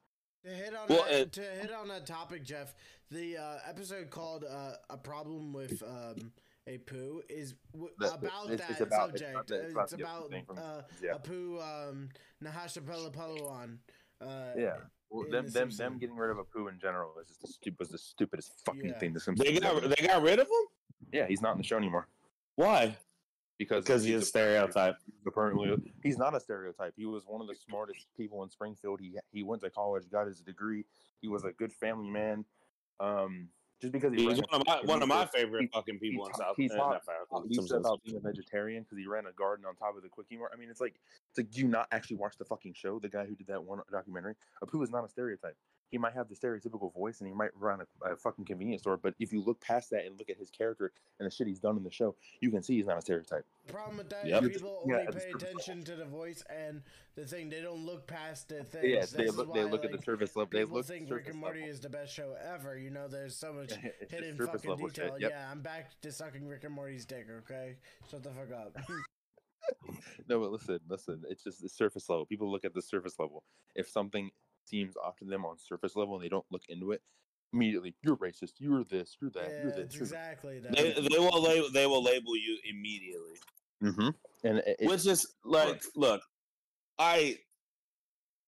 To 0.48 0.54
hit 0.54 0.74
on 0.76 0.88
Well, 0.88 1.04
that, 1.04 1.14
it- 1.14 1.32
to 1.34 1.42
hit 1.42 1.74
on 1.74 1.90
that 1.90 2.06
topic, 2.06 2.44
Geoff, 2.46 2.74
the 3.12 3.38
uh, 3.38 3.58
episode 3.68 4.10
called 4.10 4.46
uh, 4.50 4.76
"A 4.90 4.98
Problem 4.98 5.52
with 5.52 5.84
um, 5.84 6.32
Apu" 6.70 7.20
is 7.30 7.54
w- 7.74 7.92
The- 8.00 8.08
the- 8.08 8.14
about 8.14 8.50
it's- 8.52 8.60
that 8.62 8.70
it's 8.72 8.80
about- 8.82 9.10
it's 9.10 9.20
subject. 9.22 9.32
about 9.32 9.52
it's 9.52 9.64
It's 9.66 9.94
about 9.94 10.30
the 10.32 10.38
about, 10.40 10.58
uh, 10.58 10.82
yeah. 11.04 11.14
Apu 11.16 11.62
um, 11.90 12.10
Nahasapeemapetilon. 12.44 13.78
Uh, 14.22 14.26
Yeah. 14.58 14.78
Well, 15.10 15.30
them 15.30 15.46
The 15.48 15.52
them 15.52 15.70
them 15.72 15.98
getting 16.00 16.16
rid 16.16 16.32
of 16.32 16.38
Apu 16.38 16.70
in 16.72 16.80
general 16.80 17.14
is 17.22 17.28
just 17.28 17.42
the 17.42 17.48
stupid 17.48 17.80
was 17.80 17.90
the 17.90 17.98
stupidest 17.98 18.54
fucking 18.66 18.86
Yeah. 18.86 19.00
thing. 19.00 19.14
The 19.14 19.34
they 19.38 19.60
got 19.60 19.82
they 19.84 20.08
got 20.08 20.22
rid 20.22 20.40
of 20.40 20.48
him. 20.48 20.66
yeah, 21.12 21.28
he's 21.28 21.42
not 21.42 21.52
in 21.54 21.58
the 21.58 21.64
show 21.64 21.78
anymore 21.78 22.08
Why? 22.56 22.96
Because 23.58 23.84
Because 23.86 24.04
he's 24.04 24.22
a 24.22 24.26
stereotype. 24.26 24.98
Apparently, 25.26 25.76
he's 26.04 26.18
not 26.18 26.36
a 26.36 26.40
stereotype. 26.40 26.94
He 26.96 27.06
was 27.06 27.24
one 27.26 27.42
of 27.42 27.48
the 27.48 27.56
smartest 27.56 28.06
people 28.16 28.44
in 28.44 28.50
Springfield. 28.52 29.00
He 29.00 29.18
he 29.32 29.42
went 29.44 29.62
to 29.64 29.70
college, 29.70 30.04
got 30.12 30.28
his 30.28 30.42
degree. 30.42 30.86
He 31.22 31.28
was 31.28 31.44
a 31.44 31.52
good 31.52 31.74
family 31.74 32.10
man. 32.10 32.46
Um, 33.00 33.50
just 33.82 33.94
because 33.94 34.12
he 34.14 34.24
He's 34.28 34.40
ran 34.40 34.46
one 34.50 34.62
of 34.62 34.68
my 34.68 34.82
one 34.84 35.02
of 35.04 35.08
my 35.08 35.22
he- 35.32 35.38
favorite 35.40 35.70
fucking 35.74 36.00
people 36.00 36.26
in 36.26 36.32
he- 36.34 36.38
South. 36.38 36.56
he's 36.58 36.72
uh, 36.72 36.78
hot. 36.78 37.02
not 37.08 37.16
Uh, 37.32 37.42
He 37.48 37.56
said 37.56 37.62
Simpsons. 37.62 37.86
about 37.86 38.04
being 38.04 38.18
a 38.18 38.20
vegetarian 38.20 38.84
because 38.84 38.98
he 38.98 39.06
ran 39.08 39.26
a 39.28 39.32
garden 39.34 39.66
on 39.66 39.76
top 39.76 39.96
of 39.96 40.02
the 40.04 40.10
Kwik-E-Mart. 40.10 40.52
I 40.54 40.58
mean, 40.58 40.70
it's 40.70 40.82
like, 40.82 40.96
it's 41.30 41.38
like, 41.38 41.52
do 41.52 41.60
you 41.62 41.68
not 41.68 41.88
actually 41.92 42.18
watch 42.18 42.38
the 42.38 42.46
fucking 42.46 42.74
show? 42.74 42.98
The 43.00 43.10
guy 43.10 43.26
who 43.26 43.36
did 43.36 43.46
that 43.48 43.64
one 43.64 43.80
documentary, 43.92 44.34
Apu 44.64 44.82
is 44.84 44.90
not 44.90 45.06
a 45.06 45.10
stereotype. 45.10 45.56
He 45.90 45.98
might 45.98 46.14
have 46.14 46.28
the 46.28 46.36
stereotypical 46.36 46.94
voice 46.94 47.20
and 47.22 47.28
he 47.30 47.34
might 47.34 47.52
run 47.58 47.80
a, 47.82 48.12
a 48.12 48.16
fucking 48.18 48.46
convenience 48.46 48.82
store, 48.82 48.98
but 48.98 49.14
if 49.20 49.32
you 49.32 49.42
look 49.42 49.60
past 49.62 49.90
that 49.92 50.06
and 50.06 50.18
look 50.18 50.30
at 50.30 50.38
his 50.38 50.50
character 50.50 50.92
and 51.20 51.26
the 51.26 51.32
shit 51.32 51.48
he's 51.48 51.60
done 51.60 51.78
in 51.78 51.84
the 51.84 51.92
show, 51.92 52.16
you 52.42 52.52
can 52.52 52.62
see 52.62 52.76
he's 52.76 52.86
not 52.88 52.98
a 52.98 53.02
stereotype. 53.02 53.46
The 53.68 53.74
problem 53.74 53.98
with 53.98 54.10
that 54.10 54.26
is 54.26 54.32
Yep. 54.32 54.44
people 54.44 54.82
only 54.84 54.96
it's 55.04 55.16
pay 55.24 55.32
attention 55.32 55.84
to 55.86 55.96
the 55.96 56.06
voice 56.06 56.44
and 56.50 56.82
the 57.16 57.26
thing. 57.26 57.50
They 57.50 57.62
don't 57.62 57.86
look 57.86 58.06
past 58.08 58.50
the 58.50 58.64
things. 58.64 58.86
Yeah, 58.86 59.06
they 59.18 59.26
is 59.30 59.36
look, 59.38 59.54
they 59.54 59.64
look 59.64 59.86
at 59.86 59.92
the 59.92 59.98
like, 59.98 60.06
surface 60.06 60.36
level. 60.36 60.50
They 60.52 60.66
look 60.66 60.86
think 60.86 61.08
surface 61.08 61.26
Rick 61.26 61.34
and 61.34 61.40
Morty 61.42 61.60
level. 61.62 61.74
is 61.74 61.80
the 61.80 61.90
best 61.90 62.14
show 62.14 62.36
ever. 62.54 62.78
You 62.78 62.90
know, 62.90 63.08
there's 63.08 63.36
so 63.36 63.54
much 63.60 63.72
hidden 64.10 64.38
fucking 64.38 64.70
level 64.70 64.88
shit, 64.88 64.96
detail. 64.96 65.18
yep. 65.20 65.32
Yeah, 65.32 65.50
I'm 65.52 65.62
back 65.62 66.00
to 66.02 66.12
sucking 66.12 66.48
Rick 66.48 66.64
and 66.66 66.74
Morty's 66.74 67.06
dick. 67.06 67.28
Okay, 67.44 67.78
shut 68.12 68.24
the 68.24 68.30
fuck 68.32 68.52
up. 68.52 68.76
No, 70.30 70.40
but 70.40 70.52
listen, 70.52 70.80
listen. 70.88 71.24
It's 71.30 71.44
just 71.44 71.62
the 71.62 71.68
surface 71.70 72.08
level. 72.10 72.26
People 72.26 72.50
look 72.52 72.64
at 72.66 72.74
the 72.74 72.82
surface 72.82 73.16
level. 73.20 73.44
If 73.76 73.90
something 73.90 74.30
seems 74.68 74.96
off 74.98 75.18
to 75.18 75.26
them 75.26 75.46
on 75.46 75.58
surface 75.58 75.96
level 75.96 76.16
and 76.16 76.24
they 76.24 76.30
don't 76.30 76.46
look 76.52 76.64
into 76.70 76.92
it, 76.92 77.02
immediately 77.54 77.96
you're 78.04 78.18
racist, 78.18 78.54
you're 78.60 78.84
this, 78.84 79.16
you're 79.22 79.32
that, 79.32 79.50
yeah, 79.50 79.64
you're 79.64 79.72
this, 79.72 79.94
you're 79.94 80.04
exactly 80.04 80.60
that. 80.60 80.76
They, 80.76 80.92
they 80.94 81.20
will 81.20 81.42
label 81.42 81.70
they 81.74 81.86
will 81.88 82.04
label 82.04 82.36
you 82.36 82.58
immediately. 82.70 83.36
Mm-hmm. 83.84 84.10
And 84.44 84.58
it, 84.60 84.78
it- 84.80 84.88
Which 84.90 85.06
is 85.06 85.26
like, 85.44 85.68
Right. 85.68 85.82
look, 85.96 86.22
I 87.00 87.38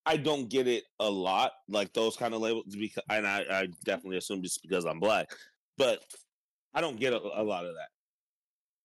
I 0.06 0.16
don't 0.16 0.48
get 0.48 0.66
it 0.66 0.84
a 0.98 1.08
lot, 1.10 1.52
like 1.68 1.92
those 1.92 2.16
kind 2.16 2.34
of 2.34 2.40
labels, 2.40 2.64
because 2.74 3.02
and 3.10 3.26
I, 3.26 3.44
I 3.50 3.68
definitely 3.84 4.16
assume 4.16 4.42
just 4.42 4.62
because 4.62 4.84
I'm 4.86 4.98
black, 4.98 5.28
but 5.76 6.02
I 6.74 6.80
don't 6.80 6.98
get 6.98 7.12
a, 7.12 7.18
a 7.18 7.42
lot 7.42 7.66
of 7.66 7.74
that. 7.74 7.88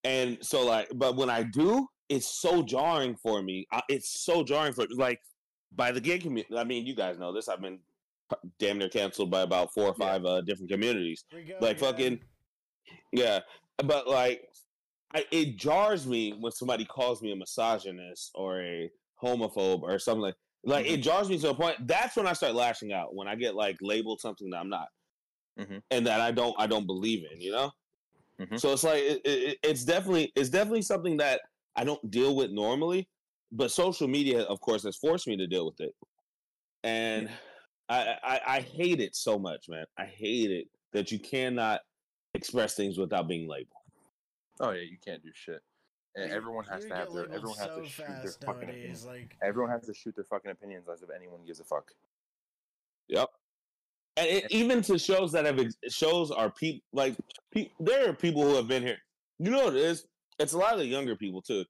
And 0.03 0.37
so, 0.41 0.65
like, 0.65 0.89
but 0.93 1.15
when 1.15 1.29
I 1.29 1.43
do, 1.43 1.87
it's 2.09 2.39
so 2.39 2.61
jarring 2.61 3.15
for 3.15 3.41
me. 3.41 3.65
I, 3.71 3.81
it's 3.89 4.23
so 4.23 4.43
jarring 4.43 4.73
for 4.73 4.85
like 4.95 5.19
by 5.75 5.91
the 5.91 6.01
gay 6.01 6.19
community. 6.19 6.55
I 6.57 6.63
mean, 6.63 6.85
you 6.85 6.95
guys 6.95 7.17
know 7.19 7.31
this. 7.33 7.47
I've 7.49 7.61
been 7.61 7.79
damn 8.59 8.77
near 8.79 8.89
canceled 8.89 9.29
by 9.29 9.41
about 9.41 9.73
four 9.73 9.85
or 9.89 9.95
Yeah. 9.99 10.05
five 10.07 10.25
uh, 10.25 10.41
different 10.41 10.71
communities. 10.71 11.25
Go 11.31 11.37
like 11.61 11.77
again. 11.77 11.91
fucking 11.91 12.19
yeah 13.11 13.39
but 13.83 14.07
like 14.07 14.47
I, 15.13 15.25
it 15.31 15.57
jars 15.57 16.05
me 16.05 16.33
when 16.39 16.51
somebody 16.51 16.85
calls 16.85 17.21
me 17.21 17.31
a 17.31 17.35
misogynist 17.35 18.31
or 18.35 18.61
a 18.61 18.91
homophobe 19.21 19.81
or 19.83 19.97
something 19.99 20.21
like 20.21 20.35
like 20.63 20.85
it 20.87 20.97
jars 20.97 21.29
me 21.29 21.37
to 21.39 21.49
a 21.49 21.53
point 21.55 21.87
that's 21.87 22.15
when 22.15 22.27
i 22.27 22.33
start 22.33 22.53
lashing 22.55 22.93
out 22.93 23.15
when 23.15 23.27
i 23.27 23.35
get 23.35 23.55
like 23.55 23.77
labeled 23.81 24.19
something 24.21 24.49
that 24.49 24.57
i'm 24.57 24.69
not 24.69 24.87
Mhm. 25.59 25.81
and 25.91 26.05
that 26.07 26.19
i 26.21 26.31
don't 26.31 26.55
i 26.59 26.67
don't 26.67 26.85
believe 26.85 27.23
in 27.31 27.39
you 27.41 27.51
know 27.51 27.71
Mhm. 28.39 28.59
so 28.59 28.73
it's 28.73 28.83
like 28.83 29.01
it, 29.01 29.21
it, 29.25 29.57
it's 29.63 29.83
definitely 29.85 30.31
it's 30.35 30.49
definitely 30.49 30.81
something 30.83 31.17
that 31.17 31.41
i 31.75 31.83
don't 31.83 32.11
deal 32.11 32.35
with 32.35 32.51
normally 32.51 33.07
but 33.51 33.71
social 33.71 34.07
media 34.07 34.41
of 34.43 34.59
course 34.61 34.83
has 34.83 34.95
forced 34.95 35.27
me 35.27 35.37
to 35.37 35.47
deal 35.47 35.65
with 35.65 35.79
it 35.79 35.93
and 36.83 37.29
I, 37.89 38.15
I 38.23 38.39
i 38.47 38.59
hate 38.59 38.99
it 38.99 39.15
so 39.15 39.37
much 39.37 39.65
man 39.69 39.85
i 39.97 40.05
hate 40.05 40.51
it 40.51 40.67
that 40.93 41.11
you 41.11 41.19
cannot 41.19 41.81
express 42.33 42.75
things 42.75 42.97
without 42.97 43.27
being 43.27 43.47
labeled 43.47 43.75
oh 44.59 44.71
yeah, 44.71 44.81
you 44.81 44.97
can't 45.03 45.23
do 45.23 45.29
shit. 45.33 45.61
And 46.15 46.31
everyone 46.31 46.63
has 46.65 46.83
you 46.83 46.89
to 46.89 46.95
have 46.95 47.13
their 47.13 47.23
labeled 47.23 47.35
everyone 47.35 47.57
has 47.57 47.75
to 47.75 47.85
shoot 47.89 48.07
their 48.07 48.31
fucking 48.45 48.69
opinions. 48.69 49.05
Like 49.05 49.35
Everyone 49.43 49.71
has 49.71 49.85
to 49.85 49.93
shoot 49.93 50.15
their 50.15 50.25
fucking 50.25 50.51
opinions 50.51 50.87
as 50.91 51.01
if 51.01 51.09
anyone 51.15 51.41
gives 51.45 51.59
a 51.59 51.63
fuck. 51.63 51.91
Yep. 53.09 53.29
And 54.17 54.27
it, 54.27 54.45
even 54.49 54.81
to 54.83 54.97
shows 54.97 55.33
that 55.33 55.45
have 55.45 55.59
ex- 55.59 55.75
shows 55.89 56.31
are 56.31 56.49
people 56.49 56.81
like 56.93 57.15
pe- 57.53 57.71
there 57.79 58.09
are 58.09 58.13
people 58.13 58.43
who 58.43 58.55
have 58.55 58.67
been 58.67 58.81
here. 58.81 58.97
You 59.39 59.51
know 59.51 59.65
what 59.65 59.75
it 59.75 59.81
is? 59.81 60.07
It's 60.39 60.53
a 60.53 60.57
lot 60.57 60.73
of 60.73 60.79
the 60.79 60.85
younger 60.85 61.15
people 61.15 61.41
too. 61.41 61.65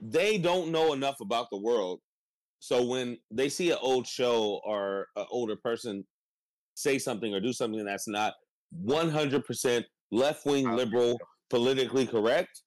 They 0.00 0.38
don't 0.38 0.70
know 0.70 0.92
enough 0.92 1.20
about 1.20 1.48
the 1.50 1.58
world, 1.58 2.00
so 2.58 2.84
when 2.84 3.18
they 3.30 3.48
see 3.48 3.70
an 3.70 3.78
old 3.80 4.06
show 4.06 4.60
or 4.64 5.06
an 5.16 5.26
older 5.30 5.56
person 5.56 6.06
say 6.74 6.98
something 6.98 7.34
or 7.34 7.40
do 7.40 7.52
something 7.52 7.84
that's 7.84 8.08
not 8.08 8.34
one 8.70 9.10
hundred 9.10 9.44
percent 9.44 9.84
left 10.10 10.46
wing 10.46 10.70
liberal 10.74 11.18
politically 11.50 12.06
correct, 12.06 12.62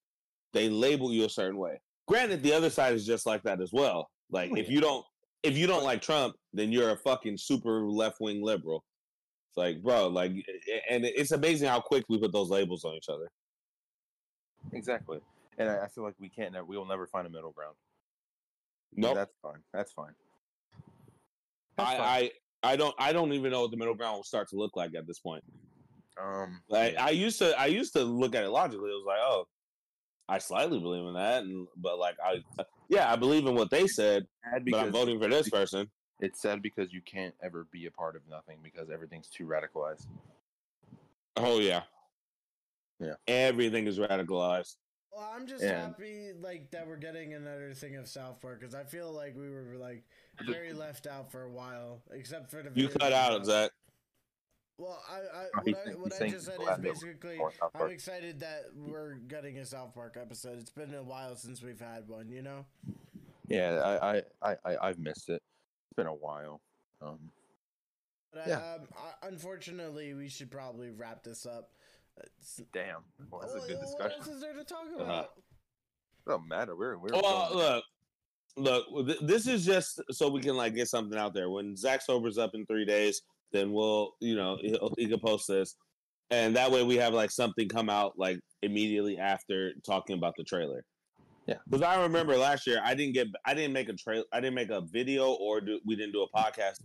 they 0.53 0.69
label 0.69 1.11
you 1.11 1.25
a 1.25 1.29
certain 1.29 1.57
way. 1.57 1.79
Granted, 2.07 2.43
the 2.43 2.53
other 2.53 2.69
side 2.69 2.93
is 2.93 3.05
just 3.05 3.25
like 3.25 3.41
that 3.43 3.61
as 3.61 3.71
well. 3.71 4.09
Like 4.29 4.51
Oh, 4.51 4.57
if 4.57 4.69
you 4.69 4.81
don't 4.81 5.05
if 5.43 5.57
you 5.57 5.67
don't 5.67 5.83
like 5.83 6.01
Trump, 6.01 6.35
then 6.53 6.71
you're 6.71 6.91
a 6.91 6.97
fucking 6.97 7.37
super 7.37 7.81
left 7.81 8.17
wing 8.19 8.41
liberal. 8.41 8.83
It's 9.49 9.57
like, 9.57 9.83
bro, 9.83 10.07
like, 10.07 10.31
eh, 10.31 10.73
eh, 10.73 10.79
and 10.89 11.05
it's 11.05 11.31
amazing 11.31 11.67
how 11.67 11.79
quick 11.79 12.05
we 12.09 12.17
put 12.17 12.31
those 12.31 12.49
labels 12.49 12.85
on 12.85 12.93
each 12.95 13.09
other. 13.09 13.29
Exactly. 14.71 15.19
And 15.57 15.69
I, 15.69 15.83
I 15.83 15.87
feel 15.87 16.03
like 16.03 16.15
we 16.19 16.29
can't. 16.29 16.53
never- 16.53 16.65
We 16.65 16.77
will 16.77 16.85
never 16.85 17.07
find 17.07 17.27
a 17.27 17.29
middle 17.29 17.51
ground. 17.51 17.75
Nope. 18.95 19.15
that's 19.15 19.33
fine. 19.41 19.59
That's 19.73 19.91
fine. 19.91 20.13
That's 21.77 21.89
I, 21.89 21.97
fine. 21.97 22.05
I, 22.07 22.31
I 22.63 22.75
don't, 22.75 22.95
I 22.99 23.11
don't 23.13 23.33
even 23.33 23.51
know 23.51 23.61
what 23.61 23.71
the 23.71 23.77
middle 23.77 23.95
ground 23.95 24.17
will 24.17 24.23
start 24.23 24.49
to 24.49 24.55
look 24.55 24.75
like 24.75 24.93
at 24.95 25.07
this 25.07 25.19
point. 25.19 25.43
um, 26.21 26.61
Like, 26.69 26.93
yeah. 26.93 27.05
I 27.05 27.09
used 27.09 27.39
to, 27.39 27.59
I 27.59 27.65
used 27.65 27.93
to 27.93 28.03
look 28.03 28.35
at 28.35 28.43
it 28.43 28.49
logically. 28.49 28.89
It 28.89 28.93
was 28.93 29.05
like, 29.07 29.19
oh, 29.21 29.47
I 30.29 30.37
slightly 30.37 30.79
believe 30.79 31.05
in 31.05 31.15
that, 31.15 31.43
and 31.43 31.67
but 31.75 31.97
like, 31.99 32.15
I, 32.23 32.41
yeah, 32.87 33.11
I 33.11 33.17
believe 33.17 33.45
in 33.45 33.55
what 33.55 33.69
they 33.69 33.87
said, 33.87 34.25
sad 34.53 34.63
but 34.69 34.79
I'm 34.79 34.91
voting 34.91 35.19
for 35.19 35.27
this 35.27 35.49
person. 35.49 35.89
it's 36.21 36.41
sad 36.41 36.61
because 36.61 36.93
you 36.93 37.01
can't 37.01 37.33
ever 37.43 37.67
be 37.73 37.87
a 37.87 37.91
part 37.91 38.15
of 38.15 38.21
nothing 38.29 38.59
because 38.63 38.89
everything's 38.89 39.27
too 39.27 39.45
radicalized. 39.45 40.05
Oh 41.35 41.59
yeah, 41.59 41.81
Yeah. 43.01 43.15
Everything 43.27 43.85
is 43.87 43.99
radicalized. 43.99 44.75
Well, 45.15 45.29
I'm 45.35 45.45
just 45.45 45.63
And- 45.63 45.71
happy 45.77 46.31
like 46.33 46.71
that 46.71 46.87
we're 46.87 46.97
getting 46.97 47.33
another 47.33 47.73
thing 47.73 47.95
of 47.97 48.07
South 48.07 48.41
Park 48.41 48.59
because 48.59 48.73
I 48.73 48.83
feel 48.83 49.11
like 49.11 49.35
we 49.35 49.49
were 49.49 49.75
like 49.77 50.03
very 50.45 50.73
left 50.73 51.05
out 51.05 51.31
for 51.31 51.43
a 51.43 51.49
while, 51.51 52.01
except 52.11 52.49
for 52.49 52.63
the 52.63 52.71
You 52.73 52.89
cut 52.89 53.01
game 53.01 53.13
out, 53.13 53.33
stuff. 53.33 53.45
Zack. 53.45 53.71
Well, 54.79 55.03
I, 55.07 55.17
I 55.17 55.43
what 55.53 55.67
he's 55.67 55.75
I, 55.75 55.83
saying- 55.85 56.01
what 56.01 56.05
he's 56.05 56.13
I 56.13 56.17
saying 56.19 56.31
just 56.31 56.45
said 56.47 56.57
glad 56.57 56.71
is 56.71 56.77
that 56.77 56.83
we're 56.83 56.93
basically 56.93 57.37
more 57.37 57.51
South 57.59 57.71
I'm 57.75 57.89
excited 57.91 58.39
that 58.39 58.63
we're 58.75 59.13
getting 59.15 59.59
a 59.59 59.65
South 59.65 59.93
Park 59.93 60.17
episode. 60.19 60.57
It's 60.57 60.71
been 60.71 60.93
a 60.95 61.03
while 61.03 61.35
since 61.35 61.61
we've 61.61 61.79
had 61.79 62.07
one, 62.07 62.29
you 62.29 62.41
know. 62.41 62.65
Yeah, 63.47 63.75
I, 64.01 64.17
I, 64.17 64.21
I, 64.41 64.57
I, 64.65 64.87
I've 64.87 64.97
missed 64.99 65.29
it. 65.29 65.33
It's 65.91 65.95
been 65.95 66.07
a 66.07 66.13
while. 66.15 66.59
Um, 67.01 67.19
But 68.33 68.47
Yeah. 68.47 68.59
I, 68.59 68.75
um, 68.77 68.87
I, 68.97 69.27
unfortunately, 69.27 70.15
we 70.15 70.27
should 70.27 70.49
probably 70.49 70.89
wrap 70.89 71.23
this 71.23 71.45
up. 71.45 71.69
It's, 72.17 72.61
damn. 72.73 73.03
Well, 73.31 73.41
that's 73.41 73.53
a 73.53 73.57
Well, 73.57 73.67
good 73.67 73.77
What 73.77 73.85
discussion. 73.85 74.19
else 74.19 74.27
is 74.27 74.41
there 74.41 74.53
to 74.53 74.63
talk 74.63 74.85
Uh-huh. 74.93 75.03
about? 75.03 75.29
Doesn't 76.27 76.47
matter. 76.47 76.75
We're, 76.75 76.97
we're. 76.97 77.09
Well, 77.11 77.49
going- 77.53 77.83
look, 78.55 78.85
look. 78.91 79.07
th- 79.07 79.19
This 79.21 79.47
is 79.47 79.65
just 79.65 79.99
so 80.11 80.29
we 80.29 80.41
can 80.41 80.55
like 80.55 80.75
get 80.75 80.87
something 80.87 81.17
out 81.17 81.33
there. 81.33 81.49
When 81.49 81.75
Zack 81.75 82.01
sobers 82.01 82.37
up 82.37 82.51
in 82.53 82.65
three 82.65 82.85
days, 82.85 83.21
then 83.51 83.71
we'll, 83.73 84.13
you 84.19 84.35
know, 84.35 84.57
he'll, 84.61 84.93
he 84.97 85.07
can 85.07 85.19
post 85.19 85.47
this, 85.47 85.75
and 86.31 86.55
that 86.55 86.71
way 86.71 86.83
we 86.83 86.95
have 86.97 87.13
like 87.13 87.31
something 87.31 87.67
come 87.67 87.89
out 87.89 88.17
like 88.17 88.39
immediately 88.61 89.17
after 89.17 89.73
talking 89.85 90.17
about 90.17 90.33
the 90.37 90.43
trailer. 90.43 90.85
Yeah. 91.45 91.55
because 91.69 91.81
I 91.81 92.01
remember 92.01 92.37
last 92.37 92.65
year 92.65 92.79
I 92.81 92.93
didn't 92.95 93.15
get, 93.15 93.27
I 93.45 93.53
didn't 93.53 93.73
make 93.73 93.89
a 93.89 93.93
trail, 93.93 94.23
I 94.31 94.39
didn't 94.39 94.55
make 94.55 94.69
a 94.69 94.79
video, 94.79 95.33
or 95.33 95.59
do, 95.59 95.77
we 95.85 95.97
didn't 95.97 96.13
do 96.13 96.23
a 96.23 96.29
podcast. 96.29 96.79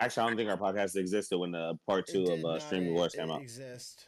Actually, 0.00 0.22
I 0.22 0.26
don't 0.28 0.36
think 0.38 0.48
our 0.50 0.56
podcast 0.56 0.96
existed 0.96 1.36
when 1.36 1.50
the 1.50 1.74
part 1.86 2.06
two 2.06 2.24
did 2.24 2.38
of 2.38 2.44
uh, 2.46 2.52
not 2.52 2.62
Streaming 2.62 2.94
Wars 2.94 3.12
came 3.14 3.30
out. 3.30 3.42
Exist. 3.42 4.07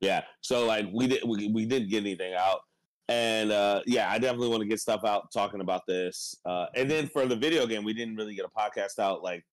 Yeah. 0.00 0.22
So 0.40 0.66
like 0.66 0.86
we 0.92 1.06
did 1.06 1.22
we, 1.26 1.48
we 1.48 1.66
didn't 1.66 1.88
get 1.88 2.02
anything 2.02 2.34
out. 2.34 2.60
And 3.08 3.52
uh 3.52 3.82
yeah, 3.86 4.10
I 4.10 4.18
definitely 4.18 4.48
want 4.48 4.62
to 4.62 4.68
get 4.68 4.80
stuff 4.80 5.04
out 5.04 5.30
talking 5.32 5.60
about 5.60 5.86
this. 5.86 6.36
Uh 6.44 6.66
and 6.74 6.90
then 6.90 7.08
for 7.08 7.26
the 7.26 7.36
video 7.36 7.66
game, 7.66 7.84
we 7.84 7.92
didn't 7.92 8.16
really 8.16 8.34
get 8.34 8.44
a 8.44 8.48
podcast 8.48 8.98
out 8.98 9.22
like 9.22 9.44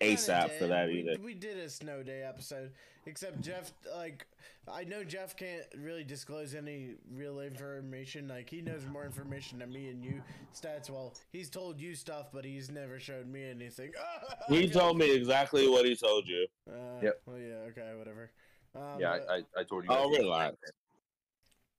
ASAP 0.00 0.50
for 0.58 0.60
did. 0.60 0.70
that 0.70 0.88
we, 0.88 1.00
either. 1.00 1.22
We 1.22 1.34
did 1.34 1.58
a 1.58 1.68
snow 1.68 2.02
day 2.02 2.22
episode, 2.22 2.72
except 3.06 3.40
Geoff. 3.40 3.72
Like, 3.94 4.26
I 4.70 4.84
know 4.84 5.04
Geoff 5.04 5.36
can't 5.36 5.64
really 5.78 6.04
disclose 6.04 6.54
any 6.54 6.96
real 7.10 7.40
information. 7.40 8.28
Like, 8.28 8.50
he 8.50 8.60
knows 8.60 8.84
more 8.86 9.04
information 9.04 9.60
than 9.60 9.72
me 9.72 9.88
and 9.88 10.04
you. 10.04 10.22
Stats. 10.54 10.90
Well, 10.90 11.14
he's 11.32 11.48
told 11.48 11.80
you 11.80 11.94
stuff, 11.94 12.26
but 12.32 12.44
he's 12.44 12.70
never 12.70 12.98
showed 12.98 13.26
me 13.26 13.48
anything. 13.48 13.92
He 14.48 14.68
told 14.68 14.96
me 14.96 15.12
exactly 15.12 15.66
what 15.66 15.84
he 15.86 15.96
told 15.96 16.28
you. 16.28 16.46
Uh, 16.70 17.00
Yep. 17.02 17.20
Well, 17.26 17.38
yeah. 17.38 17.54
Okay. 17.70 17.92
Whatever. 17.96 18.30
Um, 18.76 19.00
yeah, 19.00 19.18
but 19.18 19.30
I, 19.30 19.34
I, 19.36 19.60
I 19.60 19.64
told 19.64 19.84
you. 19.84 19.90
Oh, 19.90 20.10
guys. 20.10 20.18
relax. 20.20 20.56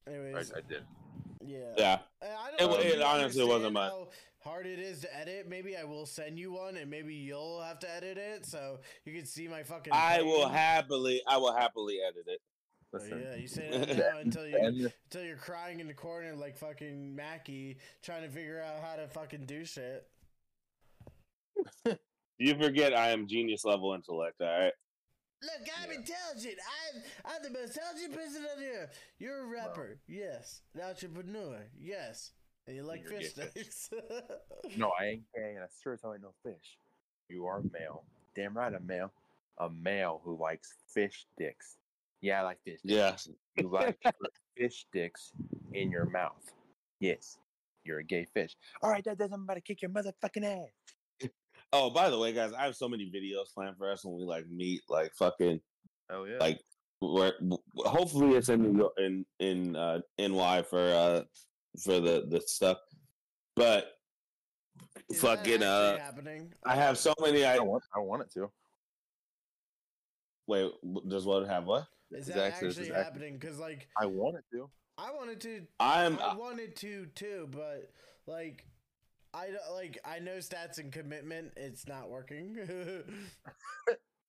I, 0.07 0.11
anyways, 0.11 0.51
I 0.53 0.61
did. 0.67 0.83
yeah. 1.45 1.57
Yeah. 1.77 1.99
And 2.21 2.31
I 2.31 2.49
It 2.49 2.57
don't 2.59 2.69
wa- 2.69 2.75
know 2.77 2.81
if 2.81 2.93
it 2.93 3.01
honestly 3.01 3.43
wasn't 3.43 3.65
understand 3.67 3.73
much. 3.73 3.91
how 3.91 4.07
Hard 4.43 4.65
it 4.65 4.79
is 4.79 5.01
to 5.01 5.13
edit. 5.17 5.47
Maybe 5.49 5.75
I 5.75 5.83
will 5.83 6.05
send 6.05 6.39
you 6.39 6.53
one, 6.53 6.77
and 6.77 6.89
maybe 6.89 7.13
you'll 7.13 7.61
have 7.61 7.79
to 7.79 7.93
edit 7.93 8.17
it, 8.17 8.45
so 8.45 8.79
you 9.03 9.13
can 9.13 9.25
see 9.25 9.47
my 9.47 9.63
fucking. 9.63 9.91
I 9.91 10.21
will 10.21 10.47
happily 10.47 11.21
I 11.27 11.35
will 11.37 11.53
happily 11.53 11.97
edit 12.07 12.23
it. 12.27 12.39
Oh, 12.93 12.99
yeah, 13.03 13.35
you 13.35 13.47
say 13.49 13.69
that 13.69 13.97
now 14.13 14.19
until 14.19 14.47
you 14.47 14.89
until 15.11 15.25
you're 15.25 15.35
crying 15.35 15.81
in 15.81 15.87
the 15.87 15.93
corner 15.93 16.33
like 16.33 16.55
fucking 16.57 17.13
Mackie 17.13 17.77
trying 18.01 18.21
to 18.23 18.29
figure 18.29 18.61
out 18.63 18.81
how 18.81 18.95
to 18.95 19.07
fucking 19.09 19.45
do 19.45 19.65
shit. 19.65 20.07
You 22.39 22.55
forget 22.55 22.95
I 22.95 23.09
am 23.09 23.27
genius 23.27 23.65
level 23.65 23.93
intellect, 23.95 24.39
all 24.41 24.47
right? 24.47 24.73
Look, 25.41 25.67
I'm 25.81 25.91
Yeah. 25.91 25.97
intelligent. 25.97 26.55
I'm 26.93 27.03
I'm 27.25 27.43
the 27.43 27.49
most 27.51 27.77
intelligent 27.77 28.13
person 28.13 28.45
on 28.55 28.61
here. 28.61 28.89
You're 29.19 29.43
a 29.43 29.45
rapper, 29.47 29.99
yes. 30.07 30.61
An 30.73 30.81
entrepreneur, 30.81 31.59
yes. 31.79 32.31
And 32.65 32.75
you 32.75 32.83
like 32.83 33.05
fish 33.05 33.33
gay 33.33 33.47
sticks. 33.49 33.89
no, 34.77 34.91
I 34.99 35.05
ain't 35.05 35.23
gay, 35.33 35.53
and 35.55 35.63
I 35.63 35.67
sure 35.81 35.93
as 35.93 36.01
hell 36.01 36.13
ain't 36.13 36.23
no 36.23 36.33
fish. 36.43 36.77
You 37.29 37.45
are 37.45 37.61
male. 37.71 38.03
Damn 38.35 38.57
right, 38.57 38.73
I'm 38.73 38.85
male. 38.85 39.11
A 39.59 39.69
male 39.69 40.21
who 40.23 40.35
likes 40.37 40.75
fish 40.87 41.25
dicks. 41.37 41.77
Yeah, 42.21 42.41
I 42.41 42.43
like 42.43 42.61
fish. 42.63 42.79
Dicks. 42.81 42.93
Yes. 42.93 43.29
You 43.55 43.69
like 43.69 43.97
fish 44.57 44.85
sticks 44.89 45.31
in 45.73 45.91
your 45.91 46.05
mouth. 46.05 46.51
Yes, 46.99 47.37
you're 47.83 47.99
a 47.99 48.03
gay 48.03 48.25
fish. 48.33 48.55
All 48.81 48.89
right, 48.89 49.03
that 49.05 49.17
doesn't. 49.17 49.33
I'm 49.33 49.43
about 49.43 49.55
to 49.55 49.61
kick 49.61 49.81
your 49.81 49.91
motherfucking 49.91 50.43
ass. 50.43 50.69
Oh, 51.73 51.89
by 51.89 52.09
the 52.09 52.17
way, 52.17 52.31
guys, 52.33 52.53
I 52.53 52.63
have 52.65 52.75
so 52.75 52.87
many 52.87 53.11
videos 53.13 53.53
planned 53.53 53.77
for 53.77 53.91
us 53.91 54.03
when 54.05 54.15
we 54.15 54.23
like 54.23 54.47
meet, 54.49 54.81
like 54.89 55.11
fucking 55.15 55.59
Oh 56.09 56.23
yeah. 56.23 56.37
like 56.39 56.61
where 56.99 57.33
hopefully 57.75 58.35
it's 58.37 58.49
in 58.49 58.61
New 58.63 58.77
York, 58.79 58.93
in 58.97 59.25
in 59.39 59.75
uh 59.75 59.99
NY 60.17 60.63
for 60.63 60.79
uh 60.79 61.23
for 61.83 61.99
the 61.99 62.25
the 62.29 62.41
stuff. 62.45 62.77
But 63.55 63.91
Is 65.09 65.19
fucking 65.21 65.55
actually 65.55 65.65
uh, 65.65 65.97
happening? 65.97 66.53
I 66.65 66.75
have 66.75 66.97
so 66.97 67.13
many. 67.21 67.43
I 67.43 67.55
I 67.55 67.59
want. 67.59 67.83
I 67.95 67.99
want 67.99 68.21
it 68.23 68.31
to. 68.35 68.49
wait. 70.47 70.71
Does 71.09 71.25
what 71.25 71.47
have 71.47 71.65
what? 71.65 71.85
Is 72.11 72.29
Is 72.29 72.35
that 72.35 72.53
actually- 72.53 72.69
actually 72.69 72.89
happening? 72.89 73.37
Because 73.37 73.59
like 73.59 73.87
I 73.99 74.05
want 74.05 74.37
it 74.37 74.45
to. 74.53 74.69
I 74.97 75.11
wanted 75.11 75.41
to 75.41 75.61
I'm. 75.79 76.17
I 76.19 76.33
wanted 76.35 76.75
to 76.77 77.05
too, 77.07 77.47
but 77.51 77.91
like 78.25 78.65
I 79.33 79.47
don't- 79.47 79.73
like 79.73 79.99
I 80.05 80.19
know 80.19 80.37
stats 80.37 80.77
and 80.79 80.91
commitment. 80.91 81.53
It's 81.57 81.87
not 81.87 82.09
working. 82.09 82.57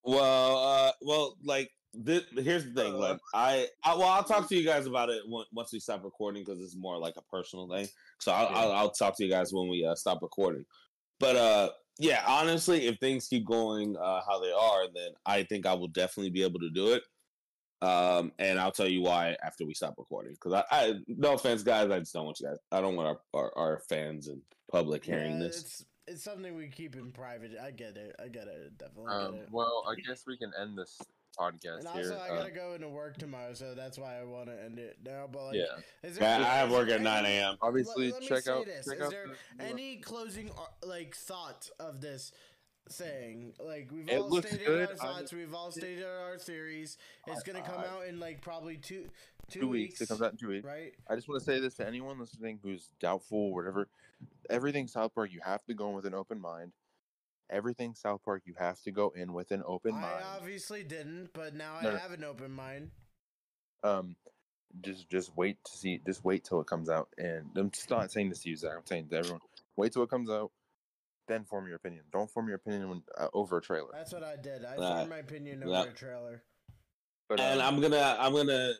Well, 0.04 0.56
uh, 0.64 0.92
well, 1.02 1.36
like 1.44 1.70
this, 1.92 2.22
here's 2.34 2.64
the 2.64 2.70
thing. 2.82 2.94
Like, 2.94 3.18
I, 3.34 3.66
I, 3.84 3.94
well, 3.94 4.08
I'll 4.08 4.22
talk 4.24 4.48
to 4.48 4.56
you 4.56 4.64
guys 4.64 4.86
about 4.86 5.10
it 5.10 5.22
on- 5.30 5.44
once 5.52 5.72
we 5.72 5.80
stop 5.80 6.04
recording 6.04 6.44
because 6.44 6.62
it's 6.62 6.76
more 6.76 6.96
like 6.98 7.14
a 7.18 7.22
personal 7.22 7.68
thing. 7.68 7.88
So 8.20 8.32
I'll, 8.32 8.50
Yeah. 8.50 8.56
I'll, 8.58 8.72
I'll 8.72 8.90
talk 8.90 9.16
to 9.18 9.24
you 9.24 9.30
guys 9.30 9.52
when 9.52 9.68
we 9.68 9.84
uh, 9.84 9.94
stop 9.96 10.22
recording. 10.22 10.64
But 11.20 11.36
uh, 11.36 11.70
yeah, 11.98 12.22
honestly, 12.26 12.86
if 12.86 12.98
things 13.00 13.26
keep 13.28 13.44
going 13.44 13.96
uh, 13.96 14.20
how 14.26 14.40
they 14.40 14.52
are, 14.52 14.84
then 14.94 15.10
I 15.26 15.42
think 15.42 15.66
I 15.66 15.74
will 15.74 15.88
definitely 15.88 16.30
be 16.30 16.44
able 16.44 16.60
to 16.60 16.70
do 16.70 16.92
it. 16.92 17.02
Um, 17.82 18.32
and 18.38 18.58
I'll 18.58 18.72
tell 18.72 18.88
you 18.88 19.02
why 19.02 19.36
after 19.42 19.66
we 19.66 19.74
stop 19.74 19.94
recording. 19.98 20.32
Because 20.32 20.52
I, 20.54 20.64
I, 20.70 20.94
no 21.08 21.34
offense, 21.34 21.62
guys, 21.64 21.90
I 21.90 21.98
just 21.98 22.14
don't 22.14 22.24
want 22.24 22.40
you 22.40 22.46
guys. 22.46 22.58
I 22.72 22.80
don't 22.80 22.96
want 22.96 23.08
our, 23.34 23.40
our, 23.40 23.52
our 23.58 23.82
fans 23.88 24.28
and 24.28 24.40
public 24.70 25.04
hearing 25.04 25.34
Yeah, 25.40 25.46
this. 25.48 25.60
It's 25.60 25.84
it's 26.06 26.22
something 26.22 26.56
we 26.56 26.68
keep 26.68 26.96
in 26.96 27.12
private. 27.12 27.52
I 27.62 27.70
get 27.70 27.98
it. 27.98 28.16
I 28.18 28.28
get 28.28 28.48
it. 28.48 28.78
Definitely 28.78 29.12
Um, 29.12 29.32
get 29.34 29.42
it. 29.42 29.48
well, 29.52 29.84
I 29.86 29.94
guess 30.00 30.24
we 30.26 30.38
can 30.38 30.52
end 30.58 30.78
this 30.78 30.98
podcast 31.38 31.80
and 31.80 31.86
also, 31.88 32.00
here. 32.00 32.12
I 32.18 32.28
Uh, 32.30 32.36
gotta 32.38 32.50
go 32.50 32.72
into 32.72 32.88
work 32.88 33.18
tomorrow, 33.18 33.52
so 33.52 33.74
that's 33.74 33.98
why 33.98 34.18
I 34.18 34.24
want 34.24 34.46
to 34.48 34.58
end 34.62 34.78
it 34.78 34.96
now. 35.04 35.28
But 35.30 35.46
like, 35.48 35.56
yeah. 35.56 35.64
is 36.02 36.16
there, 36.16 36.40
Yeah, 36.40 36.46
I 36.46 36.54
have 36.54 36.70
work 36.70 36.88
at 36.88 37.02
9 37.02 37.24
a.m. 37.26 37.58
Obviously, 37.60 38.10
let 38.10 38.22
me 38.22 38.26
check 38.26 38.44
say 38.44 38.52
out. 38.52 38.64
this. 38.64 38.86
Check 38.86 38.96
Is 38.96 39.02
out 39.02 39.10
there 39.10 39.26
the- 39.58 39.62
Any 39.64 39.98
closing 39.98 40.50
uh, 40.50 40.86
like 40.86 41.14
thought 41.14 41.68
of 41.78 42.00
this 42.00 42.32
saying? 42.88 43.52
Like 43.60 43.90
we've 43.92 44.08
It 44.08 44.18
all 44.18 44.40
stated 44.40 44.66
good. 44.66 44.88
our 44.88 44.94
I- 44.94 44.96
thoughts. 44.96 45.32
we've 45.34 45.52
all 45.54 45.70
stated 45.70 46.04
our 46.06 46.38
theories. 46.38 46.96
It's 47.26 47.42
gonna 47.42 47.60
come 47.62 47.80
I- 47.80 47.86
out 47.86 48.06
in 48.06 48.18
like 48.18 48.40
probably 48.40 48.78
two 48.78 49.10
two, 49.50 49.60
two 49.60 49.68
weeks. 49.68 50.00
It 50.00 50.08
comes 50.08 50.22
out 50.22 50.32
in 50.32 50.38
two 50.38 50.48
weeks. 50.48 50.64
right? 50.64 50.94
I 51.08 51.14
just 51.16 51.28
want 51.28 51.40
to 51.40 51.44
say 51.44 51.58
this 51.60 51.74
to 51.74 51.86
anyone 51.86 52.18
listening 52.18 52.60
who's 52.62 52.88
doubtful, 52.98 53.52
whatever. 53.54 53.88
Everything 54.50 54.88
South 54.88 55.14
Park, 55.14 55.30
you 55.32 55.40
have 55.44 55.64
to 55.66 55.74
go 55.74 55.88
in 55.90 55.94
with 55.94 56.06
an 56.06 56.14
open 56.14 56.40
mind. 56.40 56.72
Everything 57.50 57.94
South 57.94 58.22
Park, 58.24 58.42
you 58.44 58.54
have 58.58 58.80
to 58.82 58.90
go 58.90 59.10
in 59.16 59.32
with 59.32 59.50
an 59.50 59.62
open 59.66 59.94
I 59.94 60.00
mind. 60.00 60.24
I 60.24 60.36
obviously 60.36 60.82
didn't, 60.84 61.30
but 61.32 61.54
now 61.54 61.74
No, 61.82 61.90
I 61.90 61.92
no. 61.92 61.98
have 61.98 62.12
an 62.12 62.24
open 62.24 62.50
mind. 62.52 62.90
Um, 63.82 64.16
just 64.82 65.08
just 65.08 65.34
wait 65.36 65.56
to 65.64 65.72
see. 65.76 66.00
Just 66.04 66.24
wait 66.24 66.44
till 66.44 66.60
it 66.60 66.66
comes 66.66 66.90
out. 66.90 67.08
And 67.16 67.46
I'm 67.56 67.70
just 67.70 67.88
not 67.90 68.10
saying 68.10 68.28
this 68.30 68.40
to 68.42 68.50
you, 68.50 68.56
Zack. 68.56 68.72
I'm 68.76 68.86
saying 68.86 69.08
to 69.08 69.16
everyone, 69.16 69.40
wait 69.76 69.92
till 69.92 70.02
it 70.02 70.10
comes 70.10 70.28
out, 70.28 70.50
then 71.26 71.44
form 71.44 71.66
your 71.66 71.76
opinion. 71.76 72.04
Don't 72.12 72.30
form 72.30 72.48
your 72.48 72.56
opinion 72.56 72.88
when, 72.90 73.02
uh, 73.16 73.28
over 73.32 73.58
a 73.58 73.62
trailer. 73.62 73.90
That's 73.92 74.12
what 74.12 74.24
I 74.24 74.36
did. 74.36 74.64
I 74.64 74.76
Nah. 74.76 74.96
formed 74.96 75.10
my 75.10 75.18
opinion 75.18 75.62
over 75.62 75.72
Nah. 75.72 75.82
a 75.84 75.92
trailer. 75.92 76.42
But 77.28 77.40
and 77.40 77.60
um, 77.60 77.74
I'm 77.74 77.80
gonna 77.80 78.16
I'm 78.18 78.32
gonna 78.34 78.74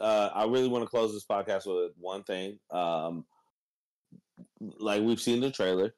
uh 0.00 0.30
I 0.34 0.44
really 0.44 0.68
want 0.68 0.84
to 0.84 0.88
close 0.88 1.12
this 1.12 1.26
podcast 1.26 1.66
with 1.66 1.92
one 1.98 2.22
thing. 2.24 2.58
Um 2.70 3.26
like 4.60 5.02
we've 5.02 5.20
seen 5.20 5.40
the 5.40 5.50
trailer. 5.50 5.94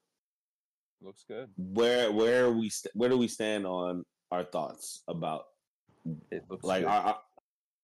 looks 1.01 1.25
good. 1.27 1.49
Where 1.57 2.11
where 2.13 2.51
we 2.51 2.69
st- 2.71 2.95
where 2.95 3.09
do 3.09 3.17
we 3.17 3.29
stand 3.29 3.67
on 3.67 4.05
our 4.31 4.45
thoughts 4.45 5.03
about 5.09 5.45
It 6.31 6.45
looks 6.51 6.65
like 6.65 6.83
good. 6.83 6.89
our, 6.89 7.19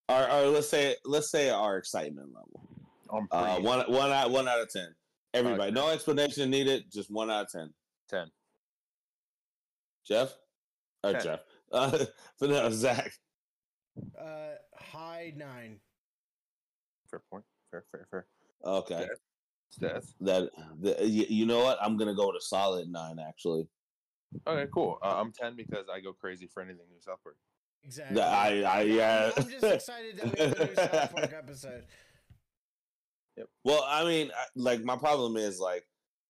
our, 0.09 0.29
our 0.29 0.47
let's 0.47 0.69
say 0.69 0.97
let's 1.05 1.31
say 1.31 1.51
our 1.51 1.77
excitement 1.79 2.29
level. 2.35 2.69
I'm 3.13 3.29
Uh 3.31 3.55
pretty 3.55 3.67
one 3.67 3.81
one 3.93 4.11
out 4.11 4.31
one 4.31 4.49
out 4.49 4.61
of 4.61 4.71
ten. 4.71 4.95
Everybody, 5.33 5.73
no 5.73 5.89
explanation 5.91 6.51
needed, 6.51 6.85
just 6.93 7.11
one 7.11 7.31
out 7.31 7.47
of 7.47 7.51
ten. 7.53 7.73
ten. 8.09 8.31
Geoff? 10.07 10.35
Or 11.03 11.13
10. 11.13 11.23
Geoff. 11.23 11.41
Uh 11.73 12.05
but 12.41 12.51
no, 12.51 12.71
Zack. 12.71 13.13
Uh, 14.21 14.55
high 14.77 15.33
nine. 15.37 15.79
Fair 17.11 17.23
point. 17.31 17.45
Fair, 17.71 17.85
fair, 17.93 18.07
fair. 18.11 18.27
Okay. 18.65 19.07
Stats. 19.81 20.15
That 20.21 20.51
the, 20.81 20.97
you, 21.07 21.27
you 21.29 21.47
know 21.47 21.63
what? 21.65 21.79
I'm 21.81 21.97
gonna 21.97 22.15
go 22.15 22.31
to 22.33 22.41
solid 22.41 22.89
nine 22.89 23.19
actually. 23.19 23.67
Okay, 24.47 24.69
cool. 24.73 24.99
Uh, 25.03 25.15
I'm 25.21 25.33
ten 25.33 25.55
because 25.57 25.87
I 25.93 26.01
go 26.01 26.13
crazy 26.13 26.47
for 26.47 26.61
anything 26.63 26.87
new 26.91 27.01
South 27.01 27.23
Park. 27.23 27.37
Exactly. 27.85 28.21
I- 28.21 28.63
I- 28.63 28.79
I'm- 28.81 28.89
yeah. 28.91 29.31
I'm 29.37 29.49
just 29.49 29.65
excited 29.65 30.17
that 30.17 30.25
we 30.39 30.41
have 30.45 30.61
a 30.61 30.67
new 30.67 30.75
South 30.75 31.15
Park 31.15 31.33
episode. 31.39 31.85
Well, 33.65 33.85
I 33.89 34.05
mean, 34.05 34.31
I, 34.37 34.45
like 34.55 34.83
my 34.85 34.97
problem 34.97 35.37
is 35.37 35.59
like 35.59 35.85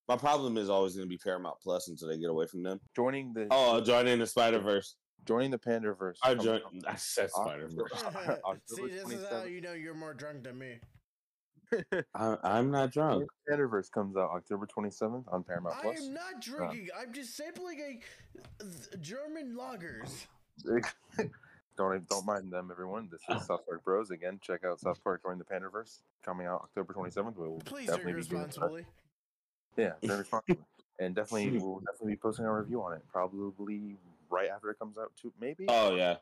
my 0.09 0.17
problem 0.17 0.57
is 0.59 0.69
always 0.71 0.95
going 0.95 1.07
to 1.07 1.11
be 1.11 1.19
Paramount 1.19 1.57
Plus 1.63 1.89
until 1.89 2.09
they 2.09 2.19
get 2.19 2.31
away 2.31 2.47
from 2.47 2.63
them. 2.63 2.81
Joining 2.97 3.33
the 3.33 3.47
Oh, 3.51 3.81
joining 3.81 4.19
the 4.19 4.27
Spider 4.27 4.59
Verse. 4.59 4.97
joining 5.27 5.51
the 5.51 5.59
Panderverse. 5.59 6.17
I 6.23 6.33
comes 6.35 6.45
joined. 6.45 6.63
I 6.87 6.95
said 6.97 7.31
Spider 7.31 7.69
Verse. 7.71 8.05
See, 8.67 8.87
this 8.89 9.11
is 9.11 9.27
how 9.31 9.45
you 9.45 9.61
know 9.61 9.73
you're 9.73 9.95
more 9.95 10.15
drunk 10.15 10.45
than 10.45 10.59
me. 10.59 10.79
I'm 12.15 12.71
not 12.71 12.93
drunk. 12.93 13.29
Panderverse 13.49 13.91
comes 13.91 14.17
out 14.17 14.31
October 14.31 14.67
27th 14.67 15.25
on 15.33 15.43
Paramount 15.43 15.77
I 15.85 15.89
am 15.91 16.15
not 16.15 16.41
drinking. 16.41 16.89
I'm 16.99 17.13
just 17.13 17.37
sampling 17.37 17.81
a 17.81 18.63
th- 18.63 19.03
German 19.03 19.57
lagers. 19.59 20.27
don't 21.77 22.09
don't 22.09 22.27
mind 22.27 22.53
them, 22.53 22.69
everyone. 22.71 23.09
This 23.11 23.21
is 23.29 23.47
South 23.47 23.67
Park 23.67 23.85
Bros 23.85 24.11
again. 24.11 24.39
Check 24.41 24.65
out 24.65 24.81
South 24.81 25.03
Park 25.03 25.23
Join 25.23 25.39
the 25.39 25.45
Panderverse 25.45 26.01
coming 26.25 26.47
out 26.47 26.63
October 26.63 26.93
27th. 26.93 27.37
We'll 27.37 27.61
Please 27.65 27.89
definitely 27.89 28.13
drink 28.13 28.29
be 28.29 28.31
doing 28.31 28.43
that. 28.43 28.47
responsibly. 28.47 28.87
Yeah, 29.77 29.93
very 30.03 30.21
responsibly, 30.21 30.65
and 31.01 31.15
definitely 31.15 31.59
we'll 31.59 31.81
definitely 31.81 32.13
be 32.13 32.17
posting 32.17 32.45
a 32.45 32.53
review 32.53 32.83
on 32.83 32.93
it. 32.93 33.03
Probably 33.11 33.97
right 34.31 34.49
after 34.49 34.71
it 34.71 34.79
comes 34.79 34.97
out, 34.99 35.13
too. 35.21 35.33
Maybe. 35.41 35.67
Oh 35.69 35.95
yeah. 35.95 36.17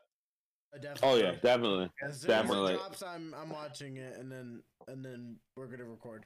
Uh, 0.73 0.77
definitely. 0.79 1.09
Oh 1.09 1.15
yeah. 1.23 1.35
Definitely. 1.41 1.89
As 2.07 2.21
soon 2.21 2.29
definitely. 2.29 2.73
as 2.73 2.79
it 2.79 2.79
drops, 2.79 3.03
I'm 3.03 3.35
I'm 3.39 3.49
watching 3.49 3.97
it, 3.97 4.17
and 4.17 4.31
then 4.31 4.61
and 4.87 5.03
then 5.05 5.35
we're 5.55 5.67
gonna 5.67 5.85
record. 5.85 6.25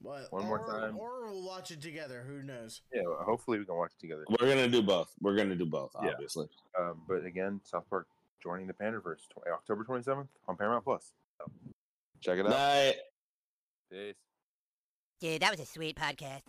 But, 0.00 0.32
One 0.32 0.44
more 0.46 0.60
or- 0.60 0.66
time. 0.80 0.96
or 0.96 1.26
we'll 1.26 1.44
watch 1.44 1.72
it 1.72 1.80
together. 1.82 2.24
Who 2.24 2.44
knows? 2.44 2.82
Yeah. 2.94 3.02
Hopefully 3.26 3.58
we 3.58 3.64
can 3.64 3.74
watch 3.74 3.90
it 3.98 4.00
together. 4.00 4.24
We're 4.28 4.46
gonna 4.48 4.68
do 4.68 4.80
both. 4.82 5.12
We're 5.20 5.34
gonna 5.36 5.56
do 5.56 5.66
both. 5.66 5.90
Yeah. 6.00 6.10
Obviously. 6.10 6.46
Um, 6.78 7.02
but 7.08 7.24
again, 7.24 7.60
South 7.64 7.84
Park 7.90 8.06
joining 8.40 8.68
the 8.68 8.74
Panderverse 8.74 9.26
tw- 9.28 9.46
October 9.52 9.82
27th 9.82 10.28
on 10.46 10.56
Paramount 10.56 10.84
Plus. 10.84 11.12
So, 11.38 11.50
check 12.20 12.38
it 12.38 12.46
out. 12.46 12.50
Night. 12.50 12.94
Peace. 13.90 14.14
Dude, 15.20 15.42
that 15.42 15.50
was 15.50 15.58
a 15.58 15.66
sweet 15.66 15.96
podcast. 15.96 16.42